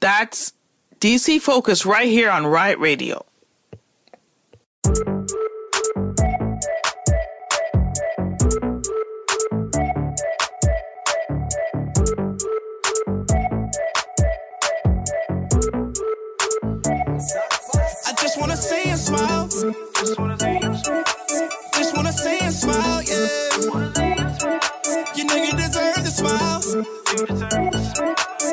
That's 0.00 0.52
DC 1.02 1.40
Focus 1.40 1.84
right 1.84 2.06
here 2.06 2.30
on 2.30 2.46
Riot 2.46 2.78
Radio. 2.78 3.26
I 18.04 18.14
just 18.20 18.38
wanna 18.38 18.56
see 18.56 18.88
you 18.88 18.96
smile. 18.96 19.48
Just 19.48 20.16
wanna 20.20 20.38
see 20.38 20.54
you 20.62 20.74
smile. 20.76 21.04
Just 21.74 21.96
wanna 21.96 22.12
see 22.12 22.38
you 22.44 22.50
smile, 22.52 23.02
yeah. 23.02 23.48
You 25.16 25.24
know 25.24 25.34
you 25.34 25.50
deserve 25.50 26.04
the 26.04 26.12
smile. 26.14 26.62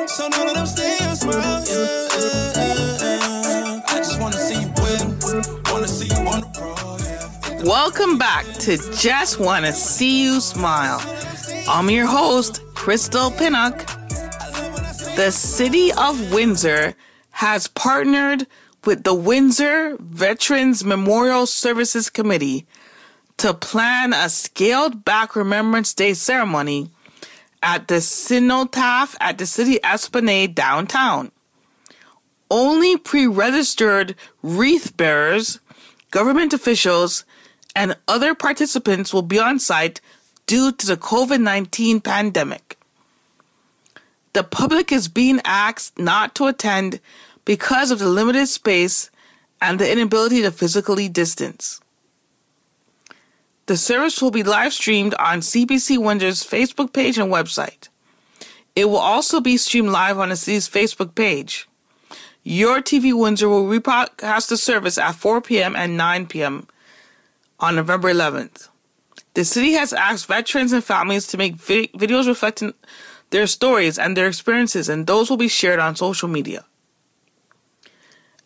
So 0.06 0.28
none 0.28 0.48
of 0.48 0.54
them 0.54 0.66
stay 0.66 0.96
smile, 1.14 1.34
yeah, 1.66 2.08
yeah, 2.16 2.98
yeah. 3.00 3.82
I 3.86 3.96
just 3.98 4.20
wanna 4.20 4.36
see 4.36 4.60
you 4.60 4.72
win. 4.82 5.18
Wanna 5.70 5.88
see 5.88 6.08
you 6.08 6.28
on 6.28 6.40
the 6.40 6.50
pro. 6.54 7.64
Welcome 7.68 8.16
back 8.16 8.46
to 8.60 8.78
Just 8.96 9.38
Wanna 9.38 9.72
See 9.72 10.22
You 10.24 10.40
Smile. 10.40 11.00
I'm 11.68 11.90
your 11.90 12.06
host, 12.06 12.62
Crystal 12.74 13.30
Pinnock. 13.30 13.86
The 15.16 15.30
City 15.30 15.92
of 15.92 16.32
Windsor 16.32 16.94
has 17.32 17.66
partnered 17.68 18.46
with 18.84 19.04
the 19.04 19.14
Windsor 19.14 19.96
Veterans 20.00 20.82
Memorial 20.84 21.46
Services 21.46 22.08
Committee 22.08 22.66
to 23.36 23.52
plan 23.52 24.14
a 24.14 24.30
scaled 24.30 25.04
back 25.04 25.36
Remembrance 25.36 25.92
Day 25.92 26.14
ceremony 26.14 26.90
at 27.62 27.88
the 27.88 28.00
Cenotaph 28.00 29.16
at 29.20 29.38
the 29.38 29.46
City 29.46 29.78
Esplanade 29.84 30.54
downtown. 30.54 31.30
Only 32.50 32.96
pre 32.96 33.26
registered 33.26 34.16
wreath 34.42 34.96
bearers, 34.96 35.60
government 36.10 36.52
officials, 36.52 37.24
and 37.76 37.96
other 38.08 38.34
participants 38.34 39.14
will 39.14 39.22
be 39.22 39.38
on 39.38 39.58
site 39.58 40.00
due 40.46 40.72
to 40.72 40.86
the 40.86 40.96
COVID 40.96 41.40
19 41.40 42.00
pandemic. 42.00 42.76
The 44.32 44.42
public 44.44 44.92
is 44.92 45.08
being 45.08 45.40
asked 45.44 45.98
not 45.98 46.34
to 46.36 46.46
attend 46.46 47.00
because 47.44 47.90
of 47.90 47.98
the 47.98 48.08
limited 48.08 48.46
space 48.46 49.10
and 49.60 49.78
the 49.78 49.90
inability 49.90 50.42
to 50.42 50.50
physically 50.50 51.08
distance. 51.08 51.80
The 53.70 53.76
service 53.76 54.20
will 54.20 54.32
be 54.32 54.42
live 54.42 54.72
streamed 54.72 55.14
on 55.14 55.42
CBC 55.42 55.96
Windsor's 55.96 56.42
Facebook 56.42 56.92
page 56.92 57.18
and 57.18 57.30
website. 57.30 57.88
It 58.74 58.86
will 58.86 58.96
also 58.96 59.40
be 59.40 59.56
streamed 59.56 59.90
live 59.90 60.18
on 60.18 60.30
the 60.30 60.34
city's 60.34 60.68
Facebook 60.68 61.14
page. 61.14 61.68
Your 62.42 62.82
TV 62.82 63.16
Windsor 63.16 63.48
will 63.48 63.66
rebroadcast 63.66 64.48
the 64.48 64.56
service 64.56 64.98
at 64.98 65.14
4 65.14 65.40
p.m. 65.42 65.76
and 65.76 65.96
9 65.96 66.26
p.m. 66.26 66.66
on 67.60 67.76
November 67.76 68.12
11th. 68.12 68.70
The 69.34 69.44
city 69.44 69.74
has 69.74 69.92
asked 69.92 70.26
veterans 70.26 70.72
and 70.72 70.82
families 70.82 71.28
to 71.28 71.38
make 71.38 71.54
vi- 71.54 71.90
videos 71.94 72.26
reflecting 72.26 72.74
their 73.30 73.46
stories 73.46 74.00
and 74.00 74.16
their 74.16 74.26
experiences, 74.26 74.88
and 74.88 75.06
those 75.06 75.30
will 75.30 75.36
be 75.36 75.46
shared 75.46 75.78
on 75.78 75.94
social 75.94 76.28
media. 76.28 76.64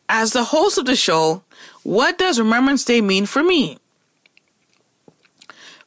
As 0.06 0.34
the 0.34 0.44
host 0.44 0.76
of 0.76 0.84
the 0.84 0.96
show, 0.96 1.44
what 1.82 2.18
does 2.18 2.38
Remembrance 2.38 2.84
Day 2.84 3.00
mean 3.00 3.24
for 3.24 3.42
me? 3.42 3.78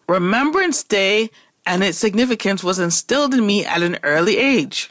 Remembrance 0.07 0.83
Day 0.83 1.29
and 1.65 1.83
its 1.83 1.97
significance 1.97 2.63
was 2.63 2.79
instilled 2.79 3.33
in 3.33 3.45
me 3.45 3.65
at 3.65 3.83
an 3.83 3.99
early 4.03 4.37
age. 4.37 4.89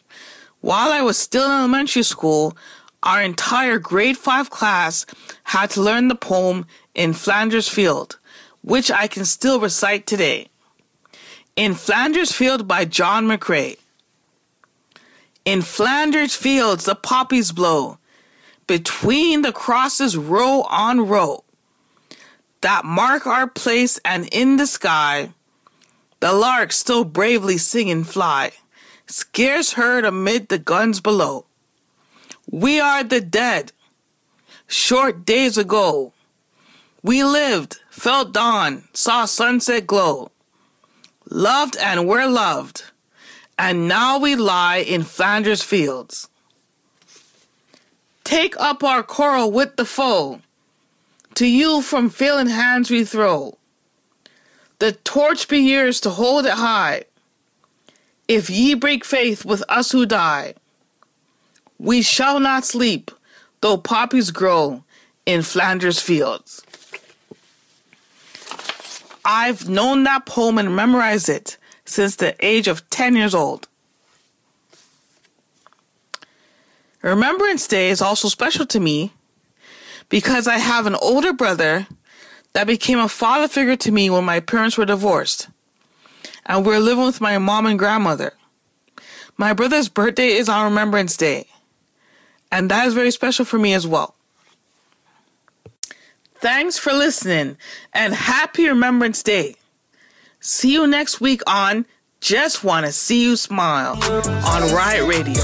While 0.61 0.93
I 0.93 1.01
was 1.01 1.17
still 1.17 1.47
in 1.47 1.53
elementary 1.53 2.03
school, 2.03 2.57
our 3.03 3.23
entire 3.23 3.79
grade 3.79 4.19
5 4.19 4.51
class 4.51 5.07
had 5.45 5.71
to 5.71 5.81
learn 5.81 6.09
the 6.09 6.15
poem 6.15 6.67
In 6.95 7.15
Flanders 7.15 7.69
Field, 7.69 8.19
which 8.63 8.91
I 8.91 9.07
can 9.07 9.25
still 9.25 9.59
recite 9.59 10.07
today. 10.07 10.49
In 11.55 11.73
Flanders 11.73 12.33
Field 12.33 12.69
by 12.69 12.85
John 12.85 13.27
McCrae. 13.27 13.79
In 15.47 15.63
Flanders 15.63 16.35
fields 16.35 16.85
the 16.85 16.95
poppies 16.95 17.53
blow, 17.53 17.99
between 18.67 19.43
the 19.43 19.53
crosses 19.53 20.17
row 20.17 20.63
on 20.63 21.07
row, 21.07 21.45
that 22.61 22.85
mark 22.85 23.27
our 23.27 23.47
place, 23.47 24.01
and 24.05 24.29
in 24.33 24.57
the 24.57 24.67
sky, 24.67 25.31
the 26.21 26.33
larks 26.33 26.77
still 26.77 27.05
bravely 27.05 27.59
sing 27.59 27.91
and 27.91 28.07
fly, 28.07 28.53
scarce 29.07 29.73
heard 29.73 30.05
amid 30.05 30.49
the 30.49 30.59
guns 30.59 31.01
below. 31.01 31.47
We 32.51 32.81
are 32.81 33.05
the 33.05 33.21
dead. 33.21 33.73
Short 34.67 35.25
days 35.25 35.57
ago, 35.59 36.13
we 37.03 37.23
lived, 37.23 37.79
felt 37.91 38.33
dawn, 38.33 38.89
saw 38.93 39.27
sunset 39.27 39.87
glow, 39.87 40.33
loved 41.31 41.77
and 41.77 42.09
were 42.09 42.27
loved, 42.27 42.85
and 43.59 43.87
now 43.87 44.19
we 44.19 44.35
lie 44.35 44.79
in 44.79 45.05
Flanders 45.05 45.63
fields. 45.63 46.29
Take 48.25 48.59
up 48.59 48.83
our 48.83 49.05
quarrel 49.05 49.53
with 49.53 49.77
the 49.77 49.85
foe, 49.85 50.41
to 51.37 51.47
you 51.47 51.83
from 51.83 52.09
failing 52.11 52.49
hands 52.49 52.91
we 52.91 53.05
throw. 53.05 53.57
The 54.79 54.93
torch 54.93 55.49
be 55.49 55.59
yours 55.59 56.01
to 56.01 56.11
hold 56.11 56.47
it 56.47 56.53
high. 56.53 57.05
If 58.27 58.51
ye 58.51 58.75
break 58.75 59.05
faith 59.05 59.45
with 59.45 59.63
us 59.69 59.93
who 59.93 60.07
die, 60.07 60.55
we 61.79 62.03
shall 62.03 62.41
not 62.41 62.65
sleep, 62.65 63.11
though 63.61 63.77
poppies 63.77 64.31
grow 64.31 64.83
in 65.27 65.43
Flanders 65.43 66.01
fields. 66.01 66.63
I've 69.25 69.69
known 69.69 70.05
that 70.05 70.25
poem 70.25 70.57
and 70.57 70.75
memorized 70.75 71.29
it 71.29 71.59
since 71.85 72.17
the 72.17 72.35
age 72.45 72.67
of 72.67 72.89
10 72.91 73.15
years 73.15 73.35
old. 73.35 73.69
Remembrance 77.03 77.69
Day 77.69 77.91
is 77.91 78.01
also 78.01 78.29
special 78.29 78.67
to 78.67 78.81
me 78.81 79.13
because 80.09 80.47
I 80.47 80.59
have 80.59 80.87
an 80.87 80.95
older 80.97 81.33
brother 81.33 81.87
that 82.53 82.67
became 82.67 82.99
a 82.99 83.09
father 83.09 83.49
figure 83.49 83.77
to 83.77 83.93
me 83.93 84.09
when 84.09 84.25
my 84.25 84.41
parents 84.41 84.79
were 84.79 84.87
divorced. 84.87 85.49
And 86.47 86.65
we're 86.65 86.79
living 86.79 87.05
with 87.05 87.21
my 87.21 87.39
mom 87.39 87.67
and 87.67 87.79
grandmother. 87.79 88.33
My 89.37 89.53
brother's 89.53 89.89
birthday 89.89 90.29
is 90.29 90.49
on 90.49 90.65
Remembrance 90.65 91.17
Day, 91.17 91.47
and 92.51 92.71
that 92.71 92.87
is 92.87 92.95
very 92.95 93.11
special 93.11 93.45
for 93.45 93.59
me 93.59 93.75
as 93.75 93.87
well. 93.87 94.15
Thanks 96.39 96.79
for 96.79 96.93
listening, 96.93 97.59
and 97.93 98.15
happy 98.15 98.69
Remembrance 98.69 99.23
Day. 99.23 99.57
See 100.41 100.73
you 100.73 100.87
next 100.87 101.21
week 101.21 101.43
on 101.47 101.85
Just 102.21 102.63
Wanna 102.65 102.93
See 102.93 103.23
You 103.23 103.37
Smile 103.37 103.99
on 104.03 104.73
Riot 104.73 105.07
Radio. 105.07 105.43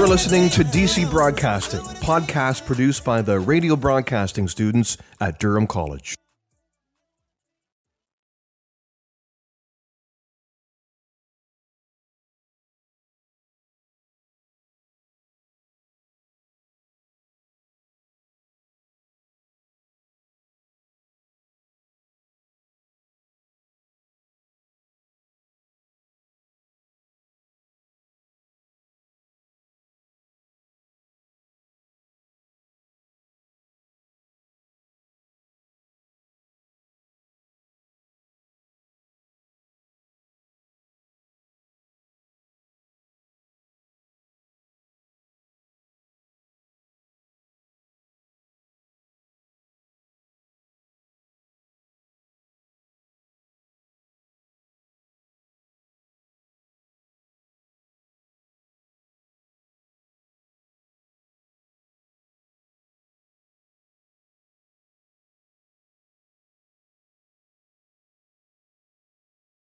You're 0.00 0.08
listening 0.08 0.48
to 0.52 0.64
DC 0.64 1.10
Broadcasting, 1.10 1.82
podcast 2.00 2.64
produced 2.64 3.04
by 3.04 3.20
the 3.20 3.38
radio 3.38 3.76
broadcasting 3.76 4.48
students 4.48 4.96
at 5.20 5.38
Durham 5.38 5.66
College. 5.66 6.14